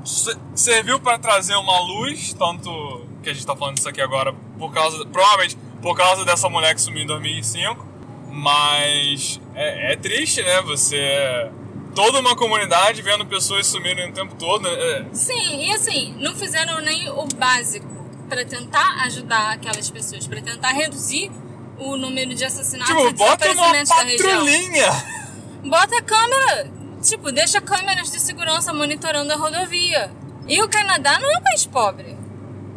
se- 0.05 0.37
Serviu 0.55 0.99
pra 0.99 1.17
trazer 1.17 1.55
uma 1.55 1.79
luz, 1.79 2.33
tanto 2.33 3.05
que 3.23 3.29
a 3.29 3.33
gente 3.33 3.45
tá 3.45 3.55
falando 3.55 3.77
isso 3.77 3.89
aqui 3.89 4.01
agora, 4.01 4.33
por 4.57 4.71
causa. 4.71 5.05
Provavelmente 5.05 5.57
por 5.81 5.95
causa 5.97 6.23
dessa 6.23 6.47
mulher 6.49 6.73
que 6.75 6.81
sumiu 6.81 7.03
em 7.03 7.07
2005. 7.07 7.85
Mas 8.29 9.39
é, 9.55 9.93
é 9.93 9.95
triste, 9.95 10.41
né? 10.41 10.61
Você. 10.61 11.51
Toda 11.95 12.19
uma 12.19 12.35
comunidade 12.35 13.01
vendo 13.03 13.23
pessoas 13.25 13.67
sumirem 13.67 14.09
o 14.09 14.13
tempo 14.13 14.33
todo. 14.35 14.67
é- 14.67 15.05
Sim, 15.13 15.65
e 15.65 15.71
assim, 15.71 16.15
não 16.19 16.33
fizeram 16.35 16.79
nem 16.81 17.09
o 17.09 17.25
básico 17.35 17.85
pra 18.27 18.43
tentar 18.45 19.03
ajudar 19.03 19.51
aquelas 19.53 19.89
pessoas, 19.91 20.25
pra 20.25 20.41
tentar 20.41 20.69
reduzir 20.69 21.31
o 21.77 21.95
número 21.97 22.33
de 22.33 22.43
assassinatos 22.45 22.95
Tipo, 22.95 23.09
e 23.09 23.13
bota 23.13 23.45
uma 23.51 23.73
desaparecimentos 23.73 23.89
da 23.89 24.03
região. 24.03 24.29
patrulhinha. 24.29 25.22
Bota 25.63 25.97
a 25.97 26.01
câmera, 26.01 26.69
tipo, 27.01 27.31
deixa 27.31 27.61
câmeras 27.61 28.11
de 28.11 28.19
segurança 28.19 28.73
monitorando 28.73 29.31
a 29.31 29.37
rodovia. 29.37 30.11
E 30.45 30.61
o 30.61 30.67
Canadá 30.67 31.17
não 31.19 31.33
é 31.33 31.37
um 31.37 31.41
país 31.41 31.65
pobre. 31.65 32.17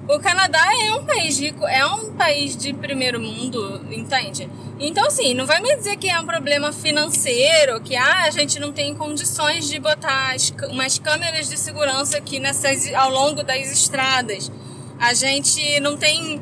O 0.09 0.21
Canadá 0.21 0.65
é 0.73 0.95
um 0.95 1.05
país 1.05 1.37
rico, 1.41 1.67
é 1.67 1.85
um 1.85 2.13
país 2.13 2.57
de 2.57 2.73
primeiro 2.73 3.19
mundo, 3.19 3.85
entende? 3.91 4.49
Então, 4.79 5.05
assim, 5.05 5.35
não 5.35 5.47
vai 5.47 5.61
me 5.61 5.75
dizer 5.75 5.97
que 5.97 6.09
é 6.09 6.21
um 6.21 6.25
problema 6.25 6.73
financeiro, 6.73 7.81
que 7.81 7.97
ah, 7.97 8.23
a 8.23 8.31
gente 8.31 8.61
não 8.61 8.71
tem 8.71 8.95
condições 8.95 9.69
de 9.69 9.81
botar 9.81 10.33
as 10.33 10.55
umas 10.71 10.97
câmeras 10.97 11.49
de 11.49 11.57
segurança 11.57 12.19
aqui 12.19 12.39
nessas, 12.39 12.95
ao 12.95 13.11
longo 13.11 13.43
das 13.43 13.73
estradas. 13.73 14.53
A 15.01 15.13
gente 15.13 15.81
não 15.81 15.97
tem 15.97 16.41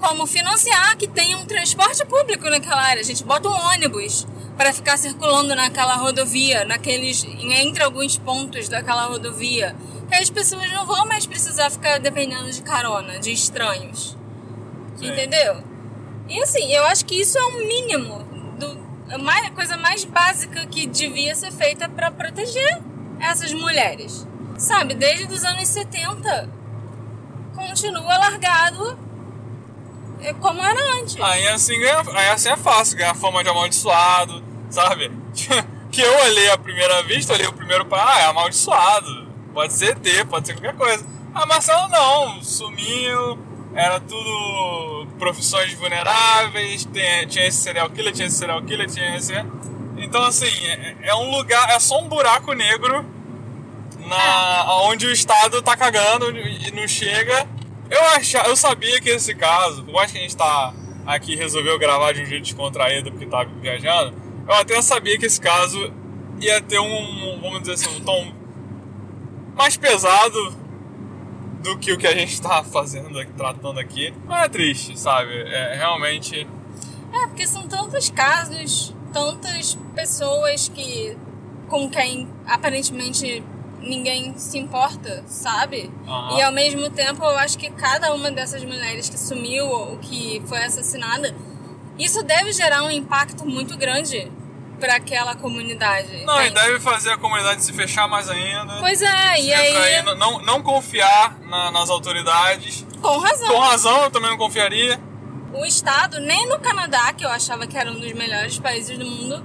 como 0.00 0.26
financiar 0.26 0.96
que 0.96 1.06
tenha 1.06 1.36
um 1.36 1.44
transporte 1.44 2.04
público 2.06 2.48
naquela 2.48 2.80
área. 2.80 3.02
A 3.02 3.04
gente 3.04 3.22
bota 3.24 3.46
um 3.46 3.52
ônibus. 3.52 4.26
Para 4.56 4.72
ficar 4.72 4.96
circulando 4.96 5.54
naquela 5.54 5.96
rodovia, 5.96 6.64
naqueles 6.64 7.24
entre 7.24 7.82
alguns 7.82 8.18
pontos 8.18 8.68
daquela 8.68 9.06
rodovia, 9.06 9.74
que 10.08 10.14
as 10.14 10.30
pessoas 10.30 10.70
não 10.72 10.86
vão 10.86 11.06
mais 11.06 11.26
precisar 11.26 11.70
ficar 11.70 11.98
dependendo 11.98 12.50
de 12.50 12.62
carona, 12.62 13.18
de 13.18 13.32
estranhos. 13.32 14.16
Sim. 14.96 15.08
Entendeu? 15.08 15.62
E 16.28 16.40
assim, 16.42 16.72
eu 16.72 16.84
acho 16.84 17.04
que 17.04 17.20
isso 17.20 17.36
é 17.38 17.44
um 17.44 17.66
mínimo 17.66 18.18
do 18.58 18.92
a 19.14 19.50
coisa 19.50 19.76
mais 19.76 20.04
básica 20.04 20.66
que 20.66 20.86
devia 20.86 21.34
ser 21.34 21.50
feita 21.50 21.88
para 21.88 22.10
proteger 22.10 22.80
essas 23.20 23.52
mulheres. 23.52 24.26
Sabe, 24.56 24.94
desde 24.94 25.32
os 25.32 25.44
anos 25.44 25.68
70 25.68 26.48
continua 27.54 28.16
largado 28.18 28.98
como 30.40 30.60
era 30.62 31.00
antes. 31.00 31.16
Aí 31.20 31.48
assim, 31.48 31.78
ganha, 31.78 32.02
aí 32.14 32.30
assim 32.30 32.50
é 32.50 32.56
fácil, 32.56 32.96
ganhar 32.96 33.14
fama 33.14 33.42
de 33.42 33.50
amaldiçoado, 33.50 34.42
sabe? 34.70 35.10
que 35.90 36.00
eu 36.00 36.18
olhei 36.24 36.50
a 36.50 36.58
primeira 36.58 37.02
vista, 37.02 37.34
olhei 37.34 37.46
o 37.46 37.52
primeiro 37.52 37.84
para, 37.84 38.14
ah, 38.14 38.20
é 38.20 38.24
amaldiçoado. 38.26 39.28
Pode 39.52 39.72
ser 39.72 39.96
ET, 39.96 40.26
pode 40.28 40.46
ser 40.46 40.54
qualquer 40.54 40.74
coisa. 40.74 41.06
A 41.34 41.46
Marcela 41.46 41.88
não, 41.88 42.42
sumiu, 42.42 43.38
era 43.74 44.00
tudo 44.00 45.06
profissões 45.18 45.72
vulneráveis, 45.74 46.84
tinha, 46.84 47.26
tinha 47.26 47.46
esse 47.46 47.58
serial 47.58 47.90
killer, 47.90 48.12
tinha 48.12 48.26
esse 48.26 48.36
serial 48.36 48.62
killer, 48.62 48.90
tinha 48.90 49.16
esse. 49.16 49.34
Então, 49.96 50.22
assim, 50.24 50.66
é, 50.66 50.96
é 51.02 51.14
um 51.14 51.30
lugar, 51.30 51.70
é 51.70 51.78
só 51.78 52.00
um 52.00 52.08
buraco 52.08 52.52
negro 52.52 53.04
na, 54.06 54.16
é. 54.16 54.88
onde 54.88 55.06
o 55.06 55.12
Estado 55.12 55.62
tá 55.62 55.76
cagando 55.76 56.30
e 56.30 56.70
não 56.72 56.88
chega 56.88 57.46
eu, 57.92 58.00
achava, 58.16 58.48
eu 58.48 58.56
sabia 58.56 59.00
que 59.00 59.10
esse 59.10 59.34
caso, 59.34 59.84
por 59.84 59.92
mais 59.92 60.10
que 60.10 60.18
a 60.18 60.20
gente 60.22 60.36
tá 60.36 60.74
aqui 61.06 61.36
resolveu 61.36 61.78
gravar 61.78 62.12
de 62.12 62.22
um 62.22 62.26
jeito 62.26 62.44
descontraído 62.44 63.10
porque 63.10 63.26
tava 63.26 63.50
viajando, 63.60 64.14
eu 64.48 64.54
até 64.54 64.80
sabia 64.80 65.18
que 65.18 65.26
esse 65.26 65.40
caso 65.40 65.92
ia 66.40 66.60
ter 66.60 66.78
um, 66.78 67.38
vamos 67.40 67.60
dizer 67.60 67.74
assim, 67.74 67.96
um 67.96 68.00
tom 68.00 68.32
mais 69.54 69.76
pesado 69.76 70.56
do 71.62 71.78
que 71.78 71.92
o 71.92 71.98
que 71.98 72.06
a 72.06 72.14
gente 72.14 72.40
tá 72.40 72.64
fazendo 72.64 73.24
tratando 73.36 73.78
aqui. 73.78 74.12
Mas 74.26 74.44
é 74.44 74.48
triste, 74.48 74.98
sabe? 74.98 75.32
É 75.32 75.76
realmente. 75.76 76.46
É, 77.12 77.26
porque 77.26 77.46
são 77.46 77.68
tantos 77.68 78.10
casos, 78.10 78.94
tantas 79.12 79.78
pessoas 79.94 80.68
que 80.68 81.16
com 81.68 81.88
quem 81.88 82.28
aparentemente 82.46 83.42
ninguém 83.82 84.36
se 84.36 84.58
importa, 84.58 85.24
sabe? 85.26 85.90
Uhum. 86.06 86.38
E 86.38 86.42
ao 86.42 86.52
mesmo 86.52 86.88
tempo, 86.90 87.22
eu 87.24 87.36
acho 87.38 87.58
que 87.58 87.70
cada 87.70 88.14
uma 88.14 88.30
dessas 88.30 88.64
mulheres 88.64 89.08
que 89.08 89.18
sumiu 89.18 89.66
ou 89.66 89.98
que 89.98 90.42
foi 90.46 90.62
assassinada, 90.62 91.34
isso 91.98 92.22
deve 92.22 92.52
gerar 92.52 92.82
um 92.84 92.90
impacto 92.90 93.44
muito 93.44 93.76
grande 93.76 94.30
para 94.80 94.96
aquela 94.96 95.36
comunidade. 95.36 96.24
Não, 96.24 96.42
e 96.42 96.50
deve 96.50 96.80
fazer 96.80 97.10
a 97.10 97.16
comunidade 97.16 97.62
se 97.62 97.72
fechar 97.72 98.08
mais 98.08 98.28
ainda. 98.28 98.78
Pois 98.80 99.00
é, 99.00 99.40
e 99.40 99.54
aí. 99.54 100.02
Não, 100.02 100.42
não 100.42 100.62
confiar 100.62 101.38
na, 101.40 101.70
nas 101.70 101.88
autoridades. 101.88 102.84
Com 103.00 103.18
razão. 103.18 103.48
Com 103.48 103.58
razão, 103.58 104.02
eu 104.02 104.10
também 104.10 104.30
não 104.30 104.38
confiaria. 104.38 105.00
O 105.52 105.64
Estado, 105.64 106.18
nem 106.18 106.48
no 106.48 106.58
Canadá, 106.58 107.12
que 107.12 107.24
eu 107.24 107.30
achava 107.30 107.66
que 107.66 107.76
era 107.76 107.92
um 107.92 108.00
dos 108.00 108.12
melhores 108.12 108.58
países 108.58 108.98
do 108.98 109.06
mundo, 109.06 109.44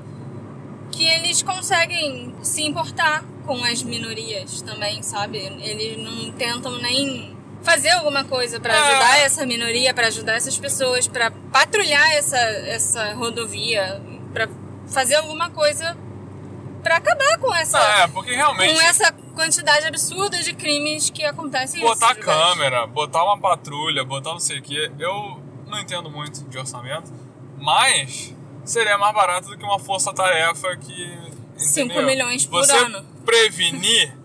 que 0.92 1.06
eles 1.06 1.44
conseguem 1.44 2.34
se 2.42 2.64
importar 2.64 3.24
com 3.48 3.64
as 3.64 3.82
minorias 3.82 4.62
também, 4.62 5.02
sabe? 5.02 5.38
Eles 5.38 5.98
não 5.98 6.32
tentam 6.34 6.78
nem 6.80 7.36
fazer 7.64 7.90
alguma 7.92 8.24
coisa 8.26 8.60
para 8.60 8.74
ajudar 8.74 9.20
é. 9.20 9.24
essa 9.24 9.46
minoria, 9.46 9.94
para 9.94 10.08
ajudar 10.08 10.34
essas 10.34 10.58
pessoas, 10.60 11.08
para 11.08 11.32
patrulhar 11.32 12.12
essa, 12.12 12.38
essa 12.38 13.14
rodovia, 13.14 14.02
para 14.34 14.48
fazer 14.88 15.16
alguma 15.16 15.50
coisa 15.50 15.98
para 16.84 16.98
acabar 16.98 17.38
com 17.40 17.54
essa 17.54 17.78
é, 17.80 18.08
porque 18.08 18.34
realmente 18.34 18.74
com 18.74 18.82
essa 18.82 19.12
quantidade 19.12 19.86
absurda 19.86 20.38
de 20.40 20.54
crimes 20.54 21.10
que 21.10 21.26
acontecem 21.26 21.82
botar 21.82 22.16
câmera 22.16 22.88
botar 22.88 23.26
uma 23.26 23.38
patrulha 23.38 24.06
botar 24.06 24.32
não 24.32 24.40
sei 24.40 24.60
o 24.60 24.62
que 24.62 24.90
eu 24.98 25.42
não 25.66 25.80
entendo 25.80 26.10
muito 26.10 26.48
de 26.48 26.58
orçamento 26.58 27.12
mas 27.60 28.34
seria 28.64 28.98
mais 28.98 29.14
barato 29.14 29.50
do 29.50 29.58
que 29.58 29.66
uma 29.66 29.80
força-tarefa 29.80 30.78
que 30.78 31.20
5 31.58 32.02
milhões 32.04 32.46
por 32.46 32.66
Você 32.66 32.78
ano. 32.78 33.06
Prevenir, 33.28 34.18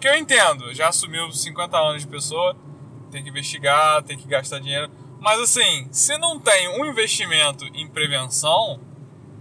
que 0.00 0.06
eu 0.08 0.14
entendo, 0.14 0.72
já 0.72 0.88
assumiu 0.88 1.32
50 1.32 1.76
anos 1.76 2.02
de 2.02 2.06
pessoa, 2.06 2.56
tem 3.10 3.20
que 3.20 3.28
investigar, 3.28 4.04
tem 4.04 4.16
que 4.16 4.28
gastar 4.28 4.60
dinheiro. 4.60 4.88
Mas 5.20 5.40
assim, 5.40 5.88
se 5.90 6.16
não 6.16 6.38
tem 6.38 6.68
um 6.80 6.86
investimento 6.86 7.64
em 7.74 7.88
prevenção, 7.88 8.80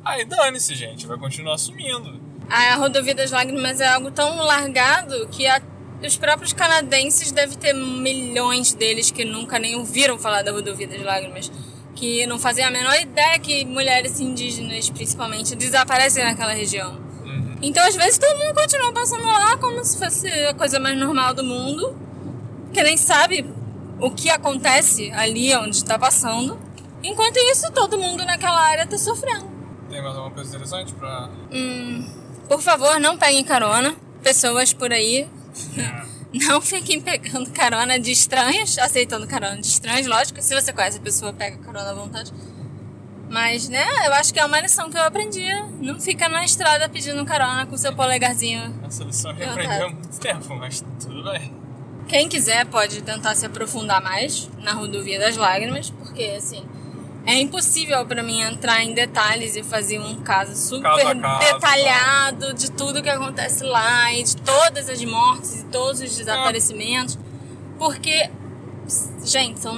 aí 0.03 0.25
dane-se, 0.25 0.73
gente, 0.73 1.05
vai 1.05 1.19
continuar 1.19 1.53
assumindo. 1.53 2.19
A 2.49 2.75
rodovia 2.77 3.13
das 3.13 3.29
lágrimas 3.29 3.79
é 3.79 3.87
algo 3.87 4.09
tão 4.09 4.37
largado 4.37 5.27
que 5.27 5.45
a, 5.45 5.61
os 6.03 6.17
próprios 6.17 6.51
canadenses 6.51 7.31
devem 7.31 7.57
ter 7.59 7.73
milhões 7.73 8.73
deles 8.73 9.11
que 9.11 9.23
nunca 9.23 9.59
nem 9.59 9.75
ouviram 9.75 10.17
falar 10.17 10.41
da 10.41 10.51
rodovia 10.51 10.87
das 10.87 11.03
lágrimas. 11.03 11.51
Que 11.95 12.25
não 12.25 12.39
fazem 12.39 12.65
a 12.65 12.71
menor 12.71 12.95
ideia 12.99 13.39
que 13.39 13.63
mulheres 13.65 14.19
indígenas, 14.19 14.89
principalmente, 14.89 15.55
desaparecem 15.55 16.23
naquela 16.23 16.51
região. 16.53 17.04
Então, 17.65 17.83
às 17.83 17.95
vezes, 17.95 18.19
todo 18.19 18.37
mundo 18.37 18.53
continua 18.53 18.93
passando 18.93 19.25
lá 19.25 19.57
como 19.57 19.83
se 19.83 19.97
fosse 19.97 20.27
a 20.27 20.53
coisa 20.53 20.79
mais 20.79 20.95
normal 20.99 21.33
do 21.33 21.43
mundo, 21.43 21.97
que 22.71 22.83
nem 22.83 22.95
sabe 22.95 23.43
o 23.99 24.11
que 24.11 24.29
acontece 24.29 25.09
ali 25.11 25.51
onde 25.55 25.77
está 25.77 25.97
passando. 25.97 26.59
Enquanto 27.01 27.37
isso, 27.37 27.71
todo 27.71 27.97
mundo 27.97 28.23
naquela 28.23 28.61
área 28.61 28.83
está 28.83 28.99
sofrendo. 28.99 29.49
Tem 29.89 29.99
mais 29.99 30.15
alguma 30.15 30.35
coisa 30.35 30.49
interessante 30.49 30.93
para. 30.93 31.31
Hum, 31.51 32.07
por 32.47 32.61
favor, 32.61 32.99
não 32.99 33.17
peguem 33.17 33.43
carona. 33.43 33.95
Pessoas 34.21 34.71
por 34.71 34.93
aí. 34.93 35.27
É. 35.75 36.15
Não 36.35 36.59
fiquem 36.59 36.99
pegando 36.99 37.49
carona 37.51 37.97
de 37.97 38.11
estranhos, 38.11 38.77
aceitando 38.77 39.25
carona 39.25 39.55
de 39.55 39.67
estranhos, 39.67 40.05
lógico. 40.05 40.41
Se 40.41 40.53
você 40.53 40.73
conhece 40.73 40.97
a 40.97 41.01
pessoa, 41.01 41.31
pega 41.31 41.57
carona 41.59 41.91
à 41.91 41.93
vontade. 41.93 42.33
Mas, 43.35 43.67
né, 43.67 43.85
eu 44.05 44.13
acho 44.13 44.33
que 44.33 44.39
é 44.39 44.45
uma 44.45 44.61
lição 44.61 44.89
que 44.89 44.97
eu 44.97 45.03
aprendi. 45.03 45.45
Não 45.81 45.99
fica 45.99 46.29
na 46.29 46.45
estrada 46.45 46.87
pedindo 46.87 47.25
carona 47.25 47.65
com 47.65 47.75
seu 47.75 47.93
polegarzinho. 47.93 48.73
Essa 48.87 49.03
lição 49.03 49.31
eu 49.37 49.49
aprendi 49.49 49.73
há 49.73 49.89
muito 49.89 50.19
tempo, 50.21 50.55
mas 50.55 50.81
tudo 51.01 51.21
bem. 51.21 51.53
Quem 52.07 52.29
quiser 52.29 52.65
pode 52.67 53.01
tentar 53.01 53.35
se 53.35 53.45
aprofundar 53.45 54.01
mais 54.01 54.49
na 54.59 54.71
rodovia 54.71 55.19
das 55.19 55.35
lágrimas, 55.35 55.89
porque, 55.89 56.23
assim, 56.37 56.65
é 57.25 57.33
impossível 57.37 58.05
para 58.05 58.23
mim 58.23 58.39
entrar 58.39 58.81
em 58.85 58.93
detalhes 58.93 59.57
e 59.57 59.63
fazer 59.63 59.99
um 59.99 60.15
caso 60.21 60.55
super 60.55 60.83
caso 60.83 61.19
caso, 61.19 61.53
detalhado 61.53 62.53
de 62.53 62.71
tudo 62.71 63.03
que 63.03 63.09
acontece 63.09 63.65
lá 63.65 64.13
e 64.13 64.23
de 64.23 64.37
todas 64.37 64.89
as 64.89 65.03
mortes 65.03 65.59
e 65.59 65.65
todos 65.65 65.99
os 65.99 66.15
desaparecimentos. 66.15 67.19
Porque, 67.77 68.29
gente, 69.25 69.59
são 69.59 69.75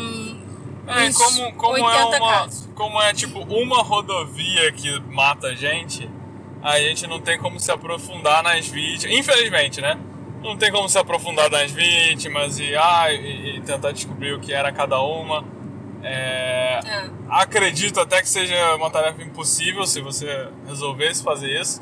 é, 0.86 1.12
como, 1.12 1.54
como 1.54 1.78
é 1.78 2.06
uma, 2.06 2.67
como 2.78 3.02
é 3.02 3.12
tipo 3.12 3.40
uma 3.40 3.82
rodovia 3.82 4.72
que 4.72 5.00
mata 5.12 5.48
a 5.48 5.56
gente, 5.56 6.08
a 6.62 6.80
gente 6.80 7.08
não 7.08 7.20
tem 7.20 7.38
como 7.40 7.60
se 7.60 7.72
aprofundar 7.72 8.44
nas 8.44 8.68
vítimas. 8.68 9.18
Infelizmente, 9.18 9.82
né? 9.82 10.00
Não 10.44 10.56
tem 10.56 10.72
como 10.72 10.88
se 10.88 10.98
aprofundar 11.00 11.50
nas 11.50 11.72
vítimas 11.72 12.60
e, 12.60 12.76
ah, 12.76 13.12
e, 13.12 13.58
e 13.58 13.62
tentar 13.62 13.92
descobrir 13.92 14.34
o 14.34 14.40
que 14.40 14.54
era 14.54 14.72
cada 14.72 15.02
uma. 15.02 15.44
É, 16.04 16.80
é. 16.86 17.10
Acredito 17.28 18.00
até 18.00 18.22
que 18.22 18.30
seja 18.30 18.76
uma 18.76 18.92
tarefa 18.92 19.24
impossível 19.24 19.86
se 19.88 20.00
você 20.00 20.48
resolvesse 20.68 21.24
fazer 21.24 21.60
isso. 21.60 21.82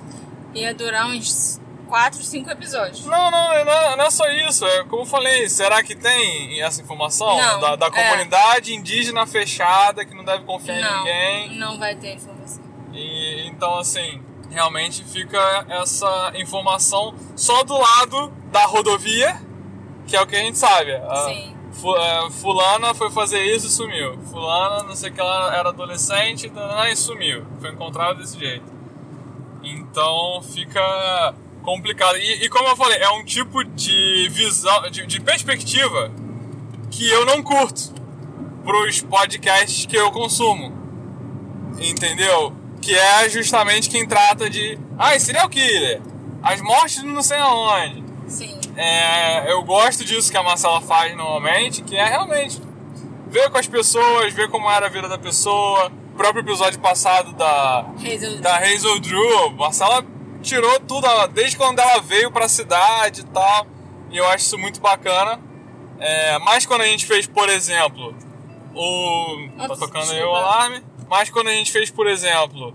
Ia 0.54 0.74
durar 0.74 1.08
uns 1.08 1.60
quatro, 1.86 2.22
cinco 2.24 2.50
episódios. 2.50 3.06
Não, 3.06 3.32
não, 3.32 3.54
é, 3.54 3.64
não, 3.64 3.98
não 3.98 4.06
é 4.06 4.12
só 4.12 4.28
isso. 4.30 4.66
É, 4.66 4.84
como 4.84 5.04
eu 5.04 5.06
falei, 5.06 5.48
será 5.50 5.82
que 5.84 5.96
tem 5.96 6.62
essa 6.62 6.82
informação 6.82 7.38
não, 7.38 7.60
da, 7.60 7.76
da, 7.76 7.88
é. 7.88 7.90
comunidade 7.90 8.72
é. 8.72 8.76
indígena 8.76 9.26
fechada 9.26 10.06
que 10.06 10.14
não 10.14 10.24
deve 10.24 10.44
confiar 10.44 10.80
não, 10.80 10.94
em 10.94 10.98
ninguém? 10.98 11.60
Não 11.60 11.78
vai 11.78 11.96
ter 11.96 12.14
informação. 12.14 12.64
E, 12.94 13.48
então, 13.48 13.78
assim, 13.78 14.22
realmente 14.50 15.04
fica 15.04 15.66
essa 15.70 16.32
informação 16.36 17.14
só 17.36 17.64
do 17.64 17.78
lado 17.78 18.30
da 18.52 18.66
rodovia, 18.66 19.40
que 20.08 20.16
é 20.16 20.22
o 20.22 20.28
que 20.28 20.36
a 20.36 20.40
gente 20.40 20.58
sabe. 20.58 20.92
Sim. 21.26 21.56
A, 21.84 22.32
fulana 22.32 22.94
foi 22.94 23.12
fazer 23.12 23.44
isso 23.44 23.68
e 23.68 23.70
sumiu. 23.70 24.18
Fulana, 24.32 24.84
não 24.84 24.96
sei 24.96 25.10
o 25.10 25.14
que, 25.14 25.20
ela 25.20 25.54
era 25.56 25.70
adolescente 25.70 26.52
e 26.90 26.96
sumiu. 26.96 27.46
Foi 27.60 27.70
encontrado 27.70 28.18
desse 28.18 28.40
jeito. 28.40 28.74
Então 29.62 30.42
fica 30.42 31.36
complicado. 31.66 32.18
E, 32.18 32.46
e, 32.46 32.50
como 32.50 32.70
eu 32.70 32.78
falei, 32.78 32.98
é 33.00 33.10
um 33.10 33.26
tipo 33.26 33.64
de 33.64 34.30
visão, 34.30 34.90
de, 34.90 35.06
de 35.06 35.20
perspectiva 35.20 36.12
que 36.92 37.10
eu 37.10 37.26
não 37.26 37.42
curto 37.44 37.94
pros 38.64 39.02
podcasts 39.02 39.86
que 39.86 39.96
eu 39.96 40.12
consumo. 40.12 40.74
Entendeu? 41.80 42.54
Que 42.82 42.96
é 42.96 43.30
justamente 43.30 43.90
quem 43.90 44.08
trata 44.08 44.50
de. 44.50 44.80
Ah, 44.98 45.18
serial 45.20 45.50
killer. 45.50 46.02
As 46.42 46.62
mortes 46.62 47.04
não 47.04 47.22
sei 47.22 47.38
aonde. 47.38 48.04
Sim. 48.28 48.58
É, 48.78 49.52
eu 49.52 49.64
gosto 49.64 50.06
disso 50.06 50.32
que 50.32 50.38
a 50.38 50.44
Marcela 50.44 50.82
faz 50.82 51.16
normalmente, 51.16 51.82
que 51.82 51.96
é 51.96 52.06
realmente 52.06 52.62
ver 53.28 53.50
com 53.50 53.58
as 53.58 53.68
pessoas, 53.68 54.34
ver 54.34 54.50
como 54.50 54.70
era 54.70 54.86
a 54.86 54.90
vida 54.90 55.08
da 55.08 55.18
pessoa, 55.18 55.92
próprio 56.16 56.42
episódio 56.42 56.80
passado 56.80 57.34
da, 57.34 57.86
Hazel. 57.98 58.42
da 58.42 58.58
Hazel 58.58 59.00
Drew, 59.00 59.52
Marcela 59.52 60.06
tirou 60.46 60.80
tudo, 60.80 61.08
desde 61.28 61.58
quando 61.58 61.80
ela 61.80 62.00
veio 62.02 62.32
pra 62.32 62.48
cidade 62.48 63.22
e 63.22 63.26
tal. 63.26 63.68
E 64.10 64.18
eu 64.18 64.28
acho 64.28 64.46
isso 64.46 64.58
muito 64.58 64.80
bacana. 64.80 65.40
É, 66.00 66.38
mas 66.40 66.66
quando 66.66 66.82
a 66.82 66.86
gente 66.88 67.06
fez, 67.06 67.26
por 67.28 67.50
exemplo, 67.50 68.16
o. 68.74 69.50
tá 69.58 69.76
tocando 69.76 70.12
aí 70.12 70.24
o 70.24 70.36
alarme. 70.36 70.84
Mas 71.10 71.30
quando 71.30 71.48
a 71.48 71.52
gente 71.54 71.72
fez, 71.72 71.90
por 71.92 72.08
exemplo, 72.08 72.74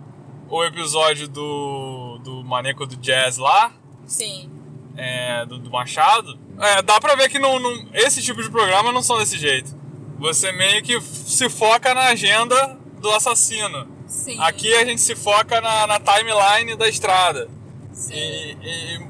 o 0.48 0.64
episódio 0.64 1.28
do, 1.28 2.18
do 2.22 2.44
Maneco 2.44 2.86
do 2.86 2.96
Jazz 2.96 3.38
lá, 3.38 3.72
Sim. 4.06 4.50
é, 4.96 5.44
do, 5.46 5.58
do 5.58 5.70
Machado, 5.70 6.38
é, 6.58 6.80
dá 6.82 7.00
pra 7.00 7.14
ver 7.16 7.28
que 7.28 7.38
não, 7.38 7.58
não- 7.58 7.88
esse 7.92 8.22
tipo 8.22 8.42
de 8.42 8.50
programa 8.50 8.92
não 8.92 9.02
são 9.02 9.18
desse 9.18 9.36
jeito. 9.36 9.76
Você 10.18 10.52
meio 10.52 10.82
que 10.82 11.00
se 11.00 11.48
foca 11.48 11.92
na 11.94 12.08
agenda 12.08 12.78
do 13.00 13.10
assassino. 13.10 13.88
Sim. 14.06 14.38
Aqui 14.40 14.72
a 14.74 14.84
gente 14.84 15.00
se 15.00 15.16
foca 15.16 15.60
na, 15.60 15.86
na 15.86 15.98
timeline 16.00 16.76
da 16.76 16.88
estrada. 16.88 17.48
Sim. 17.92 18.14
E, 18.14 18.56
e 18.62 19.06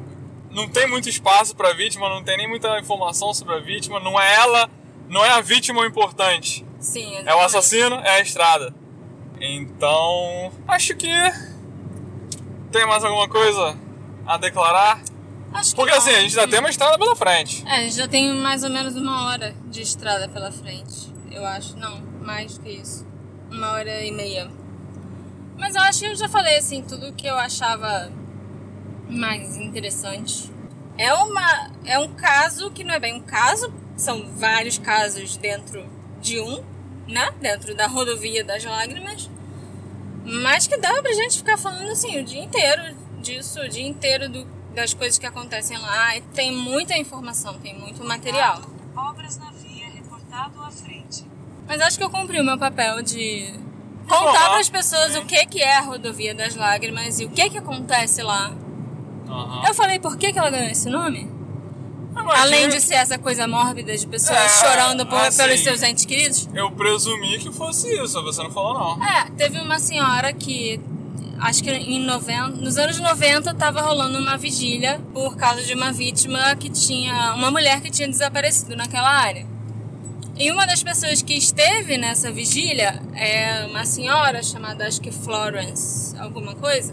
não 0.50 0.68
tem 0.68 0.88
muito 0.88 1.08
espaço 1.08 1.54
pra 1.54 1.72
vítima, 1.72 2.08
não 2.08 2.22
tem 2.24 2.36
nem 2.36 2.48
muita 2.48 2.78
informação 2.80 3.32
sobre 3.34 3.54
a 3.54 3.60
vítima. 3.60 4.00
Não 4.00 4.20
é 4.20 4.34
ela, 4.34 4.68
não 5.08 5.24
é 5.24 5.30
a 5.30 5.40
vítima 5.40 5.80
o 5.80 5.84
importante. 5.86 6.64
Sim, 6.78 7.04
É 7.04 7.06
o 7.08 7.12
exatamente. 7.20 7.44
assassino, 7.46 7.94
é 7.96 8.10
a 8.16 8.20
estrada. 8.20 8.74
Então, 9.40 10.52
acho 10.68 10.94
que 10.96 11.08
tem 12.70 12.86
mais 12.86 13.02
alguma 13.04 13.28
coisa 13.28 13.76
a 14.26 14.36
declarar? 14.36 15.02
Acho 15.52 15.70
que 15.70 15.76
Porque 15.76 15.90
não. 15.90 15.98
assim, 15.98 16.10
a 16.10 16.20
gente 16.20 16.34
já 16.34 16.46
tem 16.46 16.60
uma 16.60 16.70
estrada 16.70 16.96
pela 16.98 17.16
frente. 17.16 17.64
É, 17.66 17.76
a 17.76 17.80
gente 17.82 17.96
já 17.96 18.06
tem 18.06 18.32
mais 18.34 18.62
ou 18.62 18.70
menos 18.70 18.94
uma 18.96 19.26
hora 19.28 19.54
de 19.66 19.82
estrada 19.82 20.28
pela 20.28 20.52
frente. 20.52 21.12
Eu 21.30 21.44
acho. 21.44 21.76
Não, 21.76 22.00
mais 22.22 22.56
do 22.58 22.64
que 22.64 22.70
isso. 22.70 23.06
Uma 23.50 23.72
hora 23.72 24.04
e 24.04 24.12
meia. 24.12 24.48
Mas 25.58 25.74
eu 25.74 25.82
acho 25.82 26.00
que 26.00 26.06
eu 26.06 26.14
já 26.14 26.28
falei 26.28 26.56
assim, 26.56 26.82
tudo 26.82 27.12
que 27.12 27.26
eu 27.26 27.36
achava 27.36 28.10
mais 29.10 29.56
interessante. 29.56 30.50
É 30.96 31.12
uma. 31.14 31.70
É 31.84 31.98
um 31.98 32.14
caso 32.14 32.70
que 32.70 32.84
não 32.84 32.94
é 32.94 33.00
bem 33.00 33.14
um 33.14 33.20
caso, 33.20 33.72
são 33.96 34.30
vários 34.32 34.78
casos 34.78 35.36
dentro 35.36 35.84
de 36.20 36.40
um, 36.40 36.62
né? 37.08 37.30
Dentro 37.40 37.74
da 37.74 37.86
rodovia 37.86 38.44
das 38.44 38.64
lágrimas. 38.64 39.30
Mas 40.24 40.66
que 40.66 40.76
dá 40.76 41.00
pra 41.00 41.12
gente 41.12 41.38
ficar 41.38 41.56
falando 41.56 41.90
assim 41.90 42.20
o 42.20 42.24
dia 42.24 42.42
inteiro 42.42 42.94
disso, 43.20 43.60
o 43.60 43.68
dia 43.68 43.86
inteiro 43.86 44.28
do, 44.28 44.44
das 44.74 44.94
coisas 44.94 45.18
que 45.18 45.26
acontecem 45.26 45.78
lá. 45.78 46.16
E 46.16 46.20
tem 46.20 46.52
muita 46.52 46.96
informação, 46.96 47.58
tem 47.58 47.78
muito 47.78 48.04
material. 48.04 48.62
Obras 48.94 49.38
na 49.38 49.50
via 49.50 49.88
reportado 49.88 50.60
à 50.62 50.70
frente. 50.70 51.24
Mas 51.66 51.80
acho 51.80 51.96
que 51.96 52.04
eu 52.04 52.10
cumpri 52.10 52.40
o 52.40 52.44
meu 52.44 52.58
papel 52.58 53.02
de 53.02 53.54
contar 54.08 54.22
Informar, 54.22 54.48
para 54.48 54.58
as 54.58 54.68
pessoas 54.68 55.16
o 55.16 55.24
que, 55.24 55.46
que 55.46 55.62
é 55.62 55.76
a 55.76 55.80
rodovia 55.80 56.34
das 56.34 56.54
lágrimas 56.56 57.20
e 57.20 57.24
o 57.24 57.30
que, 57.30 57.48
que 57.48 57.58
acontece 57.58 58.22
lá. 58.22 58.54
Aham. 59.30 59.62
Eu 59.68 59.74
falei 59.74 59.98
por 59.98 60.16
que, 60.16 60.32
que 60.32 60.38
ela 60.38 60.50
ganhou 60.50 60.70
esse 60.70 60.88
nome? 60.90 61.30
Imagina- 62.12 62.40
Além 62.42 62.68
de 62.68 62.80
ser 62.80 62.94
essa 62.94 63.16
coisa 63.18 63.46
mórbida 63.46 63.96
de 63.96 64.06
pessoas 64.06 64.36
É, 64.38 64.48
chorando 64.48 65.06
por- 65.06 65.18
assim, 65.20 65.42
pelos 65.42 65.60
seus 65.60 65.82
entes 65.82 66.04
queridos. 66.04 66.48
Eu 66.52 66.70
presumi 66.72 67.38
que 67.38 67.52
fosse 67.52 67.88
isso, 68.02 68.20
você 68.22 68.42
não 68.42 68.50
falou 68.50 68.74
não. 68.98 69.04
É, 69.04 69.30
teve 69.36 69.58
uma 69.60 69.78
senhora 69.78 70.32
que, 70.32 70.80
acho 71.40 71.62
que 71.62 71.70
em 71.70 72.04
90, 72.04 72.48
nos 72.48 72.76
anos 72.78 72.98
90 72.98 73.54
tava 73.54 73.80
rolando 73.80 74.18
uma 74.18 74.36
vigília 74.36 75.00
por 75.14 75.36
causa 75.36 75.62
de 75.62 75.72
uma 75.72 75.92
vítima 75.92 76.54
que 76.56 76.68
tinha, 76.68 77.32
uma 77.34 77.50
mulher 77.50 77.80
que 77.80 77.90
tinha 77.90 78.08
desaparecido 78.08 78.74
naquela 78.76 79.08
área. 79.08 79.46
E 80.36 80.50
uma 80.50 80.66
das 80.66 80.82
pessoas 80.82 81.22
que 81.22 81.34
esteve 81.34 81.96
nessa 81.96 82.32
vigília 82.32 83.00
é 83.14 83.66
uma 83.66 83.84
senhora 83.84 84.42
chamada, 84.42 84.86
acho 84.86 85.00
que 85.00 85.12
Florence, 85.12 86.16
alguma 86.18 86.54
coisa. 86.56 86.92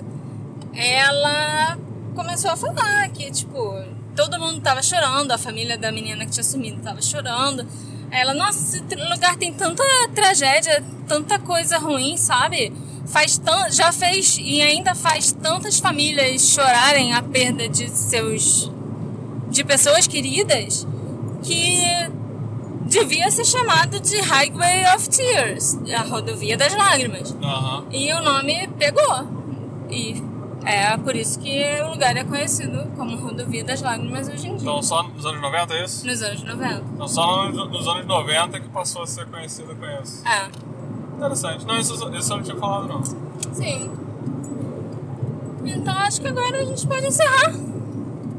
Ela 0.75 1.77
começou 2.17 2.49
a 2.49 2.57
falar 2.57 3.07
que, 3.09 3.29
tipo, 3.29 3.75
todo 4.15 4.39
mundo 4.39 4.59
tava 4.59 4.81
chorando, 4.81 5.31
a 5.31 5.37
família 5.37 5.77
da 5.77 5.91
menina 5.91 6.25
que 6.25 6.31
tinha 6.31 6.43
sumido 6.43 6.81
tava 6.81 6.99
chorando. 6.99 7.65
Ela, 8.09 8.33
nossa, 8.33 8.59
esse 8.77 8.95
lugar 8.95 9.35
tem 9.35 9.53
tanta 9.53 9.83
tragédia, 10.15 10.83
tanta 11.07 11.37
coisa 11.37 11.77
ruim, 11.77 12.17
sabe? 12.17 12.73
Faz 13.05 13.37
tan 13.37 13.69
já 13.69 13.91
fez 13.91 14.37
e 14.41 14.61
ainda 14.61 14.95
faz 14.95 15.31
tantas 15.31 15.79
famílias 15.79 16.41
chorarem 16.41 17.13
a 17.13 17.21
perda 17.21 17.69
de 17.69 17.87
seus 17.89 18.71
de 19.49 19.63
pessoas 19.63 20.07
queridas 20.07 20.85
que 21.43 21.81
devia 22.85 23.29
ser 23.31 23.45
chamado 23.45 23.99
de 23.99 24.19
Highway 24.19 24.95
of 24.95 25.09
Tears, 25.09 25.77
a 25.95 26.01
rodovia 26.01 26.57
das 26.57 26.75
lágrimas. 26.75 27.33
Aham. 27.41 27.85
E 27.91 28.11
o 28.13 28.21
nome 28.21 28.67
pegou. 28.77 29.37
E 29.89 30.21
é 30.67 30.97
por 30.97 31.15
isso 31.15 31.39
que 31.39 31.63
o 31.81 31.91
lugar 31.91 32.15
é 32.17 32.23
conhecido 32.23 32.91
como 32.97 33.15
Rodovia 33.17 33.63
das 33.63 33.81
Lágrimas 33.81 34.27
hoje 34.27 34.47
em 34.47 34.55
dia. 34.55 34.69
Então 34.69 34.83
só 34.83 35.03
nos 35.03 35.25
anos 35.25 35.41
90 35.41 35.73
é 35.73 35.83
isso? 35.85 36.05
Nos 36.05 36.21
anos 36.21 36.43
90. 36.43 36.83
Então 36.93 37.07
só 37.07 37.49
nos, 37.49 37.69
nos 37.69 37.87
anos 37.87 38.05
90 38.05 38.59
que 38.59 38.69
passou 38.69 39.03
a 39.03 39.07
ser 39.07 39.25
conhecido 39.27 39.75
com 39.75 39.85
isso. 40.03 40.27
É, 40.27 40.49
Interessante. 41.17 41.65
Não, 41.65 41.79
isso, 41.79 41.93
isso 41.95 42.33
eu 42.33 42.37
não 42.37 42.43
tinha 42.43 42.57
falado 42.57 42.87
não. 42.87 43.03
sim. 43.53 43.91
Então 45.65 45.93
acho 45.97 46.21
que 46.21 46.27
agora 46.27 46.57
a 46.61 46.65
gente 46.65 46.85
pode 46.85 47.07
encerrar. 47.07 47.51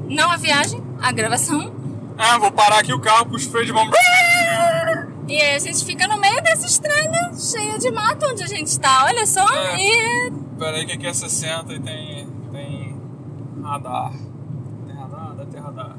Não 0.09 0.31
a 0.31 0.37
viagem, 0.37 0.83
a 1.01 1.11
gravação. 1.13 1.73
Ah, 2.17 2.39
vou 2.39 2.51
parar 2.53 2.79
aqui 2.79 2.93
o 2.93 3.01
carro, 3.01 3.27
puxo 3.27 3.49
o 3.49 3.51
freio 3.51 3.67
de 3.67 3.73
mão. 3.73 3.91
E 5.27 5.41
aí 5.41 5.57
a 5.57 5.59
gente 5.59 5.85
fica 5.85 6.07
no 6.09 6.19
meio 6.19 6.43
dessa 6.43 6.67
estrada 6.67 7.33
cheia 7.37 7.79
de 7.79 7.91
mato 7.91 8.25
onde 8.27 8.43
a 8.43 8.47
gente 8.47 8.79
tá, 8.79 9.05
olha 9.05 9.27
só. 9.27 9.47
É. 9.55 9.79
E 9.79 10.48
Pera 10.59 10.77
aí 10.77 10.87
que 10.87 10.93
aqui 10.93 11.07
é 11.07 11.13
60 11.13 11.73
e 11.75 11.81
tem, 11.81 12.27
tem 12.53 13.01
radar. 13.63 14.13
Tem 14.87 14.97
radar? 14.97 15.35
Deve 15.37 15.51
ter 15.51 15.61
radar. 15.61 15.97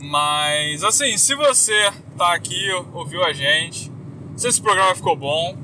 Mas, 0.00 0.82
assim, 0.84 1.16
se 1.16 1.34
você 1.34 1.90
tá 2.18 2.34
aqui, 2.34 2.70
ouviu 2.92 3.24
a 3.24 3.32
gente, 3.32 3.90
se 4.36 4.48
esse 4.48 4.60
programa 4.60 4.94
ficou 4.94 5.16
bom, 5.16 5.56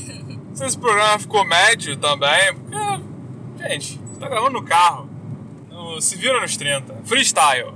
se 0.54 0.64
esse 0.64 0.78
programa 0.78 1.18
ficou 1.18 1.44
médio 1.44 1.96
também, 1.96 2.54
porque, 2.54 3.68
gente, 3.68 3.98
você 3.98 4.20
tá 4.20 4.28
gravando 4.28 4.52
no 4.52 4.62
carro, 4.64 5.08
no- 5.70 6.00
se 6.00 6.16
vira 6.16 6.40
nos 6.40 6.56
30, 6.56 6.94
freestyle. 7.04 7.74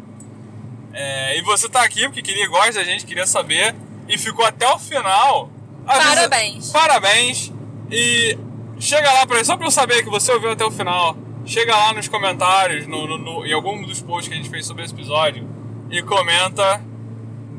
É, 0.93 1.37
e 1.37 1.43
você 1.43 1.69
tá 1.69 1.83
aqui 1.83 2.05
porque 2.05 2.23
queria, 2.23 2.49
gosta 2.49 2.75
da 2.75 2.85
gente, 2.85 3.05
queria 3.05 3.27
saber, 3.27 3.75
e 4.09 4.17
ficou 4.17 4.45
até 4.45 4.69
o 4.73 4.79
final. 4.79 5.51
Parabéns. 5.85 6.71
Parabéns. 6.71 7.53
E 7.91 8.39
chega 8.79 9.11
lá 9.13 9.27
pra 9.27 9.45
só 9.45 9.57
pra 9.57 9.67
eu 9.67 9.71
saber 9.71 10.03
que 10.03 10.11
você 10.11 10.33
ouviu 10.33 10.51
até 10.51 10.65
o 10.65 10.71
final. 10.71 11.17
Chega 11.47 11.77
lá 11.77 11.93
nos 11.93 12.09
comentários, 12.09 12.87
no, 12.87 13.07
no- 13.07 13.19
no- 13.19 13.47
em 13.47 13.53
algum 13.53 13.83
dos 13.83 14.01
posts 14.01 14.29
que 14.29 14.35
a 14.35 14.37
gente 14.37 14.49
fez 14.49 14.65
sobre 14.67 14.83
esse 14.85 14.95
episódio, 14.95 15.47
e 15.91 16.03
comenta 16.03 16.83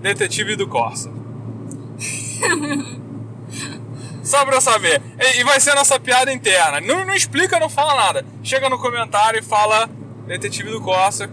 Detetive 0.01 0.55
do 0.55 0.67
Corsa. 0.67 1.11
Só 4.23 4.43
pra 4.43 4.55
eu 4.55 4.61
saber. 4.61 5.01
E, 5.19 5.43
vai 5.43 5.59
ser 5.59 5.71
a 5.71 5.75
nossa 5.75 5.99
piada 5.99 6.33
interna. 6.33 6.81
Não, 6.81 7.05
não 7.05 7.13
explica, 7.13 7.59
não 7.59 7.69
fala 7.69 7.93
nada. 7.95 8.25
Chega 8.43 8.69
no 8.69 8.79
comentário 8.79 9.39
e 9.39 9.43
fala 9.43 9.87
Detetive 10.25 10.71
do 10.71 10.81
Corsa. 10.81 11.29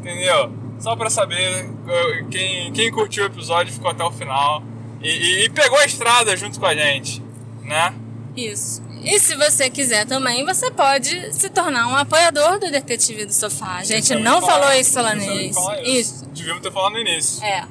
Entendeu? 0.00 0.50
Só 0.80 0.96
pra 0.96 1.10
saber 1.10 1.68
eh, 1.86 2.24
quem, 2.30 2.72
quem 2.72 2.90
curtiu 2.90 3.24
o 3.24 3.26
episódio 3.26 3.72
ficou 3.74 3.90
até 3.90 4.02
o 4.02 4.10
final. 4.10 4.62
E, 5.02 5.08
e- 5.10 5.44
e 5.44 5.50
pegou 5.50 5.78
a 5.78 5.84
estrada 5.84 6.34
junto 6.36 6.58
com 6.58 6.64
a 6.66 6.74
gente. 6.74 7.22
Né? 7.62 7.92
isso. 8.34 8.82
E 9.08 9.18
se 9.20 9.34
você 9.36 9.70
quiser 9.70 10.06
também, 10.06 10.44
você 10.44 10.70
pode 10.70 11.32
se 11.34 11.48
tornar 11.48 11.88
um 11.88 11.96
apoiador 11.96 12.58
do 12.58 12.70
Detetive 12.70 13.24
do 13.26 13.32
Sofá. 13.32 13.76
A 13.76 13.84
gente 13.84 14.02
Esquecemos 14.02 14.22
não 14.24 14.40
falar- 14.40 14.62
falou 14.66 14.72
isso 14.80 15.00
lá 15.00 15.14
no 15.14 15.20
de 15.22 15.26
início. 15.30 15.72
Isso. 15.84 16.26
Devíamos 16.26 16.62
ter 16.62 16.72
falado 16.72 16.92
no 16.92 16.98
início. 16.98 17.42
É. 17.44 17.64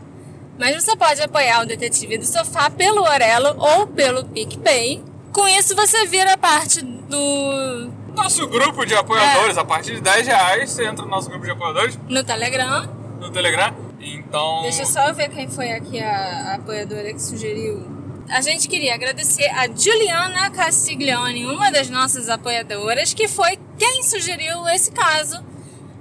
Mas 0.60 0.84
você 0.84 0.96
pode 0.98 1.22
apoiar 1.22 1.62
o 1.62 1.66
Detetive 1.68 2.18
do 2.18 2.26
Sofá 2.26 2.70
pelo 2.70 3.04
Orelo 3.04 3.56
ou 3.60 3.86
pelo 3.88 4.26
PicPay. 4.26 5.04
Com 5.32 5.48
isso 5.48 5.76
você 5.76 6.08
vira 6.08 6.36
parte 6.38 6.82
do 6.82 7.92
Nosso 8.16 8.48
grupo 8.48 8.84
de 8.84 8.96
apoiadores, 8.96 9.56
a 9.58 9.64
partir 9.64 9.94
de 9.96 10.02
10 10.02 10.26
reais, 10.26 10.72
você 10.72 10.86
entra 10.88 11.06
no 11.06 11.12
nosso 11.12 11.30
grupo 11.30 11.46
de 11.46 11.52
apoiadores 11.52 12.00
no 12.10 12.24
Telegram. 12.24 12.90
no 13.20 13.30
Telegram. 13.32 13.76
Então. 14.00 14.64
Deixa 14.64 14.82
eu 14.82 14.86
só 14.88 15.14
ver 15.14 15.30
quem 15.30 15.48
foi 15.48 15.72
aqui 15.72 16.00
a, 16.00 16.52
a 16.52 16.56
apoiadora 16.56 17.14
que 17.14 17.22
sugeriu. 17.22 17.86
A 18.30 18.42
gente 18.42 18.68
queria 18.68 18.94
agradecer 18.94 19.50
a 19.52 19.68
Juliana 19.68 20.52
Castiglione, 20.52 21.46
uma 21.46 21.72
das 21.72 21.90
nossas 21.90 22.28
apoiadoras, 22.28 23.14
que 23.14 23.28
foi 23.28 23.58
quem 23.80 24.04
sugeriu 24.04 24.68
esse 24.68 24.92
caso 24.92 25.42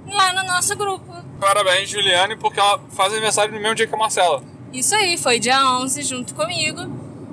lá 0.05 0.33
no 0.33 0.43
nosso 0.45 0.75
grupo. 0.75 1.15
Parabéns, 1.39 1.89
Juliane, 1.89 2.35
porque 2.35 2.59
ela 2.59 2.81
faz 2.89 3.13
aniversário 3.13 3.53
no 3.53 3.59
mesmo 3.61 3.75
dia 3.75 3.87
que 3.87 3.95
a 3.95 3.97
Marcela. 3.97 4.43
Isso 4.73 4.93
aí, 4.93 5.17
foi 5.17 5.39
dia 5.39 5.57
11 5.79 6.01
junto 6.03 6.35
comigo. 6.35 6.81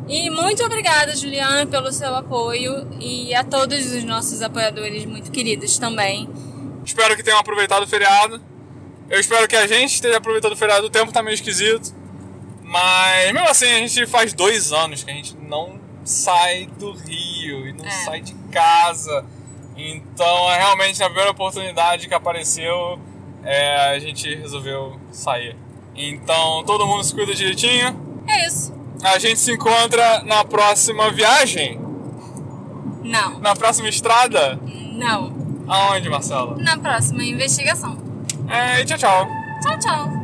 E 0.08 0.30
muito 0.30 0.62
obrigada, 0.64 1.16
Juliana, 1.16 1.66
pelo 1.66 1.90
seu 1.90 2.14
apoio 2.14 2.86
e 3.00 3.34
a 3.34 3.42
todos 3.42 3.92
os 3.92 4.04
nossos 4.04 4.42
apoiadores 4.42 5.04
muito 5.06 5.30
queridos 5.32 5.76
também. 5.76 6.28
Espero 6.84 7.16
que 7.16 7.22
tenham 7.22 7.38
aproveitado 7.40 7.82
o 7.82 7.86
feriado. 7.86 8.40
Eu 9.10 9.18
espero 9.18 9.48
que 9.48 9.56
a 9.56 9.66
gente 9.66 9.94
esteja 9.94 10.18
aproveitando 10.18 10.52
o 10.52 10.56
feriado. 10.56 10.86
O 10.86 10.90
tempo 10.90 11.12
tá 11.12 11.22
meio 11.22 11.34
esquisito. 11.34 11.92
Mas 12.74 13.32
mesmo 13.32 13.48
assim, 13.48 13.66
a 13.70 13.78
gente 13.78 14.04
faz 14.06 14.32
dois 14.32 14.72
anos 14.72 15.04
que 15.04 15.10
a 15.12 15.14
gente 15.14 15.36
não 15.36 15.78
sai 16.04 16.66
do 16.76 16.90
Rio 16.92 17.68
e 17.68 17.72
não 17.72 17.86
É. 17.86 17.90
sai 18.04 18.20
de 18.20 18.34
casa. 18.50 19.24
Então, 19.76 20.50
é 20.50 20.56
realmente 20.58 21.00
a 21.00 21.06
primeira 21.06 21.30
oportunidade 21.30 22.08
que 22.08 22.14
apareceu, 22.14 22.98
é, 23.44 23.90
a 23.92 23.98
gente 24.00 24.34
resolveu 24.34 24.98
sair. 25.12 25.56
Então, 25.94 26.64
todo 26.64 26.84
mundo 26.84 27.04
se 27.04 27.14
cuida 27.14 27.32
direitinho. 27.32 28.22
É 28.26 28.44
isso. 28.46 28.74
A 29.04 29.18
gente 29.20 29.38
se 29.38 29.52
encontra 29.52 30.24
na 30.24 30.44
próxima 30.44 31.10
viagem, 31.12 31.78
Não, 33.04 33.38
na 33.38 33.54
próxima 33.54 33.88
estrada. 33.88 34.58
não. 34.92 35.32
Aonde, 35.68 36.08
Marcela? 36.10 36.56
Na 36.58 36.76
próxima 36.76 37.22
investigação. 37.24 37.96
É, 38.48 38.80
e 38.80 38.84
tchau, 38.84 38.98
tchau. 38.98 39.28
Tchau, 39.62 39.78
tchau. 39.78 40.23